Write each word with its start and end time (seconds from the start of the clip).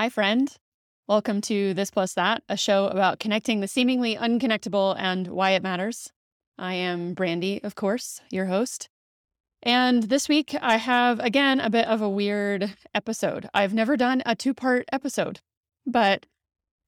Hi, 0.00 0.08
friend. 0.08 0.50
Welcome 1.08 1.42
to 1.42 1.74
This 1.74 1.90
Plus 1.90 2.14
That, 2.14 2.42
a 2.48 2.56
show 2.56 2.86
about 2.86 3.18
connecting 3.18 3.60
the 3.60 3.68
seemingly 3.68 4.16
unconnectable 4.16 4.96
and 4.98 5.28
why 5.28 5.50
it 5.50 5.62
matters. 5.62 6.10
I 6.56 6.72
am 6.72 7.14
Brandi, 7.14 7.62
of 7.62 7.74
course, 7.74 8.22
your 8.30 8.46
host. 8.46 8.88
And 9.62 10.04
this 10.04 10.26
week 10.26 10.56
I 10.62 10.78
have, 10.78 11.20
again, 11.20 11.60
a 11.60 11.68
bit 11.68 11.86
of 11.86 12.00
a 12.00 12.08
weird 12.08 12.74
episode. 12.94 13.46
I've 13.52 13.74
never 13.74 13.98
done 13.98 14.22
a 14.24 14.34
two 14.34 14.54
part 14.54 14.86
episode, 14.90 15.40
but 15.84 16.24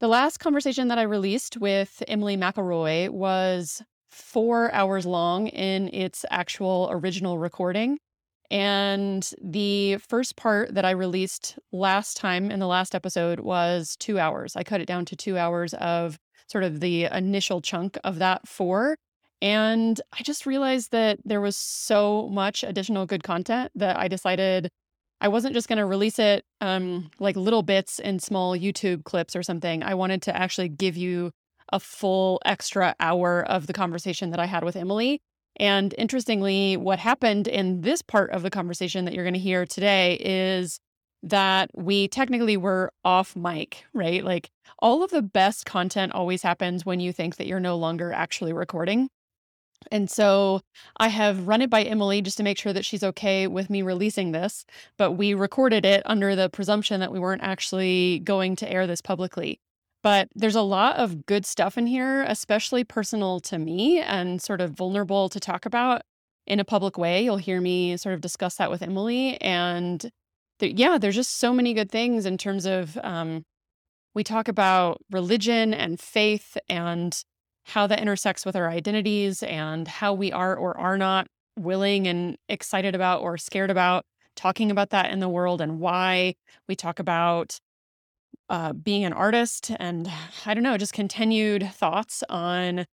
the 0.00 0.08
last 0.08 0.38
conversation 0.40 0.88
that 0.88 0.98
I 0.98 1.02
released 1.02 1.58
with 1.58 2.02
Emily 2.08 2.38
McIlroy 2.38 3.10
was 3.10 3.82
four 4.10 4.72
hours 4.72 5.04
long 5.04 5.48
in 5.48 5.92
its 5.92 6.24
actual 6.30 6.88
original 6.90 7.38
recording. 7.38 7.98
And 8.53 9.29
the 9.43 9.96
first 9.96 10.37
part 10.37 10.75
that 10.75 10.84
I 10.84 10.91
released 10.91 11.59
last 11.73 12.19
time 12.19 12.51
in 12.51 12.61
the 12.61 12.66
last 12.66 12.95
episode 12.95 13.41
was 13.41 13.96
two 13.96 14.19
hours. 14.19 14.57
I 14.57 14.62
cut 14.62 14.82
it 14.82 14.87
down 14.87 15.06
to 15.06 15.16
two 15.16 15.38
hours 15.38 15.73
of 15.74 16.19
sort 16.48 16.62
of 16.62 16.80
the 16.80 17.05
initial 17.05 17.62
chunk 17.62 17.96
of 18.05 18.19
that 18.19 18.46
four. 18.46 18.98
And 19.41 19.98
I 20.12 20.23
just 20.23 20.45
realized 20.45 20.93
that 20.93 21.19
there 21.24 21.41
was 21.41 21.57
so 21.57 22.29
much 22.30 22.62
additional 22.62 23.07
good 23.07 23.23
content 23.23 23.73
that 23.74 23.98
I 23.98 24.07
decided 24.07 24.69
I 25.23 25.29
wasn't 25.29 25.55
just 25.55 25.66
going 25.66 25.79
to 25.79 25.87
release 25.87 26.19
it 26.19 26.45
um, 26.60 27.10
like 27.19 27.37
little 27.37 27.62
bits 27.62 28.01
in 28.01 28.19
small 28.19 28.55
YouTube 28.55 29.05
clips 29.05 29.34
or 29.34 29.43
something. 29.43 29.82
I 29.82 29.95
wanted 29.95 30.21
to 30.23 30.37
actually 30.37 30.69
give 30.69 30.96
you 30.96 31.30
a 31.73 31.80
full 31.80 32.38
extra 32.45 32.95
hour 33.01 33.43
of 33.45 33.66
the 33.66 33.73
conversation 33.73 34.30
that 34.30 34.41
I 34.41 34.46
had 34.46 34.62
with 34.62 34.77
Emily 34.77 35.23
and 35.56 35.95
interestingly, 35.98 36.77
what 36.77 36.98
happened 36.98 37.47
in 37.47 37.83
this 37.83 38.02
part 38.02 38.30
of 38.30 38.43
the 38.43 38.51
conversation 38.51 39.05
that 39.05 39.15
you're 39.15 39.24
going 39.24 39.34
to 39.34 39.41
hear 39.41 39.66
today 39.66 40.15
is 40.20 40.79
that 41.23 41.70
we 41.74 42.09
technically 42.09 42.56
were 42.56 42.93
off 43.05 43.37
mic, 43.37 43.84
right? 43.93 44.24
Like 44.24 44.51
all 44.80 45.05
of 45.05 45.10
the 45.10 45.23
best 45.23 45.65
content 45.65 46.12
always 46.12 46.43
happens 46.43 46.84
when 46.84 47.01
you 47.01 47.13
think 47.13 47.37
that 47.37 47.46
you're 47.46 47.60
no 47.60 47.76
longer 47.76 48.13
actually 48.13 48.52
recording. 48.52 49.09
And 49.91 50.10
so 50.10 50.60
I 50.96 51.09
have 51.09 51.49
run 51.49 51.63
it 51.63 51.71
by 51.71 51.82
Emily 51.82 52.23
just 52.23 52.37
to 52.38 52.45
make 52.45 52.59
sure 52.59 52.73
that 52.73 52.85
she's 52.85 53.02
okay 53.02 53.46
with 53.46 53.69
me 53.69 53.82
releasing 53.82 54.32
this, 54.32 54.65
but 54.96 55.13
we 55.13 55.35
recorded 55.35 55.85
it 55.85 56.02
under 56.07 56.37
the 56.37 56.48
presumption 56.48 57.01
that 57.01 57.13
we 57.13 57.19
weren't 57.19 57.43
actually 57.43 58.21
going 58.21 58.57
to 58.57 58.71
air 58.71 58.87
this 58.87 59.01
publicly. 59.01 59.60
But 60.02 60.28
there's 60.34 60.56
a 60.56 60.62
lot 60.62 60.96
of 60.96 61.26
good 61.26 61.46
stuff 61.46 61.78
in 61.78 61.86
here, 61.86 62.22
especially 62.24 62.82
personal 62.82 63.38
to 63.40 63.58
me 63.58 64.00
and 64.00 64.42
sort 64.42 64.60
of 64.60 64.72
vulnerable 64.72 65.28
to 65.28 65.38
talk 65.38 65.64
about 65.64 66.03
in 66.47 66.58
a 66.58 66.64
public 66.64 66.98
way. 66.98 67.22
You'll 67.22 67.36
hear 67.36 67.60
me 67.60 67.97
sort 67.97 68.14
of 68.14 68.20
discuss 68.20 68.56
that 68.56 68.70
with 68.70 68.82
Emily. 68.82 69.41
And 69.41 70.10
yeah, 70.60 70.98
there's 70.98 71.14
just 71.14 71.38
so 71.38 71.53
many 71.53 71.75
good 71.75 71.91
things 71.91 72.26
in 72.26 72.36
terms 72.36 72.66
of 72.66 72.98
um, 73.03 73.44
we 74.14 74.25
talk 74.25 74.48
about 74.48 75.00
religion 75.10 75.72
and 75.72 76.00
faith 76.00 76.56
and 76.69 77.22
how 77.64 77.86
that 77.86 78.00
intersects 78.00 78.44
with 78.44 78.56
our 78.56 78.69
identities 78.69 79.42
and 79.42 79.86
how 79.86 80.12
we 80.12 80.32
are 80.32 80.56
or 80.56 80.76
are 80.78 80.98
not 80.98 81.28
willing 81.56 82.06
and 82.06 82.36
excited 82.48 82.94
about 82.94 83.22
or 83.22 83.38
scared 83.38 83.70
about 83.70 84.04
talking 84.34 84.70
about 84.70 84.91
that 84.91 85.10
in 85.10 85.20
the 85.20 85.28
world 85.28 85.60
and 85.60 85.78
why 85.78 86.34
we 86.69 86.75
talk 86.75 86.98
about 86.98 87.58
uh, 88.53 88.75
being 88.75 89.03
an 89.04 89.14
artist 89.14 89.72
and 89.81 90.08
I 90.47 90.54
don't 90.54 90.62
know, 90.62 90.76
just 90.76 90.92
continued 90.92 91.69
thoughts 91.72 92.22
on 92.28 92.86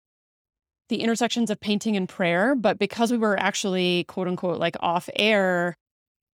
the 0.88 1.02
intersections 1.02 1.50
of 1.50 1.60
painting 1.60 1.96
and 1.96 2.08
prayer. 2.08 2.54
But 2.54 2.78
because 2.78 3.12
we 3.12 3.18
were 3.18 3.38
actually 3.38 4.04
quote 4.04 4.28
unquote 4.28 4.58
like 4.58 4.76
off 4.80 5.10
air, 5.16 5.76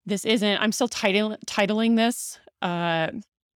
this 0.06 0.24
isn't, 0.24 0.60
I'm 0.60 0.70
still 0.70 0.88
titling 0.88 1.96
this, 1.96 2.38
uh, 2.62 3.08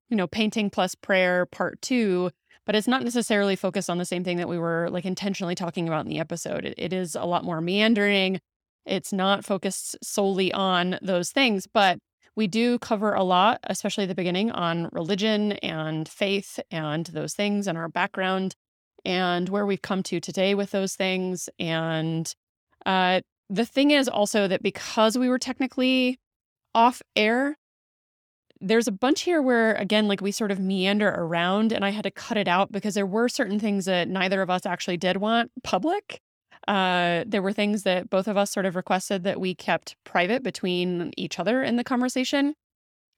you 0.09 0.17
know, 0.17 0.29
painting 0.29 0.71
plus 0.71 0.95
prayer 0.95 1.45
part 1.47 1.83
two, 1.83 2.31
but 2.65 2.77
it's 2.77 2.87
not 2.87 3.03
necessarily 3.03 3.57
focused 3.57 3.91
on 3.91 3.99
the 3.99 4.05
same 4.05 4.23
thing 4.23 4.37
that 4.37 4.49
we 4.49 4.59
were 4.59 4.89
like 4.91 5.05
intentionally 5.05 5.57
talking 5.57 5.89
about 5.89 6.07
in 6.07 6.11
the 6.11 6.21
episode. 6.21 6.65
it, 6.65 6.75
it 6.79 6.93
is 6.93 7.17
a 7.17 7.25
lot 7.25 7.45
more 7.45 7.61
meandering. 7.61 8.41
It's 8.87 9.13
not 9.13 9.45
focused 9.45 9.97
solely 10.01 10.53
on 10.53 11.01
those 11.03 11.33
things, 11.33 11.67
but 11.67 11.99
we 12.37 12.47
do 12.47 12.79
cover 12.79 13.15
a 13.15 13.25
lot, 13.25 13.61
especially 13.65 14.05
at 14.05 14.09
the 14.09 14.15
beginning, 14.15 14.51
on 14.51 14.89
religion 14.93 15.53
and 15.53 16.07
faith 16.09 16.61
and 16.71 17.07
those 17.07 17.35
things 17.35 17.67
and 17.67 17.77
our 17.79 17.89
background 17.89 18.55
and 19.05 19.49
where 19.49 19.65
we've 19.65 19.83
come 19.83 20.03
to 20.03 20.21
today 20.21 20.55
with 20.55 20.71
those 20.71 20.95
things. 20.95 21.49
And 21.59 22.33
uh, 22.85 23.23
the 23.49 23.65
thing 23.65 23.91
is 23.91 24.09
also 24.09 24.49
that 24.49 24.63
because 24.63 25.17
we 25.17 25.29
were 25.29 25.39
technically 25.39 26.19
off 26.75 27.01
air, 27.15 27.57
there's 28.61 28.89
a 28.89 28.93
bunch 28.93 29.23
here 29.23 29.41
where, 29.41 29.75
again, 29.75 30.09
like 30.09 30.21
we 30.21 30.33
sort 30.33 30.51
of 30.51 30.59
meander 30.59 31.09
around 31.09 31.73
and 31.73 31.85
I 31.85 31.91
had 31.91 32.05
to 32.05 32.11
cut 32.11 32.37
it 32.37 32.49
out 32.49 32.73
because 32.73 32.95
there 32.95 33.07
were 33.07 33.29
certain 33.29 33.59
things 33.59 33.87
that 33.87 34.09
neither 34.09 34.43
of 34.43 34.51
us 34.51 34.67
actually 34.67 34.97
did 34.97 35.19
want 35.19 35.51
public. 35.63 36.21
Uh, 36.67 37.25
there 37.27 37.43
were 37.43 37.53
things 37.53 37.83
that 37.85 38.11
both 38.11 38.29
of 38.29 38.37
us 38.37 38.51
sort 38.51 38.67
of 38.67 38.77
requested 38.77 39.25
that 39.25 39.41
we 39.41 39.55
kept 39.55 39.97
private 40.05 40.43
between 40.43 41.13
each 41.17 41.39
other 41.39 41.63
in 41.63 41.77
the 41.77 41.85
conversation. 41.85 42.55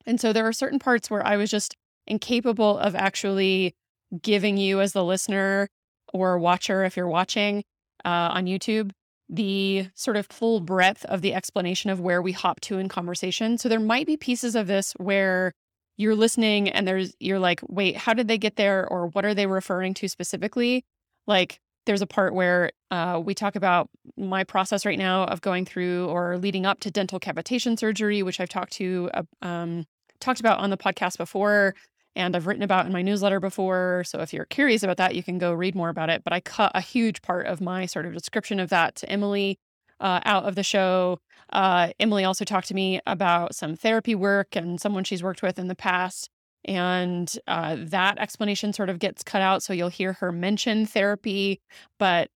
And 0.07 0.21
so 0.21 0.33
there 0.33 0.47
are 0.47 0.53
certain 0.53 0.79
parts 0.79 1.11
where 1.11 1.27
I 1.27 1.37
was 1.37 1.51
just 1.51 1.77
incapable 2.07 2.79
of 2.79 2.95
actually 2.95 3.75
giving 4.23 4.57
you, 4.57 4.81
as 4.81 4.93
the 4.93 5.05
listener 5.05 5.69
or 6.13 6.39
watcher, 6.39 6.85
if 6.85 6.97
you're 6.97 7.09
watching 7.09 7.63
uh, 8.05 8.31
on 8.33 8.47
YouTube, 8.47 8.91
the 9.29 9.89
sort 9.95 10.17
of 10.17 10.27
full 10.27 10.61
breadth 10.61 11.05
of 11.05 11.21
the 11.21 11.35
explanation 11.35 11.91
of 11.91 12.01
where 12.01 12.23
we 12.23 12.33
hop 12.33 12.61
to 12.61 12.79
in 12.79 12.89
conversation. 12.89 13.59
So 13.59 13.69
there 13.69 13.81
might 13.81 14.07
be 14.07 14.17
pieces 14.17 14.55
of 14.55 14.67
this 14.67 14.95
where 14.97 15.53
you're 15.99 16.15
listening 16.15 16.69
and 16.71 16.89
there's 16.89 17.13
you're 17.21 17.39
like, 17.39 17.61
wait, 17.69 17.97
how 17.97 18.15
did 18.15 18.29
they 18.29 18.39
get 18.39 18.57
there? 18.57 18.89
Or 18.89 19.09
what 19.09 19.25
are 19.25 19.35
they 19.35 19.47
referring 19.47 19.95
to 19.95 20.09
specifically? 20.09 20.85
Like 21.27 21.61
there's 21.89 22.03
a 22.03 22.07
part 22.07 22.35
where 22.35 22.71
uh, 22.91 23.21
we 23.25 23.35
talk 23.35 23.57
about 23.57 23.89
my 24.19 24.45
process 24.45 24.85
right 24.85 24.99
now 24.99 25.25
of 25.25 25.41
going 25.41 25.65
through 25.65 26.07
or 26.09 26.37
leading 26.37 26.67
up 26.67 26.81
to 26.81 26.91
dental 26.91 27.19
cavitation 27.19 27.79
surgery, 27.79 28.23
which 28.23 28.39
I've 28.41 28.51
talked 28.51 28.75
to 28.75 29.11
uh, 29.15 29.23
um, 29.43 29.87
talked 30.21 30.39
about 30.39 30.61
on 30.61 30.69
the 30.69 30.77
podcast 30.77 31.17
before, 31.17 31.75
and 32.15 32.37
I've 32.37 32.47
written 32.47 32.63
about 32.63 32.85
in 32.85 32.93
my 32.93 33.01
newsletter 33.01 33.41
before. 33.41 34.05
So 34.07 34.21
if 34.21 34.35
you're 34.35 34.45
curious 34.45 34.83
about 34.83 34.99
that, 34.99 35.15
you 35.15 35.23
can 35.23 35.39
go 35.39 35.53
read 35.55 35.75
more 35.75 35.89
about 35.89 36.11
it. 36.11 36.23
But 36.25 36.35
I 36.35 36.41
cut 36.41 36.73
a 36.75 36.83
huge 36.83 37.23
part 37.23 37.47
of 37.47 37.63
my 37.63 37.87
sort 37.87 38.05
of 38.05 38.13
description 38.13 38.61
of 38.61 38.69
that 38.69 38.95
to 38.97 39.11
Emily 39.11 39.59
uh, 39.99 40.21
out 40.27 40.45
of 40.45 40.55
the 40.55 40.63
show. 40.63 41.19
Uh, 41.51 41.93
Emily 41.99 42.25
also 42.25 42.45
talked 42.45 42.69
to 42.69 42.75
me 42.75 43.01
about 43.07 43.55
some 43.55 43.77
therapy 43.77 44.15
work 44.15 44.55
and 44.55 44.79
someone 44.79 45.05
she's 45.05 45.23
worked 45.23 45.43
with 45.43 45.59
in 45.59 45.69
the 45.69 45.75
past 45.75 46.29
and 46.69 47.33
uh, 47.49 47.77
that 47.79 48.19
explanation 48.19 48.73
sort 48.73 48.91
of 48.91 48.99
gets 48.99 49.25
cut 49.25 49.43
out. 49.43 49.63
So 49.63 49.73
you'll 49.73 49.89
hear 49.89 50.13
her 50.13 50.31
mention 50.31 50.87
therapy, 50.87 51.61
but 51.99 52.31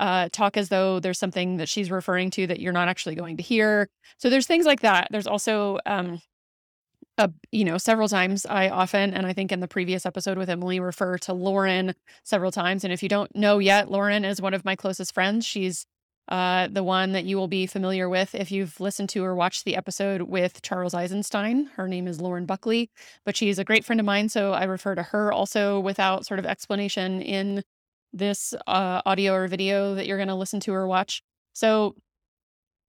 uh, 0.00 0.28
talk 0.32 0.56
as 0.56 0.68
though 0.68 1.00
there's 1.00 1.18
something 1.18 1.56
that 1.56 1.68
she's 1.68 1.90
referring 1.90 2.30
to 2.32 2.46
that 2.48 2.60
you're 2.60 2.72
not 2.72 2.88
actually 2.88 3.14
going 3.14 3.36
to 3.36 3.42
hear. 3.42 3.88
So 4.18 4.28
there's 4.28 4.46
things 4.46 4.66
like 4.66 4.80
that. 4.80 5.08
There's 5.10 5.26
also, 5.26 5.78
um, 5.86 6.20
a, 7.16 7.30
you 7.52 7.64
know, 7.64 7.78
several 7.78 8.08
times 8.08 8.44
I 8.44 8.68
often, 8.68 9.14
and 9.14 9.24
I 9.24 9.32
think 9.32 9.52
in 9.52 9.60
the 9.60 9.68
previous 9.68 10.04
episode 10.04 10.36
with 10.36 10.50
Emily, 10.50 10.80
refer 10.80 11.16
to 11.18 11.32
Lauren 11.32 11.94
several 12.24 12.50
times. 12.50 12.82
And 12.82 12.92
if 12.92 13.04
you 13.04 13.08
don't 13.08 13.34
know 13.36 13.60
yet, 13.60 13.88
Lauren 13.88 14.24
is 14.24 14.42
one 14.42 14.52
of 14.52 14.64
my 14.64 14.74
closest 14.74 15.14
friends. 15.14 15.46
She's 15.46 15.86
uh, 16.28 16.68
the 16.68 16.82
one 16.82 17.12
that 17.12 17.24
you 17.24 17.36
will 17.36 17.48
be 17.48 17.66
familiar 17.66 18.08
with 18.08 18.34
if 18.34 18.50
you've 18.50 18.80
listened 18.80 19.08
to 19.10 19.24
or 19.24 19.34
watched 19.34 19.64
the 19.64 19.76
episode 19.76 20.22
with 20.22 20.62
Charles 20.62 20.94
Eisenstein. 20.94 21.66
Her 21.76 21.86
name 21.86 22.06
is 22.08 22.20
Lauren 22.20 22.46
Buckley, 22.46 22.90
but 23.24 23.36
she's 23.36 23.58
a 23.58 23.64
great 23.64 23.84
friend 23.84 24.00
of 24.00 24.06
mine. 24.06 24.28
So 24.28 24.52
I 24.52 24.64
refer 24.64 24.94
to 24.94 25.02
her 25.02 25.32
also 25.32 25.78
without 25.80 26.24
sort 26.24 26.40
of 26.40 26.46
explanation 26.46 27.20
in 27.20 27.62
this 28.14 28.54
uh, 28.66 29.02
audio 29.04 29.34
or 29.34 29.48
video 29.48 29.94
that 29.94 30.06
you're 30.06 30.16
going 30.16 30.28
to 30.28 30.34
listen 30.34 30.60
to 30.60 30.72
or 30.72 30.86
watch. 30.86 31.22
So, 31.52 31.94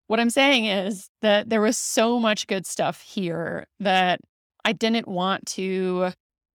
what 0.08 0.20
I'm 0.20 0.30
saying 0.30 0.66
is 0.66 1.10
that 1.24 1.50
there 1.50 1.62
was 1.62 1.78
so 1.78 2.20
much 2.20 2.46
good 2.46 2.68
stuff 2.68 3.02
here 3.02 3.66
that 3.80 4.20
I 4.64 4.72
didn't 4.72 5.08
want 5.08 5.48
to 5.48 6.12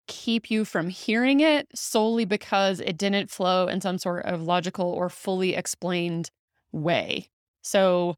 keep 0.06 0.50
you 0.50 0.64
from 0.64 0.88
hearing 0.88 1.40
it 1.40 1.66
solely 1.74 2.24
because 2.24 2.80
it 2.80 2.96
didn't 2.96 3.28
flow 3.28 3.66
in 3.66 3.80
some 3.80 3.98
sort 3.98 4.24
of 4.24 4.42
logical 4.42 4.86
or 4.86 5.08
fully 5.08 5.54
explained 5.54 6.30
way. 6.72 7.28
So 7.62 8.16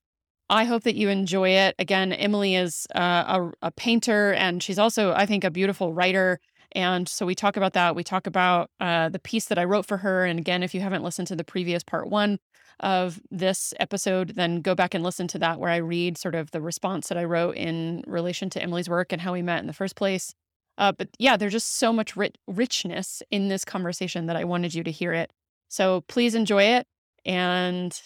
I 0.51 0.65
hope 0.65 0.83
that 0.83 0.97
you 0.97 1.09
enjoy 1.09 1.51
it. 1.51 1.75
Again, 1.79 2.13
Emily 2.13 2.55
is 2.55 2.87
uh, 2.95 3.41
a, 3.63 3.67
a 3.69 3.71
painter 3.71 4.33
and 4.35 4.63
she's 4.63 4.79
also, 4.79 5.13
I 5.13 5.27
think, 5.27 5.45
a 5.45 5.51
beautiful 5.51 5.95
writer. 5.95 6.41
And 6.73 7.09
so 7.09 7.27
we 7.27 7.35
talk 7.35 7.57
about 7.57 7.75
that. 7.75 7.97
We 7.97 8.05
talk 8.05 8.27
about 8.27 8.71
uh, 8.81 9.09
the 9.09 9.19
piece 9.19 9.47
that 9.47 9.59
I 9.59 9.65
wrote 9.65 9.87
for 9.87 9.99
her. 9.99 10.25
And 10.25 10.39
again, 10.39 10.63
if 10.63 10.75
you 10.75 10.81
haven't 10.81 11.03
listened 11.03 11.29
to 11.29 11.37
the 11.37 11.45
previous 11.45 11.83
part 11.83 12.09
one 12.09 12.39
of 12.81 13.21
this 13.31 13.75
episode, 13.79 14.31
then 14.31 14.61
go 14.61 14.75
back 14.75 14.95
and 14.95 15.05
listen 15.05 15.29
to 15.29 15.39
that, 15.39 15.61
where 15.61 15.71
I 15.71 15.77
read 15.77 16.19
sort 16.19 16.35
of 16.35 16.51
the 16.51 16.61
response 16.61 17.09
that 17.09 17.19
I 17.19 17.25
wrote 17.25 17.57
in 17.57 18.03
relation 18.07 18.51
to 18.51 18.63
Emily's 18.63 18.89
work 18.89 19.13
and 19.13 19.21
how 19.21 19.33
we 19.33 19.43
met 19.43 19.61
in 19.61 19.67
the 19.67 19.73
first 19.73 19.97
place. 19.97 20.35
Uh, 20.79 20.93
but 20.93 21.09
yeah, 21.19 21.37
there's 21.37 21.53
just 21.53 21.77
so 21.77 21.93
much 21.93 22.17
rich- 22.17 22.37
richness 22.47 23.23
in 23.31 23.49
this 23.49 23.65
conversation 23.65 24.27
that 24.27 24.37
I 24.37 24.45
wanted 24.45 24.75
you 24.75 24.83
to 24.85 24.91
hear 24.91 25.13
it. 25.13 25.33
So 25.69 26.03
please 26.09 26.35
enjoy 26.35 26.65
it. 26.65 26.87
And 27.25 27.99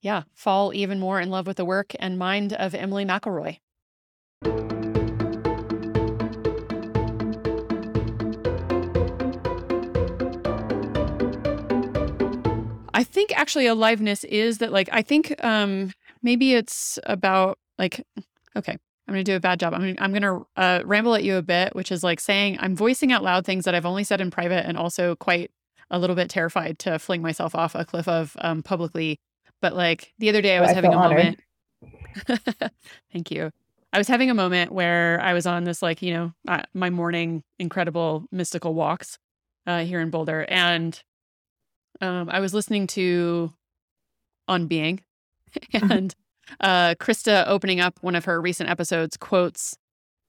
yeah, 0.00 0.22
fall 0.34 0.72
even 0.74 0.98
more 0.98 1.20
in 1.20 1.30
love 1.30 1.46
with 1.46 1.56
the 1.56 1.64
work 1.64 1.94
and 1.98 2.18
mind 2.18 2.52
of 2.52 2.74
Emily 2.74 3.04
McIlroy. 3.04 3.58
I 12.92 13.04
think 13.04 13.36
actually 13.38 13.66
aliveness 13.66 14.24
is 14.24 14.58
that 14.58 14.72
like 14.72 14.88
I 14.92 15.02
think 15.02 15.42
um 15.44 15.92
maybe 16.22 16.54
it's 16.54 16.98
about 17.04 17.58
like 17.78 18.04
okay 18.56 18.76
I'm 19.08 19.14
going 19.14 19.24
to 19.24 19.32
do 19.32 19.34
a 19.34 19.40
bad 19.40 19.58
job. 19.58 19.74
I'm, 19.74 19.96
I'm 19.98 20.12
going 20.12 20.22
to 20.22 20.46
uh, 20.56 20.82
ramble 20.84 21.16
at 21.16 21.24
you 21.24 21.34
a 21.34 21.42
bit, 21.42 21.74
which 21.74 21.90
is 21.90 22.04
like 22.04 22.20
saying 22.20 22.58
I'm 22.60 22.76
voicing 22.76 23.10
out 23.10 23.24
loud 23.24 23.44
things 23.44 23.64
that 23.64 23.74
I've 23.74 23.84
only 23.84 24.04
said 24.04 24.20
in 24.20 24.30
private 24.30 24.64
and 24.66 24.78
also 24.78 25.16
quite 25.16 25.50
a 25.90 25.98
little 25.98 26.14
bit 26.14 26.30
terrified 26.30 26.78
to 26.80 26.96
fling 27.00 27.20
myself 27.20 27.56
off 27.56 27.74
a 27.74 27.84
cliff 27.84 28.06
of 28.06 28.36
um, 28.40 28.62
publicly 28.62 29.18
but 29.60 29.74
like 29.74 30.12
the 30.18 30.28
other 30.28 30.42
day, 30.42 30.56
I 30.56 30.60
was 30.60 30.70
I 30.70 30.74
having 30.74 30.94
a 30.94 30.96
honored. 30.96 31.18
moment. 31.18 31.40
Thank 33.12 33.30
you. 33.30 33.50
I 33.92 33.98
was 33.98 34.08
having 34.08 34.30
a 34.30 34.34
moment 34.34 34.72
where 34.72 35.20
I 35.20 35.32
was 35.32 35.46
on 35.46 35.64
this, 35.64 35.82
like, 35.82 36.00
you 36.00 36.14
know, 36.14 36.32
uh, 36.46 36.62
my 36.74 36.90
morning 36.90 37.42
incredible 37.58 38.24
mystical 38.30 38.74
walks 38.74 39.18
uh, 39.66 39.84
here 39.84 40.00
in 40.00 40.10
Boulder. 40.10 40.46
And 40.48 41.00
um, 42.00 42.28
I 42.30 42.40
was 42.40 42.54
listening 42.54 42.86
to 42.88 43.52
On 44.46 44.66
Being. 44.66 45.00
and 45.72 46.14
uh, 46.60 46.94
Krista 47.00 47.44
opening 47.48 47.80
up 47.80 47.98
one 48.00 48.14
of 48.14 48.26
her 48.26 48.40
recent 48.40 48.70
episodes 48.70 49.16
quotes 49.16 49.76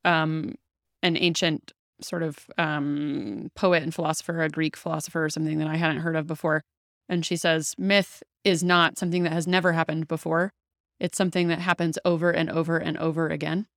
um, 0.06 0.56
an 1.04 1.16
ancient 1.18 1.74
sort 2.01 2.24
of 2.24 2.48
um, 2.57 3.51
poet 3.56 3.83
and 3.83 3.94
philosopher, 3.94 4.42
a 4.42 4.50
Greek 4.50 4.75
philosopher 4.75 5.24
or 5.24 5.30
something 5.30 5.60
that 5.60 5.68
I 5.68 5.78
hadn't 5.78 6.00
heard 6.01 6.16
of 6.16 6.25
before. 6.25 6.63
And 7.07 7.24
she 7.24 7.36
says, 7.36 7.75
Myth 7.78 8.24
is 8.44 8.64
not 8.64 8.98
something 8.98 9.24
that 9.24 9.34
has 9.34 9.48
never 9.48 9.74
happened 9.74 10.08
before. 10.08 10.52
It's 11.00 11.18
something 11.18 11.48
that 11.48 11.60
happens 11.60 11.98
over 12.06 12.32
and 12.32 12.50
over 12.50 12.78
and 12.78 12.98
over 12.98 13.28
again. 13.28 13.68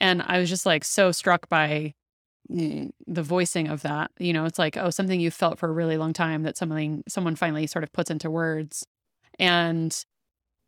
And 0.00 0.22
I 0.22 0.38
was 0.38 0.48
just 0.48 0.66
like 0.66 0.84
so 0.84 1.12
struck 1.12 1.48
by 1.48 1.94
mm, 2.50 2.90
the 3.06 3.22
voicing 3.22 3.68
of 3.68 3.82
that. 3.82 4.10
You 4.18 4.32
know, 4.32 4.44
it's 4.44 4.58
like, 4.58 4.76
oh, 4.76 4.90
something 4.90 5.20
you 5.20 5.30
felt 5.30 5.58
for 5.58 5.68
a 5.68 5.72
really 5.72 5.96
long 5.96 6.12
time 6.12 6.42
that 6.44 6.56
something 6.56 7.04
someone 7.08 7.36
finally 7.36 7.66
sort 7.66 7.84
of 7.84 7.92
puts 7.92 8.10
into 8.10 8.30
words. 8.30 8.86
And 9.38 10.04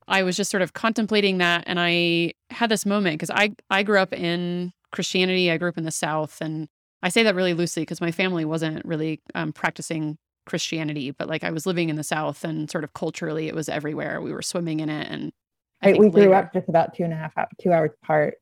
I 0.08 0.22
was 0.22 0.36
just 0.36 0.50
sort 0.50 0.62
of 0.62 0.72
contemplating 0.72 1.38
that 1.38 1.64
and 1.66 1.78
I 1.80 2.32
had 2.50 2.70
this 2.70 2.84
moment 2.84 3.14
because 3.14 3.30
I 3.30 3.54
I 3.70 3.82
grew 3.82 3.98
up 3.98 4.12
in 4.12 4.72
Christianity. 4.90 5.50
I 5.50 5.56
grew 5.56 5.68
up 5.68 5.78
in 5.78 5.84
the 5.84 5.90
South 5.90 6.40
and 6.40 6.68
I 7.02 7.08
say 7.08 7.22
that 7.24 7.34
really 7.34 7.54
loosely 7.54 7.82
because 7.82 8.00
my 8.00 8.12
family 8.12 8.44
wasn't 8.44 8.84
really 8.84 9.20
um, 9.34 9.52
practicing 9.52 10.18
Christianity, 10.52 11.12
but 11.12 11.28
like 11.30 11.44
I 11.44 11.50
was 11.50 11.64
living 11.64 11.88
in 11.88 11.96
the 11.96 12.04
South 12.04 12.44
and 12.44 12.70
sort 12.70 12.84
of 12.84 12.92
culturally 12.92 13.48
it 13.48 13.54
was 13.54 13.70
everywhere. 13.70 14.20
We 14.20 14.34
were 14.34 14.42
swimming 14.42 14.80
in 14.80 14.90
it. 14.90 15.08
And 15.08 15.32
I, 15.80 15.94
we 15.94 16.10
grew 16.10 16.34
up 16.34 16.52
just 16.52 16.68
about 16.68 16.94
two 16.94 17.04
and 17.04 17.12
a 17.14 17.16
half, 17.16 17.32
two 17.58 17.72
hours 17.72 17.92
apart. 18.02 18.34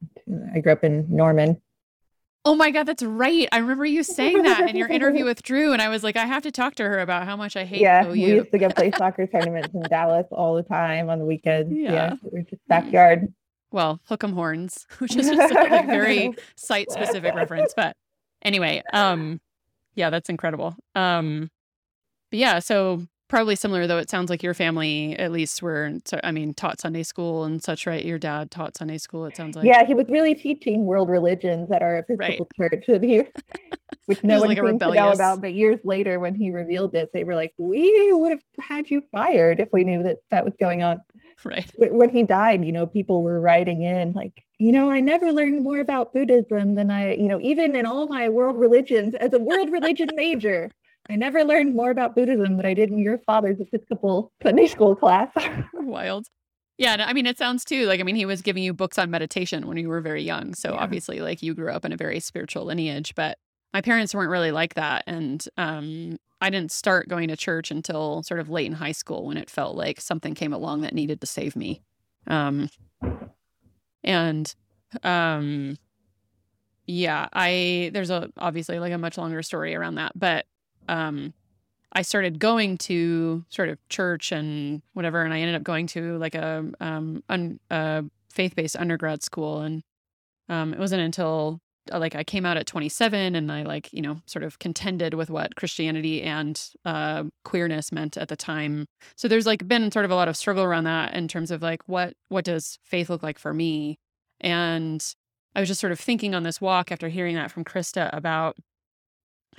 I 0.53 0.59
grew 0.59 0.73
up 0.73 0.83
in 0.83 1.07
Norman. 1.09 1.63
Oh 2.45 2.57
my 2.57 2.73
God, 2.73 2.87
that's 2.87 3.05
right. 3.05 3.47
I 3.53 3.59
remember 3.59 3.85
you 3.85 4.03
saying 4.03 4.43
that 4.43 4.69
in 4.69 4.75
your 4.75 4.89
interview 4.89 5.25
with 5.31 5.45
Drew. 5.45 5.73
And 5.73 5.81
I 5.81 5.89
was 5.89 6.03
like, 6.03 6.17
I 6.17 6.27
have 6.27 6.43
to 6.43 6.51
talk 6.51 6.75
to 6.77 6.83
her 6.83 6.99
about 6.99 7.27
how 7.27 7.37
much 7.37 7.55
I 7.55 7.63
hate 7.63 7.81
yeah, 7.81 8.05
OU. 8.05 8.11
We 8.11 8.25
used 8.25 8.51
to 8.51 8.59
go 8.59 8.71
play 8.71 8.91
soccer 8.91 9.29
tournaments 9.29 9.73
in 9.73 9.83
Dallas 9.83 10.27
all 10.33 10.57
the 10.57 10.65
time 10.65 11.11
on 11.11 11.21
the 11.21 11.25
weekends. 11.25 11.73
Yeah. 11.73 11.93
yeah 11.93 12.15
we 12.33 12.41
are 12.41 12.43
just 12.43 12.67
backyard. 12.67 13.33
Well, 13.71 14.01
hook 14.07 14.25
'em 14.25 14.33
horns, 14.33 14.85
which 14.99 15.15
is 15.15 15.29
just 15.31 15.55
a 15.55 15.55
like, 15.55 15.87
very 15.87 16.35
site 16.57 16.91
specific 16.91 17.37
reference. 17.37 17.73
But 17.77 17.97
anyway, 18.43 18.83
um, 18.93 19.41
yeah, 19.95 20.11
that's 20.11 20.29
incredible. 20.29 20.75
Um, 20.97 21.53
but 22.31 22.39
yeah, 22.39 22.59
so 22.59 23.07
probably 23.29 23.57
similar 23.57 23.87
though. 23.87 23.99
It 23.99 24.11
sounds 24.11 24.29
like 24.29 24.43
your 24.43 24.53
family, 24.53 25.19
at 25.19 25.33
least, 25.33 25.63
were 25.63 25.93
I 26.23 26.33
mean, 26.33 26.53
taught 26.53 26.81
Sunday 26.81 27.03
school 27.03 27.45
and 27.45 27.63
such, 27.63 27.87
right? 27.87 28.05
Your 28.05 28.19
dad 28.19 28.51
taught 28.51 28.77
Sunday 28.77 28.99
school. 28.99 29.25
It 29.25 29.37
sounds 29.37 29.57
like. 29.57 29.65
Yeah, 29.65 29.87
he 29.87 29.95
was 29.95 30.07
really 30.09 30.35
teaching 30.35 30.85
world 30.85 31.09
religions 31.09 31.71
at 31.71 31.81
our 31.81 31.99
Episcopal 31.99 32.49
right. 32.59 32.71
church, 32.71 32.85
which 34.07 34.23
no 34.23 34.41
one 34.41 34.49
like 34.49 34.59
seemed 34.59 34.81
to 34.81 34.93
know 34.93 35.13
about. 35.13 35.41
But 35.41 35.55
years 35.55 35.79
later, 35.85 36.21
when 36.21 36.35
he 36.35 36.51
revealed 36.51 36.93
this, 36.93 37.09
they 37.15 37.25
were 37.25 37.35
like, 37.35 37.55
"We 37.57 38.13
would 38.13 38.33
have 38.33 38.43
had 38.61 38.91
you 38.91 39.03
fired 39.13 39.61
if 39.61 39.69
we 39.73 39.85
knew 39.85 40.03
that 40.03 40.19
that 40.31 40.45
was 40.45 40.55
going 40.61 40.83
on." 40.83 41.01
Right. 41.45 41.71
When 41.79 42.11
he 42.11 42.23
died, 42.23 42.65
you 42.65 42.73
know, 42.73 42.87
people 42.87 43.23
were 43.23 43.41
writing 43.41 43.83
in 43.83 44.13
like, 44.13 44.45
you 44.59 44.73
know, 44.73 44.91
I 44.91 45.01
never 45.01 45.33
learned 45.33 45.63
more 45.63 45.79
about 45.79 46.13
Buddhism 46.13 46.75
than 46.75 46.91
I, 46.91 47.15
you 47.15 47.29
know, 47.29 47.41
even 47.41 47.75
in 47.75 47.87
all 47.87 48.09
my 48.09 48.29
world 48.29 48.59
religions 48.59 49.15
as 49.15 49.33
a 49.33 49.39
world 49.39 49.71
religion 49.71 50.11
major. 50.15 50.71
I 51.11 51.17
never 51.17 51.43
learned 51.43 51.75
more 51.75 51.91
about 51.91 52.15
Buddhism 52.15 52.57
than 52.57 52.65
I 52.65 52.73
did 52.73 52.91
in 52.91 52.99
your 52.99 53.19
father's 53.19 53.59
Episcopal 53.59 54.33
Sunday 54.45 54.69
school 54.69 54.95
class. 54.95 55.29
Wild. 55.75 56.27
Yeah, 56.79 57.05
I 57.07 57.13
mean, 57.13 57.27
it 57.27 57.37
sounds 57.37 57.65
too 57.65 57.87
like 57.87 57.99
I 57.99 58.05
mean, 58.05 58.15
he 58.15 58.25
was 58.25 58.43
giving 58.43 58.63
you 58.63 58.73
books 58.73 58.97
on 58.97 59.11
meditation 59.11 59.67
when 59.67 59.77
you 59.77 59.89
were 59.89 60.01
very 60.01 60.23
young. 60.23 60.55
So 60.55 60.73
yeah. 60.73 60.79
obviously, 60.79 61.21
like 61.21 61.43
you 61.43 61.53
grew 61.53 61.73
up 61.73 61.85
in 61.85 61.93
a 61.93 61.97
very 61.97 62.21
spiritual 62.21 62.65
lineage. 62.65 63.15
But 63.17 63.39
my 63.75 63.81
parents 63.81 64.15
weren't 64.15 64.31
really 64.31 64.53
like 64.53 64.75
that, 64.75 65.03
and 65.09 65.45
um, 65.59 66.17
I 66.41 66.49
didn't 66.49 66.71
start 66.71 67.09
going 67.09 67.29
to 67.29 67.37
church 67.37 67.73
until 67.73 68.23
sort 68.23 68.39
of 68.39 68.49
late 68.49 68.67
in 68.67 68.73
high 68.73 68.93
school 68.93 69.27
when 69.27 69.37
it 69.37 69.51
felt 69.51 69.77
like 69.77 70.01
something 70.01 70.35
came 70.35 70.53
along 70.53 70.83
that 70.83 70.95
needed 70.95 71.21
to 71.21 71.27
save 71.27 71.57
me. 71.57 71.83
Um, 72.29 72.71
and 74.05 74.55
um, 75.03 75.77
yeah, 76.87 77.29
I 77.33 77.91
there's 77.93 78.11
a 78.11 78.31
obviously 78.39 78.79
like 78.79 78.93
a 78.93 78.99
much 78.99 79.19
longer 79.19 79.43
story 79.43 79.75
around 79.75 79.97
that, 79.97 80.13
but 80.15 80.47
um, 80.89 81.33
I 81.93 82.03
started 82.03 82.39
going 82.39 82.79
to 82.79 83.45
sort 83.49 83.69
of 83.69 83.79
church 83.89 84.33
and 84.33 84.83
whatever, 84.93 85.23
and 85.23 85.35
I 85.35 85.41
ended 85.41 85.57
up 85.57 85.63
going 85.63 85.87
to 85.89 86.17
like 86.19 86.35
a 86.35 86.71
um, 86.81 87.23
un, 87.29 87.59
a 87.71 88.05
faith 88.31 88.55
based 88.55 88.77
undergrad 88.77 89.23
school, 89.23 89.61
and 89.61 89.83
um, 90.49 90.73
it 90.73 90.79
wasn't 90.79 91.03
until 91.03 91.61
uh, 91.93 91.99
like 91.99 92.15
I 92.15 92.23
came 92.23 92.47
out 92.47 92.57
at 92.57 92.67
27 92.67 93.35
and 93.35 93.51
I 93.51 93.63
like 93.63 93.93
you 93.93 94.03
know 94.03 94.21
sort 94.27 94.45
of 94.45 94.59
contended 94.61 95.15
with 95.15 95.31
what 95.31 95.57
Christianity 95.57 96.23
and 96.23 96.61
uh, 96.85 97.25
queerness 97.45 97.91
meant 97.91 98.17
at 98.17 98.29
the 98.29 98.37
time. 98.37 98.87
So 99.17 99.27
there's 99.27 99.47
like 99.47 99.67
been 99.67 99.91
sort 99.91 100.05
of 100.05 100.11
a 100.13 100.17
lot 100.17 100.29
of 100.29 100.37
struggle 100.37 100.63
around 100.63 100.85
that 100.85 101.15
in 101.15 101.27
terms 101.27 101.51
of 101.51 101.61
like 101.63 101.83
what 101.87 102.15
what 102.29 102.45
does 102.45 102.79
faith 102.85 103.11
look 103.11 103.23
like 103.25 103.39
for 103.39 103.53
me, 103.53 103.99
and 104.41 105.05
I 105.57 105.61
was 105.61 105.69
just 105.69 105.81
sort 105.81 105.93
of 105.93 105.99
thinking 105.99 106.37
on 106.37 106.45
this 106.45 106.61
walk 106.61 106.93
after 106.93 107.09
hearing 107.09 107.35
that 107.35 107.51
from 107.51 107.65
Krista 107.65 108.11
about 108.13 108.57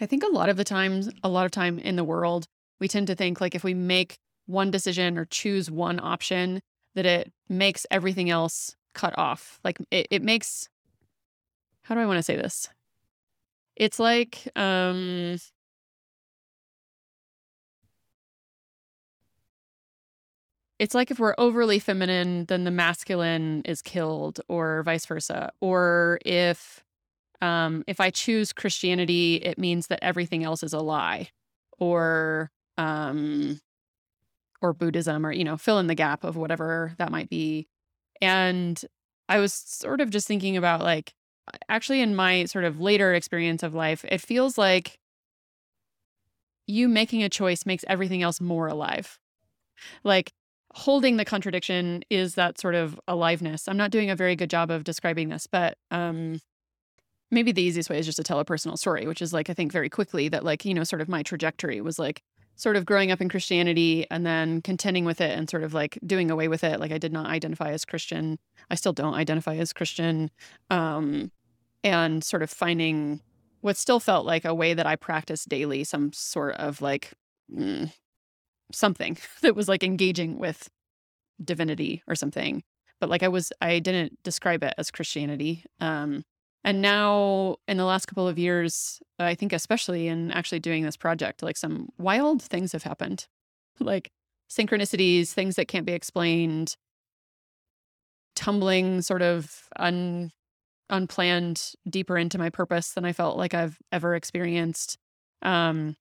I 0.01 0.07
think 0.07 0.23
a 0.23 0.27
lot 0.27 0.49
of 0.49 0.57
the 0.57 0.63
times, 0.63 1.09
a 1.23 1.29
lot 1.29 1.45
of 1.45 1.51
time 1.51 1.77
in 1.77 1.95
the 1.95 2.03
world, 2.03 2.47
we 2.79 2.87
tend 2.87 3.05
to 3.07 3.15
think 3.15 3.39
like 3.39 3.53
if 3.53 3.63
we 3.63 3.75
make 3.75 4.17
one 4.47 4.71
decision 4.71 5.17
or 5.17 5.25
choose 5.25 5.69
one 5.69 5.99
option, 5.99 6.59
that 6.95 7.05
it 7.05 7.31
makes 7.47 7.85
everything 7.91 8.29
else 8.29 8.75
cut 8.95 9.13
off. 9.17 9.59
Like 9.63 9.77
it, 9.91 10.07
it 10.09 10.23
makes, 10.23 10.67
how 11.83 11.93
do 11.93 12.01
I 12.01 12.05
want 12.07 12.17
to 12.17 12.23
say 12.23 12.35
this? 12.35 12.67
It's 13.75 13.99
like, 13.99 14.49
um, 14.55 15.37
it's 20.79 20.95
like 20.95 21.11
if 21.11 21.19
we're 21.19 21.35
overly 21.37 21.77
feminine, 21.77 22.45
then 22.45 22.63
the 22.63 22.71
masculine 22.71 23.61
is 23.65 23.83
killed, 23.83 24.41
or 24.49 24.81
vice 24.83 25.05
versa. 25.05 25.51
Or 25.61 26.19
if 26.25 26.83
um, 27.41 27.83
if 27.87 27.99
I 27.99 28.09
choose 28.09 28.53
Christianity, 28.53 29.35
it 29.35 29.57
means 29.57 29.87
that 29.87 29.99
everything 30.03 30.43
else 30.43 30.63
is 30.63 30.73
a 30.73 30.79
lie, 30.79 31.29
or 31.79 32.51
um, 32.77 33.59
or 34.61 34.73
Buddhism, 34.73 35.25
or 35.25 35.31
you 35.31 35.43
know, 35.43 35.57
fill 35.57 35.79
in 35.79 35.87
the 35.87 35.95
gap 35.95 36.23
of 36.23 36.35
whatever 36.37 36.93
that 36.97 37.11
might 37.11 37.29
be. 37.29 37.67
And 38.21 38.79
I 39.27 39.39
was 39.39 39.53
sort 39.53 40.01
of 40.01 40.09
just 40.11 40.27
thinking 40.27 40.55
about 40.57 40.81
like, 40.81 41.13
actually, 41.69 42.01
in 42.01 42.15
my 42.15 42.45
sort 42.45 42.65
of 42.65 42.79
later 42.79 43.13
experience 43.13 43.63
of 43.63 43.73
life, 43.73 44.05
it 44.07 44.21
feels 44.21 44.57
like 44.57 44.99
you 46.67 46.87
making 46.87 47.23
a 47.23 47.29
choice 47.29 47.65
makes 47.65 47.83
everything 47.87 48.21
else 48.21 48.39
more 48.39 48.67
alive. 48.67 49.17
Like 50.03 50.31
holding 50.73 51.17
the 51.17 51.25
contradiction 51.25 52.03
is 52.09 52.35
that 52.35 52.59
sort 52.59 52.75
of 52.75 52.99
aliveness. 53.07 53.67
I'm 53.67 53.77
not 53.77 53.91
doing 53.91 54.09
a 54.09 54.15
very 54.15 54.35
good 54.35 54.49
job 54.49 54.71
of 54.71 54.83
describing 54.83 55.29
this, 55.29 55.47
but 55.47 55.77
um, 55.89 56.39
maybe 57.31 57.51
the 57.51 57.61
easiest 57.61 57.89
way 57.89 57.97
is 57.97 58.05
just 58.05 58.17
to 58.17 58.23
tell 58.23 58.39
a 58.39 58.45
personal 58.45 58.77
story, 58.77 59.07
which 59.07 59.21
is 59.21 59.33
like, 59.33 59.49
I 59.49 59.53
think 59.53 59.71
very 59.71 59.89
quickly 59.89 60.29
that, 60.29 60.43
like, 60.43 60.65
you 60.65 60.73
know, 60.73 60.83
sort 60.83 61.01
of 61.01 61.09
my 61.09 61.23
trajectory 61.23 61.81
was 61.81 61.97
like 61.97 62.21
sort 62.55 62.75
of 62.75 62.85
growing 62.85 63.11
up 63.11 63.21
in 63.21 63.29
Christianity 63.29 64.05
and 64.11 64.25
then 64.25 64.61
contending 64.61 65.05
with 65.05 65.21
it 65.21 65.37
and 65.37 65.49
sort 65.49 65.63
of 65.63 65.73
like 65.73 65.97
doing 66.05 66.29
away 66.29 66.47
with 66.47 66.63
it. 66.63 66.79
Like, 66.79 66.91
I 66.91 66.97
did 66.97 67.13
not 67.13 67.27
identify 67.27 67.71
as 67.71 67.85
Christian. 67.85 68.37
I 68.69 68.75
still 68.75 68.93
don't 68.93 69.15
identify 69.15 69.55
as 69.55 69.73
Christian. 69.73 70.29
Um, 70.69 71.31
and 71.83 72.23
sort 72.23 72.43
of 72.43 72.49
finding 72.49 73.21
what 73.61 73.77
still 73.77 73.99
felt 73.99 74.25
like 74.25 74.45
a 74.45 74.53
way 74.53 74.73
that 74.73 74.85
I 74.85 74.95
practiced 74.95 75.49
daily, 75.49 75.83
some 75.83 76.11
sort 76.13 76.55
of 76.55 76.81
like 76.81 77.11
mm, 77.53 77.91
something 78.71 79.17
that 79.41 79.55
was 79.55 79.67
like 79.67 79.83
engaging 79.83 80.37
with 80.37 80.69
divinity 81.43 82.03
or 82.07 82.15
something. 82.15 82.63
But 82.99 83.09
like 83.09 83.23
I 83.23 83.27
was, 83.29 83.51
I 83.61 83.79
didn't 83.79 84.21
describe 84.23 84.63
it 84.63 84.73
as 84.77 84.91
Christianity. 84.91 85.65
Um, 85.79 86.23
and 86.63 86.81
now, 86.81 87.57
in 87.67 87.77
the 87.77 87.85
last 87.85 88.05
couple 88.05 88.27
of 88.27 88.37
years, 88.37 88.99
I 89.17 89.33
think, 89.33 89.51
especially 89.51 90.07
in 90.07 90.31
actually 90.31 90.59
doing 90.59 90.83
this 90.83 90.97
project, 90.97 91.41
like 91.41 91.57
some 91.57 91.89
wild 91.97 92.41
things 92.41 92.71
have 92.73 92.83
happened, 92.83 93.27
like 93.79 94.11
synchronicities, 94.49 95.29
things 95.29 95.55
that 95.55 95.67
can't 95.67 95.85
be 95.85 95.93
explained, 95.93 96.75
tumbling 98.35 99.01
sort 99.01 99.23
of 99.23 99.67
un, 99.77 100.31
unplanned 100.89 101.73
deeper 101.89 102.17
into 102.17 102.37
my 102.37 102.49
purpose 102.49 102.91
than 102.91 103.05
I 103.05 103.13
felt 103.13 103.37
like 103.37 103.55
I've 103.55 103.79
ever 103.91 104.13
experienced. 104.13 104.97
Um, 105.41 105.95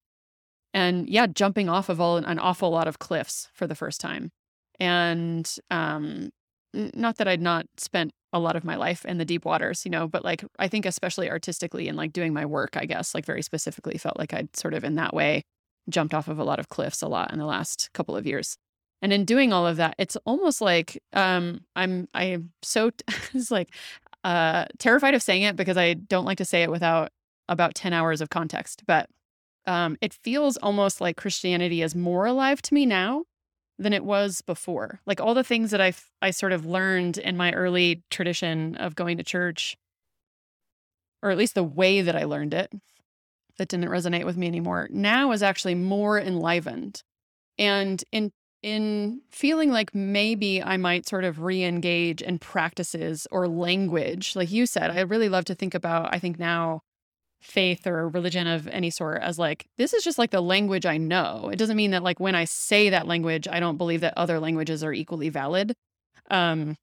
and 0.75 1.09
yeah, 1.09 1.27
jumping 1.27 1.71
off 1.71 1.89
of 1.89 2.01
all, 2.01 2.19
an 2.19 2.39
awful 2.39 2.71
lot 2.71 2.87
of 2.87 2.99
cliffs 2.99 3.49
for 3.55 3.67
the 3.67 3.75
first 3.75 4.01
time. 4.01 4.31
And 4.79 5.51
um, 5.71 6.31
not 6.75 7.17
that 7.17 7.29
I'd 7.29 7.41
not 7.41 7.67
spent 7.79 8.13
a 8.33 8.39
lot 8.39 8.57
of 8.57 8.65
my 8.65 8.77
life 8.77 9.05
in 9.05 9.19
the 9.19 9.25
deep 9.25 9.45
waters, 9.45 9.85
you 9.85 9.91
know, 9.91 10.07
but 10.07 10.25
like 10.25 10.45
I 10.59 10.69
think 10.69 10.87
especially 10.87 11.31
artistically 11.31 11.89
and 11.89 11.97
like 11.97 12.13
doing 12.13 12.33
my 12.33 12.47
work, 12.47 12.77
I 12.77 12.85
guess, 12.85 13.15
like 13.15 13.27
very 13.27 13.43
specifically 13.43 13.99
felt 13.99 14.19
like 14.19 14.33
I'd 14.33 14.57
sort 14.57 14.75
of 14.75 14.85
in 14.85 14.95
that 14.97 15.15
way 15.15 15.43
jumped 15.89 16.15
off 16.15 16.29
of 16.29 16.39
a 16.39 16.45
lot 16.45 16.61
of 16.61 16.69
cliffs 16.69 17.03
a 17.03 17.09
lot 17.09 17.33
in 17.33 17.39
the 17.39 17.47
last 17.47 17.91
couple 17.93 18.17
of 18.17 18.27
years. 18.27 18.57
And 19.03 19.13
in 19.13 19.25
doing 19.25 19.53
all 19.53 19.67
of 19.67 19.77
that, 19.79 19.95
it's 19.99 20.17
almost 20.25 20.61
like 20.61 21.03
um 21.13 21.63
I'm 21.75 22.09
I'm 22.15 22.53
so 22.63 22.91
it's 23.35 23.51
like 23.51 23.75
uh 24.23 24.67
terrified 24.79 25.15
of 25.15 25.23
saying 25.23 25.43
it 25.43 25.57
because 25.57 25.77
I 25.77 25.95
don't 25.95 26.27
like 26.27 26.39
to 26.39 26.45
say 26.45 26.63
it 26.63 26.71
without 26.71 27.11
about 27.49 27.75
10 27.75 27.93
hours 27.93 28.21
of 28.21 28.31
context, 28.31 28.85
but 28.87 29.09
um 29.67 29.97
it 30.01 30.15
feels 30.15 30.57
almost 30.59 31.01
like 31.01 31.17
Christianity 31.17 31.83
is 31.83 31.95
more 31.95 32.27
alive 32.27 32.63
to 32.63 32.75
me 32.75 32.87
now 32.87 33.25
than 33.81 33.93
it 33.95 34.05
was 34.05 34.43
before. 34.43 35.01
Like 35.07 35.21
all 35.21 35.35
the 35.35 35.43
things 35.43 35.71
that 35.71 35.81
I 35.81 35.95
I 36.23 36.31
sort 36.31 36.53
of 36.53 36.67
learned 36.67 37.19
in 37.19 37.37
my 37.37 37.53
early 37.53 38.03
tradition 38.11 38.77
of 38.77 38.95
going 38.95 39.17
to 39.17 39.25
church 39.25 39.77
or 41.23 41.31
at 41.31 41.39
least 41.39 41.55
the 41.55 41.65
way 41.65 42.03
that 42.03 42.15
I 42.15 42.25
learned 42.25 42.55
it 42.55 42.73
that 43.59 43.69
didn't 43.69 43.89
resonate 43.89 44.25
with 44.25 44.37
me 44.37 44.47
anymore 44.47 44.89
now 44.91 45.33
is 45.33 45.43
actually 45.43 45.75
more 45.75 46.21
enlivened. 46.21 47.03
And 47.59 48.05
in 48.13 48.33
in 48.63 49.23
feeling 49.31 49.71
like 49.71 49.95
maybe 49.95 50.63
I 50.63 50.77
might 50.77 51.09
sort 51.09 51.25
of 51.25 51.41
re-engage 51.41 52.21
in 52.21 52.39
practices 52.39 53.27
or 53.31 53.49
language, 53.49 54.37
like 54.37 54.51
you 54.51 54.67
said, 54.67 54.91
I 54.91 55.01
really 55.01 55.31
love 55.31 55.47
to 55.47 55.55
think 55.55 55.75
about, 55.75 56.15
I 56.15 56.19
think 56.19 56.39
now 56.39 56.83
faith 57.41 57.87
or 57.87 58.09
religion 58.09 58.47
of 58.47 58.69
any 58.69 58.91
sort 58.91 59.23
as 59.23 59.39
like 59.39 59.67
this 59.79 59.95
is 59.95 60.05
just 60.05 60.19
like 60.19 60.31
the 60.31 60.43
language 60.43 60.85
I 60.87 60.99
know. 60.99 61.49
It 61.53 61.57
doesn't 61.57 61.77
mean 61.77 61.91
that 61.93 62.03
like 62.03 62.21
when 62.21 62.35
I 62.35 62.45
say 62.45 62.91
that 62.91 63.07
language, 63.07 63.49
I 63.49 63.61
don't 63.61 63.79
believe 63.79 64.03
that 64.03 64.15
other 64.17 64.39
languages 64.39 64.85
are 64.85 64.93
equally 64.93 65.29
valid. 65.31 65.75
Um, 66.31 66.77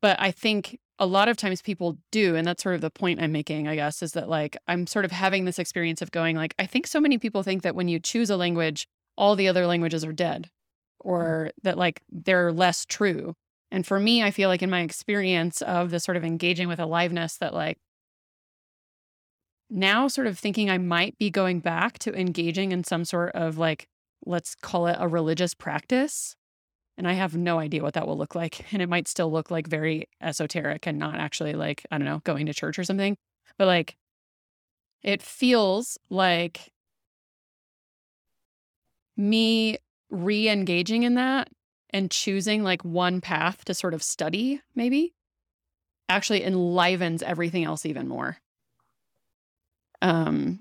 but 0.00 0.20
I 0.20 0.30
think 0.30 0.78
a 0.98 1.06
lot 1.06 1.28
of 1.28 1.36
times 1.36 1.62
people 1.62 1.98
do, 2.10 2.36
and 2.36 2.46
that's 2.46 2.62
sort 2.62 2.74
of 2.74 2.80
the 2.80 2.90
point 2.90 3.20
I'm 3.20 3.32
making, 3.32 3.66
I 3.66 3.74
guess, 3.74 4.02
is 4.02 4.12
that 4.12 4.28
like 4.28 4.56
I'm 4.68 4.86
sort 4.86 5.04
of 5.04 5.10
having 5.10 5.44
this 5.44 5.58
experience 5.58 6.02
of 6.02 6.12
going 6.12 6.36
like 6.36 6.54
I 6.58 6.66
think 6.66 6.86
so 6.86 7.00
many 7.00 7.18
people 7.18 7.42
think 7.42 7.62
that 7.62 7.74
when 7.74 7.88
you 7.88 7.98
choose 7.98 8.30
a 8.30 8.36
language, 8.36 8.86
all 9.16 9.34
the 9.34 9.48
other 9.48 9.66
languages 9.66 10.04
are 10.04 10.12
dead, 10.12 10.48
or 11.00 11.50
that 11.62 11.78
like 11.78 12.00
they're 12.10 12.52
less 12.52 12.84
true. 12.84 13.34
And 13.70 13.86
for 13.86 13.98
me, 13.98 14.22
I 14.22 14.30
feel 14.30 14.48
like 14.48 14.62
in 14.62 14.70
my 14.70 14.82
experience 14.82 15.62
of 15.62 15.90
this 15.90 16.04
sort 16.04 16.16
of 16.16 16.24
engaging 16.24 16.68
with 16.68 16.78
aliveness, 16.78 17.38
that 17.38 17.54
like 17.54 17.78
now 19.72 20.06
sort 20.06 20.26
of 20.26 20.38
thinking 20.38 20.70
I 20.70 20.78
might 20.78 21.18
be 21.18 21.30
going 21.30 21.60
back 21.60 21.98
to 22.00 22.14
engaging 22.14 22.72
in 22.72 22.84
some 22.84 23.04
sort 23.04 23.34
of 23.34 23.58
like, 23.58 23.88
let's 24.26 24.54
call 24.54 24.86
it 24.86 24.96
a 24.98 25.08
religious 25.08 25.54
practice. 25.54 26.36
And 26.98 27.08
I 27.08 27.14
have 27.14 27.34
no 27.34 27.58
idea 27.58 27.82
what 27.82 27.94
that 27.94 28.06
will 28.06 28.18
look 28.18 28.34
like. 28.34 28.72
And 28.72 28.82
it 28.82 28.88
might 28.88 29.08
still 29.08 29.32
look 29.32 29.50
like 29.50 29.66
very 29.66 30.08
esoteric 30.20 30.86
and 30.86 30.98
not 30.98 31.16
actually 31.16 31.54
like, 31.54 31.86
I 31.90 31.98
don't 31.98 32.04
know, 32.04 32.20
going 32.24 32.46
to 32.46 32.54
church 32.54 32.78
or 32.78 32.84
something. 32.84 33.16
But 33.56 33.66
like, 33.66 33.96
it 35.02 35.22
feels 35.22 35.98
like 36.10 36.70
me 39.16 39.78
re 40.10 40.48
engaging 40.48 41.02
in 41.02 41.14
that 41.14 41.48
and 41.90 42.10
choosing 42.10 42.62
like 42.62 42.84
one 42.84 43.20
path 43.20 43.64
to 43.64 43.74
sort 43.74 43.94
of 43.94 44.02
study, 44.02 44.60
maybe 44.74 45.14
actually 46.08 46.44
enlivens 46.44 47.22
everything 47.22 47.64
else 47.64 47.86
even 47.86 48.06
more 48.06 48.41
um, 50.02 50.60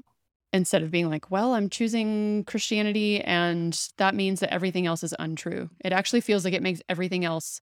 instead 0.54 0.84
of 0.84 0.92
being 0.92 1.10
like, 1.10 1.30
well, 1.30 1.54
I'm 1.54 1.70
choosing 1.70 2.46
Christianity 2.46 3.22
and 3.22 3.78
that 3.98 4.16
means 4.16 4.40
that 4.40 4.54
everything 4.54 4.86
else 4.86 5.04
is 5.04 5.14
untrue. 5.20 5.70
It 5.84 5.92
actually 5.92 6.22
feels 6.22 6.46
like 6.46 6.54
it 6.54 6.62
makes 6.62 6.82
everything 6.88 7.26
else 7.26 7.60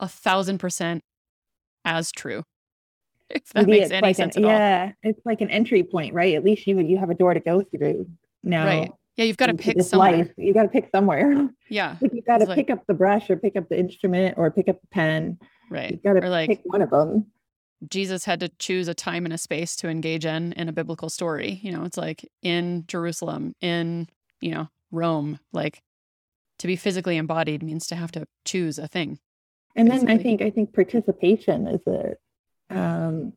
a 0.00 0.08
thousand 0.08 0.58
percent 0.58 1.02
as 1.84 2.10
true. 2.10 2.42
If 3.28 3.48
that 3.54 3.66
Maybe 3.66 3.80
makes 3.80 3.90
any 3.90 4.02
like 4.02 4.14
sense 4.14 4.36
an, 4.36 4.44
at 4.44 4.48
yeah, 4.48 4.84
all. 4.84 5.10
it's 5.10 5.26
like 5.26 5.40
an 5.40 5.50
entry 5.50 5.82
point, 5.82 6.14
right? 6.14 6.36
At 6.36 6.44
least 6.44 6.64
you 6.68 6.78
you 6.78 6.96
have 6.96 7.10
a 7.10 7.14
door 7.14 7.34
to 7.34 7.40
go 7.40 7.60
through 7.60 8.06
now. 8.44 8.64
Right. 8.64 8.92
Yeah, 9.16 9.24
you've 9.24 9.36
got 9.36 9.46
to 9.46 9.54
pick 9.54 9.82
somewhere. 9.82 10.18
Life. 10.18 10.30
You 10.36 10.54
got 10.54 10.62
to 10.62 10.68
pick 10.68 10.88
somewhere. 10.92 11.48
Yeah. 11.68 11.96
you 12.00 12.22
got 12.22 12.38
to 12.38 12.46
pick 12.46 12.68
like, 12.68 12.70
up 12.70 12.86
the 12.86 12.94
brush 12.94 13.28
or 13.28 13.36
pick 13.36 13.56
up 13.56 13.68
the 13.68 13.76
instrument 13.76 14.38
or 14.38 14.48
pick 14.52 14.68
up 14.68 14.80
the 14.80 14.86
pen. 14.86 15.40
Right. 15.68 15.90
You 15.90 15.96
got 15.96 16.20
to 16.20 16.30
like, 16.30 16.48
pick 16.48 16.60
one 16.62 16.80
of 16.80 16.90
them. 16.90 17.26
Jesus 17.88 18.24
had 18.24 18.40
to 18.40 18.48
choose 18.58 18.88
a 18.88 18.94
time 18.94 19.24
and 19.24 19.34
a 19.34 19.38
space 19.38 19.76
to 19.76 19.88
engage 19.88 20.24
in 20.24 20.52
in 20.52 20.68
a 20.68 20.72
biblical 20.72 21.08
story. 21.08 21.60
You 21.62 21.72
know, 21.72 21.84
it's 21.84 21.98
like 21.98 22.28
in 22.42 22.84
Jerusalem, 22.88 23.54
in, 23.60 24.08
you 24.40 24.52
know, 24.52 24.68
Rome, 24.90 25.38
like 25.52 25.82
to 26.58 26.66
be 26.66 26.76
physically 26.76 27.16
embodied 27.16 27.62
means 27.62 27.86
to 27.88 27.96
have 27.96 28.12
to 28.12 28.26
choose 28.44 28.78
a 28.78 28.88
thing. 28.88 29.18
And 29.74 29.88
basically. 29.88 30.06
then 30.06 30.18
I 30.18 30.22
think 30.22 30.42
I 30.42 30.50
think 30.50 30.74
participation 30.74 31.66
is 31.66 31.80
a 31.86 32.16
um 32.74 33.32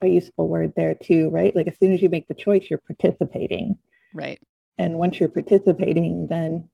a 0.00 0.08
useful 0.08 0.48
word 0.48 0.72
there 0.76 0.94
too, 0.94 1.28
right? 1.30 1.54
Like 1.54 1.68
as 1.68 1.78
soon 1.78 1.92
as 1.92 2.02
you 2.02 2.08
make 2.08 2.28
the 2.28 2.34
choice, 2.34 2.66
you're 2.68 2.80
participating. 2.80 3.78
Right. 4.14 4.40
And 4.78 4.98
once 4.98 5.20
you're 5.20 5.28
participating, 5.28 6.26
then 6.28 6.68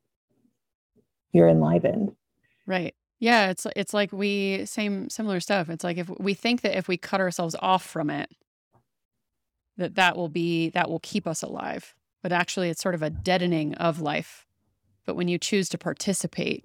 you're 1.33 1.49
enlivened. 1.49 2.13
Right. 2.67 2.95
Yeah, 3.21 3.51
it's 3.51 3.67
it's 3.75 3.93
like 3.93 4.13
we 4.13 4.65
same 4.65 5.11
similar 5.11 5.41
stuff. 5.41 5.69
It's 5.69 5.85
like 5.85 5.99
if 5.99 6.09
we 6.21 6.35
think 6.35 6.61
that 6.61 6.77
if 6.77 6.87
we 6.87 6.97
cut 6.97 7.21
ourselves 7.21 7.57
off 7.61 7.85
from 7.85 8.11
it, 8.11 8.31
that 9.77 9.97
that 9.97 10.17
will 10.17 10.29
be 10.29 10.71
that 10.71 10.89
will 10.89 11.01
keep 11.01 11.27
us 11.27 11.43
alive. 11.43 11.95
But 12.23 12.33
actually, 12.33 12.69
it's 12.69 12.83
sort 12.83 12.95
of 12.95 13.03
a 13.03 13.11
deadening 13.11 13.75
of 13.75 14.01
life. 14.01 14.47
But 15.05 15.17
when 15.17 15.29
you 15.29 15.39
choose 15.39 15.69
to 15.71 15.79
participate, 15.79 16.65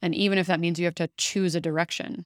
and 0.00 0.14
even 0.14 0.38
if 0.38 0.46
that 0.46 0.60
means 0.60 0.78
you 0.78 0.84
have 0.84 0.94
to 0.96 1.10
choose 1.16 1.54
a 1.54 1.60
direction, 1.60 2.24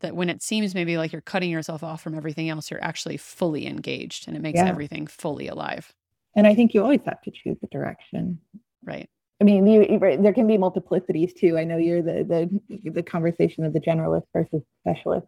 that 0.00 0.14
when 0.14 0.30
it 0.30 0.42
seems 0.42 0.74
maybe 0.74 0.96
like 0.96 1.12
you're 1.12 1.22
cutting 1.22 1.50
yourself 1.50 1.82
off 1.82 2.02
from 2.02 2.14
everything 2.14 2.48
else, 2.48 2.70
you're 2.70 2.84
actually 2.84 3.16
fully 3.16 3.66
engaged, 3.66 4.28
and 4.28 4.36
it 4.36 4.40
makes 4.40 4.58
yeah. 4.58 4.68
everything 4.68 5.06
fully 5.06 5.48
alive. 5.48 5.92
And 6.34 6.46
I 6.46 6.54
think 6.54 6.72
you 6.72 6.82
always 6.82 7.00
have 7.06 7.20
to 7.22 7.30
choose 7.30 7.56
a 7.62 7.66
direction. 7.68 8.38
Right. 8.84 9.08
I 9.40 9.44
mean, 9.44 9.66
you, 9.66 9.98
there 9.98 10.32
can 10.32 10.46
be 10.46 10.56
multiplicities 10.56 11.34
too. 11.34 11.58
I 11.58 11.64
know 11.64 11.76
you're 11.76 12.02
the 12.02 12.60
the 12.68 12.90
the 12.90 13.02
conversation 13.02 13.64
of 13.64 13.72
the 13.74 13.80
generalist 13.80 14.24
versus 14.32 14.62
specialist, 14.80 15.26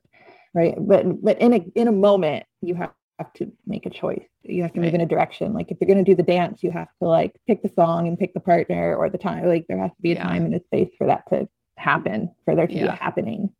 right? 0.54 0.74
But 0.78 1.22
but 1.22 1.40
in 1.40 1.52
a 1.52 1.64
in 1.74 1.88
a 1.88 1.92
moment, 1.92 2.46
you 2.62 2.74
have 2.74 2.92
to 3.34 3.52
make 3.66 3.84
a 3.84 3.90
choice. 3.90 4.24
You 4.44 4.62
have 4.62 4.72
to 4.72 4.80
move 4.80 4.92
right. 4.92 4.94
in 4.94 5.00
a 5.02 5.06
direction. 5.06 5.52
Like 5.52 5.70
if 5.70 5.78
you're 5.80 5.92
going 5.92 6.02
to 6.02 6.10
do 6.10 6.16
the 6.16 6.22
dance, 6.22 6.62
you 6.62 6.70
have 6.70 6.88
to 7.02 7.08
like 7.08 7.36
pick 7.46 7.62
the 7.62 7.68
song 7.68 8.08
and 8.08 8.18
pick 8.18 8.32
the 8.32 8.40
partner 8.40 8.96
or 8.96 9.10
the 9.10 9.18
time. 9.18 9.46
Like 9.46 9.66
there 9.68 9.78
has 9.78 9.90
to 9.90 10.02
be 10.02 10.12
a 10.12 10.14
yeah. 10.14 10.22
time 10.22 10.46
and 10.46 10.54
a 10.54 10.60
space 10.64 10.90
for 10.96 11.06
that 11.08 11.24
to 11.28 11.46
happen, 11.76 12.34
for 12.44 12.54
there 12.54 12.66
to 12.66 12.74
yeah. 12.74 12.82
be 12.82 12.88
a 12.88 12.92
happening. 12.92 13.50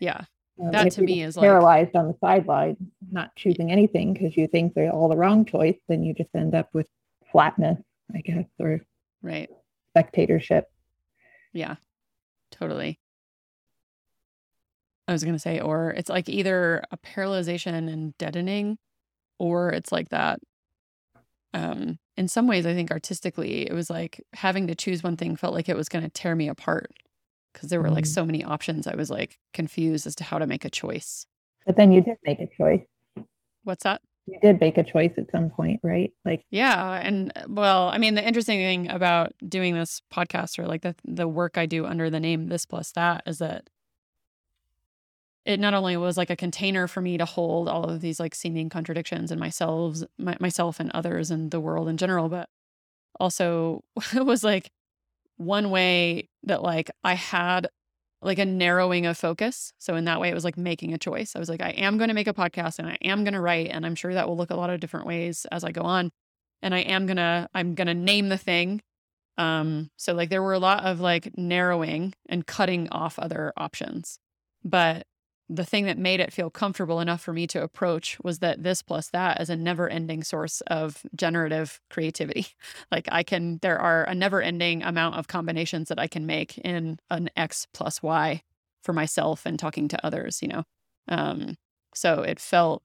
Yeah. 0.00 0.24
Um, 0.62 0.72
that 0.72 0.92
to 0.92 1.02
me 1.02 1.22
is 1.22 1.36
paralyzed 1.36 1.94
like... 1.94 2.00
on 2.00 2.08
the 2.08 2.16
sideline, 2.20 2.76
not 3.10 3.36
choosing 3.36 3.70
anything 3.70 4.14
because 4.14 4.34
you 4.34 4.46
think 4.46 4.72
they're 4.72 4.90
all 4.90 5.08
the 5.08 5.16
wrong 5.16 5.44
choice, 5.44 5.78
then 5.88 6.02
you 6.02 6.14
just 6.14 6.30
end 6.34 6.54
up 6.54 6.70
with 6.72 6.86
flatness, 7.32 7.78
I 8.14 8.20
guess, 8.20 8.46
or 8.58 8.80
right 9.22 9.50
spectatorship. 10.00 10.66
Yeah, 11.52 11.76
totally. 12.50 12.98
I 15.08 15.12
was 15.12 15.24
going 15.24 15.34
to 15.34 15.40
say, 15.40 15.60
or 15.60 15.90
it's 15.90 16.08
like 16.08 16.28
either 16.28 16.84
a 16.90 16.96
paralyzation 16.96 17.92
and 17.92 18.16
deadening, 18.18 18.78
or 19.38 19.70
it's 19.70 19.90
like 19.90 20.10
that. 20.10 20.38
Um, 21.52 21.98
in 22.16 22.28
some 22.28 22.46
ways, 22.46 22.64
I 22.64 22.74
think 22.74 22.92
artistically, 22.92 23.66
it 23.66 23.72
was 23.72 23.90
like 23.90 24.22
having 24.34 24.68
to 24.68 24.74
choose 24.74 25.02
one 25.02 25.16
thing 25.16 25.34
felt 25.34 25.54
like 25.54 25.68
it 25.68 25.76
was 25.76 25.88
going 25.88 26.04
to 26.04 26.10
tear 26.10 26.36
me 26.36 26.48
apart 26.48 26.92
because 27.52 27.70
there 27.70 27.82
were 27.82 27.90
like 27.90 28.04
mm. 28.04 28.14
so 28.14 28.24
many 28.24 28.44
options. 28.44 28.86
I 28.86 28.94
was 28.94 29.10
like 29.10 29.38
confused 29.52 30.06
as 30.06 30.14
to 30.16 30.24
how 30.24 30.38
to 30.38 30.46
make 30.46 30.64
a 30.64 30.70
choice. 30.70 31.26
But 31.66 31.76
then 31.76 31.90
you 31.90 32.00
did 32.00 32.18
make 32.24 32.38
a 32.38 32.46
choice. 32.46 32.86
What's 33.64 33.82
that? 33.82 34.00
You 34.26 34.38
did 34.40 34.60
make 34.60 34.78
a 34.78 34.84
choice 34.84 35.12
at 35.16 35.30
some 35.30 35.50
point, 35.50 35.80
right? 35.82 36.12
Like 36.24 36.44
Yeah, 36.50 37.00
and 37.02 37.32
well, 37.48 37.88
I 37.88 37.98
mean 37.98 38.14
the 38.14 38.26
interesting 38.26 38.58
thing 38.58 38.90
about 38.90 39.32
doing 39.46 39.74
this 39.74 40.02
podcast 40.12 40.58
or 40.58 40.66
like 40.66 40.82
the 40.82 40.94
the 41.04 41.28
work 41.28 41.58
I 41.58 41.66
do 41.66 41.86
under 41.86 42.10
the 42.10 42.20
name 42.20 42.48
this 42.48 42.66
plus 42.66 42.92
that 42.92 43.22
is 43.26 43.38
that 43.38 43.68
it 45.44 45.58
not 45.58 45.74
only 45.74 45.96
was 45.96 46.16
like 46.16 46.30
a 46.30 46.36
container 46.36 46.86
for 46.86 47.00
me 47.00 47.18
to 47.18 47.24
hold 47.24 47.68
all 47.68 47.84
of 47.84 48.00
these 48.00 48.20
like 48.20 48.34
seeming 48.34 48.68
contradictions 48.68 49.32
in 49.32 49.38
myself 49.38 49.96
my, 50.18 50.36
myself 50.38 50.78
and 50.80 50.90
others 50.92 51.30
and 51.30 51.50
the 51.50 51.60
world 51.60 51.88
in 51.88 51.96
general, 51.96 52.28
but 52.28 52.48
also 53.18 53.82
it 54.14 54.24
was 54.24 54.44
like 54.44 54.70
one 55.36 55.70
way 55.70 56.28
that 56.44 56.62
like 56.62 56.90
I 57.02 57.14
had 57.14 57.68
like 58.22 58.38
a 58.38 58.44
narrowing 58.44 59.06
of 59.06 59.16
focus. 59.16 59.72
So 59.78 59.94
in 59.94 60.04
that 60.04 60.20
way, 60.20 60.28
it 60.28 60.34
was 60.34 60.44
like 60.44 60.58
making 60.58 60.92
a 60.92 60.98
choice. 60.98 61.34
I 61.34 61.38
was 61.38 61.48
like, 61.48 61.62
I 61.62 61.70
am 61.70 61.96
going 61.96 62.08
to 62.08 62.14
make 62.14 62.26
a 62.26 62.34
podcast 62.34 62.78
and 62.78 62.88
I 62.88 62.98
am 63.02 63.24
going 63.24 63.34
to 63.34 63.40
write, 63.40 63.68
and 63.70 63.86
I'm 63.86 63.94
sure 63.94 64.12
that 64.12 64.28
will 64.28 64.36
look 64.36 64.50
a 64.50 64.56
lot 64.56 64.70
of 64.70 64.80
different 64.80 65.06
ways 65.06 65.46
as 65.50 65.64
I 65.64 65.72
go 65.72 65.82
on. 65.82 66.10
And 66.62 66.74
I 66.74 66.80
am 66.80 67.06
gonna, 67.06 67.48
I'm 67.54 67.74
gonna 67.74 67.94
name 67.94 68.28
the 68.28 68.36
thing. 68.36 68.82
Um, 69.38 69.90
so 69.96 70.12
like 70.12 70.28
there 70.28 70.42
were 70.42 70.52
a 70.52 70.58
lot 70.58 70.84
of 70.84 71.00
like 71.00 71.38
narrowing 71.38 72.12
and 72.28 72.46
cutting 72.46 72.88
off 72.90 73.18
other 73.18 73.54
options. 73.56 74.18
But 74.62 75.06
the 75.52 75.64
thing 75.64 75.86
that 75.86 75.98
made 75.98 76.20
it 76.20 76.32
feel 76.32 76.48
comfortable 76.48 77.00
enough 77.00 77.20
for 77.20 77.32
me 77.32 77.44
to 77.48 77.60
approach 77.60 78.16
was 78.22 78.38
that 78.38 78.62
this 78.62 78.82
plus 78.82 79.08
that 79.08 79.40
is 79.40 79.50
a 79.50 79.56
never 79.56 79.88
ending 79.88 80.22
source 80.22 80.60
of 80.68 81.02
generative 81.14 81.80
creativity. 81.90 82.46
Like 82.92 83.08
I 83.12 83.22
can, 83.22 83.58
there 83.62 83.78
are 83.78 84.04
a 84.04 84.14
never 84.14 84.42
ending 84.42 84.82
amount 84.82 85.16
of 85.16 85.28
combinations 85.28 85.88
that 85.88 85.98
I 85.98 86.06
can 86.08 86.26
make 86.26 86.58
in 86.58 86.98
an 87.10 87.30
X 87.36 87.66
plus 87.72 88.02
Y 88.02 88.42
for 88.82 88.92
myself 88.92 89.46
and 89.46 89.58
talking 89.58 89.86
to 89.88 90.06
others, 90.06 90.42
you 90.42 90.48
know? 90.48 90.64
Um, 91.08 91.56
so 91.94 92.22
it 92.22 92.40
felt 92.40 92.82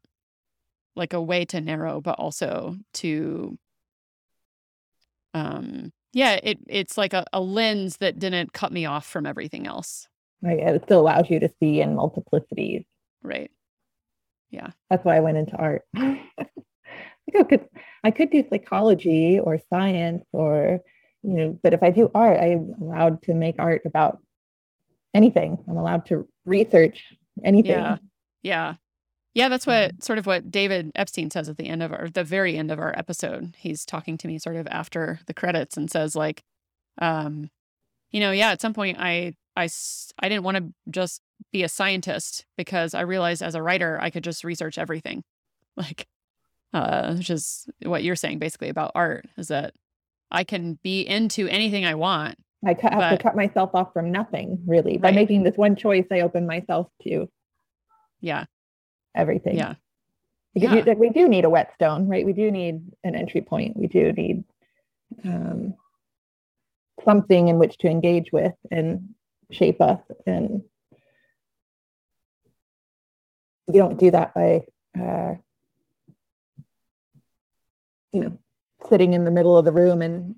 like 0.95 1.13
a 1.13 1.21
way 1.21 1.45
to 1.45 1.61
narrow, 1.61 2.01
but 2.01 2.19
also 2.19 2.77
to, 2.95 3.57
um, 5.33 5.91
yeah, 6.13 6.39
it, 6.43 6.59
it's 6.67 6.97
like 6.97 7.13
a, 7.13 7.25
a 7.33 7.41
lens 7.41 7.97
that 7.97 8.19
didn't 8.19 8.53
cut 8.53 8.71
me 8.71 8.85
off 8.85 9.05
from 9.05 9.25
everything 9.25 9.65
else. 9.67 10.07
Right. 10.45 10.59
It 10.59 10.83
still 10.85 11.01
allows 11.01 11.27
you 11.29 11.39
to 11.39 11.49
see 11.59 11.81
in 11.81 11.95
multiplicities. 11.95 12.85
Right. 13.23 13.49
Yeah. 14.51 14.69
That's 14.91 15.03
why 15.03 15.17
I 15.17 15.21
went 15.21 15.37
into 15.37 15.55
art. 15.55 15.81
I 15.97 17.43
could, 17.49 17.67
I 18.03 18.11
could 18.11 18.29
do 18.29 18.43
psychology 18.47 19.39
or 19.39 19.59
science 19.71 20.23
or, 20.31 20.81
you 21.23 21.33
know, 21.33 21.59
but 21.63 21.73
if 21.73 21.81
I 21.81 21.89
do 21.89 22.11
art, 22.13 22.39
I'm 22.39 22.75
allowed 22.79 23.23
to 23.23 23.33
make 23.33 23.55
art 23.57 23.81
about 23.85 24.19
anything. 25.15 25.57
I'm 25.67 25.77
allowed 25.77 26.05
to 26.07 26.27
research 26.45 27.03
anything. 27.43 27.71
Yeah. 27.71 27.97
Yeah. 28.43 28.75
Yeah, 29.33 29.49
that's 29.49 29.65
what 29.65 29.89
mm-hmm. 29.89 30.01
sort 30.01 30.19
of 30.19 30.27
what 30.27 30.51
David 30.51 30.91
Epstein 30.93 31.31
says 31.31 31.49
at 31.49 31.57
the 31.57 31.67
end 31.67 31.81
of 31.81 31.91
our 31.91 32.07
the 32.07 32.23
very 32.23 32.55
end 32.55 32.71
of 32.71 32.79
our 32.79 32.97
episode. 32.97 33.55
He's 33.57 33.83
talking 33.83 34.17
to 34.19 34.27
me 34.27 34.37
sort 34.37 34.55
of 34.57 34.67
after 34.67 35.19
the 35.25 35.33
credits 35.33 35.75
and 35.75 35.89
says 35.89 36.15
like 36.15 36.43
um 37.01 37.49
you 38.11 38.19
know, 38.19 38.31
yeah, 38.31 38.51
at 38.51 38.61
some 38.61 38.73
point 38.73 38.97
I 38.99 39.33
I 39.55 39.69
I 40.19 40.29
didn't 40.29 40.43
want 40.43 40.57
to 40.57 40.73
just 40.89 41.21
be 41.51 41.63
a 41.63 41.69
scientist 41.69 42.45
because 42.57 42.93
I 42.93 43.01
realized 43.01 43.41
as 43.41 43.55
a 43.55 43.61
writer 43.61 43.99
I 44.01 44.09
could 44.09 44.23
just 44.23 44.43
research 44.43 44.77
everything. 44.77 45.23
Like 45.77 46.07
uh 46.73 47.15
which 47.15 47.29
is 47.29 47.67
what 47.83 48.01
you're 48.01 48.15
saying 48.15 48.39
basically 48.39 48.69
about 48.69 48.93
art 48.95 49.25
is 49.37 49.49
that 49.49 49.73
I 50.31 50.45
can 50.45 50.79
be 50.83 51.01
into 51.01 51.49
anything 51.49 51.85
I 51.85 51.95
want. 51.95 52.37
I 52.65 52.77
have 52.81 52.93
but, 52.93 53.09
to 53.09 53.17
cut 53.17 53.35
myself 53.35 53.71
off 53.73 53.91
from 53.91 54.09
nothing 54.09 54.59
really. 54.65 54.93
Right. 54.93 55.01
By 55.01 55.11
making 55.11 55.43
this 55.43 55.57
one 55.57 55.75
choice 55.75 56.05
I 56.09 56.21
open 56.21 56.47
myself 56.47 56.87
to 57.03 57.27
yeah 58.21 58.45
everything. 59.15 59.57
Yeah. 59.57 59.75
Because 60.53 60.73
yeah. 60.73 60.93
You, 60.93 60.93
we 60.93 61.09
do 61.09 61.27
need 61.27 61.43
a 61.43 61.49
whetstone, 61.49 62.07
right? 62.07 62.25
We 62.25 62.33
do 62.33 62.49
need 62.49 62.81
an 63.03 63.15
entry 63.15 63.41
point. 63.41 63.75
We 63.75 63.87
do 63.87 64.13
need 64.13 64.43
um, 65.25 65.73
something 67.03 67.47
in 67.47 67.57
which 67.59 67.77
to 67.79 67.87
engage 67.87 68.31
with 68.31 68.53
and 68.71 69.09
shape 69.51 69.81
us. 69.81 69.99
And 70.25 70.63
you 73.67 73.79
don't 73.79 73.99
do 73.99 74.11
that 74.11 74.33
by, 74.33 74.65
uh, 74.99 75.35
you 78.11 78.21
know, 78.21 78.37
sitting 78.89 79.13
in 79.13 79.25
the 79.25 79.31
middle 79.31 79.57
of 79.57 79.65
the 79.65 79.71
room 79.71 80.01
and 80.01 80.35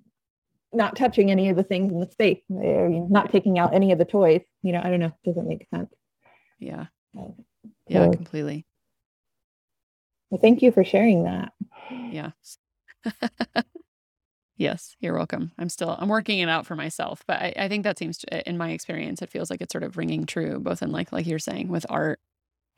not 0.74 0.96
touching 0.96 1.32
any 1.32 1.50
of 1.50 1.56
the 1.56 1.64
things 1.64 1.92
in 1.92 2.00
the 2.00 2.12
space, 2.12 2.42
or 2.50 2.90
not 3.10 3.32
taking 3.32 3.60
out 3.60 3.74
any 3.74 3.92
of 3.92 4.00
the 4.00 4.06
toys. 4.06 4.42
You 4.64 4.74
know, 4.74 4.82
I 4.84 4.90
don't 4.90 5.00
know. 5.00 5.14
it 5.24 5.26
Doesn't 5.26 5.48
make 5.48 5.68
sense. 5.74 5.94
Yeah. 6.60 6.88
Uh, 7.18 7.32
yeah, 7.88 8.10
completely. 8.10 8.66
Well, 10.30 10.42
thank 10.42 10.62
you 10.62 10.72
for 10.72 10.84
sharing 10.84 11.24
that. 11.24 11.54
Yeah. 11.90 12.32
yes, 14.58 14.96
you're 15.00 15.16
welcome. 15.16 15.52
I'm 15.58 15.70
still 15.70 15.96
I'm 16.00 16.10
working 16.10 16.40
it 16.40 16.50
out 16.50 16.66
for 16.66 16.76
myself, 16.76 17.24
but 17.28 17.40
I, 17.42 17.54
I 17.58 17.68
think 17.70 17.84
that 17.84 17.98
seems 17.98 18.18
to, 18.20 18.50
in 18.50 18.58
my 18.58 18.72
experience, 18.72 19.22
it 19.22 19.30
feels 19.30 19.50
like 19.50 19.62
it's 19.62 19.72
sort 19.72 19.84
of 19.84 19.98
ringing 19.98 20.26
true, 20.26 20.60
both 20.60 20.82
in 20.82 20.92
like 20.92 21.12
like 21.12 21.28
you're 21.28 21.40
saying 21.40 21.70
with 21.70 21.86
art. 21.90 22.20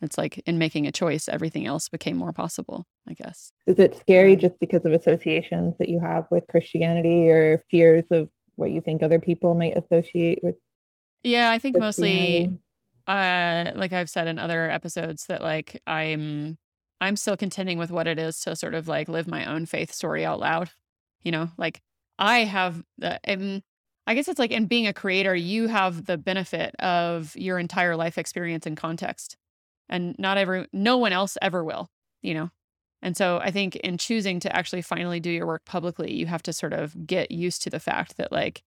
It's 0.02 0.18
like 0.18 0.38
in 0.46 0.58
making 0.58 0.88
a 0.88 0.94
choice, 0.94 1.28
everything 1.28 1.66
else 1.66 1.90
became 1.90 2.16
more 2.16 2.32
possible, 2.32 2.86
I 3.08 3.14
guess. 3.14 3.52
Is 3.68 3.80
it 3.80 3.98
scary 4.00 4.36
just 4.38 4.58
because 4.60 4.86
of 4.86 4.94
associations 4.94 5.76
that 5.78 5.90
you 5.90 6.00
have 6.00 6.26
with 6.32 6.48
Christianity 6.48 7.30
or 7.30 7.64
fears 7.70 8.06
of 8.12 8.30
what 8.56 8.72
you 8.72 8.80
think 8.80 9.04
other 9.04 9.20
people 9.20 9.56
might 9.56 9.78
associate 9.78 10.40
with? 10.42 10.56
Yeah, 11.24 11.52
I 11.52 11.60
think 11.60 11.78
mostly 11.78 12.50
uh 13.08 13.72
like 13.76 13.92
I've 13.92 14.10
said 14.10 14.28
in 14.28 14.38
other 14.40 14.70
episodes 14.70 15.26
that 15.28 15.42
like 15.42 15.82
I'm 15.88 16.58
I'm 17.02 17.16
still 17.16 17.38
contending 17.38 17.78
with 17.78 17.92
what 17.92 18.08
it 18.08 18.20
is 18.20 18.40
to 18.42 18.56
sort 18.56 18.74
of 18.76 18.88
like 18.88 19.08
live 19.10 19.28
my 19.28 19.46
own 19.46 19.66
faith 19.66 19.92
story 19.92 20.26
out 20.26 20.40
loud. 20.40 20.70
You 21.24 21.32
know, 21.32 21.50
like 21.58 21.82
I 22.18 22.40
have 22.40 22.84
the, 22.98 23.20
and 23.24 23.62
I 24.08 24.16
guess 24.16 24.28
it's 24.28 24.40
like 24.40 24.52
in 24.52 24.66
being 24.66 24.88
a 24.88 24.94
creator, 24.94 25.36
you 25.36 25.68
have 25.68 26.06
the 26.06 26.18
benefit 26.18 26.76
of 26.80 27.36
your 27.36 27.60
entire 27.60 27.96
life 27.96 28.18
experience 28.18 28.66
and 28.66 28.76
context. 28.76 29.38
And 29.88 30.16
not 30.18 30.38
every, 30.38 30.68
no 30.72 30.98
one 30.98 31.14
else 31.14 31.38
ever 31.42 31.64
will, 31.64 31.90
you 32.22 32.34
know? 32.34 32.50
And 33.02 33.16
so 33.16 33.40
I 33.42 33.52
think 33.52 33.76
in 33.78 33.98
choosing 33.98 34.40
to 34.42 34.56
actually 34.56 34.82
finally 34.82 35.20
do 35.20 35.32
your 35.32 35.48
work 35.48 35.66
publicly, 35.66 36.14
you 36.14 36.26
have 36.26 36.44
to 36.44 36.54
sort 36.54 36.74
of 36.74 37.08
get 37.08 37.32
used 37.32 37.62
to 37.64 37.70
the 37.70 37.80
fact 37.80 38.18
that 38.18 38.32
like 38.32 38.64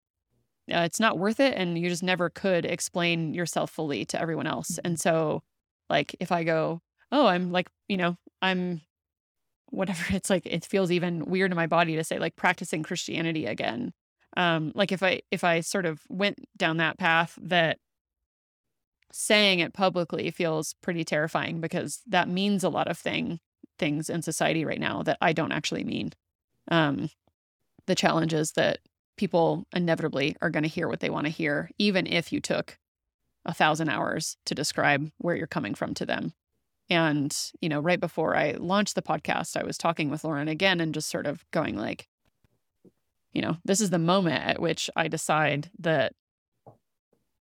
uh, 0.73 0.81
it's 0.81 1.01
not 1.01 1.19
worth 1.19 1.41
it 1.41 1.55
and 1.57 1.79
you 1.79 1.89
just 1.89 2.03
never 2.03 2.31
could 2.31 2.65
explain 2.65 3.35
yourself 3.35 3.71
fully 3.71 4.05
to 4.07 4.21
everyone 4.21 4.47
else. 4.47 4.79
And 4.85 4.99
so 4.99 5.43
like 5.91 6.17
if 6.21 6.33
I 6.33 6.45
go, 6.45 6.81
oh, 7.11 7.27
I'm 7.27 7.53
like, 7.53 7.69
you 7.89 7.97
know, 7.97 8.17
I'm 8.41 8.81
whatever. 9.73 10.05
It's 10.11 10.31
like 10.31 10.47
it 10.47 10.65
feels 10.65 10.91
even 10.91 11.25
weird 11.25 11.51
in 11.51 11.57
my 11.57 11.67
body 11.67 11.97
to 11.97 12.05
say 12.05 12.19
like 12.19 12.37
practicing 12.37 12.83
Christianity 12.83 13.47
again. 13.47 13.93
Um, 14.37 14.73
like 14.75 14.93
if 14.93 15.03
I 15.03 15.23
if 15.31 15.45
I 15.45 15.61
sort 15.61 15.87
of 15.87 16.01
went 16.09 16.39
down 16.57 16.77
that 16.79 16.99
path 16.99 17.39
that 17.43 17.79
saying 19.13 19.59
it 19.59 19.75
publicly 19.75 20.31
feels 20.31 20.75
pretty 20.81 21.05
terrifying 21.05 21.61
because 21.61 22.01
that 22.07 22.29
means 22.29 22.65
a 22.65 22.71
lot 22.71 22.89
of 22.89 22.97
thing 22.97 23.41
things 23.79 24.09
in 24.09 24.23
society 24.23 24.65
right 24.65 24.81
now 24.81 25.03
that 25.03 25.19
I 25.21 25.33
don't 25.33 25.53
actually 25.53 25.85
mean. 25.85 26.13
Um, 26.71 27.11
the 27.87 27.95
challenges 27.95 28.53
that 28.53 28.79
people 29.17 29.67
inevitably 29.75 30.37
are 30.41 30.51
going 30.51 30.63
to 30.63 30.69
hear 30.69 30.89
what 30.89 31.01
they 31.01 31.11
want 31.11 31.27
to 31.27 31.33
hear, 31.33 31.71
even 31.79 32.07
if 32.07 32.33
you 32.33 32.41
took 32.41 32.79
a 33.45 33.53
thousand 33.53 33.89
hours 33.89 34.37
to 34.47 34.55
describe 34.55 35.11
where 35.19 35.35
you're 35.35 35.47
coming 35.47 35.75
from 35.75 35.95
to 35.95 36.07
them. 36.07 36.33
And, 36.93 37.35
you 37.63 37.71
know, 37.71 37.81
right 37.81 37.99
before 37.99 38.37
I 38.37 38.53
launched 38.53 38.97
the 38.97 39.01
podcast, 39.01 39.57
I 39.57 39.65
was 39.65 39.79
talking 39.79 40.11
with 40.11 40.25
Lauren 40.25 40.47
again 40.47 40.79
and 40.79 40.93
just 40.93 41.09
sort 41.09 41.27
of 41.27 41.43
going 41.51 41.75
like, 41.75 42.07
you 43.33 43.41
know, 43.41 43.57
this 43.65 43.81
is 43.81 43.89
the 43.89 43.99
moment 43.99 44.45
at 44.45 44.61
which 44.61 44.91
I 44.95 45.09
decide 45.09 45.71
that 45.79 46.13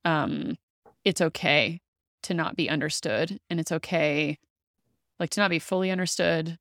um 0.05 0.57
it's 1.05 1.21
okay 1.21 1.81
to 2.25 2.35
not 2.35 2.57
be 2.57 2.69
understood 2.69 3.39
and 3.49 3.61
it's 3.61 3.71
okay 3.71 4.37
like 5.21 5.31
to 5.31 5.41
not 5.41 5.51
be 5.51 5.61
fully 5.61 5.93
understood 5.93 6.59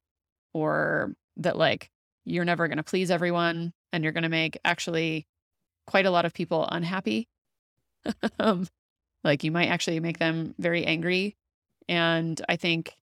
or 0.54 1.16
that 1.38 1.58
like 1.58 1.90
you're 2.24 2.46
never 2.46 2.68
going 2.68 2.78
to 2.78 2.84
please 2.84 3.10
everyone 3.10 3.74
and 3.92 4.04
you're 4.04 4.14
going 4.14 4.24
to 4.24 4.30
make 4.30 4.60
actually 4.64 5.26
quite 5.88 6.06
a 6.06 6.12
lot 6.12 6.26
of 6.26 6.34
people 6.34 6.68
unhappy. 6.72 7.28
um, 8.40 8.68
like 9.24 9.44
you 9.44 9.52
might 9.52 9.70
actually 9.70 10.00
make 10.00 10.20
them 10.20 10.54
very 10.60 10.86
angry 10.86 11.36
and 11.88 12.42
I 12.50 12.56
think, 12.56 12.96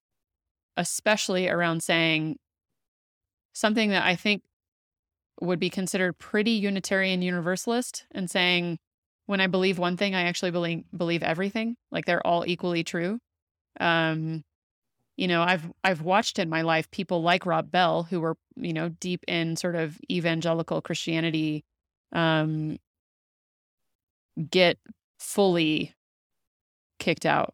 especially 0.78 1.48
around 1.48 1.84
saying 1.84 2.38
something 3.54 3.90
that 3.90 4.04
I 4.04 4.16
think 4.16 4.44
would 5.42 5.60
be 5.60 5.70
considered 5.70 6.18
pretty 6.20 6.52
Unitarian 6.52 7.22
Universalist 7.22 8.06
and 8.12 8.30
saying, 8.30 8.80
when 9.26 9.42
I 9.42 9.48
believe 9.48 9.80
one 9.80 9.98
thing, 9.98 10.16
I 10.16 10.24
actually 10.24 10.52
believe 10.52 10.84
believe 10.96 11.24
everything. 11.24 11.76
Like 11.92 12.06
they're 12.06 12.26
all 12.26 12.44
equally 12.46 12.84
true. 12.84 13.20
Um, 13.80 14.44
you 15.16 15.28
know, 15.28 15.42
I've 15.44 15.72
I've 15.84 16.02
watched 16.02 16.40
in 16.40 16.50
my 16.50 16.62
life 16.62 16.90
people 16.92 17.22
like 17.22 17.46
Rob 17.46 17.72
Bell 17.72 18.04
who 18.04 18.20
were, 18.20 18.36
you 18.56 18.74
know, 18.74 18.90
deep 18.90 19.24
in 19.28 19.56
sort 19.56 19.76
of 19.76 19.98
evangelical 20.12 20.82
Christianity, 20.82 21.64
um, 22.12 22.78
get 24.50 24.78
fully 25.20 25.94
kicked 27.00 27.26
out 27.26 27.54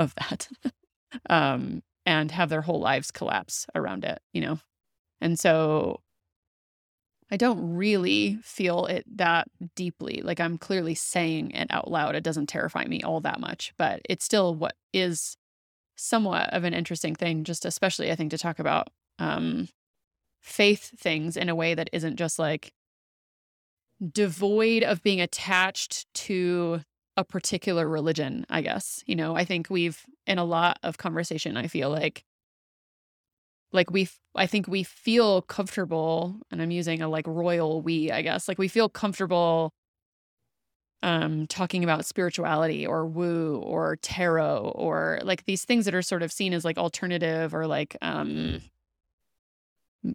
of 0.00 0.14
that 0.16 0.48
um, 1.30 1.82
and 2.06 2.30
have 2.32 2.48
their 2.48 2.62
whole 2.62 2.80
lives 2.80 3.10
collapse 3.10 3.66
around 3.74 4.04
it, 4.04 4.20
you 4.32 4.40
know? 4.40 4.58
And 5.20 5.38
so 5.38 6.00
I 7.30 7.36
don't 7.36 7.76
really 7.76 8.38
feel 8.42 8.86
it 8.86 9.04
that 9.18 9.48
deeply. 9.76 10.22
Like 10.22 10.40
I'm 10.40 10.58
clearly 10.58 10.94
saying 10.94 11.52
it 11.52 11.68
out 11.70 11.90
loud. 11.90 12.16
It 12.16 12.24
doesn't 12.24 12.48
terrify 12.48 12.84
me 12.86 13.02
all 13.02 13.20
that 13.20 13.38
much, 13.38 13.72
but 13.76 14.00
it's 14.08 14.24
still 14.24 14.54
what 14.54 14.74
is 14.92 15.36
somewhat 15.96 16.52
of 16.52 16.64
an 16.64 16.74
interesting 16.74 17.14
thing, 17.14 17.44
just 17.44 17.64
especially 17.64 18.10
I 18.10 18.16
think 18.16 18.30
to 18.30 18.38
talk 18.38 18.58
about 18.58 18.88
um, 19.18 19.68
faith 20.40 20.92
things 20.98 21.36
in 21.36 21.48
a 21.48 21.54
way 21.54 21.74
that 21.74 21.90
isn't 21.92 22.16
just 22.16 22.38
like 22.38 22.72
devoid 24.12 24.82
of 24.82 25.02
being 25.02 25.20
attached 25.20 26.12
to 26.14 26.80
a 27.20 27.24
particular 27.24 27.86
religion, 27.86 28.46
I 28.48 28.62
guess. 28.62 29.04
You 29.06 29.14
know, 29.14 29.36
I 29.36 29.44
think 29.44 29.68
we've 29.70 30.04
in 30.26 30.38
a 30.38 30.44
lot 30.44 30.78
of 30.82 30.96
conversation, 30.98 31.56
I 31.56 31.66
feel 31.68 31.90
like 31.90 32.24
like 33.72 33.90
we 33.90 34.08
I 34.34 34.46
think 34.46 34.66
we 34.66 34.82
feel 34.82 35.42
comfortable 35.42 36.40
and 36.50 36.62
I'm 36.62 36.70
using 36.70 37.02
a 37.02 37.08
like 37.08 37.26
royal 37.26 37.82
we, 37.82 38.10
I 38.10 38.22
guess. 38.22 38.48
Like 38.48 38.58
we 38.58 38.68
feel 38.68 38.88
comfortable 38.88 39.72
um, 41.02 41.46
talking 41.46 41.84
about 41.84 42.04
spirituality 42.06 42.86
or 42.86 43.06
woo 43.06 43.58
or 43.64 43.96
tarot 43.96 44.72
or 44.74 45.20
like 45.22 45.44
these 45.44 45.64
things 45.64 45.84
that 45.84 45.94
are 45.94 46.02
sort 46.02 46.22
of 46.22 46.32
seen 46.32 46.52
as 46.54 46.64
like 46.64 46.78
alternative 46.78 47.54
or 47.54 47.66
like 47.66 47.96
um, 48.02 48.60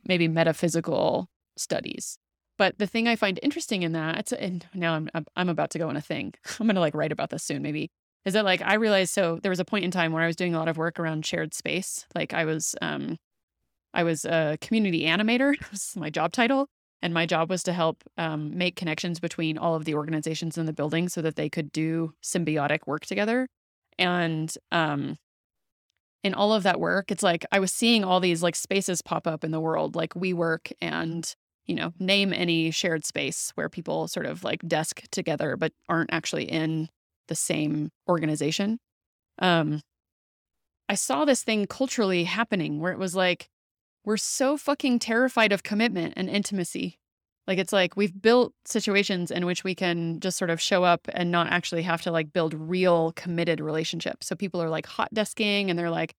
maybe 0.08 0.28
metaphysical 0.28 1.30
studies. 1.56 2.18
But 2.58 2.78
the 2.78 2.88
thing 2.88 3.08
I 3.08 3.15
find 3.15 3.39
interesting 3.44 3.84
in 3.84 3.91
that, 3.94 4.32
and 4.32 4.65
now 4.74 4.94
I'm 4.94 5.10
I'm 5.36 5.50
about 5.50 5.72
to 5.72 5.80
go 5.80 5.89
on 5.89 5.98
a 5.98 6.02
thing. 6.02 6.34
I'm 6.60 6.68
gonna 6.68 6.80
like 6.80 6.96
write 6.96 7.12
about 7.12 7.30
this 7.30 7.44
soon, 7.44 7.62
maybe. 7.62 7.89
Is 8.26 8.34
that 8.34 8.46
like 8.46 8.62
I 8.62 8.76
realized? 8.76 9.13
So 9.13 9.39
there 9.41 9.50
was 9.50 9.60
a 9.60 9.65
point 9.65 9.86
in 9.86 9.91
time 9.91 10.12
where 10.12 10.24
I 10.24 10.28
was 10.28 10.36
doing 10.36 10.56
a 10.56 10.58
lot 10.58 10.68
of 10.68 10.78
work 10.78 11.00
around 11.00 11.26
shared 11.26 11.54
space. 11.54 12.06
Like 12.15 12.34
I 12.34 12.46
was, 12.46 12.76
um, 12.82 13.18
I 13.94 14.04
was 14.04 14.26
a 14.26 14.58
community 14.62 15.04
animator. 15.04 15.54
It 15.62 15.72
was 15.72 15.96
my 15.96 16.10
job 16.10 16.32
title, 16.32 16.68
and 17.02 17.13
my 17.13 17.26
job 17.26 17.50
was 17.50 17.62
to 17.63 17.74
help 17.74 18.04
um, 18.18 18.58
make 18.58 18.76
connections 18.76 19.20
between 19.20 19.58
all 19.58 19.76
of 19.76 19.86
the 19.86 19.96
organizations 19.96 20.58
in 20.58 20.65
the 20.65 20.74
building 20.74 21.10
so 21.10 21.22
that 21.22 21.36
they 21.36 21.50
could 21.50 21.72
do 21.72 22.13
symbiotic 22.24 22.88
work 22.88 23.06
together. 23.06 23.48
And 24.00 24.54
um, 24.72 25.18
in 26.24 26.34
all 26.34 26.54
of 26.54 26.63
that 26.63 26.80
work, 26.80 27.12
it's 27.12 27.24
like 27.24 27.46
I 27.52 27.60
was 27.60 27.72
seeing 27.72 28.04
all 28.04 28.20
these 28.20 28.41
like 28.41 28.56
spaces 28.56 29.02
pop 29.02 29.28
up 29.28 29.44
in 29.44 29.52
the 29.52 29.60
world, 29.60 29.96
like 29.96 30.13
WeWork 30.15 30.72
and 30.82 31.34
you 31.65 31.75
know, 31.75 31.93
name 31.99 32.34
any 32.34 32.71
shared 32.71 33.06
space 33.06 33.51
where 33.56 33.69
people 33.69 34.08
sort 34.08 34.25
of 34.25 34.43
like 34.43 34.62
desk 34.67 35.04
together 35.12 35.58
but 35.58 35.71
aren't 35.89 36.13
actually 36.13 36.45
in 36.45 36.89
the 37.28 37.36
same 37.36 37.89
organization. 38.08 38.80
Um, 39.39 39.82
I 40.88 40.95
saw 40.95 41.25
this 41.25 41.43
thing 41.43 41.65
culturally 41.65 42.25
happening 42.25 42.80
where 42.80 42.91
it 42.91 42.99
was 42.99 43.15
like, 43.15 43.49
we're 44.06 44.17
so 44.17 44.56
fucking 44.56 44.99
terrified 44.99 45.51
of 45.51 45.63
commitment 45.63 46.13
and 46.15 46.30
intimacy. 46.30 46.99
Like, 47.47 47.58
it's 47.58 47.73
like 47.73 47.97
we've 47.97 48.21
built 48.21 48.54
situations 48.65 49.32
in 49.32 49.45
which 49.45 49.63
we 49.63 49.73
can 49.75 50.19
just 50.19 50.38
sort 50.38 50.51
of 50.51 50.62
show 50.62 50.84
up 50.84 51.08
and 51.13 51.32
not 51.32 51.47
actually 51.47 51.82
have 51.84 52.01
to 52.04 52.12
like 52.12 52.34
build 52.34 52.54
real 52.54 53.12
committed 53.13 53.60
relationships. 53.60 54.28
So 54.28 54.36
people 54.36 54.62
are 54.62 54.69
like 54.69 54.86
hot 54.86 55.13
desking 55.13 55.69
and 55.69 55.78
they're 55.78 55.89
like, 55.89 56.13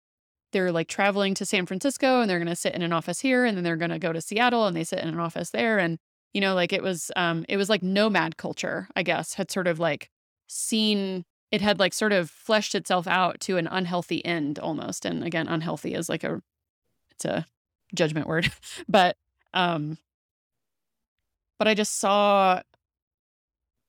they're 0.56 0.72
like 0.72 0.88
traveling 0.88 1.34
to 1.34 1.44
San 1.44 1.66
Francisco 1.66 2.22
and 2.22 2.30
they're 2.30 2.38
going 2.38 2.48
to 2.48 2.56
sit 2.56 2.74
in 2.74 2.80
an 2.80 2.90
office 2.90 3.20
here 3.20 3.44
and 3.44 3.58
then 3.58 3.62
they're 3.62 3.76
going 3.76 3.90
to 3.90 3.98
go 3.98 4.10
to 4.10 4.22
Seattle 4.22 4.66
and 4.66 4.74
they 4.74 4.84
sit 4.84 5.00
in 5.00 5.08
an 5.08 5.20
office 5.20 5.50
there 5.50 5.78
and 5.78 5.98
you 6.32 6.40
know 6.40 6.54
like 6.54 6.72
it 6.72 6.82
was 6.82 7.10
um 7.14 7.44
it 7.46 7.58
was 7.58 7.68
like 7.68 7.82
nomad 7.82 8.38
culture 8.38 8.88
I 8.96 9.02
guess 9.02 9.34
had 9.34 9.50
sort 9.50 9.66
of 9.66 9.78
like 9.78 10.08
seen 10.46 11.26
it 11.52 11.60
had 11.60 11.78
like 11.78 11.92
sort 11.92 12.12
of 12.12 12.30
fleshed 12.30 12.74
itself 12.74 13.06
out 13.06 13.38
to 13.40 13.58
an 13.58 13.66
unhealthy 13.66 14.24
end 14.24 14.58
almost 14.58 15.04
and 15.04 15.22
again 15.22 15.46
unhealthy 15.46 15.92
is 15.92 16.08
like 16.08 16.24
a 16.24 16.40
it's 17.10 17.26
a 17.26 17.44
judgment 17.94 18.26
word 18.26 18.50
but 18.88 19.18
um 19.52 19.98
but 21.58 21.68
I 21.68 21.74
just 21.74 21.98
saw 21.98 22.62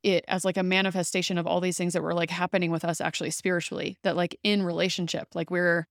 it 0.03 0.25
as 0.27 0.43
like 0.43 0.58
a 0.58 0.63
manifestation 0.63 1.38
of 1.38 1.47
all 1.47 1.62
these 1.62 1.77
things 1.77 1.93
that 1.93 2.03
were 2.03 2.13
like 2.13 2.30
happening 2.30 2.71
with 2.71 2.84
us 2.84 2.99
actually 2.99 3.32
spiritually 3.32 3.97
that 4.03 4.17
like 4.17 4.38
in 4.43 4.63
relationship 4.63 5.30
like 5.34 5.49
we're 5.49 5.88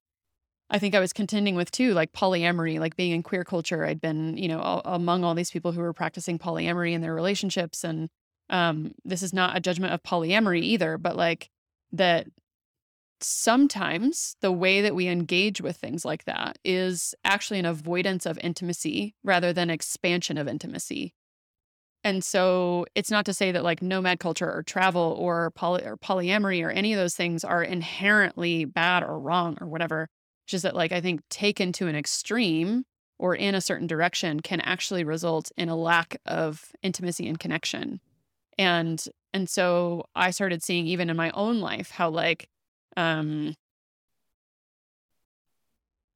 I 0.69 0.79
think 0.79 0.95
I 0.95 1.01
was 1.01 1.13
contending 1.13 1.55
with 1.55 1.71
too, 1.71 1.95
like 1.95 2.13
polyamory, 2.13 2.81
like 2.81 2.97
being 2.97 3.13
in 3.13 3.23
queer 3.23 3.45
culture. 3.45 3.85
I'd 3.85 4.01
been, 4.01 4.37
you 4.37 4.49
know, 4.49 4.61
all, 4.61 4.83
among 4.85 5.23
all 5.23 5.35
these 5.35 5.51
people 5.51 5.73
who 5.73 5.81
were 5.81 5.93
practicing 5.93 6.39
polyamory 6.39 6.93
in 6.93 7.03
their 7.03 7.15
relationships. 7.15 7.85
And 7.85 8.09
um, 8.51 8.93
this 9.05 9.23
is 9.23 9.33
not 9.33 9.57
a 9.57 9.61
judgment 9.61 9.93
of 9.93 10.03
polyamory 10.03 10.63
either, 10.63 10.99
but 10.99 11.17
like 11.17 11.51
that 11.93 12.27
sometimes 13.21 14.37
the 14.41 14.53
way 14.53 14.81
that 14.81 14.95
we 14.95 15.07
engage 15.07 15.61
with 15.61 15.77
things 15.77 16.05
like 16.05 16.25
that 16.25 16.59
is 16.65 17.15
actually 17.25 17.61
an 17.61 17.65
avoidance 17.65 18.27
of 18.27 18.39
intimacy 18.39 19.15
rather 19.23 19.53
than 19.53 19.71
expansion 19.71 20.37
of 20.37 20.49
intimacy. 20.49 21.15
And 22.03 22.23
so 22.23 22.87
it's 22.95 23.11
not 23.11 23.25
to 23.27 23.35
say 23.35 23.53
that 23.53 23.65
like 23.65 23.83
nomad 23.83 24.21
culture 24.21 24.53
or 24.53 24.63
travel 24.63 25.17
or, 25.19 25.51
poly- 25.53 25.85
or 25.85 25.97
polyamory 25.97 26.63
or 26.65 26.71
any 26.71 26.93
of 26.93 26.99
those 26.99 27.15
things 27.15 27.45
are 27.45 27.63
inherently 27.63 28.65
bad 28.65 29.03
or 29.03 29.19
wrong 29.19 29.57
or 29.61 29.67
whatever 29.67 30.09
just 30.47 30.63
that 30.63 30.75
like 30.75 30.93
I 30.93 31.01
think 31.01 31.21
taken 31.29 31.73
to 31.73 31.87
an 31.87 31.97
extreme 31.97 32.85
or 33.19 33.35
in 33.35 33.55
a 33.55 33.61
certain 33.61 33.87
direction 33.87 34.41
can 34.41 34.61
actually 34.61 35.05
result 35.05 35.51
in 35.57 35.69
a 35.69 35.77
lack 35.77 36.21
of 36.27 36.73
intimacy 36.83 37.29
and 37.29 37.39
connection. 37.39 38.01
And 38.59 39.05
and 39.33 39.49
so 39.51 40.07
I 40.15 40.31
started 40.31 40.63
seeing 40.63 40.87
even 40.87 41.11
in 41.11 41.17
my 41.17 41.31
own 41.33 41.61
life 41.61 41.91
how 41.91 42.09
like 42.11 42.49
um 42.97 43.55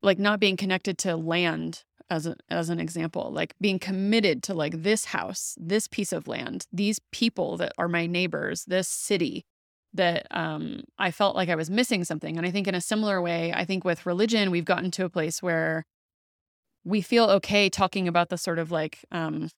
like 0.02 0.18
not 0.18 0.40
being 0.40 0.56
connected 0.56 0.96
to 0.98 1.16
land 1.16 1.84
as 2.08 2.26
a, 2.26 2.34
as 2.48 2.70
an 2.70 2.80
example 2.80 3.30
like 3.32 3.54
being 3.60 3.78
committed 3.78 4.42
to 4.42 4.54
like 4.54 4.82
this 4.82 5.06
house 5.06 5.56
this 5.60 5.86
piece 5.86 6.12
of 6.12 6.26
land 6.26 6.66
these 6.72 6.98
people 7.12 7.56
that 7.56 7.72
are 7.78 7.88
my 7.88 8.06
neighbors 8.06 8.64
this 8.64 8.88
city 8.88 9.44
that 9.94 10.26
um, 10.30 10.82
I 10.98 11.10
felt 11.10 11.34
like 11.34 11.48
I 11.48 11.56
was 11.56 11.70
missing 11.70 12.04
something. 12.04 12.36
And 12.36 12.46
I 12.46 12.50
think 12.50 12.68
in 12.68 12.74
a 12.74 12.80
similar 12.80 13.20
way, 13.20 13.52
I 13.52 13.64
think 13.64 13.84
with 13.84 14.06
religion, 14.06 14.50
we've 14.50 14.64
gotten 14.64 14.90
to 14.92 15.04
a 15.04 15.08
place 15.10 15.42
where 15.42 15.84
we 16.84 17.00
feel 17.00 17.24
okay 17.24 17.68
talking 17.68 18.08
about 18.08 18.28
the 18.28 18.38
sort 18.38 18.58
of 18.58 18.70
like 18.70 19.04
um, 19.10 19.50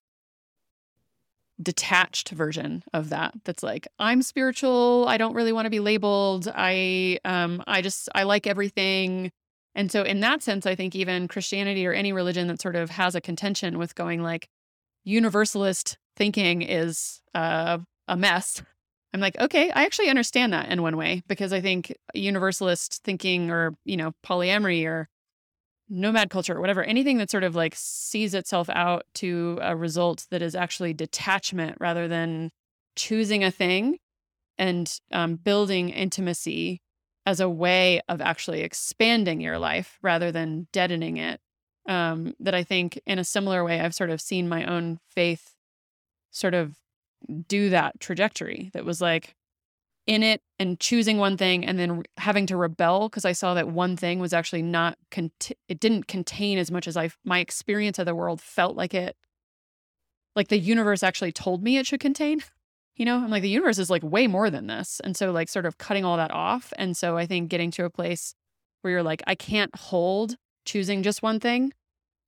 detached 1.63 2.31
version 2.31 2.83
of 2.93 3.11
that. 3.11 3.35
That's 3.45 3.63
like 3.63 3.87
I'm 3.99 4.23
spiritual. 4.23 5.05
I 5.09 5.17
don't 5.17 5.35
really 5.35 5.53
want 5.53 5.67
to 5.67 5.71
be 5.71 5.81
labeled. 5.81 6.51
I 6.53 7.19
um, 7.25 7.63
I 7.67 7.83
just 7.83 8.09
I 8.15 8.25
like 8.25 8.47
everything. 8.47 9.31
And 9.75 9.91
so 9.91 10.03
in 10.03 10.21
that 10.21 10.43
sense, 10.43 10.67
I 10.67 10.75
think 10.75 10.95
even 10.95 11.29
Christianity 11.29 11.87
or 11.87 11.93
any 11.93 12.13
religion 12.13 12.49
that 12.49 12.61
sort 12.61 12.77
of 12.77 12.91
has 12.91 13.15
a 13.15 13.21
contention 13.21 13.79
with 13.79 13.95
going 13.95 14.23
like 14.23 14.49
universalist 15.05 15.97
thinking 16.17 16.63
is 16.63 17.21
uh, 17.35 17.79
a 18.09 18.17
mess 18.17 18.63
I'm 19.13 19.21
like, 19.21 19.39
okay, 19.39 19.71
I 19.71 19.85
actually 19.85 20.09
understand 20.09 20.53
that 20.53 20.71
in 20.71 20.83
one 20.83 20.97
way 20.97 21.23
because 21.29 21.53
I 21.53 21.61
think 21.61 21.95
universalist 22.15 23.03
thinking 23.05 23.51
or, 23.51 23.75
you 23.85 23.97
know, 23.97 24.13
polyamory 24.25 24.87
or 24.87 25.09
nomad 25.89 26.31
culture 26.31 26.57
or 26.57 26.61
whatever, 26.61 26.83
anything 26.83 27.19
that 27.19 27.31
sort 27.31 27.45
of 27.45 27.55
like 27.55 27.75
sees 27.77 28.35
itself 28.35 28.71
out 28.71 29.05
to 29.15 29.59
a 29.61 29.77
result 29.77 30.27
that 30.31 30.41
is 30.41 30.55
actually 30.55 30.95
detachment 30.95 31.77
rather 31.79 32.09
than 32.09 32.51
choosing 32.97 33.45
a 33.45 33.51
thing 33.51 33.99
and 34.57 34.99
um, 35.13 35.37
building 35.37 35.91
intimacy 35.91 36.81
as 37.27 37.41
a 37.41 37.49
way 37.49 38.01
of 38.09 38.21
actually 38.21 38.63
expanding 38.63 39.41
your 39.41 39.59
life 39.59 39.99
rather 40.03 40.33
than 40.33 40.67
deadening 40.73 41.19
it. 41.19 41.41
Um, 41.89 42.35
that 42.39 42.55
I 42.55 42.63
think 42.63 43.01
in 43.07 43.19
a 43.19 43.25
similar 43.25 43.65
way, 43.65 43.81
I've 43.81 43.95
sort 43.95 44.11
of 44.11 44.21
seen 44.21 44.49
my 44.49 44.65
own 44.65 45.01
faith 45.09 45.57
sort 46.31 46.55
of 46.55 46.77
do 47.49 47.71
that 47.71 47.99
trajectory 48.01 48.71
that 48.75 48.85
was 48.85 49.01
like 49.01 49.35
in 50.07 50.23
it 50.23 50.43
and 50.59 50.81
choosing 50.81 51.19
one 51.19 51.37
thing 51.37 51.65
and 51.65 51.79
then 51.79 52.03
having 52.17 52.47
to 52.47 52.57
rebel 52.57 53.09
because 53.09 53.25
I 53.25 53.33
saw 53.33 53.55
that 53.55 53.69
one 53.69 53.97
thing 53.97 54.19
was 54.19 54.33
actually 54.33 54.63
not 54.63 54.99
cont- 55.11 55.53
it 55.69 55.79
didn't 55.79 56.09
contain 56.09 56.59
as 56.59 56.71
much 56.71 56.89
as 56.89 56.97
I 56.97 57.11
my 57.25 57.39
experience 57.39 57.99
of 57.99 58.07
the 58.07 58.15
world 58.15 58.41
felt 58.41 58.77
like 58.77 58.95
it 58.95 59.17
like 60.35 60.49
the 60.49 60.59
universe 60.59 61.03
actually 61.03 61.33
told 61.33 61.63
me 61.63 61.77
it 61.77 61.87
should 61.87 62.01
contain. 62.01 62.43
You 62.95 63.07
know, 63.07 63.17
I'm 63.17 63.31
like 63.31 63.41
the 63.41 63.49
universe 63.49 63.79
is 63.79 63.89
like 63.89 64.03
way 64.03 64.27
more 64.27 64.51
than 64.51 64.67
this. 64.67 65.01
And 65.03 65.17
so 65.17 65.33
like 65.33 65.49
sort 65.49 65.65
of 65.65 65.79
cutting 65.79 66.05
all 66.05 66.19
that 66.19 66.31
off 66.31 66.75
and 66.77 66.95
so 66.95 67.17
I 67.17 67.25
think 67.25 67.49
getting 67.49 67.71
to 67.73 67.87
a 67.87 67.91
place 67.91 68.35
where 68.83 68.93
you're 68.93 69.03
like 69.03 69.23
I 69.27 69.35
can't 69.35 69.75
hold 69.75 70.37
choosing 70.67 71.03
just 71.03 71.23
one 71.23 71.41
thing 71.41 71.73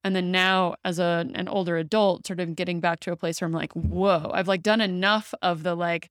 and 0.04 0.14
then 0.14 0.30
now 0.30 0.74
as 0.84 0.98
a 0.98 1.26
an 1.34 1.48
older 1.48 1.76
adult 1.76 2.26
sort 2.26 2.38
of 2.38 2.54
getting 2.54 2.78
back 2.78 3.00
to 3.00 3.10
a 3.10 3.16
place 3.16 3.40
where 3.40 3.46
i'm 3.46 3.52
like 3.52 3.72
whoa 3.72 4.30
i've 4.32 4.48
like 4.48 4.62
done 4.62 4.80
enough 4.80 5.34
of 5.42 5.62
the 5.62 5.74
like 5.74 6.10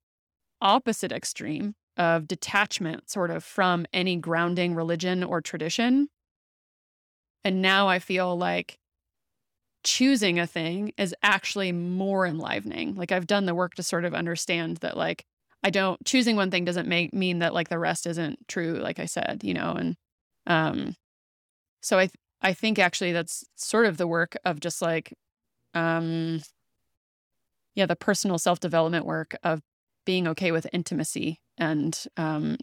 opposite 0.61 1.11
extreme 1.11 1.75
of 1.97 2.27
detachment 2.27 3.09
sort 3.09 3.29
of 3.29 3.43
from 3.43 3.85
any 3.93 4.15
grounding 4.15 4.73
religion 4.73 5.23
or 5.23 5.41
tradition. 5.41 6.07
And 7.43 7.61
now 7.61 7.87
i 7.87 7.99
feel 7.99 8.37
like 8.37 8.79
choosing 9.83 10.39
a 10.39 10.47
thing 10.47 10.93
is 10.97 11.13
actually 11.21 11.71
more 11.71 12.25
enlivening. 12.25 12.95
Like 12.95 13.11
i've 13.11 13.27
done 13.27 13.45
the 13.45 13.55
work 13.55 13.75
to 13.75 13.83
sort 13.83 14.05
of 14.05 14.13
understand 14.13 14.77
that 14.77 14.97
like 14.97 15.25
i 15.63 15.69
don't 15.69 16.03
choosing 16.05 16.35
one 16.35 16.49
thing 16.49 16.65
doesn't 16.65 16.87
make 16.87 17.13
mean 17.13 17.39
that 17.39 17.53
like 17.53 17.69
the 17.69 17.79
rest 17.79 18.07
isn't 18.07 18.39
true 18.47 18.79
like 18.81 18.99
i 18.99 19.05
said 19.05 19.41
you 19.43 19.53
know 19.53 19.73
and 19.73 19.95
um 20.47 20.95
so 21.81 21.99
i 21.99 22.09
I 22.43 22.53
think 22.53 22.77
actually 22.77 23.13
that's 23.13 23.45
sort 23.55 23.85
of 23.85 23.97
the 23.97 24.07
work 24.07 24.35
of 24.43 24.59
just 24.59 24.81
like, 24.81 25.13
um, 25.73 26.41
yeah, 27.73 27.85
the 27.85 27.95
personal 27.95 28.37
self 28.37 28.59
development 28.59 29.05
work 29.05 29.35
of 29.43 29.61
being 30.05 30.27
okay 30.27 30.51
with 30.51 30.67
intimacy 30.73 31.39
and 31.57 31.97
um, 32.17 32.57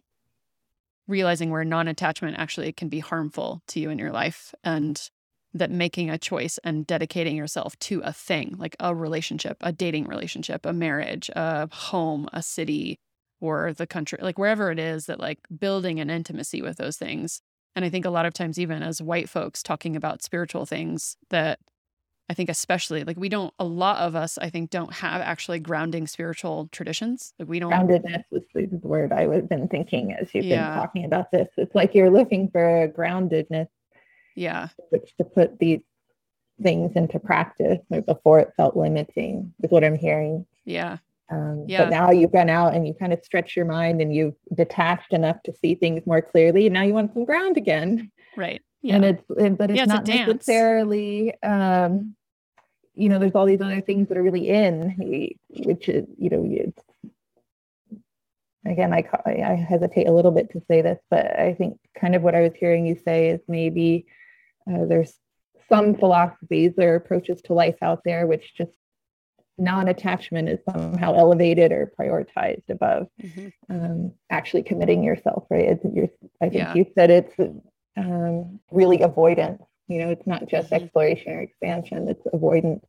realizing 1.08 1.50
where 1.50 1.64
non 1.64 1.88
attachment 1.88 2.38
actually 2.38 2.72
can 2.72 2.88
be 2.88 3.00
harmful 3.00 3.62
to 3.68 3.80
you 3.80 3.90
in 3.90 3.98
your 3.98 4.12
life 4.12 4.54
and 4.62 5.08
that 5.52 5.70
making 5.70 6.10
a 6.10 6.18
choice 6.18 6.58
and 6.62 6.86
dedicating 6.86 7.34
yourself 7.34 7.76
to 7.80 8.00
a 8.04 8.12
thing 8.12 8.54
like 8.58 8.76
a 8.78 8.94
relationship, 8.94 9.56
a 9.62 9.72
dating 9.72 10.06
relationship, 10.06 10.64
a 10.64 10.72
marriage, 10.72 11.28
a 11.34 11.68
home, 11.72 12.28
a 12.32 12.42
city, 12.42 13.00
or 13.40 13.72
the 13.72 13.86
country, 13.86 14.18
like 14.22 14.38
wherever 14.38 14.70
it 14.70 14.78
is 14.78 15.06
that 15.06 15.18
like 15.18 15.38
building 15.58 15.98
an 15.98 16.10
intimacy 16.10 16.62
with 16.62 16.76
those 16.76 16.96
things 16.98 17.40
and 17.76 17.84
I 17.84 17.88
think 17.88 18.04
a 18.04 18.10
lot 18.10 18.26
of 18.26 18.34
times, 18.34 18.58
even 18.58 18.82
as 18.82 19.00
white 19.00 19.28
folks 19.28 19.62
talking 19.62 19.96
about 19.96 20.22
spiritual 20.22 20.66
things, 20.66 21.16
that 21.30 21.60
I 22.30 22.34
think 22.34 22.48
especially 22.48 23.02
like 23.02 23.16
we 23.16 23.28
don't 23.28 23.52
a 23.58 23.64
lot 23.64 23.98
of 23.98 24.14
us 24.14 24.38
I 24.38 24.50
think 24.50 24.70
don't 24.70 24.92
have 24.92 25.20
actually 25.20 25.58
grounding 25.58 26.06
spiritual 26.06 26.68
traditions. 26.70 27.34
Like 27.40 27.48
we 27.48 27.58
don't 27.58 27.72
groundedness 27.72 28.22
was 28.30 28.42
the 28.54 28.68
word 28.82 29.12
I 29.12 29.26
would 29.26 29.36
have 29.36 29.48
been 29.48 29.66
thinking 29.66 30.12
as 30.12 30.32
you've 30.32 30.44
yeah. 30.44 30.68
been 30.68 30.78
talking 30.78 31.04
about 31.06 31.32
this. 31.32 31.48
It's 31.56 31.74
like 31.74 31.92
you're 31.92 32.08
looking 32.08 32.48
for 32.48 32.84
a 32.84 32.88
groundedness. 32.88 33.66
Yeah. 34.36 34.68
Which 34.90 35.12
to 35.16 35.24
put 35.24 35.58
these 35.58 35.80
things 36.62 36.92
into 36.94 37.18
practice 37.18 37.80
Like 37.90 38.06
before 38.06 38.38
it 38.38 38.52
felt 38.56 38.76
limiting 38.76 39.52
is 39.64 39.70
what 39.72 39.82
I'm 39.82 39.98
hearing. 39.98 40.46
Yeah. 40.64 40.98
Um, 41.30 41.64
yeah. 41.68 41.84
But 41.84 41.90
now 41.90 42.10
you've 42.10 42.32
gone 42.32 42.50
out 42.50 42.74
and 42.74 42.86
you 42.86 42.94
kind 42.94 43.12
of 43.12 43.24
stretched 43.24 43.56
your 43.56 43.66
mind 43.66 44.00
and 44.00 44.12
you've 44.14 44.34
detached 44.54 45.12
enough 45.12 45.42
to 45.44 45.52
see 45.60 45.74
things 45.74 46.04
more 46.06 46.20
clearly. 46.20 46.66
And 46.66 46.74
now 46.74 46.82
you 46.82 46.92
want 46.94 47.14
some 47.14 47.24
ground 47.24 47.56
again. 47.56 48.10
Right. 48.36 48.60
Yeah. 48.82 48.96
And 48.96 49.04
it's, 49.04 49.24
but 49.28 49.70
it's, 49.70 49.76
yeah, 49.76 49.84
it's 49.84 49.92
not 49.92 50.06
necessarily, 50.08 51.34
um, 51.42 52.16
you 52.94 53.08
know, 53.08 53.18
there's 53.18 53.34
all 53.34 53.46
these 53.46 53.60
other 53.60 53.80
things 53.80 54.08
that 54.08 54.18
are 54.18 54.22
really 54.22 54.48
in, 54.48 55.36
which 55.48 55.88
is, 55.88 56.06
you 56.18 56.30
know, 56.30 56.44
it's, 56.46 56.82
again, 58.66 58.92
I, 58.92 59.08
I 59.26 59.54
hesitate 59.54 60.08
a 60.08 60.12
little 60.12 60.32
bit 60.32 60.50
to 60.52 60.62
say 60.68 60.82
this, 60.82 60.98
but 61.10 61.38
I 61.38 61.54
think 61.54 61.78
kind 61.98 62.14
of 62.14 62.22
what 62.22 62.34
I 62.34 62.40
was 62.40 62.52
hearing 62.54 62.86
you 62.86 62.96
say 63.04 63.28
is 63.28 63.40
maybe 63.46 64.06
uh, 64.70 64.84
there's 64.86 65.14
some 65.68 65.94
philosophies 65.94 66.72
or 66.78 66.96
approaches 66.96 67.40
to 67.42 67.54
life 67.54 67.76
out 67.80 68.00
there 68.04 68.26
which 68.26 68.54
just 68.56 68.72
non-attachment 69.58 70.48
is 70.48 70.58
somehow 70.70 71.14
elevated 71.14 71.72
or 71.72 71.92
prioritized 71.98 72.68
above 72.70 73.06
mm-hmm. 73.22 73.48
um, 73.68 74.12
actually 74.30 74.62
committing 74.62 75.02
yourself 75.02 75.44
right 75.50 75.66
it's, 75.66 75.84
i 76.40 76.48
think 76.48 76.54
yeah. 76.54 76.74
you 76.74 76.86
said 76.94 77.10
it's 77.10 77.34
um, 77.96 78.58
really 78.70 79.02
avoidance 79.02 79.62
you 79.88 79.98
know 79.98 80.10
it's 80.10 80.26
not 80.26 80.48
just 80.48 80.70
mm-hmm. 80.70 80.82
exploration 80.82 81.32
or 81.32 81.40
expansion 81.40 82.08
it's 82.08 82.26
avoidance 82.32 82.84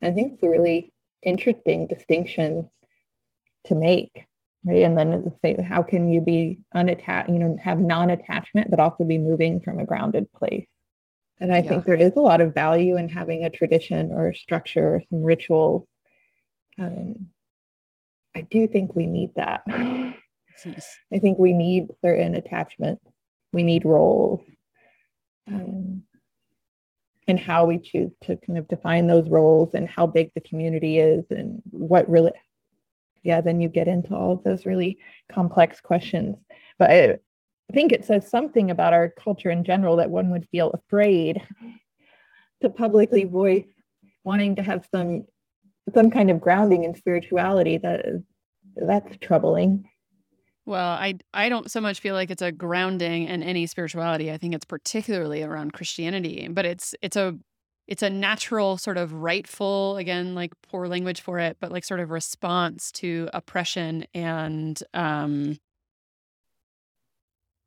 and 0.00 0.12
i 0.12 0.14
think 0.14 0.34
it's 0.34 0.42
a 0.42 0.50
really 0.50 0.92
interesting 1.22 1.86
distinction 1.86 2.68
to 3.64 3.74
make 3.74 4.26
right 4.66 4.82
and 4.82 4.98
then 4.98 5.32
say 5.42 5.60
how 5.62 5.82
can 5.82 6.10
you 6.10 6.20
be 6.20 6.58
unattached 6.74 7.30
you 7.30 7.38
know 7.38 7.56
have 7.62 7.78
non-attachment 7.78 8.70
but 8.70 8.80
also 8.80 9.04
be 9.04 9.18
moving 9.18 9.60
from 9.60 9.78
a 9.78 9.84
grounded 9.84 10.30
place 10.32 10.66
and 11.42 11.52
I 11.52 11.58
yeah. 11.58 11.70
think 11.70 11.84
there 11.84 11.96
is 11.96 12.12
a 12.14 12.20
lot 12.20 12.40
of 12.40 12.54
value 12.54 12.96
in 12.96 13.08
having 13.08 13.44
a 13.44 13.50
tradition 13.50 14.12
or 14.12 14.28
a 14.28 14.34
structure 14.34 14.94
or 14.94 15.02
some 15.10 15.24
rituals. 15.24 15.84
Um, 16.78 17.28
I 18.34 18.42
do 18.42 18.66
think 18.66 18.94
we 18.94 19.06
need 19.06 19.32
that. 19.36 19.62
I 19.68 21.18
think 21.18 21.38
we 21.38 21.52
need 21.52 21.88
certain 22.02 22.34
attachment. 22.34 23.00
We 23.52 23.62
need 23.62 23.84
roles. 23.84 24.40
Um, 25.48 26.04
and 27.28 27.38
how 27.38 27.64
we 27.64 27.78
choose 27.78 28.10
to 28.22 28.36
kind 28.36 28.58
of 28.58 28.68
define 28.68 29.06
those 29.06 29.28
roles 29.28 29.74
and 29.74 29.88
how 29.88 30.06
big 30.06 30.30
the 30.34 30.40
community 30.40 30.98
is 30.98 31.24
and 31.30 31.62
what 31.70 32.08
really 32.08 32.32
yeah 33.22 33.40
then 33.40 33.60
you 33.60 33.68
get 33.68 33.88
into 33.88 34.14
all 34.14 34.32
of 34.32 34.44
those 34.44 34.66
really 34.66 34.98
complex 35.30 35.80
questions 35.80 36.36
but 36.78 36.90
I, 36.90 37.04
I 37.12 37.72
think 37.72 37.92
it 37.92 38.04
says 38.04 38.28
something 38.28 38.70
about 38.70 38.92
our 38.92 39.08
culture 39.08 39.50
in 39.50 39.64
general 39.64 39.96
that 39.96 40.10
one 40.10 40.30
would 40.30 40.48
feel 40.50 40.70
afraid 40.70 41.40
to 42.60 42.68
publicly 42.68 43.24
voice 43.24 43.66
wanting 44.24 44.56
to 44.56 44.62
have 44.62 44.86
some 44.94 45.24
some 45.94 46.10
kind 46.10 46.30
of 46.30 46.40
grounding 46.40 46.84
in 46.84 46.94
spirituality 46.94 47.78
that 47.78 48.04
that's 48.76 49.16
troubling 49.20 49.84
well 50.64 50.92
i 50.92 51.14
i 51.34 51.48
don't 51.48 51.70
so 51.70 51.80
much 51.80 52.00
feel 52.00 52.14
like 52.14 52.30
it's 52.30 52.42
a 52.42 52.52
grounding 52.52 53.24
in 53.24 53.42
any 53.42 53.66
spirituality 53.66 54.30
i 54.30 54.38
think 54.38 54.54
it's 54.54 54.64
particularly 54.64 55.42
around 55.42 55.72
christianity 55.72 56.48
but 56.50 56.64
it's 56.64 56.94
it's 57.02 57.16
a 57.16 57.36
it's 57.88 58.02
a 58.02 58.08
natural 58.08 58.78
sort 58.78 58.96
of 58.96 59.12
rightful 59.12 59.96
again 59.96 60.34
like 60.34 60.52
poor 60.62 60.86
language 60.86 61.20
for 61.20 61.38
it 61.38 61.56
but 61.60 61.72
like 61.72 61.84
sort 61.84 62.00
of 62.00 62.10
response 62.10 62.92
to 62.92 63.28
oppression 63.34 64.04
and 64.14 64.82
um 64.94 65.58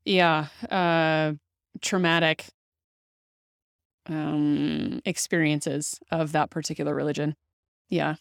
yeah, 0.05 0.47
uh, 0.69 1.33
traumatic 1.81 2.45
um, 4.07 5.01
experiences 5.03 5.99
of 6.11 6.31
that 6.33 6.51
particular 6.51 6.93
religion. 6.93 7.35
Yeah. 7.89 8.15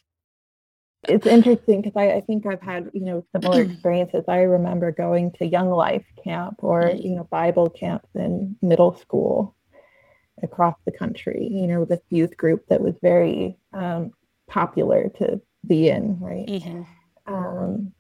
It's 1.07 1.27
interesting 1.27 1.83
because 1.83 1.97
I, 1.97 2.13
I, 2.13 2.21
think 2.23 2.47
I've 2.47 2.63
had, 2.63 2.91
you 2.95 3.05
know, 3.05 3.25
similar 3.33 3.63
experiences. 3.71 4.25
I 4.27 4.43
remember 4.43 4.91
going 4.91 5.33
to 5.33 5.47
Young 5.47 5.71
Life 5.71 6.07
camp 6.23 6.57
or, 6.61 6.91
you 6.95 7.17
know, 7.17 7.25
Bible 7.25 7.69
camps 7.69 8.09
in 8.15 8.57
middle 8.63 8.97
school 8.97 9.55
across 10.43 10.77
the 10.85 10.93
country, 10.93 11.49
you 11.51 11.67
know, 11.67 11.85
this 11.85 12.01
youth 12.11 12.37
group 12.37 12.67
that 12.69 12.81
was 12.81 12.95
very 13.03 13.57
um, 13.73 14.13
popular 14.49 15.11
to 15.19 15.41
be 15.67 15.89
in, 15.89 16.19
right? 16.21 16.47
Mm-hmm. 16.47 16.83
Um, 17.33 17.93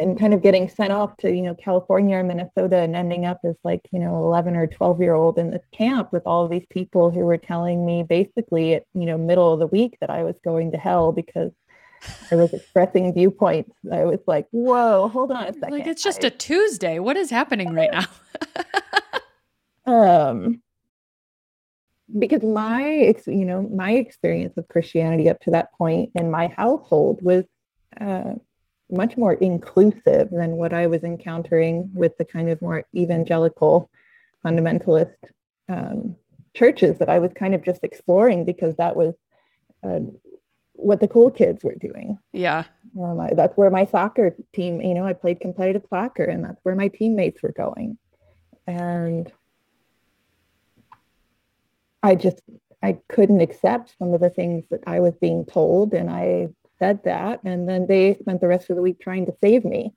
and 0.00 0.18
kind 0.18 0.34
of 0.34 0.42
getting 0.42 0.68
sent 0.68 0.92
off 0.92 1.16
to 1.18 1.32
you 1.32 1.42
know 1.42 1.54
California 1.54 2.16
or 2.16 2.24
Minnesota 2.24 2.78
and 2.78 2.96
ending 2.96 3.24
up 3.24 3.40
as 3.44 3.54
like 3.64 3.82
you 3.92 3.98
know 3.98 4.16
11 4.24 4.56
or 4.56 4.66
12 4.66 5.00
year 5.00 5.14
old 5.14 5.38
in 5.38 5.50
this 5.50 5.64
camp 5.72 6.12
with 6.12 6.22
all 6.26 6.44
of 6.44 6.50
these 6.50 6.66
people 6.70 7.10
who 7.10 7.20
were 7.20 7.38
telling 7.38 7.86
me 7.86 8.02
basically 8.02 8.74
at 8.74 8.84
you 8.94 9.06
know 9.06 9.16
middle 9.16 9.52
of 9.52 9.60
the 9.60 9.66
week 9.66 9.96
that 10.00 10.10
I 10.10 10.24
was 10.24 10.34
going 10.44 10.72
to 10.72 10.78
hell 10.78 11.12
because 11.12 11.52
I 12.30 12.34
was 12.34 12.52
expressing 12.52 13.14
viewpoints. 13.14 13.72
I 13.90 14.04
was 14.04 14.20
like, 14.26 14.46
whoa, 14.50 15.08
hold 15.08 15.30
on 15.30 15.44
a 15.44 15.52
second. 15.54 15.70
Like 15.70 15.86
it's 15.86 16.02
just 16.02 16.24
I, 16.24 16.28
a 16.28 16.30
Tuesday. 16.30 16.98
What 16.98 17.16
is 17.16 17.30
happening 17.30 17.72
right 17.72 17.90
now? 17.92 18.06
um 19.86 20.60
because 22.18 22.42
my 22.42 23.14
you 23.26 23.44
know 23.44 23.62
my 23.62 23.92
experience 23.92 24.56
of 24.56 24.68
Christianity 24.68 25.28
up 25.28 25.40
to 25.40 25.50
that 25.52 25.72
point 25.72 26.10
in 26.14 26.30
my 26.30 26.48
household 26.48 27.20
was 27.22 27.44
uh, 28.00 28.34
much 28.94 29.16
more 29.16 29.34
inclusive 29.34 30.30
than 30.30 30.52
what 30.52 30.72
I 30.72 30.86
was 30.86 31.02
encountering 31.02 31.90
with 31.94 32.16
the 32.18 32.24
kind 32.24 32.48
of 32.48 32.60
more 32.62 32.84
evangelical 32.94 33.90
fundamentalist 34.44 35.14
um, 35.68 36.16
churches 36.54 36.98
that 36.98 37.08
I 37.08 37.18
was 37.18 37.32
kind 37.32 37.54
of 37.54 37.62
just 37.62 37.82
exploring 37.82 38.44
because 38.44 38.76
that 38.76 38.96
was 38.96 39.14
uh, 39.82 40.00
what 40.74 41.00
the 41.00 41.08
cool 41.08 41.30
kids 41.30 41.64
were 41.64 41.74
doing. 41.74 42.18
Yeah. 42.32 42.64
Um, 43.00 43.20
I, 43.20 43.34
that's 43.34 43.56
where 43.56 43.70
my 43.70 43.86
soccer 43.86 44.34
team, 44.52 44.80
you 44.80 44.94
know, 44.94 45.04
I 45.04 45.12
played 45.12 45.40
competitive 45.40 45.84
soccer 45.88 46.24
and 46.24 46.44
that's 46.44 46.60
where 46.62 46.74
my 46.74 46.88
teammates 46.88 47.42
were 47.42 47.52
going. 47.52 47.98
And 48.66 49.30
I 52.02 52.14
just, 52.14 52.40
I 52.82 52.98
couldn't 53.08 53.40
accept 53.40 53.94
some 53.98 54.12
of 54.12 54.20
the 54.20 54.30
things 54.30 54.64
that 54.70 54.82
I 54.86 55.00
was 55.00 55.14
being 55.16 55.46
told. 55.46 55.94
And 55.94 56.10
I 56.10 56.48
said 56.84 57.02
that. 57.04 57.40
And 57.44 57.68
then 57.68 57.86
they 57.86 58.14
spent 58.20 58.40
the 58.40 58.48
rest 58.48 58.68
of 58.70 58.76
the 58.76 58.82
week 58.82 59.00
trying 59.00 59.26
to 59.26 59.34
save 59.42 59.64
me. 59.64 59.94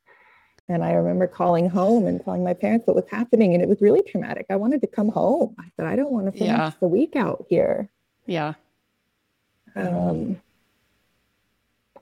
And 0.69 0.83
I 0.83 0.93
remember 0.93 1.27
calling 1.27 1.69
home 1.69 2.07
and 2.07 2.23
telling 2.23 2.43
my 2.43 2.53
parents 2.53 2.87
what 2.87 2.95
was 2.95 3.05
happening. 3.09 3.53
And 3.53 3.61
it 3.61 3.69
was 3.69 3.81
really 3.81 4.03
traumatic. 4.03 4.45
I 4.49 4.55
wanted 4.55 4.81
to 4.81 4.87
come 4.87 5.09
home. 5.09 5.55
I 5.59 5.65
said, 5.75 5.85
I 5.85 5.95
don't 5.95 6.11
want 6.11 6.25
to 6.27 6.31
finish 6.31 6.47
yeah. 6.47 6.71
the 6.79 6.87
week 6.87 7.15
out 7.15 7.45
here. 7.49 7.89
Yeah. 8.25 8.53
Um, 9.75 10.41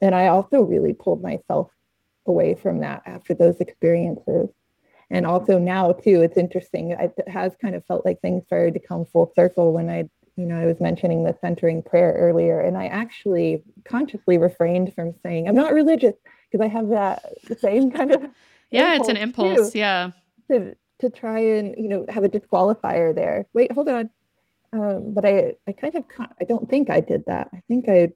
and 0.01 0.15
I 0.15 0.27
also 0.27 0.61
really 0.61 0.93
pulled 0.93 1.21
myself 1.21 1.69
away 2.25 2.55
from 2.55 2.79
that 2.79 3.03
after 3.05 3.33
those 3.33 3.59
experiences. 3.59 4.49
And 5.11 5.27
also 5.27 5.59
now, 5.59 5.91
too, 5.93 6.21
it's 6.21 6.37
interesting. 6.37 6.91
It 6.91 7.13
has 7.27 7.55
kind 7.61 7.75
of 7.75 7.85
felt 7.85 8.05
like 8.05 8.21
things 8.21 8.43
started 8.45 8.73
to 8.73 8.79
come 8.79 9.05
full 9.05 9.31
circle 9.35 9.73
when 9.73 9.89
I 9.89 10.09
you 10.35 10.45
know, 10.45 10.59
I 10.59 10.65
was 10.65 10.79
mentioning 10.79 11.23
the 11.23 11.37
centering 11.41 11.81
prayer 11.81 12.13
earlier, 12.13 12.59
and 12.59 12.77
I 12.77 12.87
actually 12.87 13.63
consciously 13.85 14.37
refrained 14.37 14.93
from 14.93 15.13
saying 15.23 15.47
I'm 15.47 15.55
not 15.55 15.73
religious 15.73 16.15
because 16.51 16.63
I 16.63 16.67
have 16.67 16.89
that 16.89 17.23
the 17.47 17.55
same 17.55 17.91
kind 17.91 18.11
of 18.11 18.23
yeah, 18.71 18.95
it's 18.95 19.07
an 19.07 19.17
impulse, 19.17 19.71
too, 19.71 19.79
yeah, 19.79 20.11
to 20.49 20.75
to 20.99 21.09
try 21.09 21.39
and 21.39 21.75
you 21.77 21.87
know 21.87 22.05
have 22.09 22.23
a 22.23 22.29
disqualifier 22.29 23.15
there. 23.15 23.45
Wait, 23.53 23.71
hold 23.71 23.87
on, 23.87 24.09
um, 24.73 25.13
but 25.13 25.25
I 25.25 25.55
I 25.67 25.71
kind 25.71 25.95
of 25.95 26.03
I 26.39 26.43
don't 26.43 26.69
think 26.69 26.89
I 26.89 26.99
did 26.99 27.25
that. 27.27 27.49
I 27.53 27.61
think 27.67 27.87
I 27.87 28.09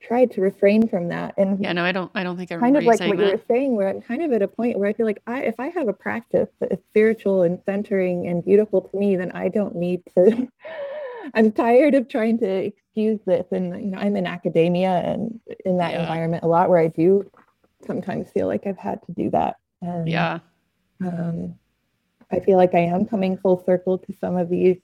tried 0.00 0.30
to 0.30 0.40
refrain 0.40 0.88
from 0.88 1.08
that 1.08 1.34
and 1.36 1.62
yeah 1.62 1.72
no 1.72 1.84
i 1.84 1.92
don't 1.92 2.10
i 2.14 2.24
don't 2.24 2.38
think 2.38 2.50
i 2.50 2.56
kind 2.56 2.76
of 2.76 2.84
like 2.84 3.00
what 3.00 3.18
that. 3.18 3.26
you 3.26 3.32
were 3.32 3.40
saying 3.46 3.76
where 3.76 3.86
i'm 3.86 4.00
kind 4.00 4.22
of 4.22 4.32
at 4.32 4.40
a 4.40 4.48
point 4.48 4.78
where 4.78 4.88
i 4.88 4.94
feel 4.94 5.04
like 5.04 5.20
i 5.26 5.42
if 5.42 5.54
i 5.60 5.68
have 5.68 5.88
a 5.88 5.92
practice 5.92 6.48
that 6.58 6.72
is 6.72 6.78
spiritual 6.88 7.42
and 7.42 7.60
centering 7.66 8.26
and 8.26 8.42
beautiful 8.42 8.80
to 8.80 8.96
me 8.96 9.14
then 9.14 9.30
i 9.32 9.46
don't 9.46 9.76
need 9.76 10.00
to 10.16 10.48
I'm 11.34 11.52
tired 11.52 11.94
of 11.94 12.08
trying 12.08 12.38
to 12.38 12.48
excuse 12.48 13.20
this. 13.26 13.46
And 13.52 13.80
you 13.80 13.90
know, 13.90 13.98
I'm 13.98 14.16
in 14.16 14.26
academia 14.26 15.02
and 15.04 15.40
in 15.64 15.78
that 15.78 15.92
yeah. 15.92 16.02
environment 16.02 16.44
a 16.44 16.48
lot 16.48 16.68
where 16.68 16.78
I 16.78 16.88
do 16.88 17.30
sometimes 17.86 18.30
feel 18.30 18.46
like 18.46 18.66
I've 18.66 18.78
had 18.78 19.02
to 19.06 19.12
do 19.12 19.30
that. 19.30 19.56
And, 19.80 20.08
yeah. 20.08 20.40
Um, 21.04 21.54
I 22.30 22.40
feel 22.40 22.56
like 22.56 22.74
I 22.74 22.80
am 22.80 23.06
coming 23.06 23.38
full 23.38 23.62
circle 23.64 23.98
to 23.98 24.14
some 24.20 24.36
of 24.36 24.48
these 24.48 24.76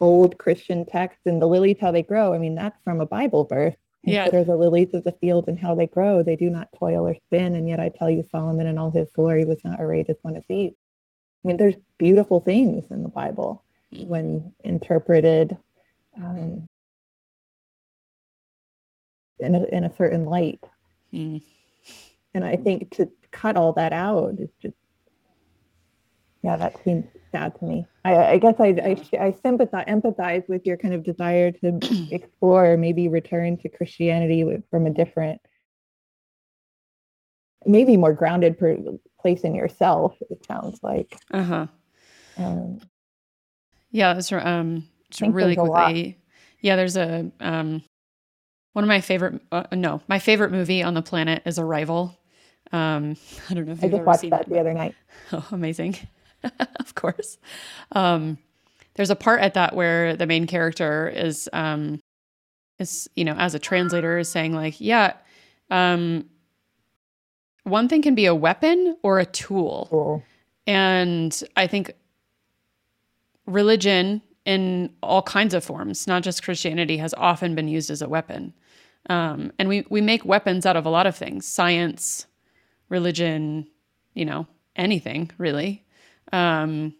old 0.00 0.38
Christian 0.38 0.84
texts 0.84 1.22
and 1.26 1.40
the 1.40 1.46
lilies 1.46 1.78
how 1.80 1.92
they 1.92 2.02
grow. 2.02 2.32
I 2.34 2.38
mean, 2.38 2.54
that's 2.54 2.78
from 2.84 3.00
a 3.00 3.06
Bible 3.06 3.44
verse. 3.44 3.74
Yeah. 4.04 4.24
Consider 4.24 4.44
the 4.44 4.56
lilies 4.56 4.94
of 4.94 5.04
the 5.04 5.12
field 5.12 5.46
and 5.46 5.58
how 5.58 5.74
they 5.74 5.86
grow. 5.86 6.22
They 6.22 6.34
do 6.34 6.50
not 6.50 6.68
toil 6.76 7.06
or 7.06 7.14
spin. 7.26 7.54
And 7.54 7.68
yet 7.68 7.78
I 7.78 7.88
tell 7.88 8.10
you, 8.10 8.24
Solomon 8.30 8.66
in 8.66 8.78
all 8.78 8.90
his 8.90 9.10
glory 9.12 9.44
was 9.44 9.64
not 9.64 9.80
arrayed 9.80 10.10
as 10.10 10.16
one 10.22 10.36
of 10.36 10.44
these. 10.48 10.72
I 11.44 11.48
mean, 11.48 11.56
there's 11.56 11.76
beautiful 11.98 12.40
things 12.40 12.90
in 12.90 13.02
the 13.02 13.08
Bible 13.08 13.64
when 13.92 14.52
interpreted 14.64 15.56
um, 16.16 16.66
in 19.38 19.54
a, 19.54 19.64
in 19.64 19.84
a 19.84 19.94
certain 19.96 20.24
light. 20.24 20.60
Mm. 21.12 21.42
And 22.34 22.44
I 22.44 22.56
think 22.56 22.90
to 22.96 23.10
cut 23.30 23.56
all 23.56 23.72
that 23.74 23.92
out 23.92 24.34
is 24.38 24.48
just, 24.60 24.74
yeah, 26.42 26.56
that 26.56 26.82
seems 26.82 27.04
sad 27.30 27.58
to 27.58 27.64
me. 27.64 27.86
I, 28.04 28.16
I 28.16 28.38
guess 28.38 28.54
I, 28.58 28.68
I, 28.68 29.24
I 29.26 29.36
sympathize, 29.42 29.86
empathize 29.86 30.48
with 30.48 30.66
your 30.66 30.76
kind 30.76 30.94
of 30.94 31.04
desire 31.04 31.52
to 31.52 31.78
explore, 32.10 32.76
maybe 32.76 33.08
return 33.08 33.58
to 33.58 33.68
Christianity 33.68 34.62
from 34.70 34.86
a 34.86 34.90
different, 34.90 35.40
maybe 37.66 37.96
more 37.96 38.12
grounded 38.12 38.58
per, 38.58 38.76
place 39.20 39.42
in 39.42 39.54
yourself. 39.54 40.16
It 40.30 40.44
sounds 40.46 40.80
like. 40.82 41.16
Uh 41.30 41.42
huh. 41.42 41.66
Um, 42.38 42.80
yeah, 43.92 44.16
it's 44.16 44.32
um, 44.32 44.88
really 45.20 45.54
quickly. 45.54 46.18
Yeah, 46.60 46.76
there's 46.76 46.96
a 46.96 47.30
um, 47.40 47.82
one 48.72 48.84
of 48.84 48.88
my 48.88 49.00
favorite. 49.00 49.40
Uh, 49.52 49.64
no, 49.72 50.00
my 50.08 50.18
favorite 50.18 50.50
movie 50.50 50.82
on 50.82 50.94
the 50.94 51.02
planet 51.02 51.42
is 51.44 51.58
Arrival. 51.58 52.18
Um, 52.72 53.16
I 53.50 53.54
don't 53.54 53.66
know 53.66 53.72
if 53.72 53.84
I 53.84 53.88
just 53.88 54.02
watched 54.02 54.30
that 54.30 54.42
it. 54.42 54.48
the 54.48 54.58
other 54.58 54.74
night. 54.74 54.94
Oh, 55.32 55.46
amazing! 55.52 55.96
of 56.80 56.94
course. 56.94 57.38
Um, 57.92 58.38
there's 58.94 59.10
a 59.10 59.16
part 59.16 59.40
at 59.40 59.54
that 59.54 59.74
where 59.74 60.16
the 60.16 60.26
main 60.26 60.46
character 60.46 61.08
is 61.08 61.48
um, 61.52 62.00
is 62.78 63.08
you 63.14 63.24
know 63.24 63.34
as 63.34 63.54
a 63.54 63.58
translator 63.58 64.18
is 64.18 64.28
saying 64.28 64.54
like, 64.54 64.80
yeah, 64.80 65.14
um, 65.70 66.28
one 67.64 67.88
thing 67.88 68.02
can 68.02 68.14
be 68.14 68.26
a 68.26 68.34
weapon 68.34 68.96
or 69.02 69.18
a 69.18 69.26
tool, 69.26 69.88
cool. 69.90 70.22
and 70.66 71.42
I 71.56 71.66
think 71.66 71.92
religion 73.46 74.22
in 74.44 74.92
all 75.02 75.22
kinds 75.22 75.54
of 75.54 75.64
forms, 75.64 76.06
not 76.06 76.22
just 76.22 76.42
Christianity, 76.42 76.96
has 76.96 77.14
often 77.14 77.54
been 77.54 77.68
used 77.68 77.90
as 77.90 78.02
a 78.02 78.08
weapon. 78.08 78.52
Um, 79.10 79.52
and 79.58 79.68
we 79.68 79.84
we 79.90 80.00
make 80.00 80.24
weapons 80.24 80.66
out 80.66 80.76
of 80.76 80.86
a 80.86 80.90
lot 80.90 81.06
of 81.06 81.16
things: 81.16 81.46
science, 81.46 82.26
religion, 82.88 83.68
you 84.14 84.24
know, 84.24 84.46
anything 84.76 85.30
really. 85.38 85.84
Um, 86.32 86.94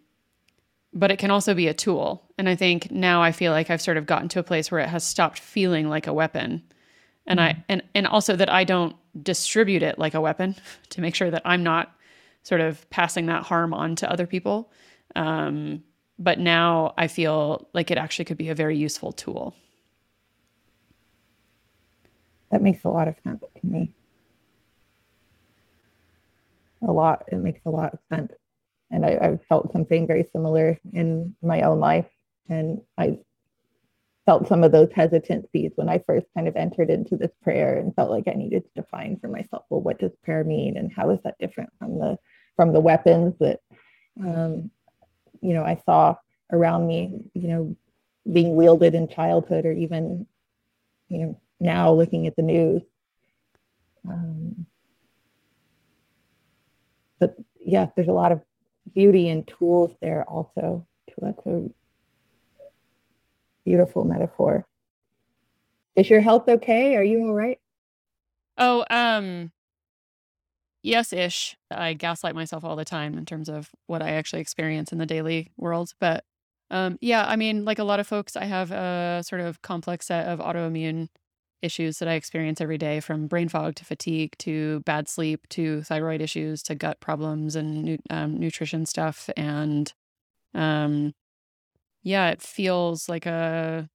but 0.93 1.11
it 1.11 1.19
can 1.19 1.31
also 1.31 1.55
be 1.55 1.69
a 1.69 1.75
tool. 1.75 2.23
And 2.37 2.49
I 2.49 2.55
think 2.55 2.91
now 2.91 3.23
I 3.23 3.33
feel 3.33 3.53
like 3.53 3.71
I've 3.71 3.81
sort 3.81 3.97
of 3.97 4.07
gotten 4.07 4.29
to 4.31 4.41
a 4.41 4.43
place 4.43 4.71
where 4.71 4.81
it 4.81 4.89
has 4.89 5.05
stopped 5.05 5.39
feeling 5.39 5.89
like 5.89 6.07
a 6.07 6.13
weapon. 6.13 6.63
And 7.27 7.39
mm-hmm. 7.39 7.59
I 7.59 7.65
and 7.69 7.83
and 7.95 8.07
also 8.07 8.37
that 8.37 8.51
I 8.51 8.65
don't 8.65 8.97
distribute 9.23 9.83
it 9.83 9.99
like 9.99 10.15
a 10.15 10.21
weapon 10.21 10.57
to 10.91 11.01
make 11.01 11.15
sure 11.15 11.31
that 11.31 11.43
I'm 11.45 11.63
not 11.63 11.95
sort 12.43 12.61
of 12.61 12.89
passing 12.91 13.27
that 13.27 13.45
harm 13.45 13.73
on 13.73 13.95
to 13.97 14.11
other 14.11 14.27
people. 14.27 14.73
Um, 15.15 15.85
but 16.19 16.39
now 16.39 16.95
I 16.97 17.09
feel 17.09 17.69
like 17.73 17.91
it 17.91 17.99
actually 17.99 18.27
could 18.27 18.39
be 18.39 18.49
a 18.49 18.55
very 18.55 18.77
useful 18.77 19.13
tool. 19.13 19.55
That 22.51 22.63
makes 22.63 22.85
a 22.85 22.89
lot 22.89 23.09
of 23.09 23.17
sense 23.25 23.41
to 23.41 23.67
me. 23.67 23.93
A 26.87 26.93
lot. 26.93 27.25
It 27.33 27.37
makes 27.37 27.61
a 27.65 27.71
lot 27.71 27.95
of 27.95 27.99
sense. 28.11 28.33
And 28.91 29.07
I, 29.07 29.19
I've 29.21 29.45
felt 29.49 29.73
something 29.73 30.07
very 30.07 30.29
similar 30.33 30.79
in 30.93 31.35
my 31.43 31.63
own 31.63 31.81
life. 31.81 32.07
And 32.49 32.83
I 32.99 33.19
felt 34.27 34.49
some 34.49 34.63
of 34.63 34.73
those 34.73 34.91
hesitancies 34.95 35.73
when 35.77 35.89
I 35.89 35.99
first 35.99 36.27
kind 36.35 36.47
of 36.47 36.57
entered 36.57 36.91
into 36.91 37.17
this 37.17 37.31
prayer 37.43 37.79
and 37.79 37.95
felt 37.95 38.11
like 38.11 38.29
I 38.29 38.35
needed 38.35 38.65
to 38.65 38.83
define 38.83 39.19
for 39.19 39.29
myself, 39.29 39.65
well, 39.71 39.81
what 39.81 39.99
does 39.99 40.13
prayer 40.23 40.45
mean 40.45 40.77
and 40.77 40.93
how 40.93 41.11
is 41.11 41.19
that 41.25 41.39
different 41.41 41.71
from 41.79 41.99
the 41.99 42.19
from 42.55 42.73
the 42.75 42.81
weapons 42.81 43.35
that 43.41 43.61
um, 44.21 44.71
you 45.43 45.53
know, 45.53 45.65
I 45.65 45.81
saw 45.85 46.17
around 46.51 46.87
me, 46.87 47.21
you 47.35 47.49
know, 47.49 47.77
being 48.31 48.55
wielded 48.57 48.95
in 48.95 49.09
childhood 49.09 49.67
or 49.67 49.73
even, 49.73 50.27
you 51.09 51.19
know, 51.19 51.41
now 51.61 51.93
looking 51.93 52.27
at 52.27 52.37
the 52.37 52.43
news. 52.43 52.83
Um, 54.09 54.67
but 57.19 57.37
yeah, 57.61 57.89
there's 57.95 58.09
a 58.09 58.13
lot 58.13 58.33
of 58.33 58.41
beauty 58.95 59.29
and 59.29 59.47
tools 59.47 59.95
there 60.01 60.25
also. 60.25 60.87
That's 61.21 61.47
a 61.47 61.69
beautiful 63.65 64.05
metaphor. 64.05 64.67
Is 65.95 66.09
your 66.09 66.21
health 66.21 66.49
okay? 66.49 66.97
Are 66.97 67.05
you 67.05 67.21
all 67.21 67.35
right? 67.35 67.61
Oh, 68.59 68.85
um, 68.91 69.53
yes 70.83 71.13
ish. 71.13 71.57
I 71.71 71.95
gaslight 71.95 72.35
myself 72.35 72.65
all 72.65 72.77
the 72.77 72.85
time 72.85 73.17
in 73.17 73.25
terms 73.25 73.49
of 73.49 73.71
what 73.87 74.03
I 74.03 74.11
actually 74.11 74.41
experience 74.43 74.93
in 74.93 74.99
the 74.99 75.07
daily 75.07 75.53
world. 75.57 75.93
But 76.01 76.25
um, 76.71 76.99
yeah, 77.01 77.25
I 77.27 77.37
mean, 77.37 77.65
like 77.65 77.79
a 77.79 77.85
lot 77.85 78.01
of 78.01 78.07
folks, 78.07 78.37
I 78.37 78.45
have 78.45 78.71
a 78.73 79.23
sort 79.25 79.41
of 79.43 79.63
complex 79.63 80.07
set 80.07 80.27
of 80.27 80.39
autoimmune 80.41 81.09
issues 81.61 81.99
that 81.99 82.09
I 82.09 82.15
experience 82.15 82.61
every 82.61 82.79
day 82.79 83.01
from 83.01 83.29
brain 83.29 83.49
fog 83.49 83.77
to 83.77 83.85
fatigue 83.85 84.35
to 84.39 84.81
bad 84.81 85.09
sleep 85.09 85.49
to 85.51 85.83
thyroid 85.83 86.21
issues 86.21 86.63
to 86.65 86.75
gut 86.75 86.99
problems 87.01 87.55
and 87.55 88.01
um, 88.11 88.39
nutrition 88.39 88.85
stuff. 88.85 89.31
And 89.37 89.93
um, 90.55 91.15
yeah, 92.03 92.31
it 92.31 92.43
feels 92.43 93.09
like 93.09 93.27
a 93.27 93.89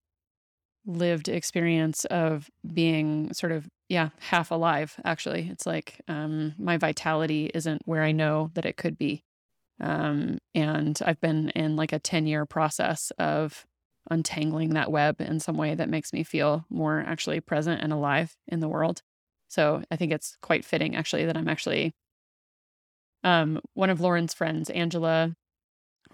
lived 0.88 1.28
experience 1.28 2.06
of 2.06 2.50
being 2.74 3.32
sort 3.34 3.52
of 3.52 3.68
yeah 3.90 4.10
half 4.20 4.50
alive 4.50 4.96
actually. 5.04 5.50
It's 5.52 5.66
like 5.66 6.02
um, 6.08 6.56
my 6.58 6.78
vitality 6.78 7.52
isn't 7.54 7.82
where 7.86 8.04
i 8.04 8.12
know 8.12 8.50
that 8.56 8.66
it 8.66 8.78
could 8.78 8.98
be. 8.98 9.24
Um, 9.80 10.40
and 10.56 11.00
i've 11.06 11.22
been 11.22 11.50
in 11.50 11.76
like 11.76 11.94
a 11.94 12.00
10 12.00 12.26
year 12.26 12.46
process 12.46 13.12
of 13.20 13.68
untangling 14.10 14.70
that 14.72 14.90
web 14.92 15.20
in 15.22 15.40
some 15.40 15.58
way 15.58 15.76
that 15.76 15.90
makes 15.90 16.14
me 16.14 16.24
feel 16.24 16.66
more 16.70 17.04
actually 17.06 17.42
present 17.42 17.82
and 17.82 17.92
alive 17.94 18.36
in 18.48 18.62
the 18.62 18.70
world. 18.70 19.02
So 19.50 19.84
i 19.92 19.96
think 19.96 20.12
it's 20.12 20.38
quite 20.42 20.66
fitting 20.66 20.96
actually 20.96 21.26
that 21.26 21.38
i'm 21.38 21.50
actually 21.50 21.94
um, 23.24 23.60
one 23.74 23.90
of 23.90 24.00
lauren's 24.00 24.34
friends 24.34 24.70
angela 24.70 25.36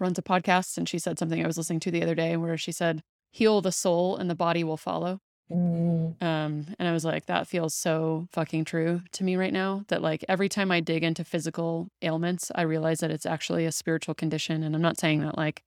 runs 0.00 0.18
a 0.18 0.22
podcast 0.22 0.76
and 0.76 0.88
she 0.88 0.98
said 0.98 1.18
something 1.18 1.42
i 1.42 1.46
was 1.46 1.56
listening 1.56 1.80
to 1.80 1.90
the 1.90 2.02
other 2.02 2.14
day 2.14 2.36
where 2.36 2.56
she 2.56 2.72
said 2.72 3.02
heal 3.34 3.60
the 3.60 3.72
soul 3.72 4.16
and 4.16 4.30
the 4.30 4.34
body 4.36 4.62
will 4.62 4.76
follow. 4.76 5.18
Mm. 5.50 6.22
Um, 6.22 6.66
and 6.78 6.88
I 6.88 6.92
was 6.92 7.04
like, 7.04 7.26
that 7.26 7.48
feels 7.48 7.74
so 7.74 8.28
fucking 8.30 8.64
true 8.64 9.02
to 9.10 9.24
me 9.24 9.34
right 9.34 9.52
now. 9.52 9.84
That 9.88 10.02
like 10.02 10.24
every 10.28 10.48
time 10.48 10.70
I 10.70 10.78
dig 10.78 11.02
into 11.02 11.24
physical 11.24 11.88
ailments, 12.00 12.52
I 12.54 12.62
realize 12.62 13.00
that 13.00 13.10
it's 13.10 13.26
actually 13.26 13.66
a 13.66 13.72
spiritual 13.72 14.14
condition. 14.14 14.62
And 14.62 14.72
I'm 14.72 14.80
not 14.80 15.00
saying 15.00 15.22
that 15.22 15.36
like, 15.36 15.64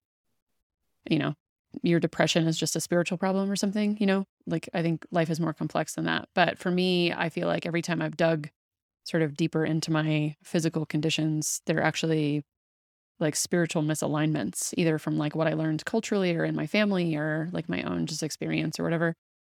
you 1.10 1.18
know, 1.18 1.34
your 1.82 2.00
depression 2.00 2.46
is 2.46 2.56
just 2.56 2.74
a 2.74 2.80
spiritual 2.80 3.18
problem 3.18 3.50
or 3.50 3.56
something, 3.56 3.98
you 4.00 4.06
know, 4.06 4.24
like 4.46 4.70
I 4.72 4.80
think 4.80 5.04
life 5.10 5.28
is 5.28 5.38
more 5.38 5.52
complex 5.52 5.94
than 5.94 6.06
that. 6.06 6.30
But 6.34 6.58
for 6.58 6.70
me, 6.70 7.12
I 7.12 7.28
feel 7.28 7.48
like 7.48 7.66
every 7.66 7.82
time 7.82 8.00
I've 8.00 8.16
dug 8.16 8.48
sort 9.04 9.22
of 9.22 9.36
deeper 9.36 9.66
into 9.66 9.90
my 9.90 10.36
physical 10.42 10.86
conditions, 10.86 11.60
they're 11.66 11.82
actually 11.82 12.44
like 13.20 13.36
spiritual 13.36 13.82
misalignments, 13.82 14.72
either 14.76 14.98
from 14.98 15.18
like 15.18 15.34
what 15.34 15.48
I 15.48 15.54
learned 15.54 15.84
culturally 15.84 16.34
or 16.36 16.44
in 16.44 16.54
my 16.54 16.66
family 16.66 17.16
or 17.16 17.48
like 17.52 17.68
my 17.68 17.82
own 17.82 18.06
just 18.06 18.22
experience 18.22 18.78
or 18.78 18.84
whatever. 18.84 19.14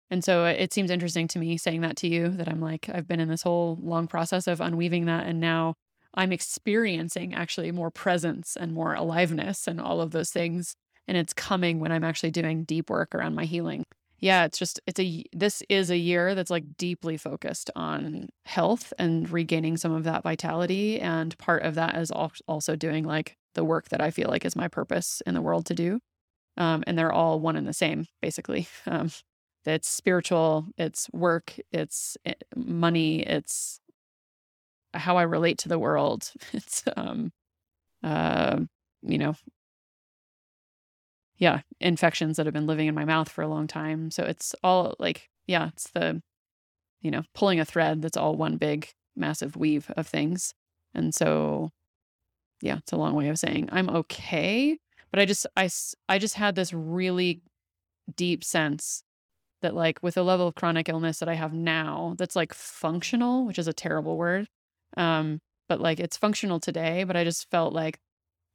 And 0.09 0.23
so 0.23 0.43
uh, 0.45 0.49
it 0.49 0.73
seems 0.73 0.91
interesting 0.91 1.27
to 1.29 1.39
me 1.39 1.57
saying 1.57 1.81
that 1.81 1.95
to 1.97 2.07
you 2.07 2.29
that 2.29 2.49
I'm 2.49 2.59
like, 2.59 2.89
I've 2.93 3.07
been 3.07 3.21
in 3.21 3.29
this 3.29 3.43
whole 3.43 3.79
long 3.81 4.07
process 4.07 4.45
of 4.45 4.59
unweaving 4.59 5.05
that. 5.05 5.25
And 5.25 5.39
now 5.39 5.75
I'm 6.13 6.33
experiencing 6.33 7.33
actually 7.33 7.71
more 7.71 7.89
presence 7.89 8.57
and 8.57 8.73
more 8.73 8.93
aliveness 8.93 9.67
and 9.67 9.79
all 9.79 10.01
of 10.01 10.11
those 10.11 10.29
things. 10.29 10.75
And 11.07 11.17
it's 11.17 11.33
coming 11.33 11.79
when 11.79 11.91
I'm 11.91 12.03
actually 12.03 12.31
doing 12.31 12.65
deep 12.65 12.89
work 12.89 13.15
around 13.15 13.35
my 13.35 13.45
healing. 13.45 13.83
Yeah, 14.19 14.45
it's 14.45 14.59
just, 14.59 14.79
it's 14.85 14.99
a, 14.99 15.23
this 15.33 15.63
is 15.69 15.89
a 15.89 15.97
year 15.97 16.35
that's 16.35 16.51
like 16.51 16.77
deeply 16.77 17.17
focused 17.17 17.71
on 17.75 18.29
health 18.45 18.93
and 18.99 19.29
regaining 19.29 19.77
some 19.77 19.93
of 19.93 20.03
that 20.03 20.23
vitality. 20.23 20.99
And 20.99 21.35
part 21.37 21.63
of 21.63 21.75
that 21.75 21.95
is 21.95 22.11
also 22.11 22.75
doing 22.75 23.05
like 23.05 23.37
the 23.55 23.63
work 23.63 23.89
that 23.89 24.01
I 24.01 24.11
feel 24.11 24.29
like 24.29 24.45
is 24.45 24.55
my 24.55 24.67
purpose 24.67 25.21
in 25.25 25.33
the 25.33 25.41
world 25.41 25.65
to 25.67 25.73
do. 25.75 25.99
Um, 26.57 26.83
and 26.87 26.97
they're 26.97 27.11
all 27.11 27.39
one 27.39 27.55
and 27.55 27.67
the 27.67 27.73
same, 27.73 28.05
basically. 28.21 28.67
Um, 28.87 29.11
it's 29.63 29.87
spiritual, 29.87 30.65
it's 30.75 31.07
work, 31.13 31.53
it's 31.71 32.17
eh, 32.25 32.33
money, 32.55 33.21
it's 33.21 33.79
how 34.93 35.17
I 35.17 35.23
relate 35.23 35.57
to 35.59 35.69
the 35.69 35.79
world. 35.79 36.31
It's, 36.53 36.83
um, 36.97 37.31
uh, 38.03 38.61
you 39.03 39.17
know, 39.17 39.35
yeah, 41.37 41.61
infections 41.79 42.37
that 42.37 42.45
have 42.45 42.53
been 42.53 42.67
living 42.67 42.87
in 42.87 42.95
my 42.95 43.05
mouth 43.05 43.29
for 43.29 43.41
a 43.41 43.47
long 43.47 43.67
time. 43.67 44.11
So 44.11 44.23
it's 44.23 44.53
all 44.63 44.95
like, 44.99 45.29
yeah, 45.47 45.69
it's 45.69 45.89
the, 45.91 46.21
you 47.01 47.11
know, 47.11 47.23
pulling 47.33 47.59
a 47.59 47.65
thread 47.65 48.01
that's 48.01 48.17
all 48.17 48.35
one 48.35 48.57
big, 48.57 48.89
massive 49.15 49.55
weave 49.57 49.91
of 49.97 50.07
things. 50.07 50.53
And 50.93 51.15
so 51.15 51.71
yeah, 52.61 52.77
it's 52.77 52.91
a 52.91 52.97
long 52.97 53.15
way 53.15 53.29
of 53.29 53.39
saying 53.39 53.69
I'm 53.71 53.89
okay, 53.89 54.77
but 55.11 55.19
I 55.19 55.25
just 55.25 55.45
I 55.57 55.69
I 56.07 56.17
just 56.19 56.35
had 56.35 56.55
this 56.55 56.73
really 56.73 57.41
deep 58.15 58.43
sense 58.43 59.03
that 59.61 59.75
like 59.75 59.99
with 60.01 60.15
the 60.15 60.23
level 60.23 60.47
of 60.47 60.55
chronic 60.55 60.89
illness 60.89 61.19
that 61.19 61.29
I 61.29 61.35
have 61.35 61.53
now, 61.53 62.15
that's 62.17 62.35
like 62.35 62.53
functional, 62.53 63.45
which 63.45 63.59
is 63.59 63.67
a 63.67 63.73
terrible 63.73 64.17
word. 64.17 64.47
Um, 64.97 65.39
but 65.69 65.79
like 65.79 65.99
it's 65.99 66.17
functional 66.17 66.59
today, 66.59 67.03
but 67.03 67.15
I 67.15 67.23
just 67.23 67.49
felt 67.49 67.73
like 67.73 67.99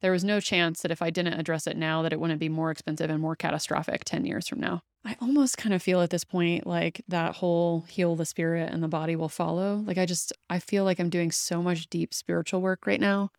there 0.01 0.11
was 0.11 0.23
no 0.23 0.39
chance 0.39 0.81
that 0.81 0.91
if 0.91 1.01
I 1.01 1.09
didn't 1.09 1.39
address 1.39 1.65
it 1.65 1.75
now, 1.75 2.03
that 2.03 2.13
it 2.13 2.19
wouldn't 2.19 2.39
be 2.39 2.49
more 2.49 2.69
expensive 2.69 3.09
and 3.09 3.19
more 3.19 3.35
catastrophic 3.35 4.03
10 4.05 4.25
years 4.25 4.47
from 4.47 4.59
now. 4.59 4.81
I 5.03 5.15
almost 5.21 5.57
kind 5.57 5.73
of 5.73 5.81
feel 5.81 6.01
at 6.01 6.11
this 6.11 6.23
point 6.23 6.67
like 6.67 7.01
that 7.07 7.35
whole 7.35 7.85
heal 7.87 8.15
the 8.15 8.25
spirit 8.25 8.71
and 8.71 8.83
the 8.83 8.87
body 8.87 9.15
will 9.15 9.29
follow. 9.29 9.83
Like 9.87 9.97
I 9.97 10.05
just, 10.05 10.33
I 10.49 10.59
feel 10.59 10.83
like 10.83 10.99
I'm 10.99 11.09
doing 11.09 11.31
so 11.31 11.63
much 11.63 11.89
deep 11.89 12.13
spiritual 12.13 12.61
work 12.61 12.85
right 12.85 13.01
now 13.01 13.31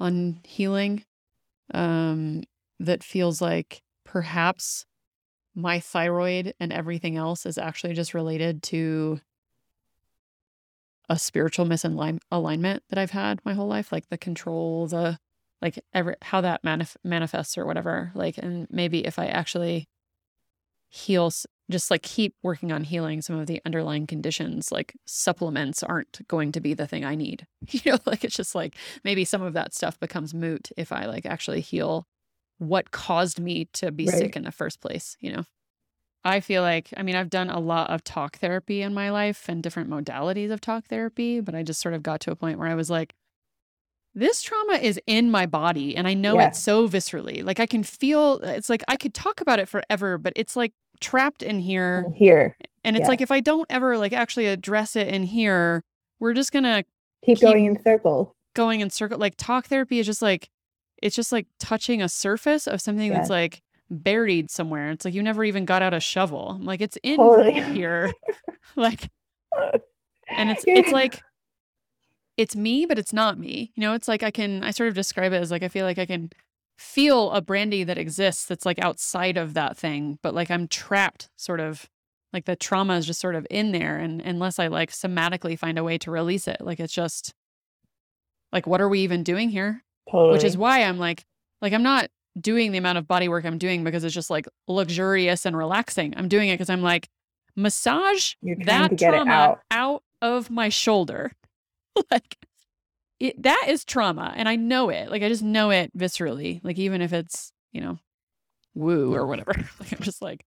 on 0.00 0.40
healing 0.44 1.04
um, 1.74 2.42
that 2.80 3.02
feels 3.02 3.40
like 3.40 3.82
perhaps 4.04 4.86
my 5.54 5.80
thyroid 5.80 6.54
and 6.60 6.72
everything 6.72 7.16
else 7.16 7.44
is 7.44 7.58
actually 7.58 7.94
just 7.94 8.14
related 8.14 8.62
to 8.62 9.20
a 11.08 11.18
spiritual 11.18 11.66
misalignment 11.66 12.80
that 12.90 12.98
I've 12.98 13.10
had 13.10 13.40
my 13.44 13.54
whole 13.54 13.66
life, 13.66 13.90
like 13.90 14.08
the 14.08 14.18
control, 14.18 14.86
the 14.86 15.18
like 15.60 15.82
every 15.92 16.14
how 16.22 16.40
that 16.42 16.62
manif- 16.62 16.96
manifests 17.02 17.58
or 17.58 17.66
whatever. 17.66 18.12
Like, 18.14 18.38
and 18.38 18.66
maybe 18.70 19.04
if 19.06 19.18
I 19.18 19.26
actually 19.26 19.88
heal, 20.88 21.32
just 21.70 21.90
like 21.90 22.02
keep 22.02 22.34
working 22.42 22.72
on 22.72 22.84
healing 22.84 23.20
some 23.20 23.38
of 23.38 23.46
the 23.46 23.60
underlying 23.64 24.06
conditions, 24.06 24.72
like 24.72 24.94
supplements 25.06 25.82
aren't 25.82 26.26
going 26.28 26.52
to 26.52 26.60
be 26.60 26.74
the 26.74 26.86
thing 26.86 27.04
I 27.04 27.14
need. 27.14 27.46
You 27.70 27.92
know, 27.92 27.98
like 28.06 28.24
it's 28.24 28.36
just 28.36 28.54
like 28.54 28.76
maybe 29.04 29.24
some 29.24 29.42
of 29.42 29.52
that 29.52 29.74
stuff 29.74 30.00
becomes 30.00 30.32
moot 30.32 30.70
if 30.76 30.90
I 30.90 31.04
like 31.04 31.26
actually 31.26 31.60
heal 31.60 32.06
what 32.58 32.90
caused 32.90 33.38
me 33.38 33.66
to 33.74 33.92
be 33.92 34.06
right. 34.06 34.16
sick 34.16 34.36
in 34.36 34.44
the 34.44 34.50
first 34.50 34.80
place, 34.80 35.16
you 35.20 35.32
know? 35.32 35.44
I 36.24 36.40
feel 36.40 36.62
like, 36.62 36.92
I 36.96 37.02
mean, 37.02 37.14
I've 37.14 37.30
done 37.30 37.48
a 37.48 37.60
lot 37.60 37.90
of 37.90 38.02
talk 38.02 38.38
therapy 38.38 38.82
in 38.82 38.92
my 38.92 39.10
life 39.10 39.48
and 39.48 39.62
different 39.62 39.88
modalities 39.88 40.50
of 40.50 40.60
talk 40.60 40.86
therapy, 40.86 41.40
but 41.40 41.54
I 41.54 41.62
just 41.62 41.80
sort 41.80 41.94
of 41.94 42.02
got 42.02 42.20
to 42.20 42.30
a 42.30 42.36
point 42.36 42.58
where 42.58 42.68
I 42.68 42.74
was 42.74 42.90
like, 42.90 43.14
this 44.14 44.42
trauma 44.42 44.74
is 44.74 45.00
in 45.06 45.30
my 45.30 45.46
body 45.46 45.96
and 45.96 46.08
I 46.08 46.14
know 46.14 46.36
yeah. 46.36 46.48
it 46.48 46.56
so 46.56 46.88
viscerally. 46.88 47.44
Like 47.44 47.60
I 47.60 47.66
can 47.66 47.82
feel 47.84 48.40
it's 48.42 48.68
like 48.68 48.82
I 48.88 48.96
could 48.96 49.14
talk 49.14 49.40
about 49.40 49.60
it 49.60 49.68
forever, 49.68 50.18
but 50.18 50.32
it's 50.34 50.56
like 50.56 50.72
trapped 51.00 51.42
in 51.42 51.58
here. 51.58 52.06
Here. 52.14 52.56
And 52.84 52.96
it's 52.96 53.04
yeah. 53.04 53.08
like 53.08 53.20
if 53.20 53.30
I 53.30 53.40
don't 53.40 53.66
ever 53.70 53.98
like 53.98 54.12
actually 54.12 54.46
address 54.46 54.96
it 54.96 55.08
in 55.08 55.24
here, 55.24 55.84
we're 56.20 56.34
just 56.34 56.52
gonna 56.52 56.84
keep, 57.24 57.38
keep 57.38 57.40
going 57.40 57.66
in 57.66 57.82
circles. 57.82 58.28
Going 58.54 58.80
in 58.80 58.90
circle. 58.90 59.18
Like 59.18 59.34
talk 59.36 59.66
therapy 59.66 59.98
is 59.98 60.06
just 60.06 60.22
like 60.22 60.48
it's 61.02 61.14
just 61.14 61.32
like 61.32 61.46
touching 61.58 62.02
a 62.02 62.08
surface 62.08 62.66
of 62.66 62.80
something 62.80 63.10
yeah. 63.10 63.18
that's 63.18 63.30
like 63.30 63.62
buried 63.90 64.50
somewhere. 64.50 64.90
It's 64.90 65.04
like 65.04 65.14
you 65.14 65.22
never 65.22 65.44
even 65.44 65.64
got 65.64 65.82
out 65.82 65.94
a 65.94 66.00
shovel. 66.00 66.50
I'm 66.50 66.64
like 66.64 66.80
it's 66.80 66.98
in 67.02 67.18
totally. 67.18 67.60
here. 67.74 68.12
like 68.76 69.10
and 70.28 70.50
it's 70.50 70.64
it's 70.66 70.92
like 70.92 71.22
it's 72.36 72.54
me, 72.54 72.86
but 72.86 72.98
it's 72.98 73.12
not 73.12 73.38
me. 73.38 73.72
You 73.74 73.80
know, 73.82 73.94
it's 73.94 74.08
like 74.08 74.22
I 74.22 74.30
can 74.30 74.62
I 74.62 74.70
sort 74.70 74.88
of 74.88 74.94
describe 74.94 75.32
it 75.32 75.36
as 75.36 75.50
like 75.50 75.62
I 75.62 75.68
feel 75.68 75.84
like 75.84 75.98
I 75.98 76.06
can 76.06 76.30
feel 76.78 77.32
a 77.32 77.42
Brandi 77.42 77.84
that 77.84 77.98
exists 77.98 78.46
that's 78.46 78.64
like 78.64 78.78
outside 78.78 79.36
of 79.36 79.54
that 79.54 79.76
thing, 79.76 80.18
but 80.22 80.34
like 80.34 80.50
I'm 80.50 80.68
trapped 80.68 81.28
sort 81.36 81.60
of 81.60 81.88
like 82.32 82.44
the 82.44 82.56
trauma 82.56 82.96
is 82.96 83.06
just 83.06 83.20
sort 83.20 83.34
of 83.34 83.46
in 83.50 83.72
there 83.72 83.96
and 83.98 84.20
unless 84.20 84.58
I 84.58 84.68
like 84.68 84.90
somatically 84.90 85.58
find 85.58 85.78
a 85.78 85.84
way 85.84 85.98
to 85.98 86.10
release 86.10 86.46
it, 86.46 86.58
like 86.60 86.78
it's 86.78 86.92
just 86.92 87.34
like 88.52 88.66
what 88.66 88.80
are 88.80 88.88
we 88.88 89.00
even 89.00 89.22
doing 89.24 89.50
here? 89.50 89.82
Totally. 90.10 90.32
Which 90.32 90.44
is 90.44 90.56
why 90.56 90.84
I'm 90.84 90.98
like 90.98 91.24
like 91.60 91.72
I'm 91.72 91.82
not 91.82 92.08
doing 92.40 92.70
the 92.70 92.78
amount 92.78 92.98
of 92.98 93.08
body 93.08 93.28
work 93.28 93.44
I'm 93.44 93.58
doing 93.58 93.82
because 93.82 94.04
it's 94.04 94.14
just 94.14 94.30
like 94.30 94.46
luxurious 94.68 95.44
and 95.44 95.56
relaxing. 95.56 96.14
I'm 96.16 96.28
doing 96.28 96.48
it 96.48 96.54
because 96.54 96.70
I'm 96.70 96.82
like, 96.82 97.08
massage 97.56 98.34
that 98.64 98.96
trauma 98.96 99.30
out. 99.32 99.60
out 99.70 100.02
of 100.22 100.50
my 100.50 100.68
shoulder. 100.68 101.32
like 102.10 102.36
it, 103.20 103.42
that 103.42 103.66
is 103.68 103.84
trauma. 103.84 104.32
And 104.36 104.48
I 104.48 104.56
know 104.56 104.90
it. 104.90 105.10
Like 105.10 105.22
I 105.22 105.28
just 105.28 105.42
know 105.42 105.70
it 105.70 105.96
viscerally. 105.96 106.60
Like 106.62 106.78
even 106.78 107.02
if 107.02 107.12
it's, 107.12 107.52
you 107.72 107.80
know, 107.80 107.98
woo 108.74 109.14
or 109.14 109.26
whatever. 109.26 109.52
like 109.80 109.92
I'm 109.92 110.02
just 110.02 110.22
like, 110.22 110.44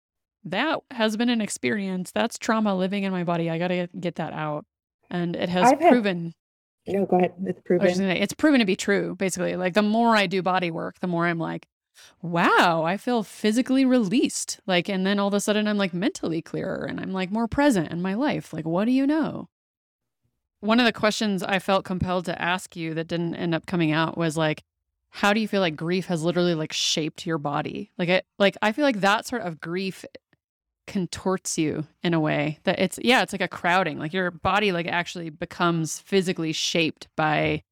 that 0.46 0.80
has 0.92 1.18
been 1.18 1.30
an 1.30 1.42
experience. 1.42 2.12
That's 2.12 2.38
trauma 2.38 2.76
living 2.76 3.04
in 3.04 3.12
my 3.12 3.24
body. 3.24 3.50
I 3.50 3.58
gotta 3.58 3.90
get 4.00 4.16
that 4.16 4.34
out. 4.34 4.66
And 5.10 5.36
it 5.36 5.50
has 5.50 5.72
I've 5.72 5.80
proven 5.80 6.34
had, 6.86 6.96
no, 6.96 7.06
go 7.06 7.18
ahead. 7.18 7.34
It's 7.46 7.62
proven. 7.66 7.96
Say, 7.96 8.20
it's 8.20 8.34
proven 8.34 8.60
to 8.60 8.66
be 8.66 8.76
true, 8.76 9.16
basically. 9.16 9.56
Like 9.56 9.74
the 9.74 9.82
more 9.82 10.16
I 10.16 10.28
do 10.28 10.42
body 10.42 10.72
work, 10.72 11.00
the 11.00 11.08
more 11.08 11.26
I'm 11.26 11.40
like, 11.40 11.68
wow, 12.22 12.84
I 12.84 12.98
feel 12.98 13.24
physically 13.24 13.86
released. 13.86 14.60
Like, 14.68 14.90
and 14.90 15.06
then 15.06 15.20
all 15.20 15.28
of 15.28 15.34
a 15.34 15.40
sudden 15.40 15.68
I'm 15.68 15.78
like 15.78 15.94
mentally 15.94 16.42
clearer 16.42 16.86
and 16.86 17.00
I'm 17.00 17.12
like 17.12 17.32
more 17.32 17.48
present 17.48 17.92
in 17.92 18.02
my 18.02 18.14
life. 18.14 18.54
Like, 18.54 18.66
what 18.66 18.86
do 18.86 18.92
you 18.92 19.08
know? 19.08 19.48
One 20.66 20.80
of 20.80 20.86
the 20.86 20.94
questions 20.94 21.44
I 21.44 21.60
felt 21.60 21.86
compelled 21.86 22.26
to 22.26 22.42
ask 22.42 22.76
you 22.76 22.94
that 22.94 23.08
didn't 23.08 23.36
end 23.36 23.54
up 23.54 23.66
coming 23.66 23.92
out 23.92 24.18
was 24.18 24.36
like, 24.36 24.64
how 25.10 25.32
do 25.34 25.40
you 25.40 25.48
feel 25.48 25.62
like 25.62 25.76
grief 25.76 26.08
has 26.08 26.24
literally 26.24 26.56
like 26.56 26.74
shaped 26.74 27.26
your 27.26 27.38
body? 27.38 27.92
Like, 27.98 28.10
it, 28.10 28.26
like 28.38 28.58
I 28.62 28.72
feel 28.72 28.84
like 28.84 29.02
that 29.02 29.26
sort 29.26 29.44
of 29.44 29.62
grief 29.62 30.04
contorts 30.88 31.58
you 31.58 31.88
in 32.04 32.14
a 32.14 32.20
way 32.20 32.60
that 32.64 32.78
it's 32.78 33.00
yeah 33.02 33.24
it's 33.24 33.34
like 33.34 33.42
a 33.42 33.48
crowding 33.48 33.98
like 33.98 34.14
your 34.14 34.30
body 34.30 34.72
like 34.72 34.86
actually 34.86 35.32
becomes 35.32 35.98
physically 35.98 36.52
shaped 36.52 37.08
by 37.18 37.64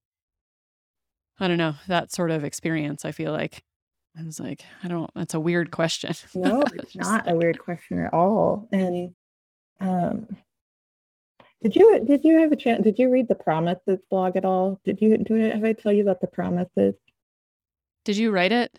i 1.40 1.48
don't 1.48 1.60
know 1.60 1.76
that 1.88 2.12
sort 2.12 2.32
of 2.32 2.44
experience 2.44 3.06
i 3.06 3.12
feel 3.12 3.32
like 3.32 3.62
I 4.18 4.24
was 4.24 4.40
like, 4.40 4.64
I 4.84 4.88
don't, 4.88 5.10
that's 5.16 5.34
a 5.34 5.40
weird 5.40 5.72
question. 5.72 6.14
no, 6.36 6.64
it's 6.74 6.96
not 6.96 7.30
a 7.30 7.36
weird 7.36 7.58
question 7.58 8.00
at 8.00 8.14
all. 8.14 8.68
And 8.72 9.16
um, 9.80 10.28
did 11.64 11.76
you 11.78 12.04
did 12.06 12.26
you 12.26 12.40
have 12.40 12.52
a 12.52 12.58
chance? 12.58 12.84
Did 12.84 13.00
you 13.00 13.10
read 13.10 13.30
the 13.30 13.36
Promises 13.36 14.00
blog 14.10 14.36
at 14.36 14.44
all? 14.44 14.82
Did 14.84 15.02
you 15.02 15.18
do 15.18 15.36
it? 15.36 15.54
Have 15.54 15.64
I 15.64 15.72
tell 15.72 15.94
you 15.94 16.04
about 16.04 16.20
the 16.20 16.28
Promises? 16.28 16.94
Did 18.04 18.18
you 18.18 18.32
write 18.32 18.52
it? 18.52 18.78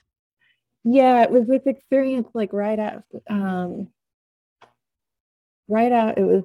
Yeah, 0.85 1.23
it 1.23 1.31
was 1.31 1.47
this 1.47 1.63
experience 1.65 2.29
like 2.35 2.53
right 2.53 2.79
after, 2.79 3.21
um, 3.31 3.89
right 5.67 5.93
out. 5.93 6.19
It 6.19 6.25
was 6.25 6.45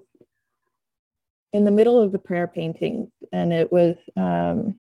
in 1.51 1.65
the 1.65 1.71
middle 1.71 2.01
of 2.01 2.13
the 2.13 2.19
prayer 2.19 2.47
paintings, 2.47 3.09
and 3.33 3.51
it 3.51 3.69
was 3.69 3.97
um, 4.15 4.79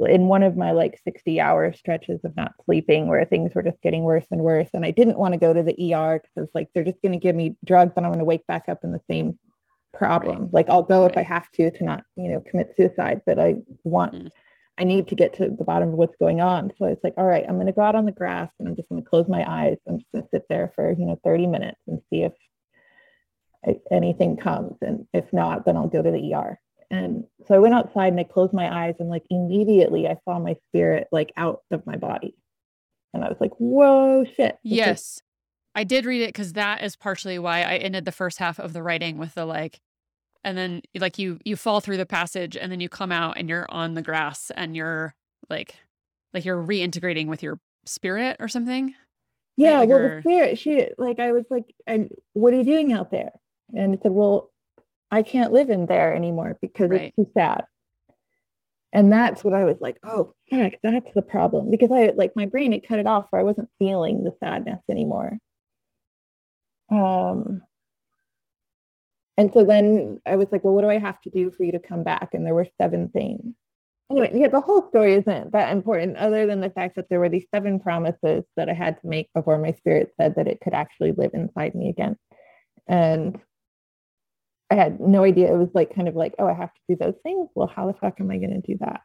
in 0.00 0.26
one 0.26 0.42
of 0.42 0.58
my 0.58 0.72
like 0.72 1.00
60 1.04 1.40
hour 1.40 1.72
stretches 1.72 2.20
of 2.24 2.36
not 2.36 2.52
sleeping 2.66 3.08
where 3.08 3.24
things 3.24 3.54
were 3.54 3.62
just 3.62 3.80
getting 3.80 4.02
worse 4.02 4.26
and 4.30 4.42
worse. 4.42 4.68
And 4.74 4.84
I 4.84 4.90
didn't 4.90 5.18
want 5.18 5.32
to 5.32 5.40
go 5.40 5.54
to 5.54 5.62
the 5.62 5.94
ER 5.94 6.20
because 6.22 6.50
like 6.54 6.68
they're 6.74 6.84
just 6.84 7.00
going 7.00 7.12
to 7.12 7.18
give 7.18 7.34
me 7.34 7.56
drugs 7.64 7.94
and 7.96 8.04
I'm 8.04 8.12
going 8.12 8.18
to 8.18 8.26
wake 8.26 8.46
back 8.46 8.68
up 8.68 8.80
in 8.84 8.92
the 8.92 9.00
same 9.08 9.38
problem. 9.92 10.48
Like 10.52 10.68
I'll 10.68 10.82
go 10.82 11.06
if 11.06 11.16
I 11.16 11.22
have 11.22 11.50
to 11.52 11.70
to 11.70 11.84
not, 11.84 12.04
you 12.16 12.30
know, 12.30 12.40
commit 12.40 12.74
suicide, 12.76 13.22
but 13.26 13.38
I 13.38 13.56
want 13.84 14.14
mm. 14.14 14.28
I 14.78 14.84
need 14.84 15.08
to 15.08 15.14
get 15.14 15.34
to 15.34 15.48
the 15.48 15.64
bottom 15.64 15.90
of 15.90 15.94
what's 15.94 16.16
going 16.16 16.40
on. 16.40 16.72
So 16.78 16.86
it's 16.86 17.04
like, 17.04 17.14
all 17.16 17.26
right, 17.26 17.44
I'm 17.46 17.56
going 17.56 17.66
to 17.66 17.72
go 17.72 17.82
out 17.82 17.94
on 17.94 18.06
the 18.06 18.12
grass 18.12 18.50
and 18.58 18.66
I'm 18.66 18.74
just 18.74 18.88
going 18.88 19.02
to 19.02 19.08
close 19.08 19.28
my 19.28 19.44
eyes. 19.48 19.76
I'm 19.86 19.98
just 19.98 20.10
going 20.12 20.24
to 20.24 20.30
sit 20.30 20.46
there 20.48 20.72
for, 20.74 20.90
you 20.90 21.04
know, 21.04 21.20
30 21.22 21.46
minutes 21.46 21.78
and 21.86 22.00
see 22.08 22.22
if 22.22 22.32
anything 23.90 24.36
comes. 24.36 24.76
And 24.80 25.06
if 25.12 25.30
not, 25.32 25.66
then 25.66 25.76
I'll 25.76 25.88
go 25.88 26.02
to 26.02 26.10
the 26.10 26.34
ER. 26.34 26.58
And 26.90 27.24
so 27.46 27.54
I 27.54 27.58
went 27.58 27.74
outside 27.74 28.08
and 28.08 28.20
I 28.20 28.24
closed 28.24 28.52
my 28.52 28.86
eyes 28.86 28.94
and 28.98 29.08
like 29.08 29.24
immediately 29.30 30.06
I 30.08 30.16
saw 30.24 30.38
my 30.38 30.56
spirit 30.68 31.08
like 31.12 31.32
out 31.36 31.62
of 31.70 31.86
my 31.86 31.96
body. 31.96 32.34
And 33.14 33.24
I 33.24 33.28
was 33.28 33.38
like, 33.40 33.52
whoa, 33.58 34.24
shit. 34.24 34.58
Yes. 34.62 35.20
I 35.74 35.84
did 35.84 36.04
read 36.04 36.22
it 36.22 36.28
because 36.28 36.52
that 36.52 36.82
is 36.82 36.96
partially 36.96 37.38
why 37.38 37.62
I 37.62 37.76
ended 37.76 38.04
the 38.04 38.12
first 38.12 38.38
half 38.38 38.58
of 38.58 38.72
the 38.72 38.82
writing 38.82 39.18
with 39.18 39.34
the 39.34 39.46
like, 39.46 39.80
and 40.44 40.58
then 40.58 40.82
like 40.98 41.18
you 41.18 41.38
you 41.44 41.56
fall 41.56 41.80
through 41.80 41.96
the 41.96 42.06
passage 42.06 42.56
and 42.56 42.70
then 42.70 42.80
you 42.80 42.88
come 42.88 43.12
out 43.12 43.38
and 43.38 43.48
you're 43.48 43.66
on 43.70 43.94
the 43.94 44.02
grass 44.02 44.50
and 44.56 44.76
you're 44.76 45.14
like 45.48 45.76
like 46.34 46.44
you're 46.44 46.62
reintegrating 46.62 47.26
with 47.26 47.42
your 47.42 47.58
spirit 47.84 48.36
or 48.40 48.48
something. 48.48 48.94
Yeah, 49.56 49.80
like, 49.80 49.88
well, 49.88 49.98
or... 49.98 50.16
the 50.16 50.22
spirit, 50.22 50.58
she 50.58 50.88
like 50.98 51.20
I 51.20 51.32
was 51.32 51.44
like, 51.50 51.74
and 51.86 52.10
what 52.32 52.52
are 52.52 52.56
you 52.56 52.64
doing 52.64 52.92
out 52.92 53.10
there? 53.10 53.32
And 53.74 53.94
it 53.94 54.00
said, 54.02 54.12
well, 54.12 54.50
I 55.10 55.22
can't 55.22 55.52
live 55.52 55.70
in 55.70 55.86
there 55.86 56.14
anymore 56.14 56.58
because 56.60 56.90
right. 56.90 57.02
it's 57.02 57.16
too 57.16 57.30
sad. 57.34 57.64
And 58.92 59.10
that's 59.10 59.42
what 59.42 59.54
I 59.54 59.64
was 59.64 59.76
like, 59.80 59.96
oh, 60.04 60.34
heck, 60.50 60.78
that's 60.82 61.12
the 61.14 61.22
problem. 61.22 61.70
Because 61.70 61.90
I 61.90 62.12
like 62.14 62.36
my 62.36 62.44
brain, 62.44 62.74
it 62.74 62.86
cut 62.86 62.98
it 62.98 63.06
off 63.06 63.26
where 63.30 63.40
I 63.40 63.44
wasn't 63.44 63.70
feeling 63.78 64.22
the 64.22 64.34
sadness 64.38 64.80
anymore. 64.90 65.38
Um, 66.92 67.62
and 69.38 69.50
so 69.52 69.64
then 69.64 70.20
I 70.26 70.36
was 70.36 70.48
like, 70.52 70.62
well, 70.62 70.74
what 70.74 70.82
do 70.82 70.90
I 70.90 70.98
have 70.98 71.20
to 71.22 71.30
do 71.30 71.50
for 71.50 71.64
you 71.64 71.72
to 71.72 71.78
come 71.78 72.04
back? 72.04 72.30
And 72.34 72.44
there 72.46 72.54
were 72.54 72.68
seven 72.80 73.08
things. 73.08 73.54
Anyway, 74.10 74.30
yeah, 74.34 74.48
the 74.48 74.60
whole 74.60 74.86
story 74.90 75.14
isn't 75.14 75.52
that 75.52 75.72
important, 75.72 76.18
other 76.18 76.46
than 76.46 76.60
the 76.60 76.68
fact 76.68 76.96
that 76.96 77.08
there 77.08 77.18
were 77.18 77.30
these 77.30 77.46
seven 77.54 77.80
promises 77.80 78.44
that 78.56 78.68
I 78.68 78.74
had 78.74 79.00
to 79.00 79.06
make 79.06 79.32
before 79.34 79.56
my 79.56 79.72
spirit 79.72 80.12
said 80.20 80.34
that 80.36 80.48
it 80.48 80.60
could 80.60 80.74
actually 80.74 81.12
live 81.12 81.30
inside 81.32 81.74
me 81.74 81.88
again. 81.88 82.16
And 82.86 83.40
I 84.70 84.74
had 84.74 85.00
no 85.00 85.24
idea. 85.24 85.52
It 85.52 85.56
was 85.56 85.70
like 85.72 85.94
kind 85.94 86.08
of 86.08 86.14
like, 86.14 86.34
oh, 86.38 86.46
I 86.46 86.52
have 86.52 86.74
to 86.74 86.80
do 86.90 86.96
those 86.96 87.14
things. 87.22 87.48
Well, 87.54 87.68
how 87.74 87.86
the 87.86 87.94
fuck 87.94 88.20
am 88.20 88.30
I 88.30 88.36
going 88.36 88.60
to 88.60 88.72
do 88.72 88.76
that? 88.80 89.00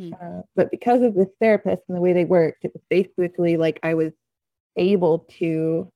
Mm. 0.00 0.12
Uh, 0.12 0.42
but 0.56 0.72
because 0.72 1.02
of 1.02 1.14
this 1.14 1.28
therapist 1.40 1.82
and 1.88 1.96
the 1.96 2.00
way 2.00 2.12
they 2.12 2.24
worked, 2.24 2.64
it 2.64 2.72
was 2.74 2.82
basically 2.90 3.56
like 3.56 3.78
I 3.84 3.94
was 3.94 4.12
able 4.76 5.20
to 5.38 5.92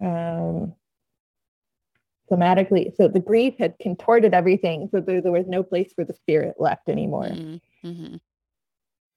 um, 0.00 0.74
somatically. 2.30 2.94
So 2.96 3.08
the 3.08 3.20
grief 3.20 3.54
had 3.58 3.78
contorted 3.80 4.34
everything, 4.34 4.88
so 4.90 5.00
there, 5.00 5.20
there 5.20 5.32
was 5.32 5.46
no 5.46 5.62
place 5.62 5.92
for 5.94 6.04
the 6.04 6.14
spirit 6.14 6.56
left 6.58 6.88
anymore. 6.88 7.28
Mm-hmm. 7.28 7.88
mm-hmm. 7.88 8.16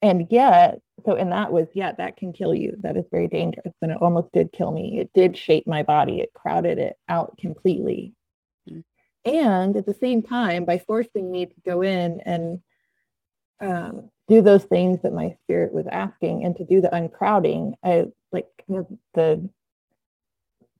and 0.02 0.26
yet, 0.30 0.80
so, 1.04 1.14
and 1.14 1.32
that 1.32 1.52
was, 1.52 1.68
yeah, 1.74 1.92
that 1.92 2.16
can 2.16 2.32
kill 2.32 2.54
you. 2.54 2.76
That 2.80 2.96
is 2.96 3.04
very 3.10 3.28
dangerous. 3.28 3.74
And 3.80 3.92
it 3.92 3.98
almost 4.00 4.32
did 4.32 4.52
kill 4.52 4.72
me. 4.72 4.98
It 5.00 5.10
did 5.14 5.36
shape 5.36 5.66
my 5.66 5.82
body, 5.82 6.20
it 6.20 6.32
crowded 6.34 6.78
it 6.78 6.96
out 7.08 7.38
completely. 7.38 8.14
Mm. 8.68 8.84
And 9.24 9.76
at 9.76 9.86
the 9.86 9.94
same 9.94 10.22
time, 10.22 10.64
by 10.64 10.78
forcing 10.78 11.30
me 11.30 11.46
to 11.46 11.60
go 11.64 11.82
in 11.82 12.20
and 12.24 12.60
um, 13.60 14.10
do 14.28 14.42
those 14.42 14.64
things 14.64 15.02
that 15.02 15.12
my 15.12 15.34
spirit 15.42 15.72
was 15.72 15.86
asking 15.90 16.44
and 16.44 16.56
to 16.56 16.64
do 16.64 16.80
the 16.80 16.94
uncrowding, 16.94 17.74
I 17.82 18.06
like 18.30 18.46
the 19.14 19.48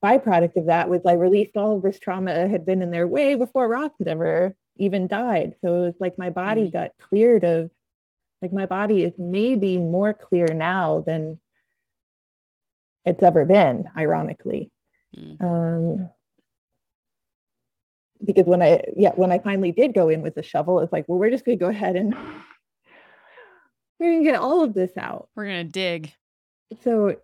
byproduct 0.04 0.56
of 0.56 0.66
that 0.66 0.88
was 0.88 1.00
I 1.06 1.12
released 1.14 1.56
all 1.56 1.76
of 1.76 1.82
this 1.82 1.98
trauma 1.98 2.48
had 2.48 2.64
been 2.64 2.82
in 2.82 2.90
their 2.90 3.06
way 3.06 3.34
before 3.34 3.68
Ross 3.68 3.90
had 3.98 4.08
ever 4.08 4.54
even 4.76 5.08
died. 5.08 5.54
So 5.60 5.82
it 5.82 5.86
was 5.86 5.94
like 6.00 6.18
my 6.18 6.30
body 6.30 6.68
mm. 6.68 6.72
got 6.72 6.92
cleared 7.00 7.44
of 7.44 7.70
like 8.40 8.52
my 8.52 8.66
body 8.66 9.02
is 9.02 9.12
maybe 9.18 9.78
more 9.78 10.14
clear 10.14 10.46
now 10.46 11.02
than 11.06 11.40
it's 13.04 13.22
ever 13.22 13.44
been, 13.44 13.88
ironically. 13.96 14.70
Mm. 15.16 15.42
Um, 15.42 16.10
because 18.24 18.46
when 18.46 18.62
I 18.62 18.82
yeah, 18.96 19.12
when 19.14 19.32
I 19.32 19.38
finally 19.38 19.72
did 19.72 19.94
go 19.94 20.08
in 20.08 20.22
with 20.22 20.34
the 20.34 20.42
shovel, 20.42 20.80
it's 20.80 20.92
like, 20.92 21.06
well, 21.08 21.18
we're 21.18 21.30
just 21.30 21.44
gonna 21.44 21.56
go 21.56 21.68
ahead 21.68 21.96
and 21.96 22.14
we're 23.98 24.12
gonna 24.12 24.24
get 24.24 24.40
all 24.40 24.62
of 24.62 24.74
this 24.74 24.96
out. 24.96 25.28
We're 25.34 25.46
gonna 25.46 25.64
dig. 25.64 26.12
So 26.82 27.16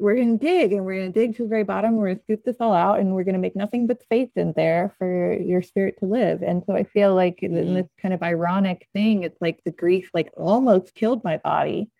we're 0.00 0.14
going 0.14 0.38
to 0.38 0.44
dig 0.44 0.72
and 0.72 0.84
we're 0.84 0.98
going 0.98 1.12
to 1.12 1.20
dig 1.20 1.36
to 1.36 1.42
the 1.42 1.48
very 1.48 1.62
bottom. 1.62 1.96
We're 1.96 2.06
going 2.06 2.16
to 2.16 2.22
scoop 2.22 2.44
this 2.44 2.56
all 2.58 2.72
out 2.72 3.00
and 3.00 3.14
we're 3.14 3.24
going 3.24 3.34
to 3.34 3.40
make 3.40 3.54
nothing 3.54 3.86
but 3.86 4.02
space 4.02 4.30
in 4.34 4.54
there 4.56 4.94
for 4.98 5.34
your 5.34 5.60
spirit 5.60 5.98
to 6.00 6.06
live. 6.06 6.42
And 6.42 6.62
so 6.66 6.74
I 6.74 6.84
feel 6.84 7.14
like 7.14 7.40
mm-hmm. 7.42 7.56
in 7.56 7.74
this 7.74 7.88
kind 8.00 8.14
of 8.14 8.22
ironic 8.22 8.88
thing, 8.94 9.22
it's 9.24 9.40
like 9.40 9.60
the 9.64 9.72
grief 9.72 10.10
like 10.14 10.32
almost 10.36 10.94
killed 10.94 11.22
my 11.22 11.36
body. 11.36 11.90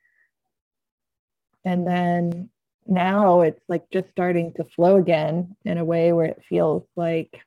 And 1.64 1.86
then 1.86 2.48
now 2.86 3.42
it's 3.42 3.62
like 3.68 3.90
just 3.90 4.08
starting 4.10 4.54
to 4.54 4.64
flow 4.64 4.96
again 4.96 5.56
in 5.66 5.76
a 5.76 5.84
way 5.84 6.14
where 6.14 6.26
it 6.26 6.42
feels 6.48 6.84
like, 6.96 7.38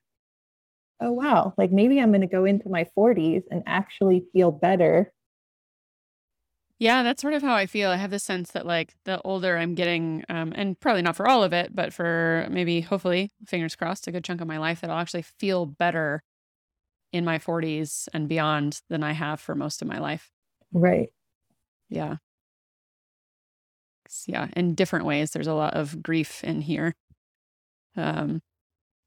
oh, 1.01 1.11
wow, 1.11 1.55
like 1.57 1.71
maybe 1.71 1.99
I'm 1.99 2.11
going 2.11 2.21
to 2.21 2.27
go 2.27 2.45
into 2.45 2.69
my 2.69 2.87
40s 2.95 3.43
and 3.49 3.63
actually 3.65 4.25
feel 4.31 4.51
better 4.51 5.11
yeah, 6.79 7.03
that's 7.03 7.21
sort 7.21 7.33
of 7.33 7.41
how 7.41 7.53
I 7.53 7.65
feel. 7.65 7.89
I 7.89 7.95
have 7.97 8.11
the 8.11 8.19
sense 8.19 8.51
that 8.51 8.65
like 8.65 8.93
the 9.05 9.21
older 9.21 9.57
I'm 9.57 9.75
getting, 9.75 10.23
um, 10.29 10.53
and 10.55 10.79
probably 10.79 11.01
not 11.01 11.15
for 11.15 11.27
all 11.27 11.43
of 11.43 11.53
it, 11.53 11.75
but 11.75 11.93
for 11.93 12.47
maybe, 12.49 12.81
hopefully, 12.81 13.31
fingers 13.45 13.75
crossed, 13.75 14.07
a 14.07 14.11
good 14.11 14.23
chunk 14.23 14.41
of 14.41 14.47
my 14.47 14.57
life, 14.57 14.81
that 14.81 14.89
I'll 14.89 14.99
actually 14.99 15.21
feel 15.21 15.65
better 15.65 16.23
in 17.11 17.23
my 17.23 17.37
40s 17.37 18.07
and 18.13 18.27
beyond 18.27 18.81
than 18.89 19.03
I 19.03 19.13
have 19.13 19.39
for 19.39 19.55
most 19.55 19.81
of 19.81 19.87
my 19.87 19.99
life. 19.99 20.31
Right. 20.73 21.09
Yeah. 21.89 22.17
Yeah. 24.25 24.47
In 24.55 24.75
different 24.75 25.05
ways, 25.05 25.31
there's 25.31 25.47
a 25.47 25.53
lot 25.53 25.75
of 25.75 26.01
grief 26.01 26.43
in 26.43 26.61
here. 26.61 26.93
Um, 27.95 28.41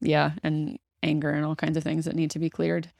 yeah, 0.00 0.32
and 0.42 0.78
anger 1.02 1.30
and 1.30 1.44
all 1.44 1.56
kinds 1.56 1.76
of 1.76 1.82
things 1.82 2.04
that 2.04 2.14
need 2.14 2.30
to 2.32 2.38
be 2.38 2.50
cleared. 2.50 2.90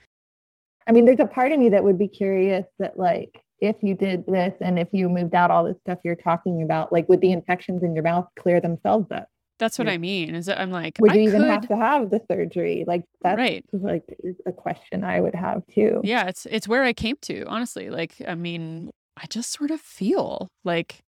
I 0.86 0.92
mean, 0.92 1.04
there's 1.04 1.20
a 1.20 1.26
part 1.26 1.52
of 1.52 1.58
me 1.58 1.68
that 1.70 1.84
would 1.84 1.98
be 1.98 2.08
curious 2.08 2.64
that 2.78 2.98
like 2.98 3.42
if 3.60 3.76
you 3.82 3.94
did 3.94 4.26
this 4.26 4.54
and 4.60 4.78
if 4.78 4.88
you 4.92 5.08
moved 5.08 5.34
out 5.34 5.50
all 5.50 5.64
this 5.64 5.76
stuff 5.82 5.98
you're 6.04 6.14
talking 6.14 6.62
about, 6.62 6.92
like 6.92 7.08
would 7.08 7.20
the 7.20 7.32
infections 7.32 7.82
in 7.82 7.94
your 7.94 8.04
mouth 8.04 8.26
clear 8.38 8.60
themselves 8.60 9.06
up? 9.10 9.28
That's 9.58 9.78
what 9.78 9.88
I 9.88 9.96
mean. 9.96 10.34
Is 10.34 10.46
that 10.46 10.60
I'm 10.60 10.70
like, 10.70 10.98
would 11.00 11.14
you 11.14 11.22
even 11.22 11.40
could... 11.40 11.50
have 11.50 11.68
to 11.68 11.76
have 11.76 12.10
the 12.10 12.20
surgery? 12.30 12.84
Like 12.86 13.04
that's 13.22 13.38
right. 13.38 13.64
like 13.72 14.04
a 14.44 14.52
question 14.52 15.02
I 15.02 15.20
would 15.20 15.34
have 15.34 15.62
too. 15.74 16.00
Yeah, 16.04 16.26
it's 16.26 16.46
it's 16.46 16.68
where 16.68 16.84
I 16.84 16.92
came 16.92 17.16
to, 17.22 17.44
honestly. 17.46 17.88
Like, 17.88 18.20
I 18.28 18.34
mean, 18.34 18.90
I 19.16 19.26
just 19.26 19.52
sort 19.52 19.70
of 19.70 19.80
feel 19.80 20.48
like 20.62 21.02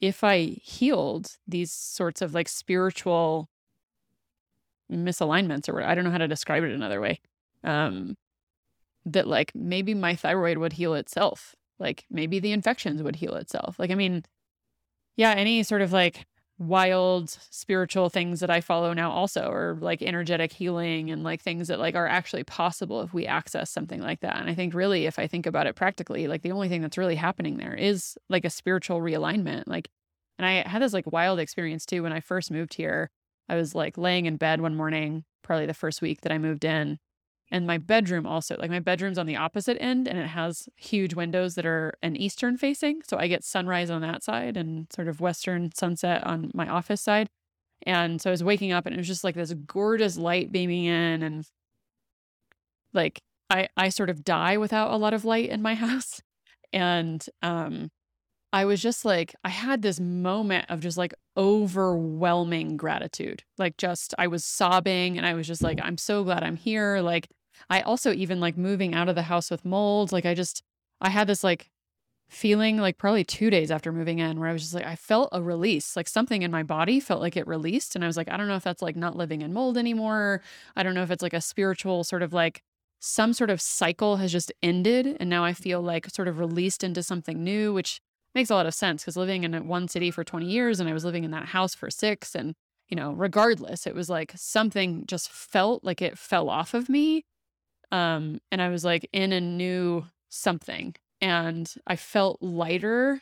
if 0.00 0.24
I 0.24 0.56
healed 0.62 1.36
these 1.46 1.72
sorts 1.72 2.22
of 2.22 2.34
like 2.34 2.48
spiritual 2.48 3.48
misalignments 4.90 5.68
or 5.68 5.82
I 5.82 5.94
don't 5.94 6.04
know 6.04 6.10
how 6.10 6.18
to 6.18 6.28
describe 6.28 6.64
it 6.64 6.72
another 6.72 7.00
way. 7.00 7.20
Um, 7.62 8.16
that 9.12 9.26
like 9.26 9.52
maybe 9.54 9.94
my 9.94 10.14
thyroid 10.14 10.58
would 10.58 10.74
heal 10.74 10.94
itself. 10.94 11.54
Like 11.78 12.04
maybe 12.10 12.40
the 12.40 12.52
infections 12.52 13.02
would 13.02 13.16
heal 13.16 13.34
itself. 13.34 13.78
Like, 13.78 13.90
I 13.90 13.94
mean, 13.94 14.24
yeah, 15.16 15.32
any 15.32 15.62
sort 15.62 15.82
of 15.82 15.92
like 15.92 16.26
wild 16.58 17.30
spiritual 17.30 18.08
things 18.08 18.40
that 18.40 18.50
I 18.50 18.60
follow 18.60 18.92
now 18.92 19.12
also 19.12 19.48
or 19.48 19.78
like 19.80 20.02
energetic 20.02 20.52
healing 20.52 21.10
and 21.10 21.22
like 21.22 21.40
things 21.40 21.68
that 21.68 21.78
like 21.78 21.94
are 21.94 22.08
actually 22.08 22.42
possible 22.42 23.00
if 23.00 23.14
we 23.14 23.26
access 23.26 23.70
something 23.70 24.00
like 24.00 24.20
that. 24.20 24.40
And 24.40 24.50
I 24.50 24.54
think 24.54 24.74
really 24.74 25.06
if 25.06 25.20
I 25.20 25.28
think 25.28 25.46
about 25.46 25.68
it 25.68 25.76
practically, 25.76 26.26
like 26.26 26.42
the 26.42 26.50
only 26.50 26.68
thing 26.68 26.82
that's 26.82 26.98
really 26.98 27.14
happening 27.14 27.58
there 27.58 27.74
is 27.74 28.18
like 28.28 28.44
a 28.44 28.50
spiritual 28.50 29.00
realignment. 29.00 29.64
Like 29.66 29.88
and 30.38 30.46
I 30.46 30.68
had 30.68 30.82
this 30.82 30.92
like 30.92 31.10
wild 31.10 31.38
experience 31.38 31.86
too 31.86 32.02
when 32.02 32.12
I 32.12 32.20
first 32.20 32.50
moved 32.50 32.74
here. 32.74 33.10
I 33.48 33.56
was 33.56 33.74
like 33.74 33.96
laying 33.96 34.26
in 34.26 34.36
bed 34.36 34.60
one 34.60 34.74
morning, 34.74 35.24
probably 35.42 35.66
the 35.66 35.74
first 35.74 36.02
week 36.02 36.20
that 36.22 36.32
I 36.32 36.38
moved 36.38 36.64
in, 36.64 36.98
and 37.50 37.66
my 37.66 37.78
bedroom 37.78 38.26
also 38.26 38.56
like 38.58 38.70
my 38.70 38.80
bedroom's 38.80 39.18
on 39.18 39.26
the 39.26 39.36
opposite 39.36 39.80
end 39.80 40.06
and 40.06 40.18
it 40.18 40.26
has 40.26 40.68
huge 40.76 41.14
windows 41.14 41.54
that 41.54 41.66
are 41.66 41.94
an 42.02 42.16
eastern 42.16 42.56
facing 42.56 43.00
so 43.06 43.16
i 43.16 43.26
get 43.26 43.44
sunrise 43.44 43.90
on 43.90 44.02
that 44.02 44.22
side 44.22 44.56
and 44.56 44.86
sort 44.92 45.08
of 45.08 45.20
western 45.20 45.70
sunset 45.74 46.24
on 46.24 46.50
my 46.54 46.68
office 46.68 47.00
side 47.00 47.28
and 47.86 48.20
so 48.20 48.30
i 48.30 48.32
was 48.32 48.44
waking 48.44 48.72
up 48.72 48.86
and 48.86 48.94
it 48.94 48.98
was 48.98 49.06
just 49.06 49.24
like 49.24 49.34
this 49.34 49.54
gorgeous 49.66 50.16
light 50.16 50.52
beaming 50.52 50.84
in 50.84 51.22
and 51.22 51.46
like 52.92 53.20
i 53.50 53.68
i 53.76 53.88
sort 53.88 54.10
of 54.10 54.24
die 54.24 54.56
without 54.56 54.90
a 54.90 54.96
lot 54.96 55.14
of 55.14 55.24
light 55.24 55.48
in 55.48 55.62
my 55.62 55.74
house 55.86 56.20
and 56.72 57.26
um 57.42 57.90
I 58.52 58.64
was 58.64 58.80
just 58.80 59.04
like, 59.04 59.34
I 59.44 59.50
had 59.50 59.82
this 59.82 60.00
moment 60.00 60.66
of 60.70 60.80
just 60.80 60.96
like 60.96 61.12
overwhelming 61.36 62.76
gratitude. 62.76 63.44
Like, 63.58 63.76
just, 63.76 64.14
I 64.18 64.26
was 64.26 64.44
sobbing 64.44 65.18
and 65.18 65.26
I 65.26 65.34
was 65.34 65.46
just 65.46 65.62
like, 65.62 65.78
I'm 65.82 65.98
so 65.98 66.24
glad 66.24 66.42
I'm 66.42 66.56
here. 66.56 67.00
Like, 67.00 67.28
I 67.70 67.80
also 67.80 68.12
even 68.12 68.40
like 68.40 68.56
moving 68.56 68.94
out 68.94 69.08
of 69.08 69.14
the 69.14 69.22
house 69.22 69.50
with 69.50 69.64
mold. 69.64 70.12
Like 70.12 70.26
I 70.26 70.34
just, 70.34 70.62
I 71.00 71.10
had 71.10 71.26
this 71.26 71.44
like 71.44 71.70
feeling 72.28 72.76
like 72.76 72.98
probably 72.98 73.24
two 73.24 73.50
days 73.50 73.70
after 73.70 73.90
moving 73.90 74.18
in 74.18 74.38
where 74.38 74.48
I 74.48 74.52
was 74.52 74.62
just 74.62 74.74
like, 74.74 74.84
I 74.84 74.96
felt 74.96 75.30
a 75.32 75.42
release, 75.42 75.96
like 75.96 76.08
something 76.08 76.42
in 76.42 76.50
my 76.50 76.62
body 76.62 77.00
felt 77.00 77.20
like 77.20 77.36
it 77.36 77.46
released. 77.46 77.94
And 77.94 78.04
I 78.04 78.06
was 78.06 78.16
like, 78.16 78.30
I 78.30 78.36
don't 78.36 78.48
know 78.48 78.56
if 78.56 78.64
that's 78.64 78.82
like 78.82 78.96
not 78.96 79.16
living 79.16 79.42
in 79.42 79.52
mold 79.52 79.78
anymore. 79.78 80.42
I 80.76 80.82
don't 80.82 80.94
know 80.94 81.02
if 81.02 81.10
it's 81.10 81.22
like 81.22 81.32
a 81.32 81.40
spiritual 81.40 82.04
sort 82.04 82.22
of 82.22 82.32
like 82.32 82.62
some 83.00 83.32
sort 83.32 83.50
of 83.50 83.60
cycle 83.60 84.16
has 84.16 84.30
just 84.30 84.52
ended. 84.62 85.16
And 85.18 85.30
now 85.30 85.44
I 85.44 85.52
feel 85.54 85.80
like 85.80 86.08
sort 86.10 86.28
of 86.28 86.38
released 86.38 86.84
into 86.84 87.02
something 87.02 87.42
new, 87.42 87.72
which 87.72 88.00
makes 88.34 88.50
a 88.50 88.54
lot 88.54 88.66
of 88.66 88.74
sense 88.74 89.02
because 89.02 89.16
living 89.16 89.44
in 89.44 89.66
one 89.66 89.88
city 89.88 90.10
for 90.10 90.22
20 90.22 90.46
years 90.46 90.80
and 90.80 90.88
I 90.88 90.92
was 90.92 91.04
living 91.04 91.24
in 91.24 91.30
that 91.30 91.46
house 91.46 91.74
for 91.74 91.90
six. 91.90 92.34
And, 92.34 92.54
you 92.88 92.96
know, 92.96 93.12
regardless, 93.12 93.86
it 93.86 93.94
was 93.94 94.10
like 94.10 94.32
something 94.36 95.04
just 95.06 95.30
felt 95.30 95.82
like 95.82 96.02
it 96.02 96.18
fell 96.18 96.50
off 96.50 96.74
of 96.74 96.90
me 96.90 97.24
um, 97.90 98.40
and 98.50 98.60
I 98.60 98.68
was 98.68 98.84
like 98.84 99.08
in 99.12 99.32
a 99.32 99.40
new 99.40 100.06
something 100.28 100.94
and 101.20 101.72
I 101.86 101.96
felt 101.96 102.42
lighter 102.42 103.20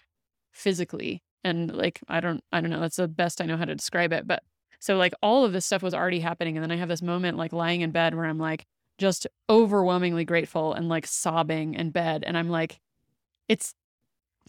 physically. 0.52 1.22
And 1.44 1.72
like, 1.72 2.00
I 2.08 2.20
don't, 2.20 2.42
I 2.52 2.60
don't 2.60 2.70
know, 2.70 2.80
that's 2.80 2.96
the 2.96 3.08
best 3.08 3.40
I 3.40 3.46
know 3.46 3.56
how 3.56 3.64
to 3.64 3.74
describe 3.74 4.12
it. 4.12 4.26
But 4.26 4.42
so 4.80 4.96
like 4.96 5.14
all 5.22 5.44
of 5.44 5.52
this 5.52 5.64
stuff 5.64 5.82
was 5.82 5.94
already 5.94 6.20
happening. 6.20 6.56
And 6.56 6.64
then 6.64 6.72
I 6.72 6.76
have 6.76 6.88
this 6.88 7.02
moment 7.02 7.38
like 7.38 7.52
lying 7.52 7.82
in 7.82 7.92
bed 7.92 8.14
where 8.14 8.26
I'm 8.26 8.38
like 8.38 8.66
just 8.98 9.26
overwhelmingly 9.48 10.24
grateful 10.24 10.72
and 10.72 10.88
like 10.88 11.06
sobbing 11.06 11.74
in 11.74 11.90
bed. 11.90 12.24
And 12.26 12.36
I'm 12.36 12.48
like, 12.48 12.80
it's 13.48 13.74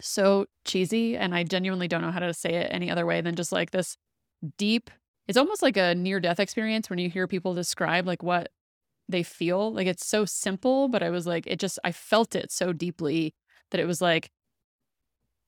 so 0.01 0.47
cheesy. 0.65 1.15
And 1.15 1.35
I 1.35 1.43
genuinely 1.43 1.87
don't 1.87 2.01
know 2.01 2.11
how 2.11 2.19
to 2.19 2.33
say 2.33 2.55
it 2.55 2.69
any 2.71 2.89
other 2.89 3.05
way 3.05 3.21
than 3.21 3.35
just 3.35 3.51
like 3.51 3.71
this 3.71 3.97
deep, 4.57 4.89
it's 5.27 5.37
almost 5.37 5.61
like 5.61 5.77
a 5.77 5.93
near 5.93 6.19
death 6.19 6.39
experience 6.39 6.89
when 6.89 6.99
you 6.99 7.09
hear 7.09 7.27
people 7.27 7.53
describe 7.53 8.07
like 8.07 8.23
what 8.23 8.49
they 9.09 9.23
feel. 9.23 9.73
Like 9.73 9.87
it's 9.87 10.05
so 10.05 10.25
simple, 10.25 10.87
but 10.87 11.03
I 11.03 11.09
was 11.09 11.27
like, 11.27 11.45
it 11.47 11.59
just, 11.59 11.79
I 11.83 11.91
felt 11.91 12.35
it 12.35 12.51
so 12.51 12.73
deeply 12.73 13.33
that 13.71 13.79
it 13.79 13.85
was 13.85 14.01
like, 14.01 14.31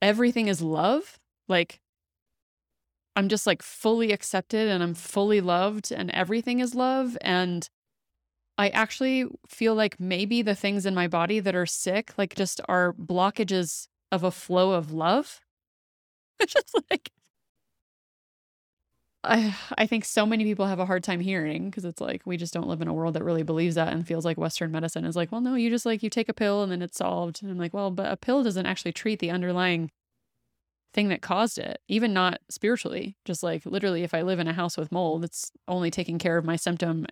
everything 0.01 0.47
is 0.47 0.61
love. 0.61 1.19
Like, 1.47 1.79
I'm 3.15 3.27
just 3.27 3.45
like 3.45 3.61
fully 3.61 4.11
accepted 4.11 4.69
and 4.69 4.81
I'm 4.81 4.93
fully 4.93 5.41
loved 5.41 5.91
and 5.91 6.09
everything 6.11 6.59
is 6.59 6.73
love. 6.75 7.17
And 7.21 7.69
I 8.57 8.69
actually 8.69 9.25
feel 9.47 9.75
like 9.75 9.99
maybe 9.99 10.41
the 10.41 10.55
things 10.55 10.85
in 10.85 10.95
my 10.95 11.07
body 11.07 11.39
that 11.39 11.55
are 11.55 11.65
sick, 11.65 12.13
like 12.17 12.35
just 12.35 12.61
are 12.67 12.93
blockages 12.93 13.87
of 14.11 14.23
a 14.23 14.31
flow 14.31 14.71
of 14.71 14.91
love. 14.91 15.41
It's 16.39 16.53
just 16.55 16.75
like, 16.89 17.11
I 19.23 19.55
I 19.77 19.85
think 19.85 20.05
so 20.05 20.25
many 20.25 20.43
people 20.45 20.65
have 20.65 20.79
a 20.79 20.85
hard 20.85 21.03
time 21.03 21.19
hearing 21.19 21.69
because 21.69 21.85
it's 21.85 21.99
like 22.01 22.21
we 22.25 22.37
just 22.37 22.53
don't 22.53 22.67
live 22.67 22.81
in 22.81 22.87
a 22.87 22.93
world 22.93 23.15
that 23.15 23.23
really 23.23 23.43
believes 23.43 23.75
that 23.75 23.91
and 23.91 24.07
feels 24.07 24.25
like 24.25 24.37
Western 24.37 24.71
medicine 24.71 25.05
is 25.05 25.15
like, 25.15 25.31
well, 25.31 25.41
no, 25.41 25.55
you 25.55 25.69
just 25.69 25.85
like 25.85 26.01
you 26.03 26.09
take 26.09 26.29
a 26.29 26.33
pill 26.33 26.63
and 26.63 26.71
then 26.71 26.81
it's 26.81 26.97
solved. 26.97 27.41
And 27.41 27.51
I'm 27.51 27.57
like, 27.57 27.73
well, 27.73 27.91
but 27.91 28.11
a 28.11 28.17
pill 28.17 28.43
doesn't 28.43 28.65
actually 28.65 28.93
treat 28.93 29.19
the 29.19 29.31
underlying 29.31 29.91
thing 30.93 31.09
that 31.09 31.21
caused 31.21 31.57
it, 31.57 31.81
even 31.87 32.13
not 32.13 32.39
spiritually. 32.49 33.17
Just 33.25 33.43
like 33.43 33.65
literally, 33.65 34.03
if 34.03 34.13
I 34.13 34.21
live 34.21 34.39
in 34.39 34.47
a 34.47 34.53
house 34.53 34.77
with 34.77 34.91
mold, 34.91 35.23
it's 35.25 35.51
only 35.67 35.91
taking 35.91 36.17
care 36.17 36.37
of 36.37 36.45
my 36.45 36.55
symptom, 36.55 37.05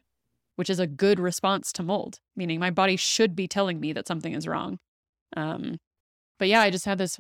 which 0.55 0.70
is 0.70 0.80
a 0.80 0.88
good 0.88 1.20
response 1.20 1.74
to 1.74 1.84
mold, 1.84 2.20
meaning 2.36 2.60
my 2.60 2.72
body 2.72 2.95
should 2.95 3.36
be 3.36 3.47
telling 3.47 3.80
me 3.80 3.91
that 3.93 4.08
something 4.08 4.34
is 4.34 4.47
wrong. 4.47 4.80
Um, 5.36 5.78
but 6.39 6.47
yeah, 6.47 6.62
I 6.62 6.70
just 6.70 6.86
had 6.86 6.97
this 6.99 7.20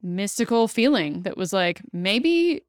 mystical 0.00 0.68
feeling 0.68 1.22
that 1.22 1.36
was 1.36 1.52
like, 1.52 1.82
maybe 1.92 2.62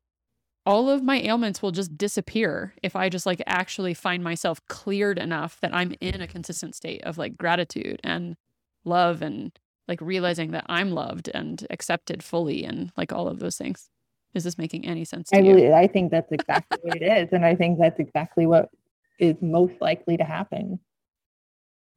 all 0.66 0.90
of 0.90 1.04
my 1.04 1.20
ailments 1.20 1.62
will 1.62 1.72
just 1.72 1.98
disappear 1.98 2.74
if 2.82 2.96
I 2.96 3.10
just 3.10 3.26
like 3.26 3.42
actually 3.46 3.94
find 3.94 4.24
myself 4.24 4.62
cleared 4.68 5.20
enough 5.20 5.60
that 5.62 5.74
I'm 5.74 5.94
in 6.00 6.22
a 6.22 6.28
consistent 6.28 6.76
state 6.76 7.04
of 7.04 7.18
like 7.18 7.38
gratitude 7.38 8.00
and 8.04 8.38
love 8.86 9.22
and 9.22 9.52
like 9.88 10.00
realizing 10.02 10.52
that 10.52 10.66
I'm 10.70 10.92
loved 10.92 11.30
and 11.34 11.66
accepted 11.70 12.24
fully 12.24 12.64
and 12.64 12.92
like 12.96 13.12
all 13.12 13.28
of 13.28 13.40
those 13.40 13.58
things. 13.58 13.90
Is 14.34 14.46
this 14.46 14.58
making 14.58 14.86
any 14.86 15.06
sense 15.06 15.30
to 15.30 15.38
I 15.38 15.42
you? 15.42 15.54
really, 15.56 15.74
I 15.74 15.88
think 15.88 16.12
that's 16.12 16.32
exactly 16.32 16.80
what 16.82 17.02
it 17.02 17.06
is. 17.06 17.30
And 17.34 17.46
I 17.46 17.56
think 17.56 17.78
that's 17.78 18.00
exactly 18.00 18.46
what 18.46 18.70
is 19.20 19.36
most 19.42 19.74
likely 19.80 20.18
to 20.18 20.24
happen. 20.24 20.80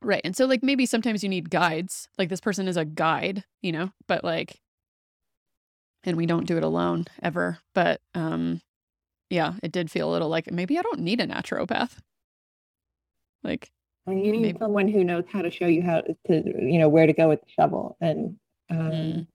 Right. 0.02 0.20
And 0.24 0.36
so 0.36 0.44
like 0.44 0.62
maybe 0.62 0.86
sometimes 0.86 1.22
you 1.22 1.28
need 1.30 1.50
guides. 1.50 2.08
Like 2.18 2.28
this 2.28 2.40
person 2.40 2.68
is 2.68 2.76
a 2.76 2.84
guide, 2.84 3.44
you 3.62 3.72
know, 3.72 3.92
but 4.06 4.22
like 4.24 4.60
and 6.06 6.16
we 6.16 6.26
don't 6.26 6.46
do 6.46 6.56
it 6.56 6.62
alone 6.62 7.04
ever. 7.22 7.58
But 7.74 8.00
um 8.14 8.60
yeah, 9.30 9.54
it 9.62 9.72
did 9.72 9.90
feel 9.90 10.08
a 10.08 10.12
little 10.12 10.28
like 10.28 10.50
maybe 10.52 10.78
I 10.78 10.82
don't 10.82 11.00
need 11.00 11.20
a 11.20 11.26
naturopath. 11.26 11.98
Like 13.42 13.70
And 14.06 14.24
you 14.24 14.32
need 14.32 14.42
Maybe- 14.42 14.58
someone 14.58 14.88
who 14.88 15.04
knows 15.04 15.24
how 15.30 15.42
to 15.42 15.50
show 15.50 15.66
you 15.66 15.82
how 15.82 16.00
to, 16.00 16.14
you 16.28 16.78
know, 16.78 16.88
where 16.88 17.06
to 17.06 17.12
go 17.12 17.28
with 17.28 17.40
the 17.40 17.48
shovel 17.50 17.96
and 18.00 18.36
um, 18.70 18.78
Mm. 18.78 19.26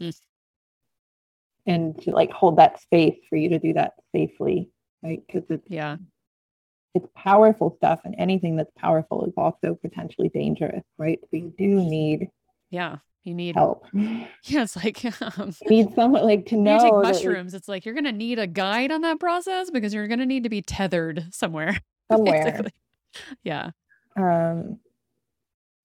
Mm. 0.00 0.20
and 1.66 2.00
to 2.02 2.10
like 2.12 2.30
hold 2.30 2.56
that 2.56 2.80
space 2.80 3.18
for 3.28 3.36
you 3.36 3.50
to 3.50 3.58
do 3.58 3.72
that 3.74 3.94
safely, 4.14 4.70
right? 5.02 5.22
Because 5.26 5.44
it's 5.50 5.68
yeah. 5.70 5.96
it's 6.94 7.06
powerful 7.14 7.74
stuff, 7.76 8.00
and 8.04 8.14
anything 8.18 8.56
that's 8.56 8.72
powerful 8.76 9.24
is 9.26 9.34
also 9.36 9.74
potentially 9.74 10.30
dangerous, 10.30 10.82
right? 10.98 11.18
So 11.22 11.36
you 11.36 11.52
do 11.58 11.66
need 11.66 12.30
Yeah. 12.70 12.98
You 13.24 13.34
need 13.34 13.54
help. 13.56 13.84
Yeah, 14.44 14.62
it's 14.62 14.76
like 14.76 15.04
um 15.38 15.52
need 15.68 15.92
someone 15.94 16.24
like 16.24 16.46
to 16.46 16.56
know 16.56 16.74
you 16.74 16.80
take 16.80 16.92
that, 16.92 17.02
mushrooms, 17.02 17.52
it's 17.54 17.68
like 17.68 17.84
you're 17.84 17.94
gonna 17.94 18.12
need 18.12 18.38
a 18.38 18.46
guide 18.46 18.90
on 18.90 19.02
that 19.02 19.20
process 19.20 19.70
because 19.70 19.92
you're 19.92 20.08
gonna 20.08 20.26
need 20.26 20.44
to 20.44 20.48
be 20.48 20.62
tethered 20.62 21.26
somewhere. 21.30 21.78
somewhere. 22.10 22.44
basically. 22.44 22.72
Yeah. 23.44 23.70
um 24.16 24.78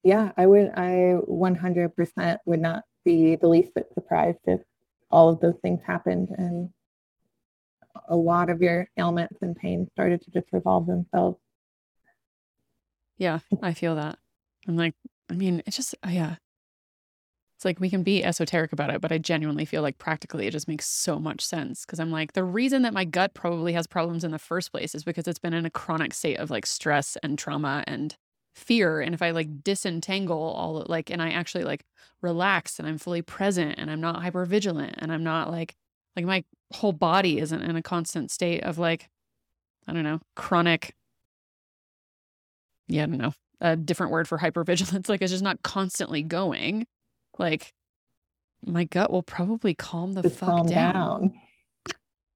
yeah 0.03 0.31
i 0.37 0.45
would 0.45 0.71
i 0.75 1.15
100% 1.27 2.37
would 2.45 2.59
not 2.59 2.83
be 3.03 3.35
the 3.35 3.47
least 3.47 3.73
bit 3.73 3.87
surprised 3.93 4.39
if 4.45 4.61
all 5.11 5.29
of 5.29 5.39
those 5.39 5.55
things 5.61 5.81
happened 5.85 6.29
and 6.37 6.69
a 8.07 8.15
lot 8.15 8.49
of 8.49 8.61
your 8.61 8.87
ailments 8.97 9.37
and 9.41 9.55
pain 9.55 9.87
started 9.93 10.21
to 10.21 10.31
just 10.31 10.47
resolve 10.51 10.85
themselves 10.87 11.37
Yeah, 13.17 13.39
I 13.61 13.73
feel 13.73 13.95
that. 13.95 14.17
I'm 14.67 14.75
like, 14.75 14.95
I 15.29 15.33
mean, 15.33 15.61
it's 15.65 15.77
just, 15.77 15.95
uh, 16.05 16.09
yeah. 16.09 16.35
It's 17.55 17.65
like 17.65 17.79
we 17.79 17.89
can 17.89 18.03
be 18.03 18.23
esoteric 18.23 18.73
about 18.73 18.89
it, 18.89 18.99
but 18.99 19.11
I 19.11 19.17
genuinely 19.17 19.63
feel 19.65 19.81
like 19.81 19.97
practically 19.97 20.45
it 20.45 20.51
just 20.51 20.67
makes 20.67 20.85
so 20.87 21.19
much 21.19 21.45
sense. 21.45 21.85
Cause 21.85 21.99
I'm 21.99 22.11
like, 22.11 22.33
the 22.33 22.43
reason 22.43 22.81
that 22.81 22.93
my 22.93 23.05
gut 23.05 23.33
probably 23.33 23.73
has 23.73 23.87
problems 23.87 24.23
in 24.25 24.31
the 24.31 24.39
first 24.39 24.71
place 24.71 24.93
is 24.93 25.05
because 25.05 25.27
it's 25.27 25.39
been 25.39 25.53
in 25.53 25.65
a 25.65 25.69
chronic 25.69 26.13
state 26.13 26.37
of 26.37 26.49
like 26.49 26.65
stress 26.65 27.17
and 27.23 27.39
trauma 27.39 27.83
and 27.87 28.17
fear. 28.55 28.99
And 28.99 29.13
if 29.13 29.21
I 29.21 29.31
like 29.31 29.63
disentangle 29.63 30.37
all 30.37 30.85
like, 30.89 31.09
and 31.09 31.21
I 31.21 31.31
actually 31.31 31.63
like 31.63 31.85
relax 32.21 32.77
and 32.77 32.87
I'm 32.87 32.97
fully 32.97 33.21
present 33.21 33.75
and 33.77 33.89
I'm 33.89 34.01
not 34.01 34.21
hyper 34.21 34.45
vigilant 34.45 34.95
and 34.97 35.11
I'm 35.11 35.23
not 35.23 35.49
like, 35.49 35.75
like 36.17 36.25
my 36.25 36.43
whole 36.73 36.93
body 36.93 37.39
isn't 37.39 37.61
in 37.61 37.75
a 37.77 37.81
constant 37.81 38.31
state 38.31 38.63
of 38.63 38.77
like, 38.77 39.09
I 39.87 39.93
don't 39.93 40.03
know, 40.03 40.19
chronic 40.35 40.93
yeah, 42.87 43.03
I 43.03 43.05
don't 43.07 43.17
know, 43.17 43.33
a 43.61 43.75
different 43.75 44.11
word 44.11 44.27
for 44.27 44.37
hypervigilance. 44.37 45.09
Like 45.09 45.21
it's 45.21 45.31
just 45.31 45.43
not 45.43 45.61
constantly 45.63 46.23
going. 46.23 46.85
Like 47.37 47.73
my 48.65 48.83
gut 48.85 49.11
will 49.11 49.23
probably 49.23 49.73
calm 49.73 50.13
the 50.13 50.21
just 50.23 50.37
fuck 50.37 50.49
calm 50.49 50.67
down. 50.67 50.93
down, 50.93 51.33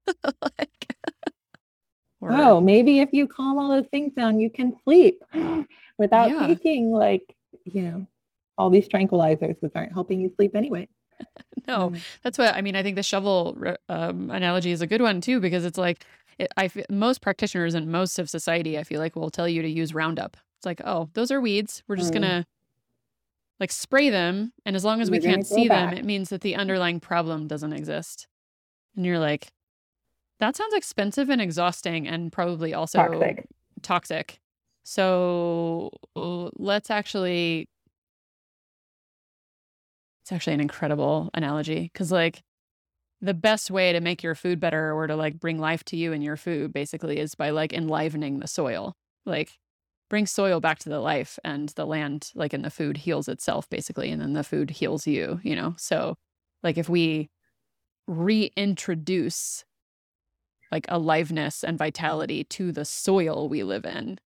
like, 0.58 0.94
or- 2.20 2.32
oh 2.32 2.60
maybe 2.60 3.00
if 3.00 3.08
you 3.12 3.26
calm 3.26 3.58
all 3.58 3.68
those 3.70 3.86
things 3.90 4.12
down 4.14 4.38
you 4.38 4.50
can 4.50 4.76
sleep 4.84 5.22
without 5.98 6.30
Yeah. 6.30 6.46
taking 6.46 6.90
like 6.90 7.34
you 7.64 7.82
know 7.82 8.06
all 8.58 8.70
these 8.70 8.88
tranquilizers 8.88 9.56
which 9.60 9.72
aren't 9.74 9.92
helping 9.92 10.20
you 10.20 10.32
sleep 10.36 10.54
anyway 10.54 10.86
no, 11.68 11.90
Mm. 11.90 12.00
that's 12.22 12.38
what 12.38 12.54
I 12.54 12.62
mean. 12.62 12.74
I 12.76 12.82
think 12.82 12.96
the 12.96 13.02
shovel 13.02 13.54
um, 13.90 14.30
analogy 14.30 14.70
is 14.70 14.80
a 14.80 14.86
good 14.86 15.02
one 15.02 15.20
too 15.20 15.38
because 15.40 15.66
it's 15.66 15.76
like 15.76 16.04
it, 16.38 16.50
I 16.56 16.70
most 16.88 17.20
practitioners 17.20 17.74
and 17.74 17.88
most 17.92 18.18
of 18.18 18.30
society 18.30 18.78
I 18.78 18.84
feel 18.84 19.00
like 19.00 19.16
will 19.16 19.28
tell 19.30 19.46
you 19.46 19.60
to 19.60 19.68
use 19.68 19.92
Roundup. 19.92 20.38
It's 20.58 20.64
like, 20.64 20.80
oh, 20.84 21.10
those 21.12 21.30
are 21.30 21.38
weeds. 21.40 21.82
We're 21.88 21.96
just 21.96 22.12
Mm. 22.12 22.14
gonna 22.14 22.46
like 23.60 23.70
spray 23.70 24.10
them, 24.10 24.52
and 24.64 24.74
as 24.74 24.84
long 24.84 25.00
as 25.00 25.10
we 25.10 25.20
can't 25.20 25.46
see 25.46 25.68
them, 25.68 25.92
it 25.92 26.04
means 26.04 26.30
that 26.30 26.40
the 26.40 26.56
underlying 26.56 26.98
problem 26.98 27.46
doesn't 27.46 27.72
exist. 27.72 28.26
And 28.96 29.06
you're 29.06 29.18
like, 29.18 29.52
that 30.40 30.56
sounds 30.56 30.74
expensive 30.74 31.28
and 31.28 31.40
exhausting, 31.40 32.08
and 32.08 32.32
probably 32.32 32.74
also 32.74 32.98
toxic 32.98 33.46
toxic. 33.82 34.40
So 34.82 35.90
let's 36.14 36.90
actually. 36.90 37.68
It's 40.22 40.32
actually 40.32 40.54
an 40.54 40.60
incredible 40.60 41.30
analogy 41.34 41.90
because, 41.92 42.12
like, 42.12 42.42
the 43.20 43.34
best 43.34 43.70
way 43.70 43.92
to 43.92 44.00
make 44.00 44.22
your 44.22 44.34
food 44.34 44.60
better 44.60 44.92
or 44.92 45.06
to 45.06 45.14
like 45.16 45.38
bring 45.38 45.58
life 45.58 45.84
to 45.84 45.96
you 45.96 46.12
and 46.12 46.24
your 46.24 46.36
food 46.36 46.72
basically 46.72 47.18
is 47.18 47.34
by 47.34 47.50
like 47.50 47.72
enlivening 47.72 48.38
the 48.38 48.46
soil. 48.46 48.94
Like, 49.26 49.58
bring 50.10 50.26
soil 50.26 50.60
back 50.60 50.78
to 50.80 50.90
the 50.90 51.00
life 51.00 51.38
and 51.42 51.70
the 51.70 51.86
land, 51.86 52.30
like, 52.34 52.52
in 52.52 52.60
the 52.60 52.70
food 52.70 52.98
heals 52.98 53.28
itself 53.28 53.70
basically, 53.70 54.10
and 54.10 54.20
then 54.20 54.34
the 54.34 54.44
food 54.44 54.68
heals 54.68 55.06
you, 55.06 55.40
you 55.42 55.56
know? 55.56 55.74
So, 55.78 56.16
like, 56.62 56.76
if 56.76 56.90
we 56.90 57.30
reintroduce 58.06 59.64
like 60.72 60.84
aliveness 60.88 61.64
and 61.64 61.78
vitality 61.78 62.44
to 62.44 62.72
the 62.72 62.84
soil 62.84 63.48
we 63.48 63.62
live 63.62 63.84
in, 63.84 64.18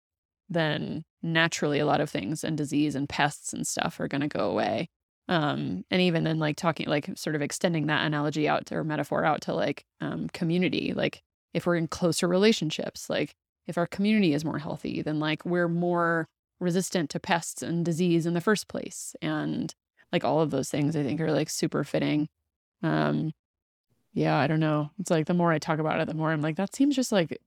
then 0.49 1.05
naturally 1.23 1.79
a 1.79 1.87
lot 1.87 2.01
of 2.01 2.11
things 2.11 2.45
and 2.45 2.57
disease 2.57 2.95
and 2.95 3.09
pests 3.09 3.53
and 3.53 3.67
stuff 3.67 3.99
are 3.99 4.09
going 4.09 4.21
to 4.21 4.29
go 4.29 4.51
away. 4.51 4.89
Um, 5.27 5.85
and 5.91 6.03
even 6.03 6.25
then, 6.25 6.39
like 6.39 6.57
talking, 6.57 6.87
like 6.87 7.11
sort 7.17 7.35
of 7.35 7.41
extending 7.41 7.87
that 7.87 8.05
analogy 8.05 8.47
out 8.47 8.67
to, 8.67 8.77
or 8.77 8.85
metaphor 8.85 9.25
out 9.25 9.41
to 9.43 9.55
like 9.55 9.87
um, 10.01 10.29
community, 10.35 10.93
like 10.95 11.23
if 11.55 11.65
we're 11.67 11.77
in 11.77 11.89
closer 11.89 12.29
relationships, 12.29 13.09
like 13.09 13.35
if 13.67 13.79
our 13.79 13.87
community 13.87 14.35
is 14.35 14.45
more 14.45 14.59
healthy, 14.59 15.03
then 15.03 15.19
like 15.21 15.45
we're 15.45 15.69
more 15.69 16.29
resistant 16.61 17.11
to 17.11 17.21
pests 17.21 17.63
and 17.63 17.85
disease 17.85 18.27
in 18.27 18.35
the 18.35 18.41
first 18.41 18.69
place. 18.69 19.15
And 19.21 19.75
like 20.13 20.25
all 20.25 20.41
of 20.41 20.51
those 20.51 20.71
things, 20.71 20.97
I 20.97 21.03
think 21.03 21.21
are 21.21 21.33
like 21.33 21.51
super 21.51 21.85
fitting. 21.85 22.29
Um, 22.83 23.33
yeah, 24.13 24.37
I 24.37 24.47
don't 24.47 24.61
know. 24.61 24.91
It's 24.99 25.11
like 25.11 25.27
the 25.27 25.35
more 25.35 25.53
I 25.53 25.59
talk 25.59 25.79
about 25.79 26.01
it, 26.01 26.07
the 26.07 26.15
more 26.15 26.31
I'm 26.31 26.43
like, 26.43 26.57
that 26.57 26.75
seems 26.75 26.95
just 26.95 27.11
like 27.11 27.39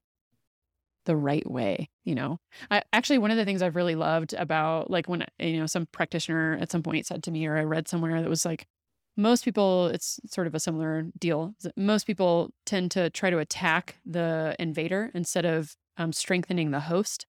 the 1.05 1.15
right 1.15 1.49
way, 1.49 1.89
you 2.03 2.13
know? 2.13 2.39
I 2.70 2.84
actually, 2.91 3.20
one 3.20 3.32
of 3.32 3.38
the 3.38 3.45
things 3.45 3.61
I've 3.61 3.78
really 3.78 3.95
loved 3.95 4.34
about 4.34 4.91
like 4.91 5.07
when, 5.07 5.26
you 5.39 5.59
know, 5.59 5.65
some 5.65 5.88
practitioner 5.93 6.57
at 6.59 6.72
some 6.72 6.84
point 6.84 7.05
said 7.05 7.24
to 7.24 7.32
me, 7.32 7.45
or 7.47 7.57
I 7.57 7.63
read 7.63 7.88
somewhere 7.88 8.22
that 8.22 8.30
was 8.30 8.45
like, 8.45 8.68
most 9.15 9.45
people, 9.45 9.88
it's 9.88 10.20
sort 10.28 10.45
of 10.45 10.53
a 10.53 10.59
similar 10.59 11.05
deal. 11.18 11.55
Most 11.76 12.05
people 12.05 12.51
tend 12.65 12.91
to 12.91 13.09
try 13.09 13.30
to 13.30 13.39
attack 13.39 13.95
the 14.05 14.55
invader 14.59 15.09
instead 15.13 15.45
of 15.45 15.76
um, 15.98 16.14
strengthening 16.14 16.72
the 16.72 16.80
host 16.82 17.26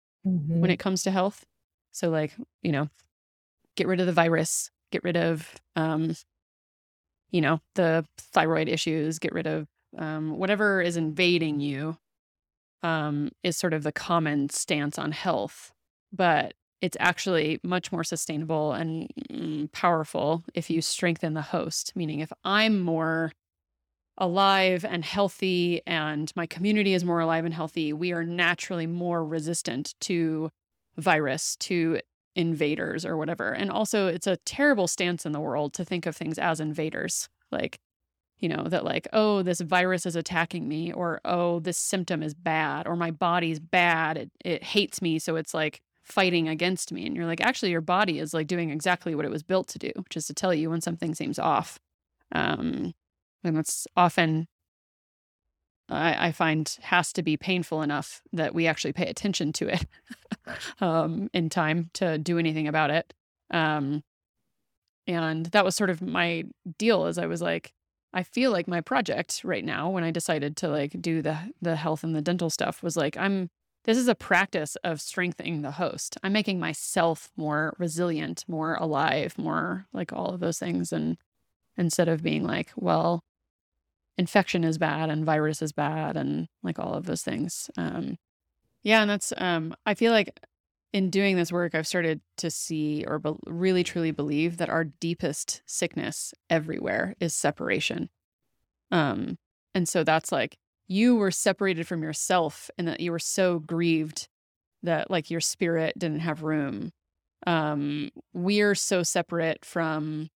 when 0.61 0.71
it 0.71 0.79
comes 0.79 1.03
to 1.03 1.11
health. 1.11 1.45
So, 1.91 2.09
like, 2.09 2.33
you 2.61 2.71
know, 2.71 2.89
get 3.75 3.87
rid 3.87 3.99
of 3.99 4.05
the 4.05 4.13
virus, 4.13 4.71
get 4.91 5.03
rid 5.03 5.17
of, 5.17 5.53
um, 5.75 6.15
you 7.29 7.41
know, 7.41 7.59
the 7.75 8.05
thyroid 8.17 8.69
issues, 8.69 9.19
get 9.19 9.33
rid 9.33 9.47
of 9.47 9.67
um, 9.97 10.37
whatever 10.37 10.81
is 10.81 10.97
invading 10.97 11.59
you, 11.59 11.97
um, 12.81 13.31
is 13.43 13.57
sort 13.57 13.73
of 13.73 13.83
the 13.83 13.91
common 13.91 14.49
stance 14.49 14.97
on 14.97 15.11
health. 15.11 15.71
But 16.11 16.53
it's 16.81 16.97
actually 16.99 17.59
much 17.63 17.91
more 17.91 18.03
sustainable 18.03 18.73
and 18.73 19.07
mm, 19.31 19.71
powerful 19.71 20.43
if 20.53 20.69
you 20.69 20.81
strengthen 20.81 21.33
the 21.33 21.41
host, 21.41 21.93
meaning 21.95 22.19
if 22.19 22.31
I'm 22.43 22.79
more 22.81 23.31
alive 24.17 24.85
and 24.85 25.03
healthy 25.03 25.81
and 25.87 26.31
my 26.35 26.45
community 26.45 26.93
is 26.93 27.03
more 27.03 27.19
alive 27.19 27.45
and 27.45 27.53
healthy, 27.53 27.93
we 27.93 28.11
are 28.11 28.23
naturally 28.23 28.87
more 28.87 29.25
resistant 29.25 29.95
to 30.01 30.51
virus, 30.97 31.55
to 31.57 31.99
invaders 32.35 33.05
or 33.05 33.17
whatever. 33.17 33.51
And 33.51 33.71
also, 33.71 34.07
it's 34.07 34.27
a 34.27 34.37
terrible 34.37 34.87
stance 34.87 35.25
in 35.25 35.31
the 35.31 35.39
world 35.39 35.73
to 35.73 35.85
think 35.85 36.05
of 36.05 36.15
things 36.15 36.37
as 36.37 36.59
invaders. 36.59 37.29
Like, 37.51 37.79
you 38.39 38.49
know, 38.49 38.63
that 38.63 38.83
like, 38.83 39.07
oh, 39.13 39.41
this 39.41 39.61
virus 39.61 40.05
is 40.05 40.15
attacking 40.15 40.67
me, 40.67 40.91
or 40.91 41.21
oh, 41.25 41.59
this 41.59 41.77
symptom 41.77 42.21
is 42.21 42.33
bad, 42.33 42.87
or 42.87 42.95
my 42.95 43.11
body's 43.11 43.59
bad. 43.59 44.17
It, 44.17 44.31
it 44.43 44.63
hates 44.63 45.01
me. 45.01 45.19
So 45.19 45.35
it's 45.35 45.53
like 45.53 45.81
fighting 46.03 46.47
against 46.47 46.91
me. 46.91 47.05
And 47.05 47.15
you're 47.15 47.25
like, 47.25 47.41
actually, 47.41 47.71
your 47.71 47.81
body 47.81 48.19
is 48.19 48.33
like 48.33 48.47
doing 48.47 48.69
exactly 48.69 49.15
what 49.15 49.25
it 49.25 49.31
was 49.31 49.43
built 49.43 49.67
to 49.69 49.79
do, 49.79 49.91
which 49.95 50.17
is 50.17 50.27
to 50.27 50.33
tell 50.33 50.53
you 50.53 50.69
when 50.69 50.81
something 50.81 51.15
seems 51.15 51.39
off. 51.39 51.79
Um, 52.31 52.93
and 53.43 53.57
that's 53.57 53.87
often 53.95 54.47
I, 55.89 56.27
I 56.27 56.31
find 56.31 56.77
has 56.81 57.13
to 57.13 57.23
be 57.23 57.37
painful 57.37 57.81
enough 57.81 58.21
that 58.31 58.55
we 58.55 58.67
actually 58.67 58.93
pay 58.93 59.07
attention 59.07 59.53
to 59.53 59.67
it 59.67 59.85
um, 60.81 61.29
in 61.33 61.49
time 61.49 61.89
to 61.95 62.17
do 62.17 62.39
anything 62.39 62.67
about 62.67 62.89
it. 62.89 63.13
Um, 63.51 64.03
and 65.05 65.47
that 65.47 65.65
was 65.65 65.75
sort 65.75 65.89
of 65.89 66.01
my 66.01 66.45
deal. 66.77 67.05
as 67.05 67.17
I 67.17 67.25
was 67.25 67.41
like, 67.41 67.73
I 68.13 68.23
feel 68.23 68.51
like 68.51 68.67
my 68.67 68.81
project 68.81 69.41
right 69.43 69.65
now 69.65 69.89
when 69.89 70.03
I 70.03 70.11
decided 70.11 70.55
to 70.57 70.69
like 70.69 71.01
do 71.01 71.21
the 71.21 71.37
the 71.61 71.75
health 71.75 72.03
and 72.03 72.15
the 72.15 72.21
dental 72.21 72.49
stuff 72.49 72.83
was 72.83 72.95
like 72.95 73.17
I'm 73.17 73.49
this 73.85 73.97
is 73.97 74.07
a 74.07 74.15
practice 74.15 74.77
of 74.77 75.01
strengthening 75.01 75.61
the 75.61 75.71
host. 75.71 76.17
I'm 76.23 76.31
making 76.31 76.57
myself 76.57 77.31
more 77.35 77.75
resilient, 77.77 78.45
more 78.47 78.75
alive, 78.75 79.37
more 79.37 79.87
like 79.91 80.13
all 80.13 80.27
of 80.27 80.39
those 80.39 80.57
things 80.57 80.93
and 80.93 81.17
instead 81.75 82.07
of 82.07 82.23
being 82.23 82.43
like, 82.43 82.71
well, 82.77 83.23
infection 84.17 84.63
is 84.63 84.77
bad 84.77 85.09
and 85.09 85.25
virus 85.25 85.61
is 85.61 85.71
bad 85.71 86.15
and 86.17 86.47
like 86.61 86.79
all 86.79 86.93
of 86.93 87.05
those 87.05 87.21
things. 87.23 87.69
Um 87.77 88.17
yeah, 88.83 89.01
and 89.01 89.09
that's 89.09 89.33
um 89.37 89.75
I 89.85 89.93
feel 89.93 90.11
like 90.11 90.39
in 90.93 91.09
doing 91.09 91.35
this 91.35 91.51
work, 91.51 91.73
I've 91.73 91.87
started 91.87 92.21
to 92.37 92.51
see 92.51 93.03
or 93.07 93.17
be- 93.17 93.33
really 93.47 93.83
truly 93.83 94.11
believe 94.11 94.57
that 94.57 94.69
our 94.69 94.83
deepest 94.83 95.63
sickness 95.65 96.33
everywhere 96.51 97.15
is 97.19 97.33
separation. 97.33 98.09
Um, 98.91 99.39
and 99.73 99.89
so 99.89 100.03
that's 100.03 100.31
like 100.31 100.55
you 100.87 101.15
were 101.15 101.31
separated 101.31 101.87
from 101.87 102.03
yourself 102.03 102.69
and 102.77 102.87
that 102.87 102.99
you 102.99 103.11
were 103.11 103.19
so 103.19 103.57
grieved 103.57 104.27
that 104.83 105.09
like 105.09 105.31
your 105.31 105.41
spirit 105.41 105.97
didn't 105.97 106.19
have 106.19 106.43
room. 106.43 106.91
Um, 107.47 108.11
we're 108.33 108.75
so 108.75 109.01
separate 109.01 109.65
from 109.65 110.29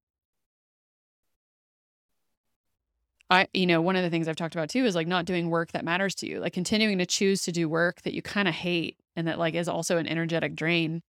I, 3.29 3.49
you 3.53 3.66
know, 3.66 3.81
one 3.81 3.97
of 3.97 4.03
the 4.03 4.11
things 4.11 4.29
I've 4.29 4.37
talked 4.37 4.55
about 4.55 4.68
too 4.68 4.85
is 4.85 4.95
like 4.95 5.09
not 5.09 5.24
doing 5.24 5.51
work 5.51 5.72
that 5.72 5.85
matters 5.85 6.14
to 6.16 6.29
you, 6.29 6.41
like 6.41 6.53
continuing 6.53 6.99
to 6.99 7.07
choose 7.07 7.43
to 7.43 7.53
do 7.53 7.68
work 7.68 8.03
that 8.03 8.14
you 8.14 8.22
kind 8.22 8.47
of 8.47 8.55
hate 8.55 8.97
and 9.16 9.27
that 9.27 9.39
like 9.39 9.55
is 9.55 9.68
also 9.68 9.97
an 9.97 10.07
energetic 10.07 10.55
drain 10.55 11.03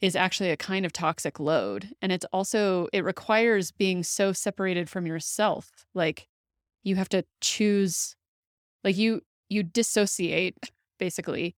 is 0.00 0.16
actually 0.16 0.50
a 0.50 0.56
kind 0.56 0.84
of 0.86 0.92
toxic 0.92 1.38
load. 1.38 1.90
And 2.00 2.10
it's 2.10 2.24
also, 2.32 2.88
it 2.92 3.04
requires 3.04 3.70
being 3.70 4.02
so 4.02 4.32
separated 4.32 4.88
from 4.88 5.06
yourself. 5.06 5.70
Like 5.94 6.26
you 6.82 6.96
have 6.96 7.08
to 7.10 7.24
choose, 7.40 8.16
like 8.82 8.96
you, 8.96 9.20
you 9.48 9.62
dissociate 9.62 10.56
basically. 10.98 11.54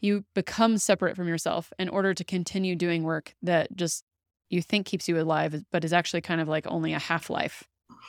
You 0.00 0.24
become 0.34 0.78
separate 0.78 1.16
from 1.16 1.28
yourself 1.28 1.72
in 1.78 1.88
order 1.88 2.12
to 2.14 2.24
continue 2.24 2.76
doing 2.76 3.04
work 3.04 3.34
that 3.42 3.74
just 3.74 4.04
you 4.50 4.60
think 4.60 4.86
keeps 4.86 5.08
you 5.08 5.18
alive, 5.18 5.64
but 5.72 5.84
is 5.84 5.92
actually 5.92 6.20
kind 6.20 6.40
of 6.40 6.48
like 6.48 6.66
only 6.66 6.92
a 6.92 6.98
half 6.98 7.30
life. 7.30 7.64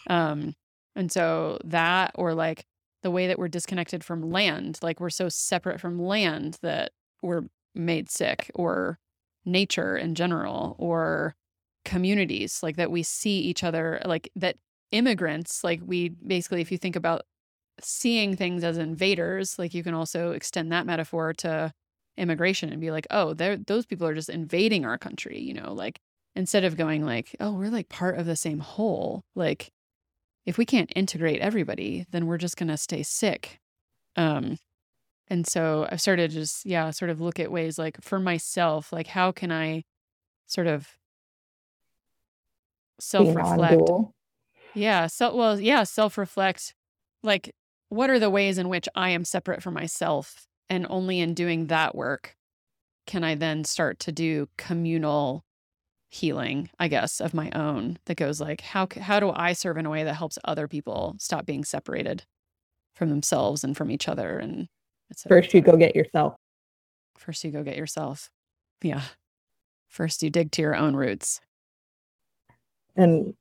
Um, 0.09 0.55
and 0.95 1.11
so 1.11 1.59
that, 1.63 2.11
or 2.15 2.33
like 2.33 2.65
the 3.03 3.11
way 3.11 3.27
that 3.27 3.37
we're 3.37 3.47
disconnected 3.47 4.03
from 4.03 4.31
land, 4.31 4.79
like 4.81 4.99
we're 4.99 5.09
so 5.09 5.29
separate 5.29 5.79
from 5.79 5.99
land 5.99 6.57
that 6.61 6.91
we're 7.21 7.43
made 7.73 8.09
sick, 8.09 8.49
or 8.55 8.97
nature 9.45 9.95
in 9.95 10.15
general, 10.15 10.75
or 10.79 11.35
communities, 11.83 12.63
like 12.63 12.77
that 12.77 12.89
we 12.89 13.03
see 13.03 13.39
each 13.39 13.63
other, 13.63 14.01
like 14.05 14.29
that 14.35 14.55
immigrants, 14.91 15.63
like 15.63 15.81
we 15.85 16.09
basically, 16.09 16.61
if 16.61 16.71
you 16.71 16.77
think 16.77 16.95
about 16.95 17.21
seeing 17.81 18.35
things 18.35 18.63
as 18.63 18.77
invaders, 18.77 19.59
like 19.59 19.73
you 19.73 19.83
can 19.83 19.93
also 19.93 20.31
extend 20.31 20.71
that 20.71 20.85
metaphor 20.85 21.33
to 21.33 21.71
immigration 22.17 22.71
and 22.71 22.79
be 22.79 22.91
like, 22.91 23.05
oh, 23.11 23.33
those 23.33 23.85
people 23.85 24.07
are 24.07 24.13
just 24.13 24.29
invading 24.29 24.85
our 24.85 24.97
country, 24.97 25.39
you 25.39 25.53
know, 25.53 25.73
like 25.73 25.99
instead 26.35 26.63
of 26.63 26.77
going 26.77 27.05
like, 27.05 27.35
oh, 27.39 27.51
we're 27.51 27.69
like 27.69 27.89
part 27.89 28.17
of 28.17 28.25
the 28.25 28.35
same 28.35 28.59
whole, 28.59 29.23
like 29.35 29.69
if 30.45 30.57
we 30.57 30.65
can't 30.65 30.91
integrate 30.95 31.41
everybody, 31.41 32.05
then 32.11 32.27
we're 32.27 32.37
just 32.37 32.57
going 32.57 32.69
to 32.69 32.77
stay 32.77 33.03
sick. 33.03 33.59
Um, 34.15 34.57
and 35.27 35.47
so 35.47 35.87
I've 35.91 36.01
started 36.01 36.31
to 36.31 36.37
just, 36.37 36.65
yeah, 36.65 36.91
sort 36.91 37.09
of 37.11 37.21
look 37.21 37.39
at 37.39 37.51
ways 37.51 37.79
like 37.79 38.01
for 38.01 38.19
myself, 38.19 38.93
like 38.93 39.07
how 39.07 39.31
can 39.31 39.51
I 39.51 39.83
sort 40.47 40.67
of 40.67 40.87
self 42.99 43.35
reflect? 43.35 43.93
Yeah. 44.73 45.07
So, 45.07 45.35
well, 45.35 45.59
yeah, 45.59 45.83
self 45.83 46.17
reflect. 46.17 46.75
Like, 47.23 47.55
what 47.89 48.09
are 48.09 48.19
the 48.19 48.29
ways 48.29 48.57
in 48.57 48.69
which 48.69 48.89
I 48.95 49.09
am 49.11 49.25
separate 49.25 49.63
from 49.63 49.73
myself? 49.73 50.47
And 50.69 50.85
only 50.89 51.19
in 51.19 51.33
doing 51.33 51.67
that 51.67 51.95
work 51.95 52.35
can 53.07 53.23
I 53.23 53.35
then 53.35 53.63
start 53.63 53.99
to 54.01 54.11
do 54.11 54.49
communal 54.57 55.44
healing, 56.09 56.69
I 56.79 56.87
guess, 56.87 57.19
of 57.19 57.33
my 57.33 57.49
own 57.51 57.97
that 58.05 58.17
goes 58.17 58.39
like, 58.39 58.61
how 58.61 58.87
how 58.99 59.19
do 59.19 59.31
I 59.31 59.53
serve 59.53 59.77
in 59.77 59.85
a 59.85 59.89
way 59.89 60.03
that 60.03 60.15
helps 60.15 60.37
other 60.43 60.67
people 60.67 61.15
stop 61.19 61.45
being 61.45 61.63
separated 61.63 62.23
from 62.93 63.09
themselves 63.09 63.63
and 63.63 63.75
from 63.75 63.91
each 63.91 64.07
other? 64.07 64.37
And 64.37 64.67
first, 65.27 65.53
you 65.53 65.61
go 65.61 65.77
get 65.77 65.95
yourself. 65.95 66.35
First, 67.17 67.43
you 67.43 67.51
go 67.51 67.63
get 67.63 67.77
yourself. 67.77 68.29
Yeah. 68.81 69.01
First, 69.87 70.23
you 70.23 70.29
dig 70.29 70.51
to 70.51 70.61
your 70.61 70.75
own 70.75 70.95
roots. 70.95 71.41
And 72.95 73.33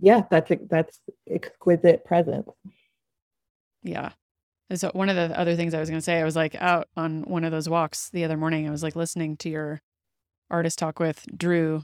yeah, 0.00 0.22
that's 0.30 0.50
that's 0.68 1.00
exquisite 1.28 2.04
presence. 2.04 2.48
Yeah. 3.82 4.12
And 4.70 4.80
so 4.80 4.90
one 4.94 5.10
of 5.10 5.16
the 5.16 5.38
other 5.38 5.56
things 5.56 5.74
I 5.74 5.80
was 5.80 5.90
going 5.90 5.98
to 5.98 6.04
say, 6.04 6.18
I 6.18 6.24
was 6.24 6.36
like 6.36 6.54
out 6.54 6.88
on 6.96 7.22
one 7.22 7.44
of 7.44 7.52
those 7.52 7.68
walks 7.68 8.08
the 8.10 8.24
other 8.24 8.36
morning. 8.36 8.66
I 8.66 8.70
was 8.70 8.82
like 8.82 8.96
listening 8.96 9.36
to 9.38 9.50
your 9.50 9.82
artist 10.54 10.78
talk 10.78 11.00
with 11.00 11.26
Drew. 11.36 11.82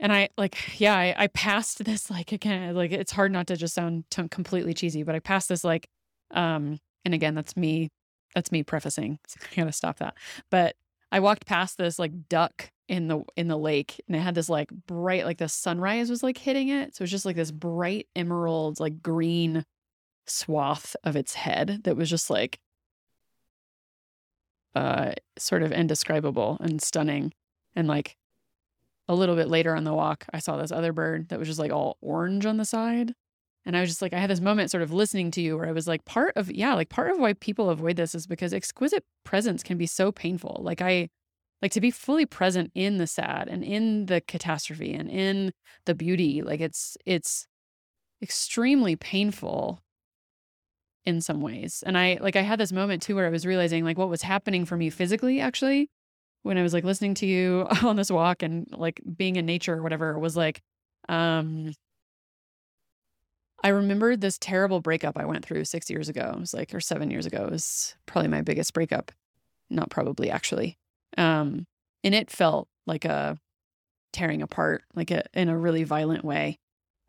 And 0.00 0.12
I 0.12 0.30
like, 0.36 0.56
yeah, 0.80 0.96
I, 0.96 1.14
I 1.16 1.26
passed 1.28 1.84
this 1.84 2.10
like 2.10 2.32
again, 2.32 2.74
like 2.74 2.92
it's 2.92 3.12
hard 3.12 3.32
not 3.32 3.46
to 3.48 3.56
just 3.56 3.74
sound 3.74 4.04
t- 4.10 4.28
completely 4.28 4.74
cheesy, 4.74 5.02
but 5.02 5.14
I 5.14 5.20
passed 5.20 5.48
this 5.48 5.64
like, 5.64 5.88
um, 6.32 6.78
and 7.04 7.14
again, 7.14 7.34
that's 7.34 7.56
me, 7.56 7.90
that's 8.34 8.52
me 8.52 8.62
prefacing. 8.62 9.18
So 9.28 9.40
I 9.40 9.54
gotta 9.54 9.72
stop 9.72 9.98
that. 9.98 10.16
But 10.50 10.74
I 11.12 11.20
walked 11.20 11.46
past 11.46 11.78
this 11.78 11.98
like 11.98 12.28
duck 12.28 12.70
in 12.88 13.08
the 13.08 13.22
in 13.36 13.48
the 13.48 13.56
lake, 13.58 14.00
and 14.06 14.16
it 14.16 14.20
had 14.20 14.34
this 14.34 14.48
like 14.48 14.70
bright, 14.86 15.24
like 15.24 15.38
the 15.38 15.48
sunrise 15.48 16.10
was 16.10 16.22
like 16.22 16.38
hitting 16.38 16.68
it. 16.68 16.94
So 16.96 17.02
it 17.02 17.04
was 17.04 17.10
just 17.10 17.26
like 17.26 17.36
this 17.36 17.50
bright 17.50 18.08
emerald, 18.16 18.80
like 18.80 19.02
green 19.02 19.64
swath 20.26 20.94
of 21.04 21.16
its 21.16 21.34
head 21.34 21.80
that 21.84 21.96
was 21.96 22.10
just 22.10 22.28
like 22.28 22.58
uh 24.74 25.12
sort 25.38 25.62
of 25.62 25.72
indescribable 25.72 26.58
and 26.60 26.82
stunning 26.82 27.32
and 27.78 27.86
like 27.86 28.16
a 29.06 29.14
little 29.14 29.36
bit 29.36 29.48
later 29.48 29.74
on 29.74 29.84
the 29.84 29.94
walk, 29.94 30.26
I 30.34 30.40
saw 30.40 30.56
this 30.56 30.72
other 30.72 30.92
bird 30.92 31.28
that 31.28 31.38
was 31.38 31.46
just 31.46 31.60
like 31.60 31.70
all 31.70 31.96
orange 32.02 32.44
on 32.44 32.56
the 32.56 32.64
side. 32.64 33.14
And 33.64 33.76
I 33.76 33.80
was 33.80 33.88
just 33.88 34.02
like, 34.02 34.12
I 34.12 34.18
had 34.18 34.30
this 34.30 34.40
moment 34.40 34.70
sort 34.70 34.82
of 34.82 34.92
listening 34.92 35.30
to 35.32 35.40
you 35.40 35.56
where 35.56 35.68
I 35.68 35.72
was 35.72 35.86
like, 35.86 36.04
part 36.04 36.32
of, 36.36 36.50
yeah, 36.50 36.74
like 36.74 36.88
part 36.88 37.10
of 37.10 37.18
why 37.18 37.34
people 37.34 37.70
avoid 37.70 37.96
this 37.96 38.16
is 38.16 38.26
because 38.26 38.52
exquisite 38.52 39.04
presence 39.24 39.62
can 39.62 39.78
be 39.78 39.86
so 39.86 40.10
painful. 40.10 40.60
Like, 40.62 40.82
I, 40.82 41.08
like 41.62 41.70
to 41.72 41.80
be 41.80 41.90
fully 41.90 42.26
present 42.26 42.72
in 42.74 42.98
the 42.98 43.06
sad 43.06 43.48
and 43.48 43.62
in 43.62 44.06
the 44.06 44.20
catastrophe 44.20 44.92
and 44.92 45.08
in 45.08 45.52
the 45.86 45.94
beauty, 45.94 46.42
like 46.42 46.60
it's, 46.60 46.96
it's 47.06 47.46
extremely 48.20 48.96
painful 48.96 49.80
in 51.06 51.20
some 51.20 51.40
ways. 51.40 51.84
And 51.86 51.96
I, 51.96 52.18
like, 52.20 52.36
I 52.36 52.42
had 52.42 52.58
this 52.58 52.72
moment 52.72 53.02
too 53.02 53.14
where 53.14 53.26
I 53.26 53.30
was 53.30 53.46
realizing 53.46 53.84
like 53.84 53.98
what 53.98 54.10
was 54.10 54.22
happening 54.22 54.64
for 54.64 54.76
me 54.76 54.90
physically 54.90 55.40
actually 55.40 55.90
when 56.42 56.58
I 56.58 56.62
was 56.62 56.72
like 56.72 56.84
listening 56.84 57.14
to 57.14 57.26
you 57.26 57.66
on 57.82 57.96
this 57.96 58.10
walk 58.10 58.42
and 58.42 58.66
like 58.76 59.00
being 59.16 59.36
in 59.36 59.46
nature 59.46 59.74
or 59.74 59.82
whatever 59.82 60.18
was 60.18 60.36
like, 60.36 60.62
um, 61.08 61.72
I 63.62 63.68
remembered 63.68 64.20
this 64.20 64.38
terrible 64.38 64.80
breakup 64.80 65.18
I 65.18 65.24
went 65.24 65.44
through 65.44 65.64
six 65.64 65.90
years 65.90 66.08
ago. 66.08 66.32
It 66.34 66.40
was 66.40 66.54
like, 66.54 66.72
or 66.72 66.80
seven 66.80 67.10
years 67.10 67.26
ago. 67.26 67.44
It 67.44 67.50
was 67.50 67.96
probably 68.06 68.28
my 68.28 68.42
biggest 68.42 68.72
breakup. 68.72 69.10
Not 69.68 69.90
probably, 69.90 70.30
actually. 70.30 70.78
Um, 71.16 71.66
and 72.04 72.14
it 72.14 72.30
felt 72.30 72.68
like 72.86 73.04
a 73.04 73.36
tearing 74.12 74.42
apart, 74.42 74.84
like 74.94 75.10
a, 75.10 75.24
in 75.34 75.48
a 75.48 75.58
really 75.58 75.82
violent 75.84 76.24
way 76.24 76.58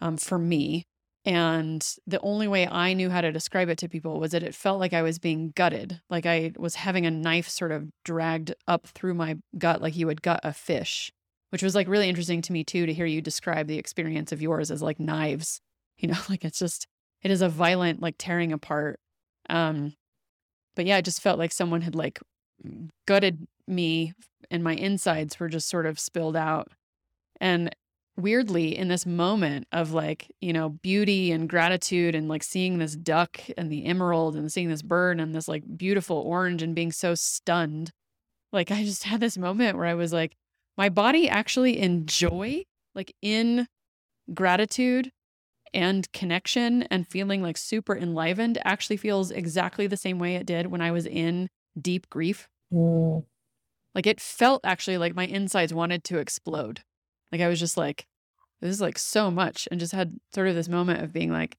um, 0.02 0.18
for 0.18 0.40
me. 0.40 0.88
And 1.30 1.88
the 2.08 2.20
only 2.22 2.48
way 2.48 2.68
I 2.68 2.94
knew 2.94 3.12
how 3.12 3.22
to 3.22 3.32
describe 3.32 3.70
it 3.70 3.78
to 3.78 3.88
people 3.88 4.20
was 4.20 4.32
that 4.32 4.42
it 4.42 4.56
felt 4.56 4.80
like 4.80 4.94
I 4.94 5.04
was 5.04 5.20
being 5.20 5.54
gutted, 5.56 6.02
like 6.10 6.26
I 6.26 6.54
was 6.58 6.74
having 6.74 7.06
a 7.06 7.12
knife 7.12 7.48
sort 7.48 7.72
of 7.72 7.88
dragged 8.04 8.56
up 8.68 8.88
through 8.88 9.14
my 9.14 9.38
gut, 9.56 9.80
like 9.80 9.96
you 9.96 10.08
would 10.08 10.24
gut 10.24 10.40
a 10.42 10.52
fish, 10.52 11.12
which 11.52 11.62
was 11.62 11.76
like 11.76 11.88
really 11.88 12.10
interesting 12.10 12.42
to 12.42 12.52
me 12.52 12.64
too 12.64 12.88
to 12.88 12.94
hear 12.96 13.06
you 13.06 13.22
describe 13.22 13.68
the 13.68 13.78
experience 13.78 14.32
of 14.32 14.42
yours 14.42 14.72
as 14.72 14.82
like 14.82 15.00
knives. 15.00 15.62
You 16.00 16.08
know, 16.08 16.18
like 16.30 16.44
it's 16.44 16.58
just, 16.58 16.88
it 17.22 17.30
is 17.30 17.44
a 17.44 17.50
violent, 17.50 18.02
like 18.02 18.16
tearing 18.18 18.52
apart. 18.52 19.00
Um, 19.52 19.94
but 20.76 20.88
yeah, 20.88 20.98
it 20.98 21.06
just 21.06 21.22
felt 21.22 21.38
like 21.38 21.52
someone 21.52 21.82
had 21.82 21.94
like 21.94 22.20
gutted 23.06 23.46
me 23.68 24.14
and 24.50 24.64
my 24.64 24.74
insides 24.74 25.40
were 25.40 25.48
just 25.48 25.70
sort 25.70 25.86
of 25.86 26.00
spilled 26.00 26.36
out. 26.36 26.72
And 27.40 27.76
weirdly 28.22 28.78
in 28.78 28.88
this 28.88 29.06
moment 29.06 29.68
of 29.72 29.92
like 29.94 30.32
you 30.42 30.54
know 30.54 30.70
beauty 30.70 31.32
and 31.32 31.50
gratitude 31.50 32.16
and 32.16 32.28
like 32.28 32.44
seeing 32.44 32.78
this 32.78 32.96
duck 32.96 33.40
and 33.58 33.72
the 33.72 33.86
emerald 33.86 34.36
and 34.36 34.52
seeing 34.52 34.70
this 34.70 34.82
bird 34.82 35.20
and 35.20 35.34
this 35.34 35.48
like 35.48 35.64
beautiful 35.78 36.18
orange 36.18 36.62
and 36.62 36.76
being 36.76 36.92
so 36.92 37.16
stunned. 37.16 37.92
Like 38.52 38.72
i 38.72 38.84
just 38.84 39.04
had 39.06 39.20
this 39.20 39.38
moment 39.38 39.78
where 39.78 39.86
i 39.86 39.94
was 39.94 40.14
like 40.14 40.36
my 40.78 40.90
body 40.90 41.28
actually 41.30 41.80
enjoy 41.80 42.64
like 42.96 43.14
in 43.22 43.68
gratitude 44.34 45.12
and 45.74 46.12
connection 46.14 46.84
and 46.84 47.08
feeling 47.08 47.44
like 47.44 47.58
super 47.58 47.96
enlivened 47.96 48.58
actually 48.66 48.98
feels 48.98 49.30
exactly 49.30 49.88
the 49.88 49.98
same 49.98 50.20
way 50.20 50.36
it 50.36 50.46
did 50.46 50.68
when 50.68 50.82
i 50.82 50.92
was 50.92 51.06
in 51.06 51.50
deep 51.80 52.10
grief. 52.10 52.50
Mm. 52.72 53.26
like 53.96 54.06
it 54.06 54.22
felt 54.22 54.62
actually 54.64 54.98
like 55.00 55.16
my 55.16 55.26
insides 55.26 55.74
wanted 55.74 56.04
to 56.04 56.20
explode 56.20 56.82
like 57.32 57.42
I 57.42 57.48
was 57.48 57.60
just 57.60 57.78
like, 57.78 58.08
this 58.62 58.72
is 58.72 58.82
like 58.82 58.98
so 58.98 59.32
much 59.32 59.68
and 59.72 59.80
just 59.80 59.94
had 59.94 60.20
sort 60.34 60.48
of 60.48 60.56
this 60.56 60.70
moment 60.70 61.02
of 61.02 61.14
being 61.14 61.32
like 61.32 61.58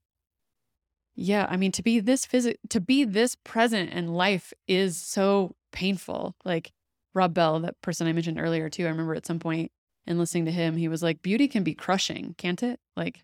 yeah 1.14 1.46
i 1.50 1.56
mean 1.56 1.72
to 1.72 1.82
be 1.82 2.00
this 2.00 2.24
physic 2.24 2.58
to 2.68 2.80
be 2.80 3.04
this 3.04 3.36
present 3.44 3.92
in 3.92 4.08
life 4.08 4.52
is 4.66 4.96
so 4.96 5.54
painful. 5.72 6.34
Like 6.44 6.72
rob 7.14 7.34
bell 7.34 7.60
that 7.60 7.80
person 7.82 8.06
i 8.06 8.12
mentioned 8.12 8.38
earlier 8.40 8.68
too 8.68 8.86
i 8.86 8.88
remember 8.88 9.14
at 9.14 9.26
some 9.26 9.38
point 9.38 9.72
in 10.06 10.18
listening 10.18 10.44
to 10.44 10.52
him 10.52 10.76
he 10.76 10.88
was 10.88 11.02
like 11.02 11.22
beauty 11.22 11.48
can 11.48 11.64
be 11.64 11.74
crushing 11.74 12.34
can't 12.38 12.62
it? 12.62 12.80
Like 12.96 13.22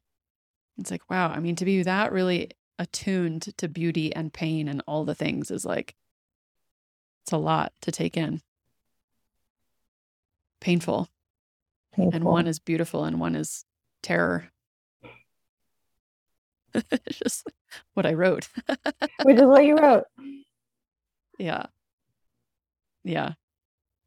it's 0.79 0.91
like 0.91 1.09
wow 1.09 1.29
i 1.29 1.41
mean 1.41 1.57
to 1.57 1.65
be 1.65 1.83
that 1.83 2.13
really 2.13 2.51
attuned 2.79 3.57
to 3.57 3.69
beauty 3.69 4.15
and 4.15 4.33
pain 4.33 4.69
and 4.69 4.83
all 4.87 5.05
the 5.05 5.15
things 5.15 5.51
is 5.51 5.65
like 5.65 5.95
it's 7.23 7.33
a 7.33 7.37
lot 7.37 7.73
to 7.81 7.91
take 7.91 8.17
in. 8.17 8.41
Painful 10.61 11.09
Painful. 11.97 12.15
And 12.15 12.25
one 12.25 12.47
is 12.47 12.59
beautiful 12.59 13.05
and 13.05 13.19
one 13.19 13.35
is 13.35 13.65
terror. 14.03 14.51
it's 16.75 17.19
just 17.19 17.51
what 17.95 18.05
I 18.05 18.13
wrote. 18.13 18.49
Which 19.23 19.37
is 19.39 19.45
what 19.45 19.65
you 19.65 19.79
wrote. 19.79 20.05
Yeah. 21.39 21.67
Yeah. 23.03 23.33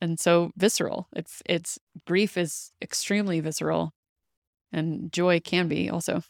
And 0.01 0.19
so 0.19 0.51
visceral. 0.55 1.07
It's 1.15 1.41
it's 1.47 1.79
grief 2.05 2.37
is 2.37 2.71
extremely 2.79 3.39
visceral 3.39 3.93
and 4.71 5.11
joy 5.11 5.39
can 5.39 5.67
be 5.67 5.89
also. 5.89 6.21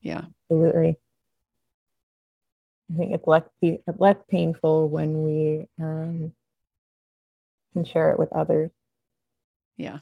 Yeah. 0.00 0.26
Absolutely. 0.50 0.96
I 2.92 2.96
think 2.96 3.12
it's 3.12 3.26
less 3.26 3.42
less 3.98 4.16
painful 4.28 4.88
when 4.88 5.24
we 5.24 5.66
um, 5.80 6.32
can 7.72 7.84
share 7.84 8.12
it 8.12 8.18
with 8.20 8.32
others. 8.32 8.70
Yeah. 9.76 9.98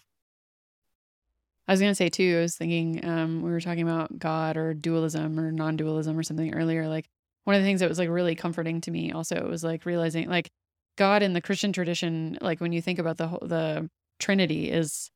I 1.69 1.73
was 1.73 1.81
gonna 1.81 1.95
say 1.95 2.09
too, 2.09 2.37
I 2.39 2.41
was 2.43 2.57
thinking 2.57 3.05
um 3.05 3.43
we 3.43 3.51
were 3.51 3.61
talking 3.61 3.83
about 3.83 4.19
God 4.19 4.57
or 4.57 4.73
dualism 4.73 5.39
or 5.39 5.53
non-dualism 5.53 6.19
or 6.19 6.23
something 6.23 6.55
earlier. 6.55 6.89
Like 6.89 7.09
one 7.45 7.55
of 7.55 7.63
the 7.63 7.67
things 7.67 7.81
that 7.81 7.89
was 7.89 7.99
like 7.99 8.09
really 8.09 8.35
comforting 8.35 8.81
to 8.83 8.91
me 8.91 9.13
also 9.13 9.47
was 9.49 9.63
like 9.63 9.85
realizing 9.85 10.29
like 10.29 10.51
God 10.97 11.23
in 11.23 11.35
the 11.35 11.43
Christian 11.43 11.73
tradition, 11.73 12.39
like 12.41 12.61
when 12.61 12.73
you 12.73 12.81
think 12.81 12.99
about 12.99 13.19
the 13.19 13.29
whole 13.29 13.43
the 13.43 13.91
Trinity 14.19 14.71
is 14.71 15.11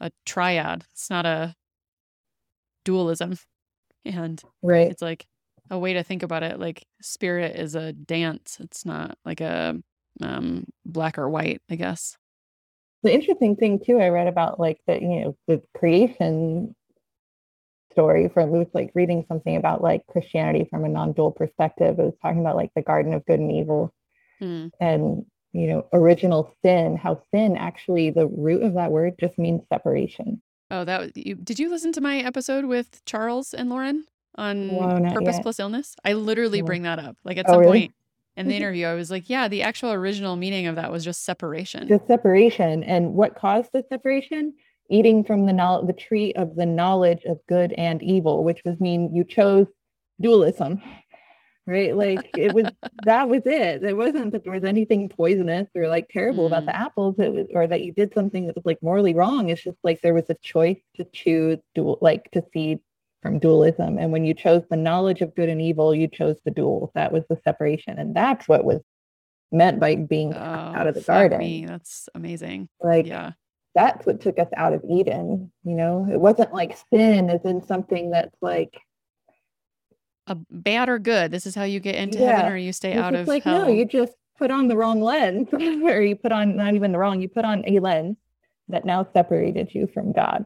a 0.00 0.10
triad. 0.26 0.84
It's 0.92 1.10
not 1.10 1.26
a 1.26 1.54
dualism. 2.84 3.38
And 4.04 4.42
right. 4.62 4.90
it's 4.90 5.02
like 5.02 5.26
a 5.70 5.78
way 5.78 5.92
to 5.94 6.02
think 6.02 6.22
about 6.22 6.42
it. 6.42 6.58
Like 6.58 6.86
spirit 7.00 7.56
is 7.56 7.74
a 7.74 7.92
dance. 7.92 8.58
It's 8.60 8.84
not 8.84 9.16
like 9.24 9.40
a 9.40 9.80
um 10.20 10.64
black 10.84 11.18
or 11.18 11.28
white, 11.28 11.62
I 11.70 11.76
guess 11.76 12.16
the 13.02 13.12
interesting 13.12 13.56
thing 13.56 13.80
too 13.84 13.98
i 13.98 14.08
read 14.08 14.26
about 14.26 14.58
like 14.58 14.78
the 14.86 14.94
you 15.00 15.20
know 15.20 15.36
the 15.46 15.62
creation 15.76 16.74
story 17.92 18.28
from 18.28 18.54
it 18.54 18.58
was 18.58 18.68
like 18.74 18.90
reading 18.94 19.24
something 19.28 19.56
about 19.56 19.82
like 19.82 20.02
christianity 20.08 20.66
from 20.70 20.84
a 20.84 20.88
non-dual 20.88 21.32
perspective 21.32 21.98
it 21.98 22.02
was 22.02 22.14
talking 22.22 22.40
about 22.40 22.56
like 22.56 22.70
the 22.74 22.82
garden 22.82 23.12
of 23.12 23.24
good 23.26 23.40
and 23.40 23.52
evil 23.52 23.92
mm. 24.40 24.70
and 24.80 25.24
you 25.52 25.66
know 25.66 25.86
original 25.92 26.54
sin 26.64 26.96
how 26.96 27.20
sin 27.34 27.56
actually 27.56 28.10
the 28.10 28.26
root 28.26 28.62
of 28.62 28.74
that 28.74 28.90
word 28.90 29.14
just 29.18 29.38
means 29.38 29.62
separation 29.72 30.40
oh 30.70 30.84
that 30.84 31.00
was 31.00 31.10
you 31.14 31.34
did 31.34 31.58
you 31.58 31.70
listen 31.70 31.92
to 31.92 32.00
my 32.00 32.18
episode 32.18 32.64
with 32.64 33.02
charles 33.04 33.54
and 33.54 33.70
lauren 33.70 34.04
on 34.36 34.68
purpose 35.12 35.34
yet. 35.34 35.42
plus 35.42 35.58
illness 35.58 35.96
i 36.04 36.12
literally 36.12 36.62
bring 36.62 36.82
that 36.82 36.98
up 36.98 37.16
like 37.24 37.38
at 37.38 37.46
oh, 37.48 37.54
some 37.54 37.60
really? 37.60 37.80
point 37.80 37.94
in 38.38 38.46
the 38.46 38.56
interview, 38.56 38.86
I 38.86 38.94
was 38.94 39.10
like, 39.10 39.28
yeah, 39.28 39.48
the 39.48 39.62
actual 39.62 39.92
original 39.92 40.36
meaning 40.36 40.66
of 40.66 40.76
that 40.76 40.92
was 40.92 41.04
just 41.04 41.24
separation. 41.24 41.88
Just 41.88 42.06
separation. 42.06 42.84
And 42.84 43.14
what 43.14 43.34
caused 43.34 43.70
the 43.72 43.84
separation? 43.88 44.54
Eating 44.90 45.24
from 45.24 45.46
the 45.46 45.52
knowledge, 45.52 45.88
the 45.88 45.92
tree 45.92 46.32
of 46.34 46.54
the 46.54 46.64
knowledge 46.64 47.24
of 47.24 47.38
good 47.48 47.72
and 47.72 48.02
evil, 48.02 48.44
which 48.44 48.62
was 48.64 48.80
mean 48.80 49.12
you 49.12 49.24
chose 49.24 49.66
dualism, 50.20 50.80
right? 51.66 51.96
Like 51.96 52.30
it 52.38 52.54
was 52.54 52.66
that 53.04 53.28
was 53.28 53.42
it. 53.44 53.82
It 53.82 53.96
wasn't 53.96 54.32
that 54.32 54.44
there 54.44 54.52
was 54.52 54.64
anything 54.64 55.08
poisonous 55.08 55.68
or 55.74 55.88
like 55.88 56.08
terrible 56.08 56.44
mm. 56.44 56.46
about 56.46 56.64
the 56.64 56.72
mm. 56.72 56.80
apples, 56.80 57.16
was, 57.18 57.48
or 57.52 57.66
that 57.66 57.82
you 57.82 57.92
did 57.92 58.14
something 58.14 58.46
that 58.46 58.56
was 58.56 58.64
like 58.64 58.78
morally 58.80 59.14
wrong. 59.14 59.50
It's 59.50 59.62
just 59.64 59.78
like 59.82 60.00
there 60.00 60.14
was 60.14 60.30
a 60.30 60.36
choice 60.40 60.80
to 60.94 61.04
choose 61.12 61.58
dual, 61.74 61.98
like 62.00 62.30
to 62.30 62.42
see 62.54 62.78
from 63.22 63.38
dualism. 63.38 63.98
And 63.98 64.12
when 64.12 64.24
you 64.24 64.34
chose 64.34 64.62
the 64.70 64.76
knowledge 64.76 65.20
of 65.20 65.34
good 65.34 65.48
and 65.48 65.60
evil, 65.60 65.94
you 65.94 66.08
chose 66.08 66.36
the 66.44 66.50
dual. 66.50 66.92
That 66.94 67.12
was 67.12 67.24
the 67.28 67.38
separation. 67.44 67.98
And 67.98 68.14
that's 68.14 68.48
what 68.48 68.64
was 68.64 68.80
meant 69.50 69.80
by 69.80 69.96
being 69.96 70.34
oh, 70.34 70.38
out 70.38 70.86
of 70.86 70.94
the 70.94 71.00
garden. 71.00 71.38
Me. 71.38 71.66
That's 71.66 72.08
amazing. 72.14 72.68
Like, 72.80 73.06
yeah. 73.06 73.32
That's 73.74 74.04
what 74.06 74.20
took 74.20 74.38
us 74.38 74.48
out 74.56 74.72
of 74.72 74.82
Eden. 74.88 75.52
You 75.62 75.74
know, 75.76 76.08
it 76.10 76.18
wasn't 76.18 76.52
like 76.52 76.78
sin 76.92 77.30
is 77.30 77.44
in 77.44 77.62
something 77.62 78.10
that's 78.10 78.36
like 78.40 78.80
a 80.26 80.36
bad 80.50 80.88
or 80.88 80.98
good. 80.98 81.30
This 81.30 81.46
is 81.46 81.54
how 81.54 81.64
you 81.64 81.78
get 81.80 81.94
into 81.94 82.18
yeah. 82.18 82.36
heaven 82.36 82.52
or 82.52 82.56
you 82.56 82.72
stay 82.72 82.92
it's 82.92 83.00
out 83.00 83.14
of 83.14 83.28
like, 83.28 83.44
hell. 83.44 83.66
No, 83.66 83.68
you 83.68 83.84
just 83.84 84.14
put 84.36 84.50
on 84.50 84.68
the 84.68 84.76
wrong 84.76 85.00
lens 85.00 85.48
or 85.52 86.00
you 86.00 86.16
put 86.16 86.32
on 86.32 86.56
not 86.56 86.74
even 86.74 86.92
the 86.92 86.98
wrong, 86.98 87.20
you 87.20 87.28
put 87.28 87.44
on 87.44 87.64
a 87.66 87.78
lens 87.80 88.16
that 88.68 88.84
now 88.84 89.06
separated 89.12 89.74
you 89.74 89.88
from 89.92 90.12
God. 90.12 90.44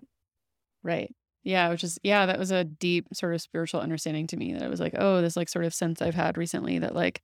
Right. 0.83 1.15
Yeah, 1.45 1.71
which 1.71 1.83
is 1.85 1.99
yeah, 2.03 2.27
that 2.27 2.39
was 2.39 2.51
a 2.53 2.65
deep 2.65 3.09
sort 3.13 3.35
of 3.35 3.41
spiritual 3.43 3.81
understanding 3.81 4.27
to 4.29 4.37
me 4.37 4.53
that 4.53 4.63
it 4.63 4.71
was 4.71 4.81
like, 4.81 4.95
oh, 4.97 5.21
this 5.21 5.37
like 5.37 5.49
sort 5.49 5.65
of 5.65 5.75
sense 5.75 6.01
I've 6.01 6.15
had 6.15 6.39
recently 6.39 6.79
that 6.79 6.95
like, 6.95 7.21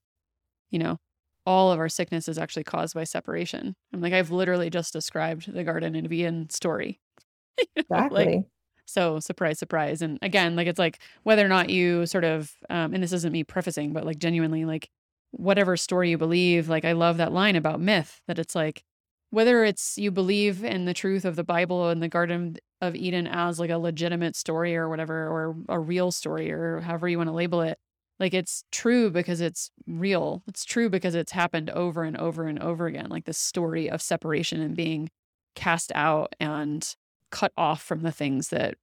you 0.71 0.79
know, 0.79 0.99
all 1.47 1.73
of 1.73 1.79
our 1.79 1.89
sickness 1.89 2.29
is 2.29 2.39
actually 2.39 2.65
caused 2.65 2.95
by 2.95 3.05
separation. 3.05 3.75
I'm 3.93 4.01
like, 4.01 4.13
I've 4.13 4.31
literally 4.31 4.71
just 4.71 4.93
described 4.93 5.53
the 5.53 5.65
Garden 5.65 5.97
of 6.05 6.13
Eden 6.13 6.51
story. 6.51 7.01
you 7.59 7.67
know, 7.77 7.83
exactly. 7.83 8.27
Like, 8.37 8.45
so 8.87 9.21
surprise, 9.21 9.59
surprise. 9.59 10.03
And 10.03 10.19
again, 10.23 10.57
like 10.57 10.67
it's 10.67 10.79
like 10.79 10.99
whether 11.23 11.45
or 11.45 11.49
not 11.49 11.71
you 11.71 12.07
sort 12.07 12.25
of, 12.25 12.53
um, 12.71 12.95
and 12.95 13.03
this 13.03 13.13
isn't 13.13 13.33
me 13.33 13.45
prefacing, 13.45 13.93
but 13.93 14.05
like 14.05 14.19
genuinely, 14.19 14.65
like 14.65 14.91
whatever 15.33 15.77
story 15.77 16.11
you 16.11 16.19
believe, 16.19 16.69
like 16.69 16.85
I 16.85 16.93
love 16.93 17.19
that 17.19 17.33
line 17.33 17.57
about 17.57 17.81
myth 17.81 18.23
that 18.27 18.39
it's 18.39 18.55
like 18.55 18.85
whether 19.31 19.65
it's 19.65 19.99
you 19.99 20.11
believe 20.11 20.65
in 20.65 20.87
the 20.87 20.95
truth 20.95 21.25
of 21.25 21.37
the 21.37 21.45
Bible 21.45 21.89
and 21.91 22.03
the 22.03 22.09
Garden 22.09 22.57
of 22.81 22.95
Eden 22.95 23.27
as 23.27 23.59
like 23.59 23.71
a 23.71 23.79
legitimate 23.79 24.37
story 24.37 24.77
or 24.77 24.89
whatever, 24.89 25.29
or 25.29 25.57
a 25.69 25.79
real 25.79 26.13
story 26.13 26.51
or 26.53 26.81
however 26.81 27.09
you 27.09 27.19
want 27.19 27.29
to 27.29 27.35
label 27.35 27.61
it, 27.61 27.79
like 28.21 28.35
it's 28.35 28.65
true 28.73 29.11
because 29.11 29.41
it's 29.41 29.71
real. 29.87 30.43
It's 30.47 30.65
true 30.65 30.89
because 30.89 31.15
it's 31.15 31.33
happened 31.33 31.71
over 31.71 32.03
and 32.03 32.17
over 32.17 32.47
and 32.47 32.59
over 32.61 32.87
again. 32.87 33.09
Like 33.09 33.25
this 33.25 33.39
story 33.39 33.89
of 33.91 34.03
separation 34.03 34.61
and 34.61 34.77
being 34.77 35.11
cast 35.55 35.93
out 35.95 36.35
and 36.41 36.95
cut 37.31 37.53
off 37.57 37.83
from 37.83 38.03
the 38.03 38.13
things 38.13 38.49
that 38.49 38.75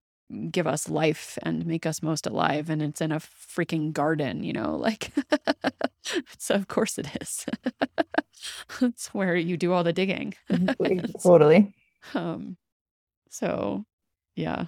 give 0.52 0.66
us 0.68 0.90
life 0.90 1.38
and 1.44 1.66
make 1.66 1.86
us 1.86 2.02
most 2.02 2.26
alive 2.26 2.70
and 2.70 2.82
it's 2.82 3.00
in 3.00 3.12
a 3.12 3.20
freaking 3.20 3.94
garden 3.94 4.44
you 4.44 4.52
know 4.52 4.76
like 4.80 5.12
so 6.38 6.56
of 6.56 6.68
course 6.68 6.98
it 6.98 7.08
is 7.22 7.46
it's 8.82 9.14
where 9.14 9.36
you 9.36 9.56
do 9.56 9.72
all 9.72 9.84
the 9.84 9.94
digging 9.94 10.34
totally 11.24 11.74
um 12.16 12.58
so 13.36 13.86
yeah 14.36 14.66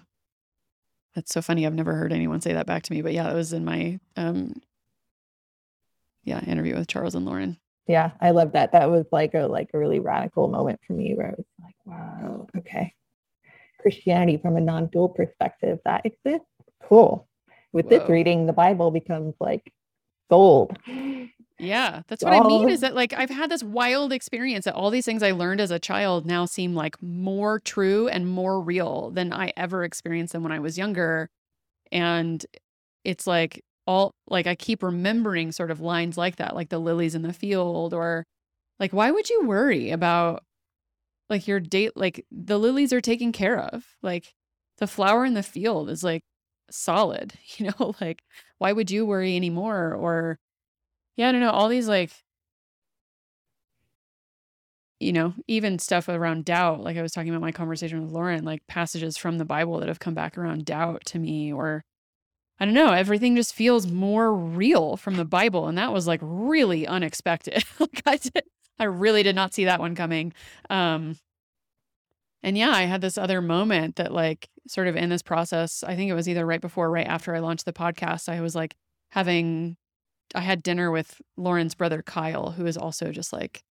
that's 1.16 1.34
so 1.34 1.42
funny 1.42 1.66
i've 1.66 1.74
never 1.74 1.94
heard 1.94 2.14
anyone 2.14 2.42
say 2.42 2.54
that 2.54 2.66
back 2.66 2.84
to 2.84 2.94
me 2.94 3.02
but 3.02 3.14
yeah 3.14 3.24
that 3.24 3.36
was 3.36 3.54
in 3.54 3.64
my 3.66 4.00
um 4.16 4.54
yeah 6.24 6.42
interview 6.42 6.76
with 6.76 6.88
charles 6.88 7.16
and 7.16 7.26
lauren 7.26 7.58
yeah 7.88 8.12
i 8.22 8.32
love 8.32 8.52
that 8.52 8.74
that 8.74 8.90
was 8.90 9.06
like 9.12 9.34
a 9.34 9.48
like 9.48 9.70
a 9.74 9.78
really 9.78 10.00
radical 10.00 10.48
moment 10.48 10.80
for 10.86 10.94
me 10.94 11.14
where 11.16 11.28
i 11.28 11.36
was 11.38 11.46
like 11.64 11.76
wow 11.86 12.48
okay 12.58 12.94
Christianity 13.80 14.38
from 14.38 14.58
a 14.58 14.62
non-dual 14.62 15.10
perspective 15.10 15.80
that 15.86 16.06
exists. 16.06 16.46
Cool. 16.84 17.28
With 17.72 17.86
Whoa. 17.86 18.00
this 18.00 18.10
reading, 18.10 18.46
the 18.46 18.54
Bible 18.54 18.92
becomes 18.92 19.34
like 19.40 19.72
gold. 20.30 20.78
Yeah, 21.60 22.04
that's 22.08 22.24
what 22.24 22.34
I 22.34 22.40
mean 22.40 22.70
is 22.70 22.82
that 22.82 22.94
like 22.94 23.14
I've 23.14 23.32
had 23.32 23.50
this 23.50 23.64
wild 23.64 24.14
experience 24.14 24.66
that 24.66 24.76
all 24.76 24.92
these 24.92 25.06
things 25.06 25.24
I 25.24 25.32
learned 25.32 25.60
as 25.60 25.72
a 25.72 25.80
child 25.80 26.26
now 26.26 26.46
seem 26.46 26.76
like 26.76 27.02
more 27.02 27.60
true 27.60 28.08
and 28.08 28.28
more 28.30 28.62
real 28.62 29.10
than 29.10 29.34
I 29.34 29.52
ever 29.58 29.84
experienced 29.84 30.34
them 30.34 30.44
when 30.44 30.52
I 30.52 30.60
was 30.60 30.78
younger. 30.78 31.30
And 31.92 32.46
it's 33.06 33.28
like 33.28 33.64
all 33.88 34.14
like 34.28 34.48
I 34.48 34.56
keep 34.56 34.84
remembering 34.84 35.52
sort 35.52 35.72
of 35.72 35.82
lines 35.82 36.18
like 36.18 36.38
that, 36.38 36.56
like 36.56 36.70
the 36.70 36.80
lilies 36.80 37.16
in 37.16 37.24
the 37.24 37.34
field 37.34 37.94
or 37.94 38.26
like 38.80 38.94
why 38.94 39.12
would 39.12 39.30
you 39.30 39.46
worry 39.48 39.92
about 39.92 40.44
like 41.30 41.48
your 41.48 41.60
date 41.60 41.94
like 41.96 42.26
the 42.32 42.58
lilies 42.60 42.94
are 42.94 43.02
taken 43.02 43.32
care 43.32 43.60
of? 43.60 43.96
Like 44.04 44.34
the 44.78 44.88
flower 44.88 45.26
in 45.26 45.34
the 45.34 45.44
field 45.44 45.90
is 45.90 46.04
like 46.04 46.24
solid 46.70 47.34
you 47.58 47.68
know 47.68 47.96
like 48.02 48.22
why 48.60 48.72
would 48.74 48.92
you 48.92 49.06
worry 49.06 49.36
anymore? 49.36 49.94
Or 49.96 50.38
yeah 51.18 51.28
i 51.28 51.32
don't 51.32 51.42
know 51.42 51.52
all 51.52 51.68
these 51.68 51.90
like 51.90 52.12
you 55.00 55.12
know 55.12 55.34
even 55.48 55.78
stuff 55.78 56.08
around 56.08 56.46
doubt 56.46 56.82
like 56.82 56.96
i 56.96 57.02
was 57.02 57.12
talking 57.12 57.30
about 57.30 57.42
my 57.42 57.52
conversation 57.52 58.02
with 58.02 58.12
lauren 58.12 58.46
like 58.46 58.66
passages 58.68 59.18
from 59.18 59.38
the 59.38 59.46
bible 59.46 59.80
that 59.80 59.90
have 59.90 60.00
come 60.00 60.14
back 60.14 60.38
around 60.38 60.64
doubt 60.64 61.04
to 61.06 61.20
me 61.20 61.52
or 61.52 61.84
i 62.60 62.66
don't 62.66 62.74
know 62.74 62.94
everything 62.94 63.36
just 63.36 63.54
feels 63.54 63.86
more 63.86 64.34
real 64.34 64.96
from 64.96 65.18
the 65.18 65.26
bible 65.26 65.68
and 65.68 65.78
that 65.78 65.92
was 65.92 66.08
like 66.08 66.22
really 66.24 66.88
unexpected 66.88 67.64
like 67.80 68.02
i 68.06 68.16
did 68.16 68.44
I 68.80 68.86
really 68.86 69.24
did 69.24 69.36
not 69.36 69.54
see 69.54 69.66
that 69.66 69.80
one 69.80 69.96
coming. 69.96 70.34
Um, 70.70 71.18
and 72.44 72.58
yeah, 72.58 72.72
I 72.72 72.84
had 72.84 73.02
this 73.02 73.18
other 73.18 73.42
moment 73.42 73.96
that 73.96 74.14
like 74.14 74.50
sort 74.68 74.88
of 74.88 74.96
in 74.96 75.10
this 75.10 75.24
process, 75.24 75.84
I 75.84 75.96
think 75.96 76.10
it 76.12 76.16
was 76.16 76.30
either 76.30 76.46
right 76.46 76.62
before 76.62 76.86
or 76.86 76.92
right 76.92 77.08
after 77.08 77.36
I 77.36 77.40
launched 77.40 77.66
the 77.66 77.74
podcast, 77.74 78.30
I 78.30 78.42
was 78.42 78.56
like 78.56 78.76
having 79.12 79.78
I 80.36 80.42
had 80.42 80.64
dinner 80.64 80.92
with 80.92 81.22
Lauren's 81.38 81.76
brother 81.76 82.02
Kyle, 82.02 82.52
who 82.52 82.66
is 82.66 82.78
also 82.78 83.12
just 83.12 83.32
like 83.32 83.64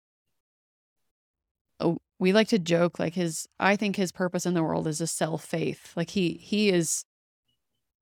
oh, 1.81 1.99
we 2.19 2.33
like 2.33 2.49
to 2.49 2.59
joke 2.59 2.99
like 2.99 3.15
his 3.15 3.47
I 3.59 3.77
think 3.77 3.97
his 3.97 4.13
purpose 4.13 4.47
in 4.47 4.55
the 4.55 4.63
world 4.63 4.87
is 4.87 4.99
to 4.99 5.07
sell 5.07 5.39
faith. 5.39 5.93
Like 5.97 6.11
he 6.11 6.35
he 6.35 6.71
is 6.71 7.05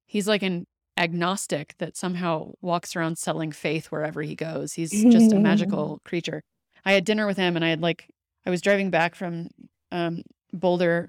he's 0.07 0.29
like 0.29 0.43
an 0.43 0.67
agnostic 0.99 1.75
that 1.79 1.97
somehow 1.97 2.53
walks 2.61 2.95
around 2.95 3.17
selling 3.19 3.53
faith 3.53 3.87
wherever 3.87 4.23
he 4.23 4.35
goes. 4.35 4.75
He's 4.75 4.91
just 4.91 5.33
a 5.33 5.41
magical 5.41 6.01
creature. 6.05 6.43
I 6.85 6.93
had 6.93 7.05
dinner 7.05 7.27
with 7.27 7.37
him 7.37 7.57
and 7.57 7.65
I 7.65 7.69
had 7.69 7.81
like 7.81 8.09
I 8.45 8.51
was 8.51 8.61
driving 8.61 8.91
back 8.91 9.15
from 9.15 9.49
um, 9.91 10.23
Boulder 10.53 11.09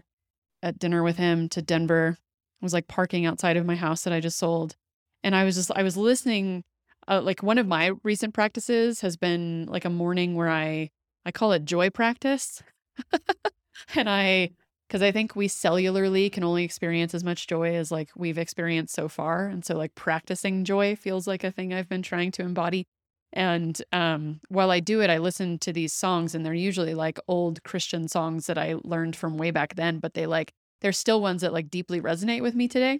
at 0.62 0.80
dinner 0.80 1.04
with 1.04 1.18
him 1.18 1.50
to 1.50 1.62
Denver. 1.62 2.18
I 2.20 2.66
was 2.66 2.74
like 2.74 2.88
parking 2.88 3.26
outside 3.26 3.58
of 3.58 3.66
my 3.66 3.76
house 3.76 4.04
that 4.04 4.14
I 4.14 4.20
just 4.20 4.38
sold. 4.38 4.76
And 5.24 5.36
I 5.36 5.44
was 5.44 5.56
just 5.56 5.72
I 5.76 5.84
was 5.84 5.98
listening 5.98 6.64
uh, 7.08 7.22
like 7.22 7.43
one 7.43 7.58
of 7.58 7.68
my 7.68 7.91
recent 8.04 8.34
practices 8.34 9.01
has 9.01 9.18
been 9.18 9.66
like 9.68 9.86
a 9.86 9.89
morning 9.89 10.36
where 10.36 10.49
I 10.49 10.89
I 11.26 11.32
call 11.32 11.51
it 11.54 11.66
joy 11.66 11.89
practice. 11.89 12.62
and 13.95 14.10
I 14.10 14.51
because 14.88 15.01
I 15.01 15.12
think 15.12 15.36
we 15.36 15.47
cellularly 15.47 16.32
can 16.32 16.43
only 16.43 16.64
experience 16.64 17.16
as 17.16 17.24
much 17.24 17.47
joy 17.47 17.76
as 17.76 17.91
like 17.91 18.10
we've 18.16 18.38
experienced 18.38 18.93
so 18.93 19.08
far. 19.08 19.47
And 19.47 19.66
so 19.66 19.76
like 19.76 19.95
practicing 19.95 20.66
joy 20.66 20.95
feels 20.95 21.26
like 21.26 21.43
a 21.43 21.51
thing 21.51 21.74
I've 21.74 21.89
been 21.89 22.04
trying 22.04 22.32
to 22.34 22.43
embody. 22.43 22.86
And 23.32 23.82
um, 23.91 24.39
while 24.49 24.70
I 24.70 24.80
do 24.80 25.01
it, 25.01 25.10
I 25.10 25.18
listen 25.18 25.58
to 25.60 25.74
these 25.74 25.91
songs, 25.91 26.36
and 26.36 26.45
they're 26.45 26.54
usually 26.54 26.93
like 26.93 27.20
old 27.28 27.64
Christian 27.64 28.08
songs 28.08 28.45
that 28.45 28.60
I 28.60 28.76
learned 28.84 29.16
from 29.16 29.39
way 29.39 29.49
back 29.49 29.74
then, 29.74 29.97
but 29.97 30.14
they 30.14 30.28
like, 30.28 30.54
they're 30.82 30.91
still 30.91 31.20
ones 31.20 31.41
that 31.41 31.54
like 31.54 31.72
deeply 31.72 31.99
resonate 31.99 32.43
with 32.43 32.54
me 32.54 32.68
today. 32.68 32.99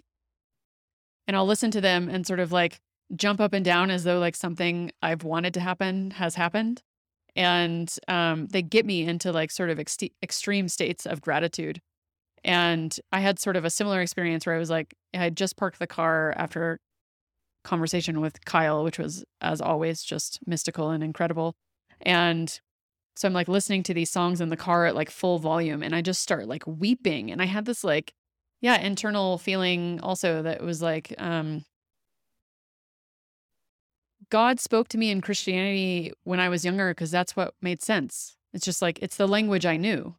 And 1.28 1.36
I'll 1.36 1.46
listen 1.46 1.70
to 1.70 1.80
them 1.80 2.08
and 2.08 2.26
sort 2.26 2.40
of 2.40 2.50
like 2.50 2.80
jump 3.16 3.40
up 3.40 3.52
and 3.52 3.64
down 3.64 3.90
as 3.90 4.04
though 4.04 4.18
like 4.18 4.36
something 4.36 4.90
I've 5.02 5.24
wanted 5.24 5.54
to 5.54 5.60
happen 5.60 6.12
has 6.12 6.34
happened 6.34 6.82
and 7.36 7.92
um, 8.08 8.46
they 8.46 8.62
get 8.62 8.86
me 8.86 9.02
into 9.02 9.32
like 9.32 9.50
sort 9.50 9.70
of 9.70 9.78
ex- 9.78 9.98
extreme 10.22 10.68
states 10.68 11.06
of 11.06 11.20
gratitude 11.20 11.80
and 12.44 12.98
i 13.10 13.20
had 13.20 13.38
sort 13.38 13.56
of 13.56 13.64
a 13.64 13.70
similar 13.70 14.00
experience 14.00 14.44
where 14.44 14.54
i 14.54 14.58
was 14.58 14.70
like 14.70 14.94
i 15.14 15.18
had 15.18 15.36
just 15.36 15.56
parked 15.56 15.78
the 15.78 15.86
car 15.86 16.32
after 16.36 16.78
conversation 17.64 18.20
with 18.20 18.44
kyle 18.44 18.84
which 18.84 18.98
was 18.98 19.24
as 19.40 19.60
always 19.60 20.02
just 20.02 20.38
mystical 20.46 20.90
and 20.90 21.02
incredible 21.02 21.54
and 22.02 22.60
so 23.16 23.26
i'm 23.26 23.32
like 23.32 23.48
listening 23.48 23.82
to 23.82 23.94
these 23.94 24.10
songs 24.10 24.40
in 24.40 24.50
the 24.50 24.56
car 24.56 24.84
at 24.84 24.94
like 24.94 25.10
full 25.10 25.38
volume 25.38 25.82
and 25.82 25.94
i 25.94 26.02
just 26.02 26.20
start 26.20 26.46
like 26.46 26.66
weeping 26.66 27.30
and 27.30 27.40
i 27.40 27.46
had 27.46 27.64
this 27.64 27.82
like 27.82 28.12
yeah 28.60 28.78
internal 28.78 29.38
feeling 29.38 29.98
also 30.02 30.42
that 30.42 30.62
was 30.62 30.82
like 30.82 31.14
um 31.16 31.64
God 34.34 34.58
spoke 34.58 34.88
to 34.88 34.98
me 34.98 35.12
in 35.12 35.20
Christianity 35.20 36.12
when 36.24 36.40
I 36.40 36.48
was 36.48 36.64
younger 36.64 36.90
because 36.90 37.12
that's 37.12 37.36
what 37.36 37.54
made 37.62 37.80
sense. 37.80 38.36
It's 38.52 38.64
just 38.64 38.82
like 38.82 38.98
it's 39.00 39.16
the 39.16 39.28
language 39.28 39.64
I 39.64 39.76
knew. 39.76 40.16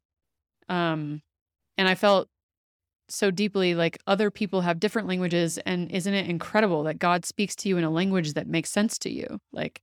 Um 0.69 1.21
and 1.77 1.89
I 1.89 1.95
felt 1.95 2.29
so 3.09 3.29
deeply 3.29 3.75
like 3.75 3.97
other 4.07 4.31
people 4.31 4.61
have 4.61 4.79
different 4.79 5.09
languages 5.09 5.57
and 5.65 5.91
isn't 5.91 6.13
it 6.13 6.29
incredible 6.29 6.83
that 6.83 6.97
God 6.97 7.25
speaks 7.25 7.57
to 7.57 7.67
you 7.67 7.77
in 7.77 7.83
a 7.83 7.89
language 7.89 8.35
that 8.35 8.47
makes 8.47 8.71
sense 8.71 8.97
to 8.99 9.11
you? 9.11 9.41
Like 9.51 9.81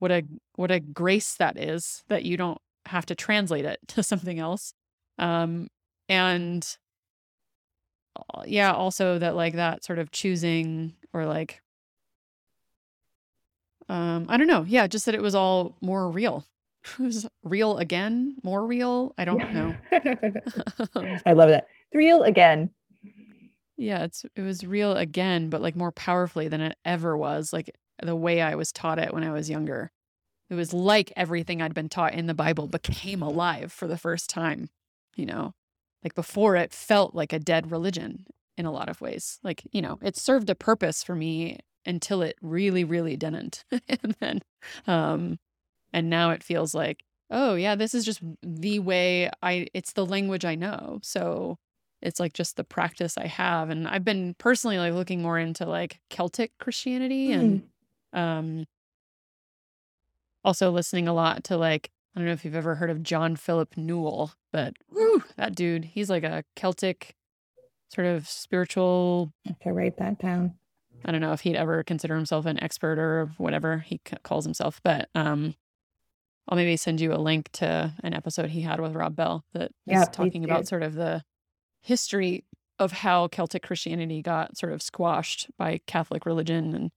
what 0.00 0.10
a 0.10 0.24
what 0.56 0.72
a 0.72 0.80
grace 0.80 1.36
that 1.36 1.56
is 1.56 2.02
that 2.08 2.24
you 2.24 2.36
don't 2.36 2.60
have 2.86 3.06
to 3.06 3.14
translate 3.14 3.64
it 3.64 3.78
to 3.90 4.02
something 4.02 4.40
else. 4.40 4.72
Um 5.20 5.68
and 6.08 6.66
uh, 8.16 8.42
yeah, 8.44 8.72
also 8.72 9.20
that 9.20 9.36
like 9.36 9.54
that 9.54 9.84
sort 9.84 10.00
of 10.00 10.10
choosing 10.10 10.94
or 11.12 11.26
like 11.26 11.62
um, 13.88 14.26
I 14.28 14.36
don't 14.36 14.46
know. 14.46 14.64
Yeah, 14.66 14.86
just 14.86 15.06
that 15.06 15.14
it 15.14 15.22
was 15.22 15.34
all 15.34 15.76
more 15.80 16.10
real. 16.10 16.44
It 16.98 17.02
was 17.02 17.26
real 17.42 17.76
again, 17.76 18.36
more 18.42 18.64
real. 18.64 19.12
I 19.18 19.24
don't 19.26 19.52
know. 19.52 19.74
I 21.26 21.32
love 21.32 21.50
that. 21.50 21.66
real 21.92 22.22
again. 22.22 22.70
Yeah, 23.76 24.04
it's 24.04 24.24
it 24.36 24.40
was 24.42 24.64
real 24.64 24.96
again, 24.96 25.50
but 25.50 25.60
like 25.60 25.76
more 25.76 25.92
powerfully 25.92 26.48
than 26.48 26.60
it 26.60 26.76
ever 26.84 27.16
was. 27.16 27.52
Like 27.52 27.70
the 28.00 28.16
way 28.16 28.40
I 28.40 28.54
was 28.54 28.72
taught 28.72 28.98
it 28.98 29.12
when 29.12 29.24
I 29.24 29.32
was 29.32 29.50
younger. 29.50 29.90
It 30.48 30.54
was 30.54 30.72
like 30.72 31.12
everything 31.14 31.60
I'd 31.60 31.74
been 31.74 31.90
taught 31.90 32.14
in 32.14 32.26
the 32.26 32.32
Bible 32.32 32.68
became 32.68 33.22
alive 33.22 33.70
for 33.70 33.86
the 33.86 33.98
first 33.98 34.30
time. 34.30 34.70
You 35.14 35.26
know, 35.26 35.52
like 36.02 36.14
before 36.14 36.56
it 36.56 36.72
felt 36.72 37.14
like 37.14 37.32
a 37.32 37.38
dead 37.38 37.70
religion 37.70 38.24
in 38.56 38.66
a 38.66 38.72
lot 38.72 38.88
of 38.88 39.00
ways. 39.00 39.38
Like, 39.42 39.62
you 39.72 39.80
know, 39.82 39.98
it 40.02 40.16
served 40.16 40.50
a 40.50 40.54
purpose 40.54 41.02
for 41.02 41.14
me 41.14 41.58
until 41.88 42.22
it 42.22 42.36
really, 42.40 42.84
really 42.84 43.16
didn't. 43.16 43.64
and 43.88 44.14
then, 44.20 44.40
um, 44.86 45.38
and 45.92 46.10
now 46.10 46.30
it 46.30 46.44
feels 46.44 46.74
like, 46.74 47.02
oh 47.30 47.54
yeah, 47.54 47.74
this 47.74 47.94
is 47.94 48.04
just 48.04 48.20
the 48.42 48.78
way 48.78 49.30
I, 49.42 49.66
it's 49.74 49.94
the 49.94 50.06
language 50.06 50.44
I 50.44 50.54
know. 50.54 51.00
So 51.02 51.56
it's 52.00 52.20
like 52.20 52.34
just 52.34 52.56
the 52.56 52.64
practice 52.64 53.18
I 53.18 53.26
have. 53.26 53.70
And 53.70 53.88
I've 53.88 54.04
been 54.04 54.34
personally 54.38 54.78
like 54.78 54.92
looking 54.92 55.22
more 55.22 55.38
into 55.38 55.66
like 55.66 55.98
Celtic 56.10 56.52
Christianity 56.58 57.28
mm. 57.28 57.34
and, 57.34 57.62
um, 58.12 58.66
also 60.44 60.70
listening 60.70 61.08
a 61.08 61.12
lot 61.12 61.44
to 61.44 61.56
like, 61.56 61.90
I 62.14 62.20
don't 62.20 62.26
know 62.26 62.32
if 62.32 62.44
you've 62.44 62.54
ever 62.54 62.76
heard 62.76 62.90
of 62.90 63.02
John 63.02 63.36
Philip 63.36 63.76
Newell, 63.76 64.32
but 64.52 64.74
whew, 64.90 65.24
that 65.36 65.54
dude, 65.54 65.84
he's 65.84 66.08
like 66.08 66.24
a 66.24 66.44
Celtic 66.54 67.16
sort 67.92 68.06
of 68.06 68.28
spiritual. 68.28 69.32
I 69.46 69.50
have 69.50 69.58
to 69.60 69.72
write 69.72 69.96
that 69.98 70.18
down. 70.18 70.54
I 71.04 71.12
don't 71.12 71.20
know 71.20 71.32
if 71.32 71.40
he'd 71.40 71.56
ever 71.56 71.82
consider 71.82 72.16
himself 72.16 72.46
an 72.46 72.62
expert 72.62 72.98
or 72.98 73.30
whatever 73.36 73.78
he 73.78 74.00
calls 74.22 74.44
himself, 74.44 74.80
but 74.82 75.08
um, 75.14 75.54
I'll 76.48 76.56
maybe 76.56 76.76
send 76.76 77.00
you 77.00 77.12
a 77.12 77.16
link 77.16 77.50
to 77.52 77.94
an 78.02 78.14
episode 78.14 78.50
he 78.50 78.62
had 78.62 78.80
with 78.80 78.94
Rob 78.94 79.14
Bell 79.14 79.44
that 79.52 79.72
yeah, 79.86 80.02
is 80.02 80.08
talking 80.08 80.44
about 80.44 80.66
sort 80.66 80.82
of 80.82 80.94
the 80.94 81.22
history 81.80 82.44
of 82.78 82.92
how 82.92 83.28
Celtic 83.28 83.62
Christianity 83.62 84.22
got 84.22 84.56
sort 84.56 84.72
of 84.72 84.82
squashed 84.82 85.48
by 85.56 85.80
Catholic 85.86 86.26
religion 86.26 86.74
and 86.74 86.90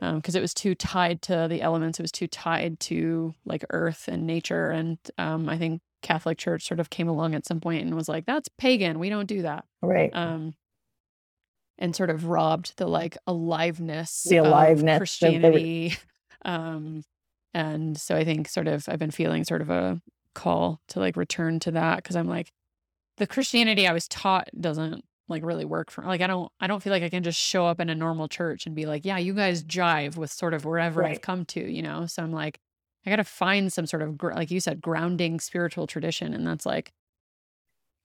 because 0.00 0.34
um, 0.34 0.38
it 0.38 0.42
was 0.42 0.54
too 0.54 0.74
tied 0.74 1.22
to 1.22 1.46
the 1.48 1.62
elements, 1.62 1.98
it 1.98 2.02
was 2.02 2.12
too 2.12 2.26
tied 2.26 2.80
to 2.80 3.34
like 3.44 3.64
earth 3.70 4.08
and 4.08 4.26
nature. 4.26 4.68
And 4.70 4.98
um, 5.18 5.48
I 5.48 5.58
think 5.58 5.82
Catholic 6.02 6.38
Church 6.38 6.66
sort 6.66 6.80
of 6.80 6.90
came 6.90 7.08
along 7.08 7.34
at 7.34 7.46
some 7.46 7.60
point 7.60 7.84
and 7.84 7.94
was 7.94 8.08
like, 8.08 8.26
"That's 8.26 8.48
pagan. 8.48 8.98
We 8.98 9.10
don't 9.10 9.26
do 9.26 9.42
that." 9.42 9.64
Right. 9.82 10.10
Um, 10.14 10.54
and 11.80 11.96
sort 11.96 12.10
of 12.10 12.26
robbed 12.26 12.74
the 12.76 12.86
like 12.86 13.16
aliveness, 13.26 14.22
the 14.28 14.36
aliveness 14.36 14.94
of 14.94 14.98
Christianity. 14.98 15.96
Um, 16.42 17.02
and 17.52 17.98
so 17.98 18.16
I 18.16 18.24
think 18.24 18.48
sort 18.48 18.66
of 18.66 18.88
I've 18.88 18.98
been 18.98 19.10
feeling 19.10 19.44
sort 19.44 19.60
of 19.60 19.68
a 19.68 20.00
call 20.34 20.80
to 20.88 20.98
like 20.98 21.16
return 21.16 21.60
to 21.60 21.72
that 21.72 21.96
because 21.96 22.16
I'm 22.16 22.28
like 22.28 22.50
the 23.18 23.26
Christianity 23.26 23.86
I 23.86 23.92
was 23.92 24.08
taught 24.08 24.48
doesn't 24.58 25.04
like 25.28 25.44
really 25.44 25.64
work 25.64 25.90
for 25.90 26.02
like 26.02 26.22
I 26.22 26.26
don't 26.26 26.50
I 26.60 26.66
don't 26.66 26.82
feel 26.82 26.92
like 26.92 27.02
I 27.02 27.10
can 27.10 27.22
just 27.22 27.38
show 27.38 27.66
up 27.66 27.80
in 27.80 27.90
a 27.90 27.94
normal 27.94 28.28
church 28.28 28.66
and 28.66 28.74
be 28.74 28.86
like 28.86 29.04
yeah 29.04 29.18
you 29.18 29.34
guys 29.34 29.62
jive 29.62 30.16
with 30.16 30.30
sort 30.30 30.54
of 30.54 30.64
wherever 30.64 31.02
right. 31.02 31.12
I've 31.12 31.20
come 31.20 31.44
to 31.46 31.60
you 31.60 31.82
know 31.82 32.06
so 32.06 32.22
I'm 32.22 32.32
like 32.32 32.58
I 33.04 33.10
got 33.10 33.16
to 33.16 33.24
find 33.24 33.72
some 33.72 33.86
sort 33.86 34.02
of 34.02 34.16
like 34.22 34.50
you 34.50 34.60
said 34.60 34.80
grounding 34.80 35.40
spiritual 35.40 35.86
tradition 35.86 36.32
and 36.32 36.46
that's 36.46 36.64
like 36.64 36.92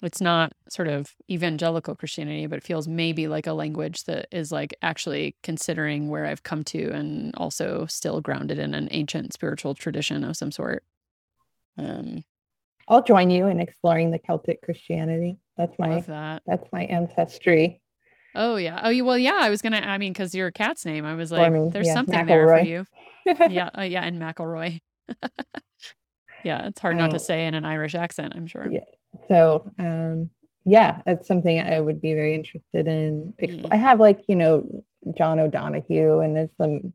it's 0.01 0.21
not 0.21 0.53
sort 0.69 0.87
of 0.87 1.13
evangelical 1.29 1.95
Christianity, 1.95 2.47
but 2.47 2.57
it 2.57 2.63
feels 2.63 2.87
maybe 2.87 3.27
like 3.27 3.47
a 3.47 3.53
language 3.53 4.03
that 4.03 4.27
is 4.31 4.51
like 4.51 4.75
actually 4.81 5.35
considering 5.41 6.09
where 6.09 6.25
I've 6.25 6.43
come 6.43 6.63
to 6.65 6.91
and 6.91 7.33
also 7.37 7.85
still 7.85 8.21
grounded 8.21 8.59
in 8.59 8.73
an 8.73 8.89
ancient 8.91 9.33
spiritual 9.33 9.73
tradition 9.73 10.23
of 10.23 10.35
some 10.35 10.51
sort. 10.51 10.83
Um, 11.77 12.23
I'll 12.87 13.03
join 13.03 13.29
you 13.29 13.47
in 13.47 13.59
exploring 13.59 14.11
the 14.11 14.19
Celtic 14.19 14.61
Christianity. 14.61 15.37
That's 15.57 15.77
my 15.79 16.01
that. 16.01 16.43
that's 16.45 16.67
my 16.71 16.83
ancestry. 16.85 17.81
Oh 18.35 18.57
yeah. 18.57 18.81
Oh 18.83 19.03
well 19.03 19.17
yeah. 19.17 19.39
I 19.39 19.49
was 19.49 19.61
gonna. 19.61 19.77
I 19.77 19.97
mean, 19.97 20.13
because 20.13 20.35
your 20.35 20.51
cat's 20.51 20.85
name, 20.85 21.05
I 21.05 21.15
was 21.15 21.31
like, 21.31 21.47
I 21.47 21.49
mean, 21.49 21.69
there's 21.69 21.87
yeah, 21.87 21.93
something 21.93 22.19
McIlroy. 22.19 22.27
there 22.27 22.47
for 22.47 22.63
you. 22.63 22.85
yeah. 23.49 23.69
Uh, 23.77 23.81
yeah. 23.83 24.01
And 24.01 24.21
McIlroy. 24.21 24.81
yeah, 26.43 26.67
it's 26.67 26.81
hard 26.81 26.97
not 26.97 27.11
to 27.11 27.19
say 27.19 27.47
in 27.47 27.53
an 27.53 27.65
Irish 27.65 27.95
accent. 27.95 28.33
I'm 28.35 28.47
sure. 28.47 28.67
Yeah. 28.69 28.81
So, 29.27 29.71
um, 29.79 30.29
yeah, 30.65 31.01
that's 31.05 31.27
something 31.27 31.59
I 31.59 31.79
would 31.79 32.01
be 32.01 32.13
very 32.13 32.33
interested 32.33 32.87
in. 32.87 33.33
Mm. 33.41 33.67
I 33.71 33.75
have 33.75 33.99
like, 33.99 34.21
you 34.27 34.35
know, 34.35 34.83
John 35.15 35.39
O'Donohue 35.39 36.19
and 36.19 36.35
there's 36.35 36.49
some. 36.57 36.93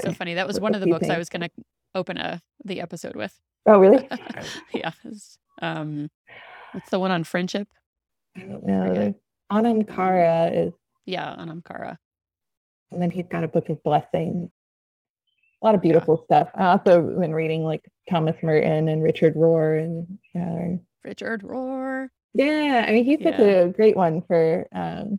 So 0.00 0.12
funny. 0.12 0.34
That 0.34 0.46
was 0.46 0.60
one 0.60 0.74
of 0.74 0.80
the 0.80 0.86
books 0.86 1.02
things. 1.02 1.14
I 1.14 1.18
was 1.18 1.28
going 1.28 1.42
to 1.42 1.50
open 1.94 2.18
a 2.18 2.40
the 2.64 2.80
episode 2.80 3.16
with. 3.16 3.38
Oh, 3.66 3.78
really? 3.78 4.08
yeah. 4.72 4.92
It's, 5.04 5.38
Um, 5.60 6.10
what's 6.72 6.90
the 6.90 7.00
one 7.00 7.10
on 7.10 7.24
friendship? 7.24 7.68
I 8.36 8.40
don't 8.40 8.64
know. 8.64 9.14
Anam 9.50 9.82
Cara 9.84 10.50
is. 10.52 10.72
Yeah, 11.06 11.34
Anam 11.38 11.62
Cara. 11.66 11.98
And 12.92 13.02
then 13.02 13.10
he's 13.10 13.26
got 13.28 13.44
a 13.44 13.48
book 13.48 13.68
of 13.68 13.82
blessings. 13.82 14.50
A 15.60 15.66
lot 15.66 15.74
of 15.74 15.82
beautiful 15.82 16.24
yeah. 16.30 16.42
stuff. 16.44 16.50
I 16.54 16.66
also 16.66 17.02
been 17.18 17.34
reading 17.34 17.64
like 17.64 17.84
Thomas 18.08 18.36
Merton 18.42 18.88
and 18.88 19.02
Richard 19.02 19.34
Rohr 19.34 19.82
and 19.82 20.18
uh, 20.34 20.80
Richard 21.04 21.42
Rohr. 21.42 22.08
Yeah, 22.34 22.84
I 22.86 22.92
mean, 22.92 23.04
he's 23.04 23.22
such 23.22 23.38
Yeah. 23.38 23.44
a 23.46 23.68
great 23.68 23.96
one 23.96 24.22
for, 24.22 24.68
um, 24.72 25.18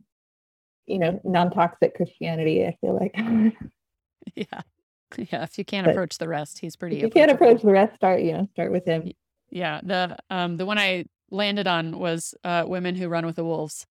you 0.85 0.99
know, 0.99 1.19
non-toxic 1.23 1.95
Christianity. 1.95 2.65
I 2.65 2.77
feel 2.81 2.95
like 2.97 3.15
Yeah. 4.35 4.45
Yeah. 5.17 5.43
If 5.43 5.57
you 5.57 5.65
can't 5.65 5.85
But 5.85 5.91
approach 5.91 6.19
the 6.19 6.27
rest, 6.27 6.59
he's 6.59 6.75
pretty 6.75 6.97
if 6.97 7.01
you 7.01 7.09
can't 7.09 7.31
approach 7.31 7.63
the 7.63 7.71
rest, 7.71 7.95
start, 7.95 8.21
you 8.21 8.33
know, 8.33 8.47
start 8.53 8.71
with 8.71 8.85
him. 8.85 9.11
Yeah. 9.49 9.81
The 9.83 10.15
um 10.29 10.55
the 10.57 10.65
one 10.67 10.77
I 10.77 11.05
landed 11.31 11.65
on 11.67 11.97
was 11.97 12.35
uh 12.43 12.63
Women 12.67 12.93
Who 12.95 13.07
Run 13.09 13.25
with 13.25 13.35
the 13.35 13.43
Wolves. 13.43 13.87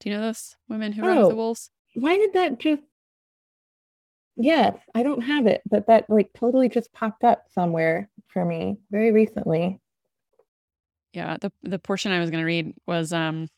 Do 0.00 0.10
you 0.10 0.16
know 0.16 0.22
this? 0.22 0.54
Women 0.68 0.92
Who 0.92 1.02
Run 1.02 1.16
with 1.16 1.28
the 1.28 1.32
Oh. 1.34 1.36
Wolves? 1.36 1.70
Why 1.94 2.16
did 2.18 2.34
that 2.34 2.58
just? 2.60 2.82
Yes, 4.40 4.78
I 4.94 5.02
don't 5.02 5.22
have 5.22 5.46
it, 5.46 5.62
but 5.68 5.88
that 5.88 6.08
like 6.08 6.32
totally 6.32 6.68
just 6.68 6.92
popped 6.92 7.24
up 7.24 7.46
somewhere 7.50 8.08
for 8.28 8.44
me 8.44 8.78
very 8.90 9.10
recently. 9.10 9.80
Yeah, 11.12 11.36
the 11.40 11.50
the 11.62 11.80
portion 11.80 12.12
I 12.12 12.20
was 12.20 12.30
going 12.30 12.42
to 12.42 12.46
read 12.46 12.72
was 12.86 13.12
um 13.12 13.48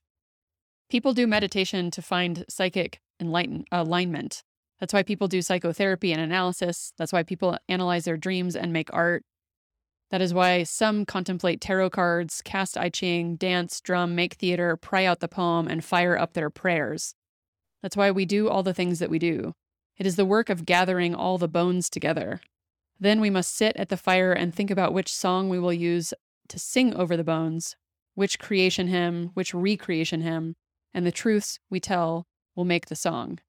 people 0.88 1.12
do 1.12 1.26
meditation 1.26 1.90
to 1.90 2.02
find 2.02 2.46
psychic 2.48 3.00
enlighten 3.20 3.66
alignment. 3.70 4.42
That's 4.80 4.94
why 4.94 5.02
people 5.02 5.28
do 5.28 5.42
psychotherapy 5.42 6.12
and 6.12 6.22
analysis. 6.22 6.94
That's 6.96 7.12
why 7.12 7.24
people 7.24 7.58
analyze 7.68 8.06
their 8.06 8.16
dreams 8.16 8.56
and 8.56 8.72
make 8.72 8.88
art. 8.90 9.22
That 10.10 10.22
is 10.22 10.32
why 10.32 10.62
some 10.62 11.04
contemplate 11.04 11.60
tarot 11.60 11.90
cards, 11.90 12.40
cast 12.42 12.78
I 12.78 12.88
Ching, 12.88 13.36
dance, 13.36 13.82
drum, 13.82 14.14
make 14.14 14.34
theater, 14.34 14.78
pry 14.78 15.04
out 15.04 15.20
the 15.20 15.28
poem, 15.28 15.68
and 15.68 15.84
fire 15.84 16.18
up 16.18 16.32
their 16.32 16.48
prayers. 16.48 17.14
That's 17.82 17.96
why 17.96 18.10
we 18.10 18.24
do 18.24 18.48
all 18.48 18.62
the 18.62 18.74
things 18.74 18.98
that 18.98 19.10
we 19.10 19.18
do. 19.18 19.54
It 20.00 20.06
is 20.06 20.16
the 20.16 20.24
work 20.24 20.48
of 20.48 20.64
gathering 20.64 21.14
all 21.14 21.36
the 21.36 21.46
bones 21.46 21.90
together. 21.90 22.40
Then 22.98 23.20
we 23.20 23.28
must 23.28 23.54
sit 23.54 23.76
at 23.76 23.90
the 23.90 23.98
fire 23.98 24.32
and 24.32 24.54
think 24.54 24.70
about 24.70 24.94
which 24.94 25.12
song 25.12 25.50
we 25.50 25.58
will 25.58 25.74
use 25.74 26.14
to 26.48 26.58
sing 26.58 26.94
over 26.94 27.18
the 27.18 27.22
bones, 27.22 27.76
which 28.14 28.38
creation 28.38 28.88
hymn, 28.88 29.30
which 29.34 29.52
recreation 29.52 30.22
hymn, 30.22 30.56
and 30.94 31.04
the 31.04 31.12
truths 31.12 31.58
we 31.68 31.80
tell 31.80 32.26
will 32.56 32.64
make 32.64 32.86
the 32.86 32.96
song. 32.96 33.40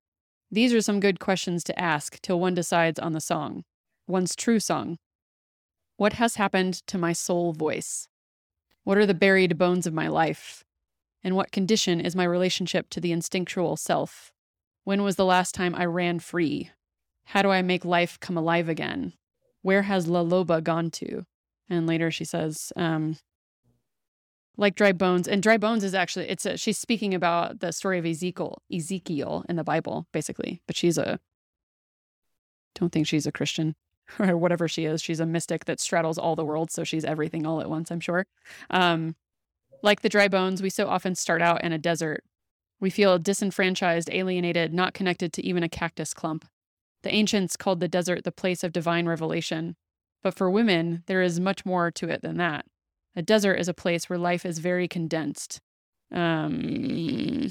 These 0.51 0.73
are 0.73 0.81
some 0.81 0.99
good 0.99 1.21
questions 1.21 1.63
to 1.63 1.79
ask 1.79 2.21
till 2.21 2.37
one 2.37 2.53
decides 2.53 2.99
on 2.99 3.13
the 3.13 3.21
song, 3.21 3.63
one's 4.05 4.35
true 4.35 4.59
song. 4.59 4.97
What 5.95 6.13
has 6.13 6.35
happened 6.35 6.85
to 6.87 6.97
my 6.97 7.13
soul 7.13 7.53
voice? 7.53 8.09
What 8.83 8.97
are 8.97 9.05
the 9.05 9.13
buried 9.13 9.57
bones 9.57 9.87
of 9.87 9.93
my 9.93 10.09
life? 10.09 10.65
In 11.23 11.33
what 11.33 11.53
condition 11.53 12.01
is 12.01 12.13
my 12.13 12.25
relationship 12.25 12.89
to 12.89 12.99
the 12.99 13.13
instinctual 13.13 13.77
self? 13.77 14.33
When 14.83 15.03
was 15.03 15.15
the 15.15 15.25
last 15.25 15.53
time 15.53 15.75
I 15.75 15.85
ran 15.85 16.19
free? 16.19 16.71
How 17.25 17.41
do 17.41 17.49
I 17.49 17.61
make 17.61 17.85
life 17.85 18.19
come 18.19 18.37
alive 18.37 18.67
again? 18.67 19.13
Where 19.61 19.83
has 19.83 20.07
La 20.07 20.23
Loba 20.23 20.63
gone 20.63 20.89
to? 20.91 21.25
And 21.69 21.87
later 21.87 22.11
she 22.11 22.25
says, 22.25 22.73
um, 22.75 23.17
like 24.57 24.75
dry 24.75 24.91
bones. 24.91 25.27
And 25.27 25.41
dry 25.41 25.57
bones 25.57 25.83
is 25.83 25.93
actually 25.93 26.29
it's 26.29 26.45
a, 26.45 26.57
she's 26.57 26.77
speaking 26.77 27.13
about 27.13 27.59
the 27.59 27.71
story 27.71 27.99
of 27.99 28.05
Ezekiel, 28.05 28.61
Ezekiel 28.73 29.45
in 29.47 29.55
the 29.55 29.63
Bible, 29.63 30.07
basically. 30.11 30.61
But 30.67 30.75
she's 30.75 30.97
a 30.97 31.19
don't 32.75 32.91
think 32.91 33.07
she's 33.07 33.27
a 33.27 33.31
Christian 33.31 33.75
or 34.19 34.37
whatever 34.37 34.67
she 34.67 34.85
is. 34.85 35.01
She's 35.01 35.19
a 35.19 35.25
mystic 35.25 35.65
that 35.65 35.79
straddles 35.79 36.17
all 36.17 36.35
the 36.35 36.45
worlds, 36.45 36.73
so 36.73 36.83
she's 36.83 37.05
everything 37.05 37.45
all 37.45 37.61
at 37.61 37.69
once. 37.69 37.91
I'm 37.91 37.99
sure. 37.99 38.25
Um, 38.69 39.15
like 39.83 40.01
the 40.01 40.09
dry 40.09 40.27
bones, 40.27 40.61
we 40.61 40.69
so 40.69 40.87
often 40.87 41.15
start 41.15 41.41
out 41.41 41.63
in 41.63 41.71
a 41.71 41.77
desert. 41.77 42.23
We 42.81 42.89
feel 42.89 43.19
disenfranchised, 43.19 44.09
alienated, 44.11 44.73
not 44.73 44.93
connected 44.93 45.31
to 45.33 45.45
even 45.45 45.63
a 45.63 45.69
cactus 45.69 46.13
clump. 46.13 46.45
The 47.03 47.13
ancients 47.13 47.55
called 47.55 47.79
the 47.79 47.87
desert 47.87 48.23
the 48.23 48.31
place 48.31 48.63
of 48.63 48.73
divine 48.73 49.07
revelation. 49.07 49.75
But 50.23 50.35
for 50.35 50.51
women, 50.51 51.03
there 51.05 51.21
is 51.21 51.39
much 51.39 51.65
more 51.65 51.91
to 51.91 52.09
it 52.09 52.21
than 52.21 52.37
that. 52.37 52.65
A 53.15 53.21
desert 53.21 53.55
is 53.55 53.67
a 53.67 53.73
place 53.73 54.09
where 54.09 54.19
life 54.19 54.45
is 54.45 54.59
very 54.59 54.87
condensed. 54.87 55.61
Um, 56.11 57.49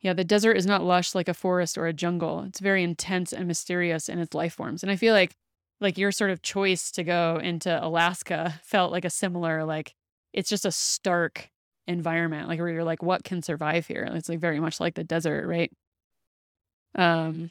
yeah, 0.00 0.12
the 0.12 0.24
desert 0.24 0.56
is 0.56 0.66
not 0.66 0.82
lush 0.82 1.14
like 1.14 1.28
a 1.28 1.34
forest 1.34 1.78
or 1.78 1.86
a 1.86 1.92
jungle. 1.92 2.42
It's 2.42 2.60
very 2.60 2.82
intense 2.82 3.32
and 3.32 3.46
mysterious 3.46 4.08
in 4.08 4.18
its 4.18 4.34
life 4.34 4.54
forms. 4.54 4.82
And 4.82 4.90
I 4.90 4.96
feel 4.96 5.14
like 5.14 5.34
like 5.80 5.98
your 5.98 6.12
sort 6.12 6.30
of 6.30 6.42
choice 6.42 6.92
to 6.92 7.02
go 7.02 7.40
into 7.42 7.84
Alaska 7.84 8.60
felt 8.62 8.92
like 8.92 9.04
a 9.04 9.10
similar 9.10 9.64
like 9.64 9.94
it's 10.32 10.48
just 10.48 10.64
a 10.64 10.72
stark 10.72 11.50
environment 11.86 12.48
like 12.48 12.58
where 12.58 12.68
you're 12.68 12.84
like 12.84 13.02
what 13.02 13.24
can 13.24 13.42
survive 13.42 13.86
here? 13.86 14.08
It's 14.12 14.28
like 14.28 14.40
very 14.40 14.60
much 14.60 14.80
like 14.80 14.94
the 14.94 15.04
desert, 15.04 15.46
right? 15.46 15.72
Um 16.94 17.50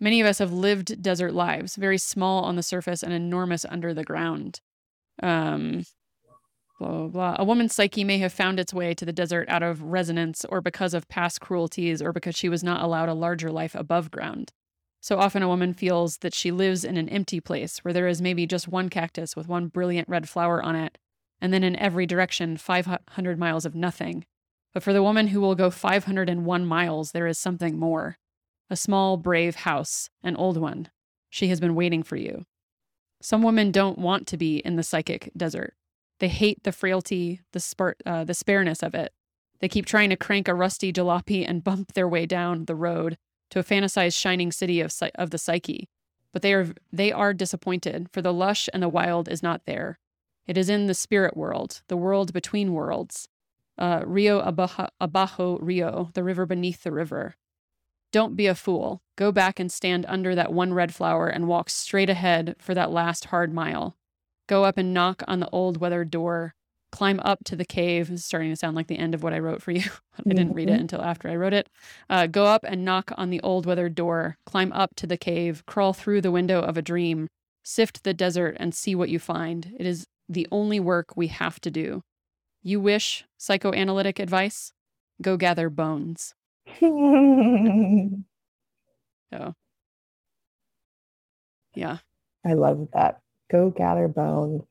many 0.00 0.20
of 0.20 0.26
us 0.26 0.38
have 0.38 0.52
lived 0.52 1.02
desert 1.02 1.32
lives, 1.34 1.76
very 1.76 1.98
small 1.98 2.44
on 2.44 2.56
the 2.56 2.62
surface 2.62 3.02
and 3.02 3.12
enormous 3.12 3.64
under 3.64 3.94
the 3.94 4.04
ground. 4.04 4.60
Um 5.22 5.84
blah, 6.78 6.90
blah, 6.90 7.08
blah. 7.08 7.36
A 7.38 7.44
woman's 7.44 7.74
psyche 7.74 8.04
may 8.04 8.18
have 8.18 8.32
found 8.32 8.60
its 8.60 8.74
way 8.74 8.94
to 8.94 9.04
the 9.04 9.12
desert 9.12 9.48
out 9.48 9.62
of 9.62 9.82
resonance 9.82 10.44
or 10.46 10.60
because 10.60 10.94
of 10.94 11.08
past 11.08 11.40
cruelties 11.40 12.02
or 12.02 12.12
because 12.12 12.34
she 12.36 12.48
was 12.48 12.62
not 12.62 12.82
allowed 12.82 13.08
a 13.08 13.14
larger 13.14 13.50
life 13.50 13.74
above 13.74 14.10
ground. 14.10 14.52
So 15.00 15.18
often 15.18 15.42
a 15.42 15.48
woman 15.48 15.72
feels 15.72 16.18
that 16.18 16.34
she 16.34 16.50
lives 16.50 16.84
in 16.84 16.96
an 16.96 17.08
empty 17.08 17.40
place 17.40 17.78
where 17.78 17.94
there 17.94 18.08
is 18.08 18.20
maybe 18.20 18.46
just 18.46 18.68
one 18.68 18.88
cactus 18.88 19.36
with 19.36 19.48
one 19.48 19.68
brilliant 19.68 20.08
red 20.08 20.28
flower 20.28 20.62
on 20.62 20.74
it, 20.74 20.98
and 21.40 21.52
then 21.52 21.62
in 21.62 21.76
every 21.76 22.06
direction, 22.06 22.56
500 22.56 23.38
miles 23.38 23.64
of 23.64 23.74
nothing. 23.74 24.24
But 24.72 24.82
for 24.82 24.92
the 24.92 25.02
woman 25.02 25.28
who 25.28 25.40
will 25.40 25.54
go 25.54 25.70
501 25.70 26.66
miles, 26.66 27.12
there 27.12 27.26
is 27.26 27.38
something 27.38 27.78
more. 27.78 28.18
A 28.68 28.76
small, 28.76 29.16
brave 29.16 29.56
house, 29.56 30.10
an 30.22 30.36
old 30.36 30.56
one. 30.56 30.90
She 31.30 31.48
has 31.48 31.60
been 31.60 31.74
waiting 31.74 32.02
for 32.02 32.16
you. 32.16 32.44
Some 33.20 33.42
women 33.42 33.70
don't 33.70 33.98
want 33.98 34.26
to 34.28 34.36
be 34.36 34.58
in 34.58 34.76
the 34.76 34.82
psychic 34.82 35.30
desert. 35.36 35.74
They 36.20 36.28
hate 36.28 36.62
the 36.62 36.72
frailty, 36.72 37.40
the, 37.52 37.58
spart, 37.58 37.94
uh, 38.04 38.24
the 38.24 38.34
spareness 38.34 38.82
of 38.82 38.94
it. 38.94 39.12
They 39.60 39.68
keep 39.68 39.86
trying 39.86 40.10
to 40.10 40.16
crank 40.16 40.48
a 40.48 40.54
rusty 40.54 40.92
jalopy 40.92 41.44
and 41.46 41.64
bump 41.64 41.92
their 41.94 42.08
way 42.08 42.26
down 42.26 42.66
the 42.66 42.74
road 42.74 43.16
to 43.50 43.58
a 43.58 43.64
fantasized 43.64 44.18
shining 44.18 44.52
city 44.52 44.80
of, 44.80 44.92
of 45.14 45.30
the 45.30 45.38
psyche. 45.38 45.88
But 46.32 46.42
they 46.42 46.52
are, 46.52 46.74
they 46.92 47.12
are 47.12 47.32
disappointed, 47.32 48.08
for 48.12 48.20
the 48.20 48.32
lush 48.32 48.68
and 48.74 48.82
the 48.82 48.88
wild 48.88 49.28
is 49.28 49.42
not 49.42 49.62
there. 49.66 49.98
It 50.46 50.56
is 50.56 50.68
in 50.68 50.86
the 50.86 50.94
spirit 50.94 51.36
world, 51.36 51.82
the 51.88 51.96
world 51.96 52.32
between 52.32 52.72
worlds. 52.72 53.28
Uh, 53.78 54.02
Rio 54.06 54.40
Abajo, 54.40 54.88
Abajo 55.00 55.58
Rio, 55.60 56.10
the 56.14 56.24
river 56.24 56.46
beneath 56.46 56.82
the 56.82 56.92
river. 56.92 57.34
Don't 58.12 58.36
be 58.36 58.46
a 58.46 58.54
fool. 58.54 59.02
Go 59.16 59.32
back 59.32 59.58
and 59.60 59.70
stand 59.70 60.06
under 60.08 60.34
that 60.34 60.52
one 60.52 60.72
red 60.72 60.94
flower 60.94 61.28
and 61.28 61.48
walk 61.48 61.68
straight 61.68 62.08
ahead 62.08 62.54
for 62.58 62.72
that 62.74 62.90
last 62.90 63.26
hard 63.26 63.52
mile. 63.52 63.96
Go 64.48 64.64
up 64.64 64.78
and 64.78 64.94
knock 64.94 65.22
on 65.26 65.40
the 65.40 65.50
old 65.50 65.78
weathered 65.78 66.10
door. 66.10 66.54
Climb 66.92 67.20
up 67.20 67.40
to 67.44 67.56
the 67.56 67.64
cave. 67.64 68.08
It's 68.10 68.24
starting 68.24 68.50
to 68.50 68.56
sound 68.56 68.76
like 68.76 68.86
the 68.86 68.96
end 68.98 69.14
of 69.14 69.22
what 69.22 69.34
I 69.34 69.40
wrote 69.40 69.60
for 69.60 69.72
you. 69.72 69.82
I 70.18 70.22
didn't 70.28 70.54
read 70.54 70.70
it 70.70 70.78
Mhm. 70.78 70.82
until 70.82 71.02
after 71.02 71.28
I 71.28 71.36
wrote 71.36 71.52
it. 71.52 71.68
Uh, 72.08 72.26
go 72.28 72.46
up 72.46 72.64
and 72.64 72.84
knock 72.84 73.10
on 73.18 73.28
the 73.28 73.40
old 73.42 73.66
weathered 73.66 73.94
door. 73.96 74.38
Climb 74.46 74.72
up 74.72 74.94
to 74.96 75.06
the 75.06 75.16
cave. 75.18 75.64
Crawl 75.66 75.92
through 75.92 76.20
the 76.22 76.30
window 76.30 76.60
of 76.60 76.78
a 76.78 76.82
dream. 76.82 77.26
Sift 77.64 78.04
the 78.04 78.14
desert 78.14 78.56
and 78.58 78.72
see 78.72 78.94
what 78.94 79.08
you 79.10 79.18
find. 79.18 79.74
It 79.78 79.84
is 79.84 80.06
the 80.28 80.46
only 80.50 80.80
work 80.80 81.16
we 81.16 81.28
have 81.28 81.60
to 81.60 81.70
do. 81.70 82.02
You 82.62 82.80
wish 82.80 83.24
psychoanalytic 83.36 84.18
advice? 84.18 84.72
Go 85.22 85.36
gather 85.36 85.70
bones. 85.70 86.34
So, 89.32 89.54
yeah. 91.74 91.98
I 92.44 92.54
love 92.54 92.88
that. 92.92 93.20
Go 93.50 93.70
gather 93.70 94.06
bones. 94.06 94.62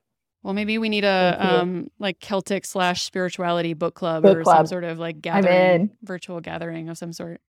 Well, 0.43 0.53
maybe 0.53 0.77
we 0.77 0.87
need 0.89 1.03
a 1.03 1.37
um 1.39 1.89
like 1.99 2.19
Celtic 2.19 2.65
slash 2.65 3.03
spirituality 3.03 3.73
book 3.73 3.95
club 3.95 4.23
Book 4.23 4.37
or 4.37 4.45
some 4.45 4.65
sort 4.67 4.83
of 4.85 4.97
like 4.97 5.19
gathering, 5.21 5.91
virtual 6.03 6.39
gathering 6.39 6.87
of 6.87 6.97
some 6.97 7.11
sort. 7.11 7.41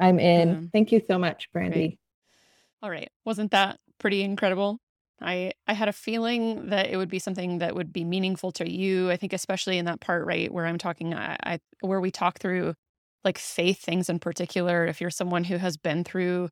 I'm 0.00 0.18
in. 0.18 0.50
Um, 0.50 0.70
Thank 0.72 0.90
you 0.92 1.00
so 1.06 1.18
much, 1.18 1.48
Brandi. 1.54 1.98
All 2.82 2.90
right. 2.90 3.10
Wasn't 3.24 3.52
that 3.52 3.78
pretty 3.98 4.22
incredible? 4.22 4.80
I 5.22 5.52
I 5.66 5.72
had 5.74 5.88
a 5.88 5.92
feeling 5.92 6.68
that 6.68 6.90
it 6.90 6.96
would 6.96 7.08
be 7.08 7.18
something 7.18 7.58
that 7.58 7.74
would 7.74 7.92
be 7.92 8.04
meaningful 8.04 8.52
to 8.52 8.70
you. 8.70 9.10
I 9.10 9.16
think 9.16 9.32
especially 9.32 9.78
in 9.78 9.84
that 9.86 10.00
part 10.00 10.26
right 10.26 10.52
where 10.52 10.66
I'm 10.66 10.78
talking 10.78 11.14
I, 11.14 11.36
I 11.42 11.58
where 11.80 12.00
we 12.00 12.10
talk 12.10 12.38
through 12.38 12.74
like 13.24 13.38
faith 13.38 13.80
things 13.80 14.08
in 14.08 14.18
particular. 14.18 14.86
If 14.86 15.00
you're 15.00 15.10
someone 15.10 15.44
who 15.44 15.56
has 15.56 15.76
been 15.76 16.04
through 16.04 16.48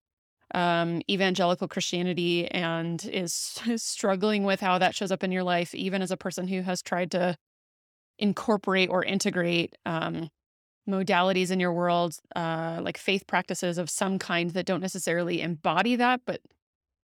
um, 0.55 1.03
evangelical 1.09 1.69
Christianity 1.69 2.47
and 2.49 3.05
is, 3.07 3.61
is 3.67 3.83
struggling 3.85 4.45
with 4.45 4.61
how 4.61 4.79
that 4.79 4.95
shows 4.95 5.13
up 5.13 5.23
in 5.23 5.33
your 5.33 5.43
life, 5.45 5.75
even 5.75 6.03
as 6.03 6.11
a 6.11 6.17
person 6.17 6.49
who 6.49 6.63
has 6.63 6.83
tried 6.83 7.11
to 7.13 7.37
incorporate 8.19 8.91
or 8.91 9.05
integrate 9.05 9.75
um, 9.87 10.29
modalities 10.89 11.51
in 11.51 11.61
your 11.61 11.73
world, 11.73 12.15
uh, 12.35 12.81
like 12.83 12.99
faith 12.99 13.27
practices 13.27 13.79
of 13.79 13.89
some 13.89 14.19
kind 14.19 14.51
that 14.51 14.67
don't 14.67 14.81
necessarily 14.81 15.41
embody 15.41 15.97
that, 15.97 16.21
but 16.27 16.41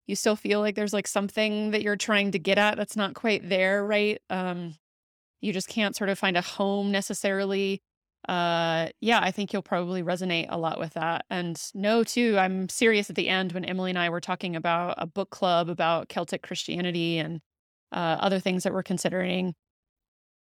you 0.07 0.17
still 0.17 0.37
feel 0.37 0.61
like 0.61 0.75
there's 0.75 0.93
like 0.93 1.07
something 1.07 1.71
that 1.71 1.83
you're 1.83 1.97
trying 1.97 2.33
to 2.33 2.39
get 2.39 2.59
at 2.59 2.77
that's 2.77 2.97
not 2.97 3.15
quite 3.15 3.49
there, 3.49 3.85
right? 3.85 4.21
Um, 4.31 4.75
you 5.41 5.53
just 5.53 5.69
can't 5.69 5.97
sort 5.97 6.11
of 6.11 6.19
find 6.19 6.37
a 6.37 6.43
home 6.43 6.91
necessarily. 6.91 7.83
Uh, 8.29 8.89
yeah, 9.01 9.21
I 9.21 9.33
think 9.33 9.53
you'll 9.53 9.63
probably 9.63 10.03
resonate 10.03 10.47
a 10.49 10.59
lot 10.59 10.79
with 10.79 10.95
that. 10.95 11.25
And 11.29 11.61
no, 11.75 12.05
too, 12.05 12.37
I'm 12.39 12.69
serious 12.69 13.11
at 13.11 13.17
the 13.17 13.29
end 13.29 13.53
when 13.53 13.65
Emily 13.65 13.91
and 13.91 13.99
I 13.99 14.11
were 14.11 14.21
talking 14.21 14.55
about 14.55 14.95
a 14.99 15.07
book 15.07 15.31
club 15.31 15.69
about 15.69 16.09
Celtic 16.09 16.43
Christianity 16.43 17.19
and 17.19 17.41
uh, 17.91 18.17
other 18.21 18.39
things 18.39 18.63
that 18.63 18.73
we're 18.73 18.83
considering. 18.85 19.55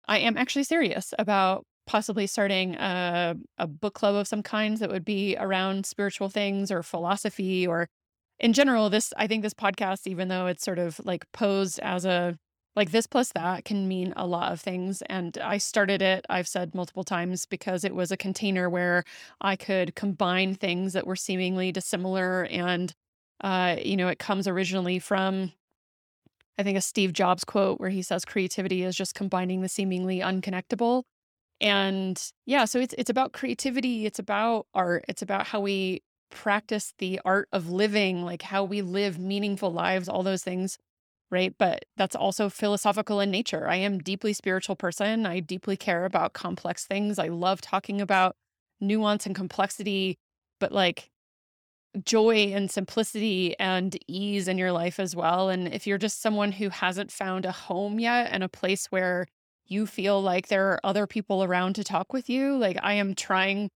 I 0.07 0.19
am 0.19 0.37
actually 0.37 0.65
serious 0.65 1.13
about 1.19 1.67
possibly 1.87 2.27
starting 2.27 2.75
a, 2.77 3.37
a 3.59 3.67
book 3.67 3.95
club 3.95 4.15
of 4.15 4.29
some 4.29 4.43
kinds 4.43 4.81
that 4.81 4.91
would 4.91 5.05
be 5.05 5.37
around 5.39 5.87
spiritual 5.87 6.29
things 6.29 6.71
or 6.71 6.83
philosophy 6.83 7.67
or 7.67 7.89
in 8.39 8.53
general 8.53 8.91
this 8.91 9.13
i 9.17 9.27
think 9.27 9.43
this 9.43 9.55
podcast 9.55 10.07
even 10.07 10.29
though 10.29 10.47
it's 10.47 10.65
sort 10.65 10.79
of 10.79 11.01
like 11.05 11.31
posed 11.33 11.79
as 11.81 12.05
a 12.05 12.37
like 12.75 12.91
this 12.91 13.07
plus 13.07 13.33
that 13.33 13.65
can 13.65 13.89
mean 13.89 14.13
a 14.17 14.27
lot 14.27 14.53
of 14.53 14.61
things 14.61 15.03
and 15.03 15.39
i 15.39 15.57
started 15.57 16.03
it 16.03 16.25
i've 16.29 16.49
said 16.49 16.75
multiple 16.75 17.05
times 17.05 17.47
because 17.47 17.85
it 17.85 17.95
was 17.95 18.11
a 18.11 18.17
container 18.17 18.69
where 18.69 19.03
i 19.41 19.57
could 19.57 19.95
combine 19.95 20.55
things 20.55 20.93
that 20.93 21.07
were 21.07 21.17
seemingly 21.17 21.73
dissimilar 21.73 22.45
and 22.51 22.93
uh 23.43 23.77
you 23.83 23.97
know 23.97 24.09
it 24.09 24.19
comes 24.19 24.47
originally 24.47 24.99
from 24.99 25.53
i 26.59 26.63
think 26.63 26.77
a 26.77 26.81
steve 26.81 27.13
jobs 27.13 27.45
quote 27.45 27.81
where 27.81 27.91
he 27.91 28.03
says 28.03 28.25
creativity 28.25 28.83
is 28.83 28.97
just 28.97 29.15
combining 29.15 29.61
the 29.63 29.69
seemingly 29.69 30.21
unconnectable. 30.21 31.03
And 31.61 32.23
yeah, 32.45 32.67
so 32.67 32.79
it's 32.79 32.95
it's 32.99 33.11
about 33.11 33.33
creativity, 33.33 34.05
it's 34.07 34.19
about 34.19 34.67
art, 34.75 35.05
it's 35.09 35.23
about 35.23 35.47
how 35.47 35.61
we 35.61 36.03
practice 36.31 36.93
the 36.99 37.21
art 37.25 37.49
of 37.53 37.71
living, 37.71 38.25
like 38.25 38.43
how 38.43 38.65
we 38.65 38.83
live 38.83 39.19
meaningful 39.19 39.73
lives, 39.73 40.09
all 40.09 40.23
those 40.23 40.43
things, 40.43 40.79
right? 41.31 41.55
But 41.59 41.85
that's 41.97 42.17
also 42.17 42.49
philosophical 42.49 43.21
in 43.21 43.31
nature. 43.31 43.69
I 43.69 43.77
am 43.77 43.99
deeply 43.99 44.33
spiritual 44.33 44.77
person. 44.77 45.27
I 45.27 45.41
deeply 45.41 45.77
care 45.77 46.05
about 46.05 46.33
complex 46.33 46.87
things. 46.87 47.19
I 47.19 47.29
love 47.29 47.61
talking 47.61 48.01
about 48.01 48.37
nuance 48.81 49.27
and 49.27 49.35
complexity, 49.35 50.19
but 50.61 50.73
like 50.73 51.11
joy 52.05 52.53
and 52.53 52.71
simplicity 52.71 53.59
and 53.59 53.97
ease 54.07 54.49
in 54.49 54.59
your 54.59 54.73
life 54.73 55.01
as 55.01 55.17
well. 55.17 55.49
And 55.49 55.69
if 55.69 55.87
you're 55.87 55.99
just 55.99 56.21
someone 56.21 56.53
who 56.53 56.69
hasn't 56.69 57.11
found 57.11 57.45
a 57.47 57.53
home 57.53 57.99
yet 57.99 58.29
and 58.31 58.45
a 58.45 58.49
place 58.49 58.87
where 58.87 59.27
you 59.67 59.87
feel 59.87 60.23
like 60.23 60.49
there 60.49 60.69
are 60.69 60.81
other 60.85 61.07
people 61.07 61.43
around 61.43 61.75
to 61.75 61.85
talk 61.85 62.13
with 62.13 62.29
you. 62.29 62.57
Like 62.57 62.79
I 62.83 62.95
am 62.95 63.15
trying 63.15 63.71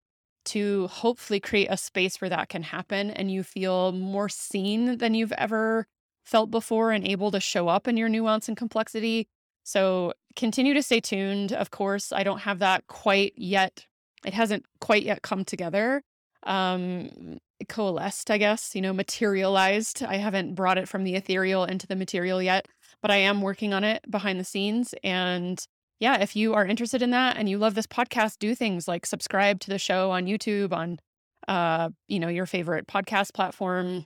to 0.49 0.87
hopefully 0.87 1.39
create 1.39 1.67
a 1.69 1.77
space 1.77 2.19
where 2.19 2.29
that 2.29 2.49
can 2.49 2.63
happen 2.63 3.11
and 3.11 3.31
you 3.31 3.43
feel 3.43 3.91
more 3.91 4.29
seen 4.29 4.97
than 4.97 5.13
you've 5.13 5.31
ever 5.33 5.87
felt 6.23 6.51
before 6.51 6.91
and 6.91 7.07
able 7.07 7.31
to 7.31 7.39
show 7.39 7.67
up 7.67 7.87
in 7.87 7.97
your 7.97 8.09
nuance 8.09 8.47
and 8.47 8.57
complexity. 8.57 9.27
So 9.63 10.13
continue 10.35 10.73
to 10.73 10.83
stay 10.83 10.99
tuned. 10.99 11.53
Of 11.53 11.71
course, 11.71 12.11
I 12.11 12.23
don't 12.23 12.39
have 12.39 12.59
that 12.59 12.87
quite 12.87 13.33
yet. 13.35 13.85
It 14.25 14.33
hasn't 14.33 14.65
quite 14.79 15.03
yet 15.03 15.21
come 15.21 15.45
together. 15.45 16.01
Um 16.43 17.39
coalesced, 17.67 18.31
I 18.31 18.37
guess, 18.37 18.73
you 18.73 18.81
know, 18.81 18.93
materialized. 18.93 20.03
I 20.03 20.15
haven't 20.15 20.55
brought 20.55 20.77
it 20.77 20.87
from 20.87 21.03
the 21.03 21.15
ethereal 21.15 21.65
into 21.65 21.87
the 21.87 21.95
material 21.95 22.41
yet, 22.41 22.67
but 23.01 23.11
I 23.11 23.17
am 23.17 23.41
working 23.41 23.73
on 23.73 23.83
it 23.83 24.09
behind 24.09 24.39
the 24.39 24.45
scenes 24.45 24.95
and 25.03 25.59
yeah, 25.99 26.21
if 26.21 26.35
you 26.35 26.53
are 26.53 26.65
interested 26.65 27.01
in 27.01 27.11
that 27.11 27.37
and 27.37 27.49
you 27.49 27.57
love 27.57 27.75
this 27.75 27.87
podcast, 27.87 28.39
do 28.39 28.55
things 28.55 28.87
like 28.87 29.05
subscribe 29.05 29.59
to 29.61 29.69
the 29.69 29.77
show 29.77 30.11
on 30.11 30.25
YouTube, 30.25 30.71
on 30.71 30.99
uh, 31.47 31.89
you 32.07 32.19
know, 32.19 32.27
your 32.27 32.45
favorite 32.45 32.87
podcast 32.87 33.33
platform. 33.33 34.05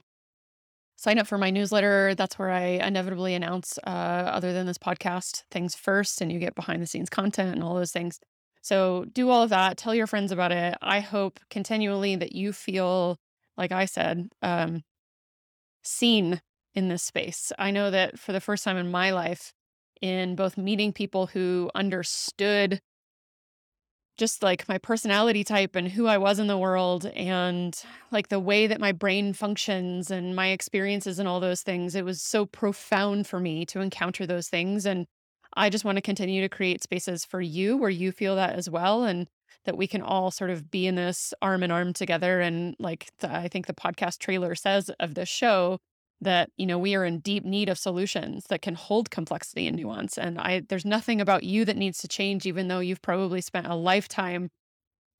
Sign 0.96 1.18
up 1.18 1.26
for 1.26 1.38
my 1.38 1.50
newsletter. 1.50 2.14
That's 2.14 2.38
where 2.38 2.50
I 2.50 2.64
inevitably 2.64 3.34
announce, 3.34 3.78
uh, 3.86 3.90
other 3.90 4.52
than 4.52 4.66
this 4.66 4.78
podcast, 4.78 5.42
things 5.50 5.74
first, 5.74 6.20
and 6.20 6.32
you 6.32 6.38
get 6.38 6.54
behind 6.54 6.82
the 6.82 6.86
scenes 6.86 7.10
content 7.10 7.54
and 7.54 7.62
all 7.62 7.74
those 7.74 7.92
things. 7.92 8.20
So 8.62 9.04
do 9.12 9.28
all 9.28 9.42
of 9.42 9.50
that. 9.50 9.76
Tell 9.76 9.94
your 9.94 10.06
friends 10.06 10.32
about 10.32 10.52
it. 10.52 10.76
I 10.80 11.00
hope 11.00 11.38
continually 11.50 12.16
that 12.16 12.32
you 12.32 12.52
feel, 12.52 13.18
like 13.56 13.72
I 13.72 13.84
said, 13.84 14.30
um, 14.40 14.82
seen 15.82 16.40
in 16.74 16.88
this 16.88 17.02
space. 17.02 17.52
I 17.58 17.70
know 17.70 17.90
that 17.90 18.18
for 18.18 18.32
the 18.32 18.40
first 18.40 18.64
time 18.64 18.76
in 18.76 18.90
my 18.90 19.10
life, 19.10 19.52
in 20.04 20.36
both 20.36 20.58
meeting 20.58 20.92
people 20.92 21.28
who 21.28 21.70
understood 21.74 22.78
just 24.18 24.42
like 24.42 24.68
my 24.68 24.76
personality 24.76 25.42
type 25.42 25.74
and 25.74 25.88
who 25.88 26.06
I 26.06 26.18
was 26.18 26.38
in 26.38 26.46
the 26.46 26.58
world 26.58 27.06
and 27.06 27.74
like 28.10 28.28
the 28.28 28.38
way 28.38 28.66
that 28.66 28.78
my 28.78 28.92
brain 28.92 29.32
functions 29.32 30.10
and 30.10 30.36
my 30.36 30.48
experiences 30.48 31.18
and 31.18 31.26
all 31.26 31.40
those 31.40 31.62
things. 31.62 31.94
It 31.94 32.04
was 32.04 32.20
so 32.20 32.44
profound 32.44 33.26
for 33.26 33.40
me 33.40 33.64
to 33.64 33.80
encounter 33.80 34.26
those 34.26 34.48
things. 34.48 34.84
And 34.84 35.06
I 35.56 35.70
just 35.70 35.86
want 35.86 35.96
to 35.96 36.02
continue 36.02 36.42
to 36.42 36.50
create 36.50 36.82
spaces 36.82 37.24
for 37.24 37.40
you 37.40 37.78
where 37.78 37.88
you 37.88 38.12
feel 38.12 38.36
that 38.36 38.56
as 38.56 38.68
well. 38.68 39.04
And 39.04 39.26
that 39.64 39.78
we 39.78 39.86
can 39.86 40.02
all 40.02 40.30
sort 40.30 40.50
of 40.50 40.70
be 40.70 40.86
in 40.86 40.96
this 40.96 41.32
arm 41.40 41.62
in 41.62 41.70
arm 41.70 41.94
together. 41.94 42.42
And 42.42 42.76
like 42.78 43.08
the, 43.20 43.34
I 43.34 43.48
think 43.48 43.66
the 43.66 43.72
podcast 43.72 44.18
trailer 44.18 44.54
says 44.54 44.90
of 45.00 45.14
this 45.14 45.30
show, 45.30 45.78
that 46.20 46.50
you 46.56 46.66
know 46.66 46.78
we 46.78 46.94
are 46.94 47.04
in 47.04 47.18
deep 47.18 47.44
need 47.44 47.68
of 47.68 47.78
solutions 47.78 48.44
that 48.48 48.62
can 48.62 48.74
hold 48.74 49.10
complexity 49.10 49.66
and 49.66 49.76
nuance 49.76 50.16
and 50.16 50.38
i 50.38 50.62
there's 50.68 50.84
nothing 50.84 51.20
about 51.20 51.42
you 51.42 51.64
that 51.64 51.76
needs 51.76 51.98
to 51.98 52.08
change 52.08 52.46
even 52.46 52.68
though 52.68 52.80
you've 52.80 53.02
probably 53.02 53.40
spent 53.40 53.66
a 53.66 53.74
lifetime 53.74 54.48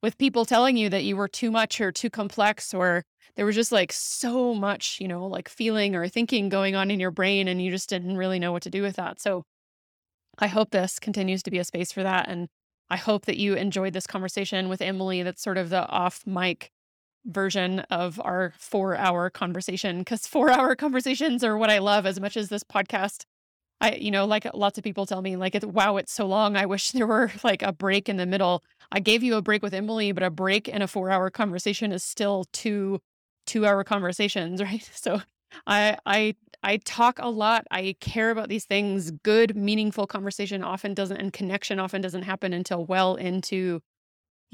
with 0.02 0.18
people 0.18 0.44
telling 0.44 0.76
you 0.76 0.88
that 0.88 1.04
you 1.04 1.16
were 1.16 1.28
too 1.28 1.50
much 1.50 1.80
or 1.80 1.90
too 1.90 2.10
complex 2.10 2.74
or 2.74 3.02
there 3.36 3.46
was 3.46 3.54
just 3.54 3.72
like 3.72 3.92
so 3.92 4.54
much 4.54 4.98
you 5.00 5.08
know 5.08 5.26
like 5.26 5.48
feeling 5.48 5.94
or 5.94 6.08
thinking 6.08 6.48
going 6.48 6.74
on 6.74 6.90
in 6.90 7.00
your 7.00 7.10
brain 7.10 7.48
and 7.48 7.62
you 7.62 7.70
just 7.70 7.88
didn't 7.88 8.16
really 8.16 8.38
know 8.38 8.52
what 8.52 8.62
to 8.62 8.70
do 8.70 8.82
with 8.82 8.96
that. 8.96 9.20
So 9.20 9.44
i 10.38 10.46
hope 10.46 10.70
this 10.70 10.98
continues 10.98 11.42
to 11.42 11.50
be 11.50 11.58
a 11.58 11.64
space 11.64 11.92
for 11.92 12.02
that 12.02 12.28
and 12.28 12.48
i 12.90 12.96
hope 12.96 13.26
that 13.26 13.36
you 13.36 13.54
enjoyed 13.54 13.92
this 13.92 14.06
conversation 14.06 14.68
with 14.68 14.82
emily 14.82 15.22
that's 15.22 15.42
sort 15.42 15.58
of 15.58 15.70
the 15.70 15.86
off 15.88 16.26
mic 16.26 16.70
version 17.24 17.80
of 17.90 18.20
our 18.22 18.52
four 18.58 18.96
hour 18.96 19.30
conversation 19.30 20.00
because 20.00 20.26
four 20.26 20.50
hour 20.50 20.76
conversations 20.84 21.42
are 21.42 21.56
what 21.56 21.70
I 21.70 21.78
love 21.78 22.06
as 22.06 22.20
much 22.20 22.36
as 22.36 22.48
this 22.48 22.64
podcast. 22.64 23.24
I, 23.80 23.96
you 23.96 24.10
know, 24.10 24.24
like 24.24 24.46
lots 24.54 24.78
of 24.78 24.84
people 24.84 25.04
tell 25.04 25.20
me, 25.20 25.36
like, 25.36 25.58
wow, 25.62 25.96
it's 25.96 26.12
so 26.12 26.26
long. 26.26 26.56
I 26.56 26.66
wish 26.66 26.90
there 26.92 27.06
were 27.06 27.32
like 27.42 27.62
a 27.62 27.72
break 27.72 28.08
in 28.08 28.16
the 28.16 28.26
middle. 28.26 28.62
I 28.92 29.00
gave 29.00 29.22
you 29.22 29.34
a 29.36 29.42
break 29.42 29.62
with 29.62 29.74
Emily, 29.74 30.12
but 30.12 30.22
a 30.22 30.30
break 30.30 30.68
in 30.68 30.82
a 30.82 30.86
four 30.86 31.10
hour 31.10 31.30
conversation 31.30 31.92
is 31.92 32.04
still 32.04 32.44
two 32.52 33.00
two 33.46 33.66
hour 33.66 33.84
conversations, 33.84 34.62
right? 34.62 34.88
So 34.94 35.20
I, 35.66 35.98
I, 36.06 36.34
I 36.62 36.78
talk 36.78 37.18
a 37.18 37.28
lot. 37.28 37.66
I 37.70 37.96
care 38.00 38.30
about 38.30 38.48
these 38.48 38.64
things. 38.64 39.10
Good, 39.10 39.56
meaningful 39.56 40.06
conversation 40.06 40.64
often 40.64 40.94
doesn't, 40.94 41.16
and 41.16 41.32
connection 41.32 41.78
often 41.78 42.00
doesn't 42.00 42.22
happen 42.22 42.52
until 42.52 42.84
well 42.84 43.16
into 43.16 43.80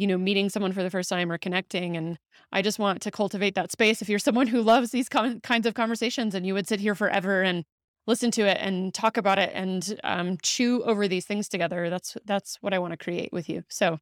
you 0.01 0.06
know, 0.06 0.16
meeting 0.16 0.48
someone 0.48 0.72
for 0.72 0.82
the 0.82 0.89
first 0.89 1.10
time 1.10 1.31
or 1.31 1.36
connecting. 1.36 1.94
And 1.94 2.18
I 2.52 2.62
just 2.62 2.78
want 2.78 3.02
to 3.02 3.10
cultivate 3.10 3.55
that 3.55 3.70
space. 3.70 4.01
If 4.01 4.09
you're 4.09 4.18
someone 4.18 4.47
who 4.47 4.62
loves 4.62 4.93
these 4.93 5.10
con- 5.10 5.40
kinds 5.40 5.66
of 5.66 5.74
conversations 5.74 6.35
and 6.35 6.47
you 6.47 6.55
would 6.55 6.66
sit 6.66 6.81
here 6.81 6.94
forever 6.94 7.43
and 7.43 7.66
listen 8.06 8.31
to 8.31 8.48
it 8.48 8.56
and 8.62 8.94
talk 8.94 9.18
about 9.18 9.39
it 9.39 9.51
and 9.52 10.01
um, 10.02 10.39
chew 10.43 10.82
over 10.85 11.06
these 11.06 11.27
things 11.27 11.51
together, 11.51 11.90
that's 11.90 12.16
that's 12.24 12.56
what 12.62 12.72
I 12.72 12.78
want 12.78 12.93
to 12.93 12.97
create 12.97 13.28
with 13.31 13.51
you. 13.51 13.62
So 13.68 13.98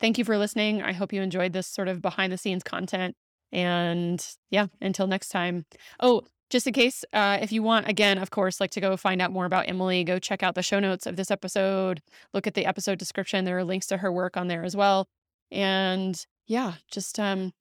thank 0.00 0.18
you 0.18 0.24
for 0.24 0.36
listening. 0.36 0.82
I 0.82 0.92
hope 0.92 1.12
you 1.12 1.22
enjoyed 1.22 1.52
this 1.52 1.68
sort 1.68 1.86
of 1.86 2.02
behind 2.02 2.32
the 2.32 2.38
scenes 2.38 2.64
content. 2.64 3.14
And 3.52 4.26
yeah, 4.50 4.66
until 4.80 5.06
next 5.06 5.28
time. 5.28 5.64
Oh, 6.00 6.22
just 6.50 6.66
in 6.66 6.72
case, 6.72 7.04
uh, 7.12 7.38
if 7.40 7.52
you 7.52 7.62
want, 7.62 7.88
again, 7.88 8.18
of 8.18 8.30
course, 8.30 8.60
like 8.60 8.72
to 8.72 8.80
go 8.80 8.96
find 8.96 9.22
out 9.22 9.30
more 9.30 9.44
about 9.44 9.68
Emily, 9.68 10.02
go 10.02 10.18
check 10.18 10.42
out 10.42 10.56
the 10.56 10.62
show 10.62 10.80
notes 10.80 11.06
of 11.06 11.14
this 11.14 11.30
episode. 11.30 12.02
Look 12.34 12.48
at 12.48 12.54
the 12.54 12.66
episode 12.66 12.98
description. 12.98 13.44
There 13.44 13.58
are 13.58 13.64
links 13.64 13.86
to 13.86 13.98
her 13.98 14.10
work 14.10 14.36
on 14.36 14.48
there 14.48 14.64
as 14.64 14.74
well. 14.74 15.06
And 15.50 16.20
yeah, 16.46 16.74
just 16.90 17.18
um 17.18 17.52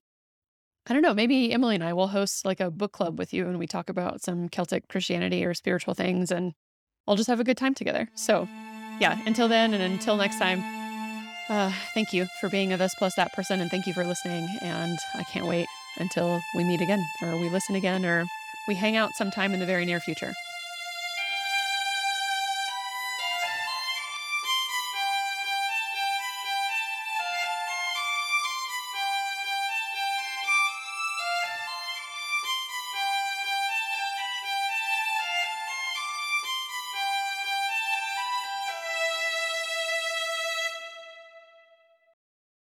I 0.88 0.94
don't 0.94 1.02
know, 1.02 1.16
maybe 1.16 1.52
Emily 1.52 1.76
and 1.76 1.84
I 1.84 1.94
will 1.94 2.10
host 2.10 2.46
like 2.46 2.60
a 2.60 2.70
book 2.70 2.92
club 2.92 3.18
with 3.18 3.34
you 3.34 3.48
and 3.48 3.58
we 3.58 3.66
talk 3.66 3.90
about 3.90 4.22
some 4.22 4.50
Celtic 4.50 4.88
Christianity 4.88 5.44
or 5.44 5.56
spiritual 5.56 5.96
things 5.96 6.32
and 6.32 6.54
I'll 7.08 7.16
just 7.16 7.30
have 7.30 7.40
a 7.40 7.44
good 7.44 7.58
time 7.58 7.74
together. 7.74 8.08
So, 8.16 8.48
yeah, 9.00 9.20
until 9.26 9.48
then 9.48 9.74
and 9.74 9.82
until 9.82 10.16
next 10.16 10.38
time, 10.38 10.64
uh, 11.50 11.72
thank 11.94 12.14
you 12.14 12.28
for 12.40 12.50
being 12.50 12.72
a 12.72 12.78
this 12.78 12.94
plus 12.96 13.16
that 13.16 13.34
person 13.34 13.62
and 13.62 13.72
thank 13.72 13.88
you 13.88 13.94
for 13.94 14.06
listening. 14.06 14.48
And 14.62 14.98
I 15.16 15.24
can't 15.24 15.48
wait 15.48 15.68
until 15.98 16.40
we 16.56 16.64
meet 16.64 16.82
again 16.82 17.04
or 17.22 17.40
we 17.40 17.50
listen 17.50 17.76
again 17.76 18.06
or 18.06 18.26
we 18.68 18.76
hang 18.76 18.96
out 18.96 19.12
sometime 19.16 19.54
in 19.54 19.60
the 19.60 19.66
very 19.66 19.86
near 19.86 20.00
future. 20.00 20.34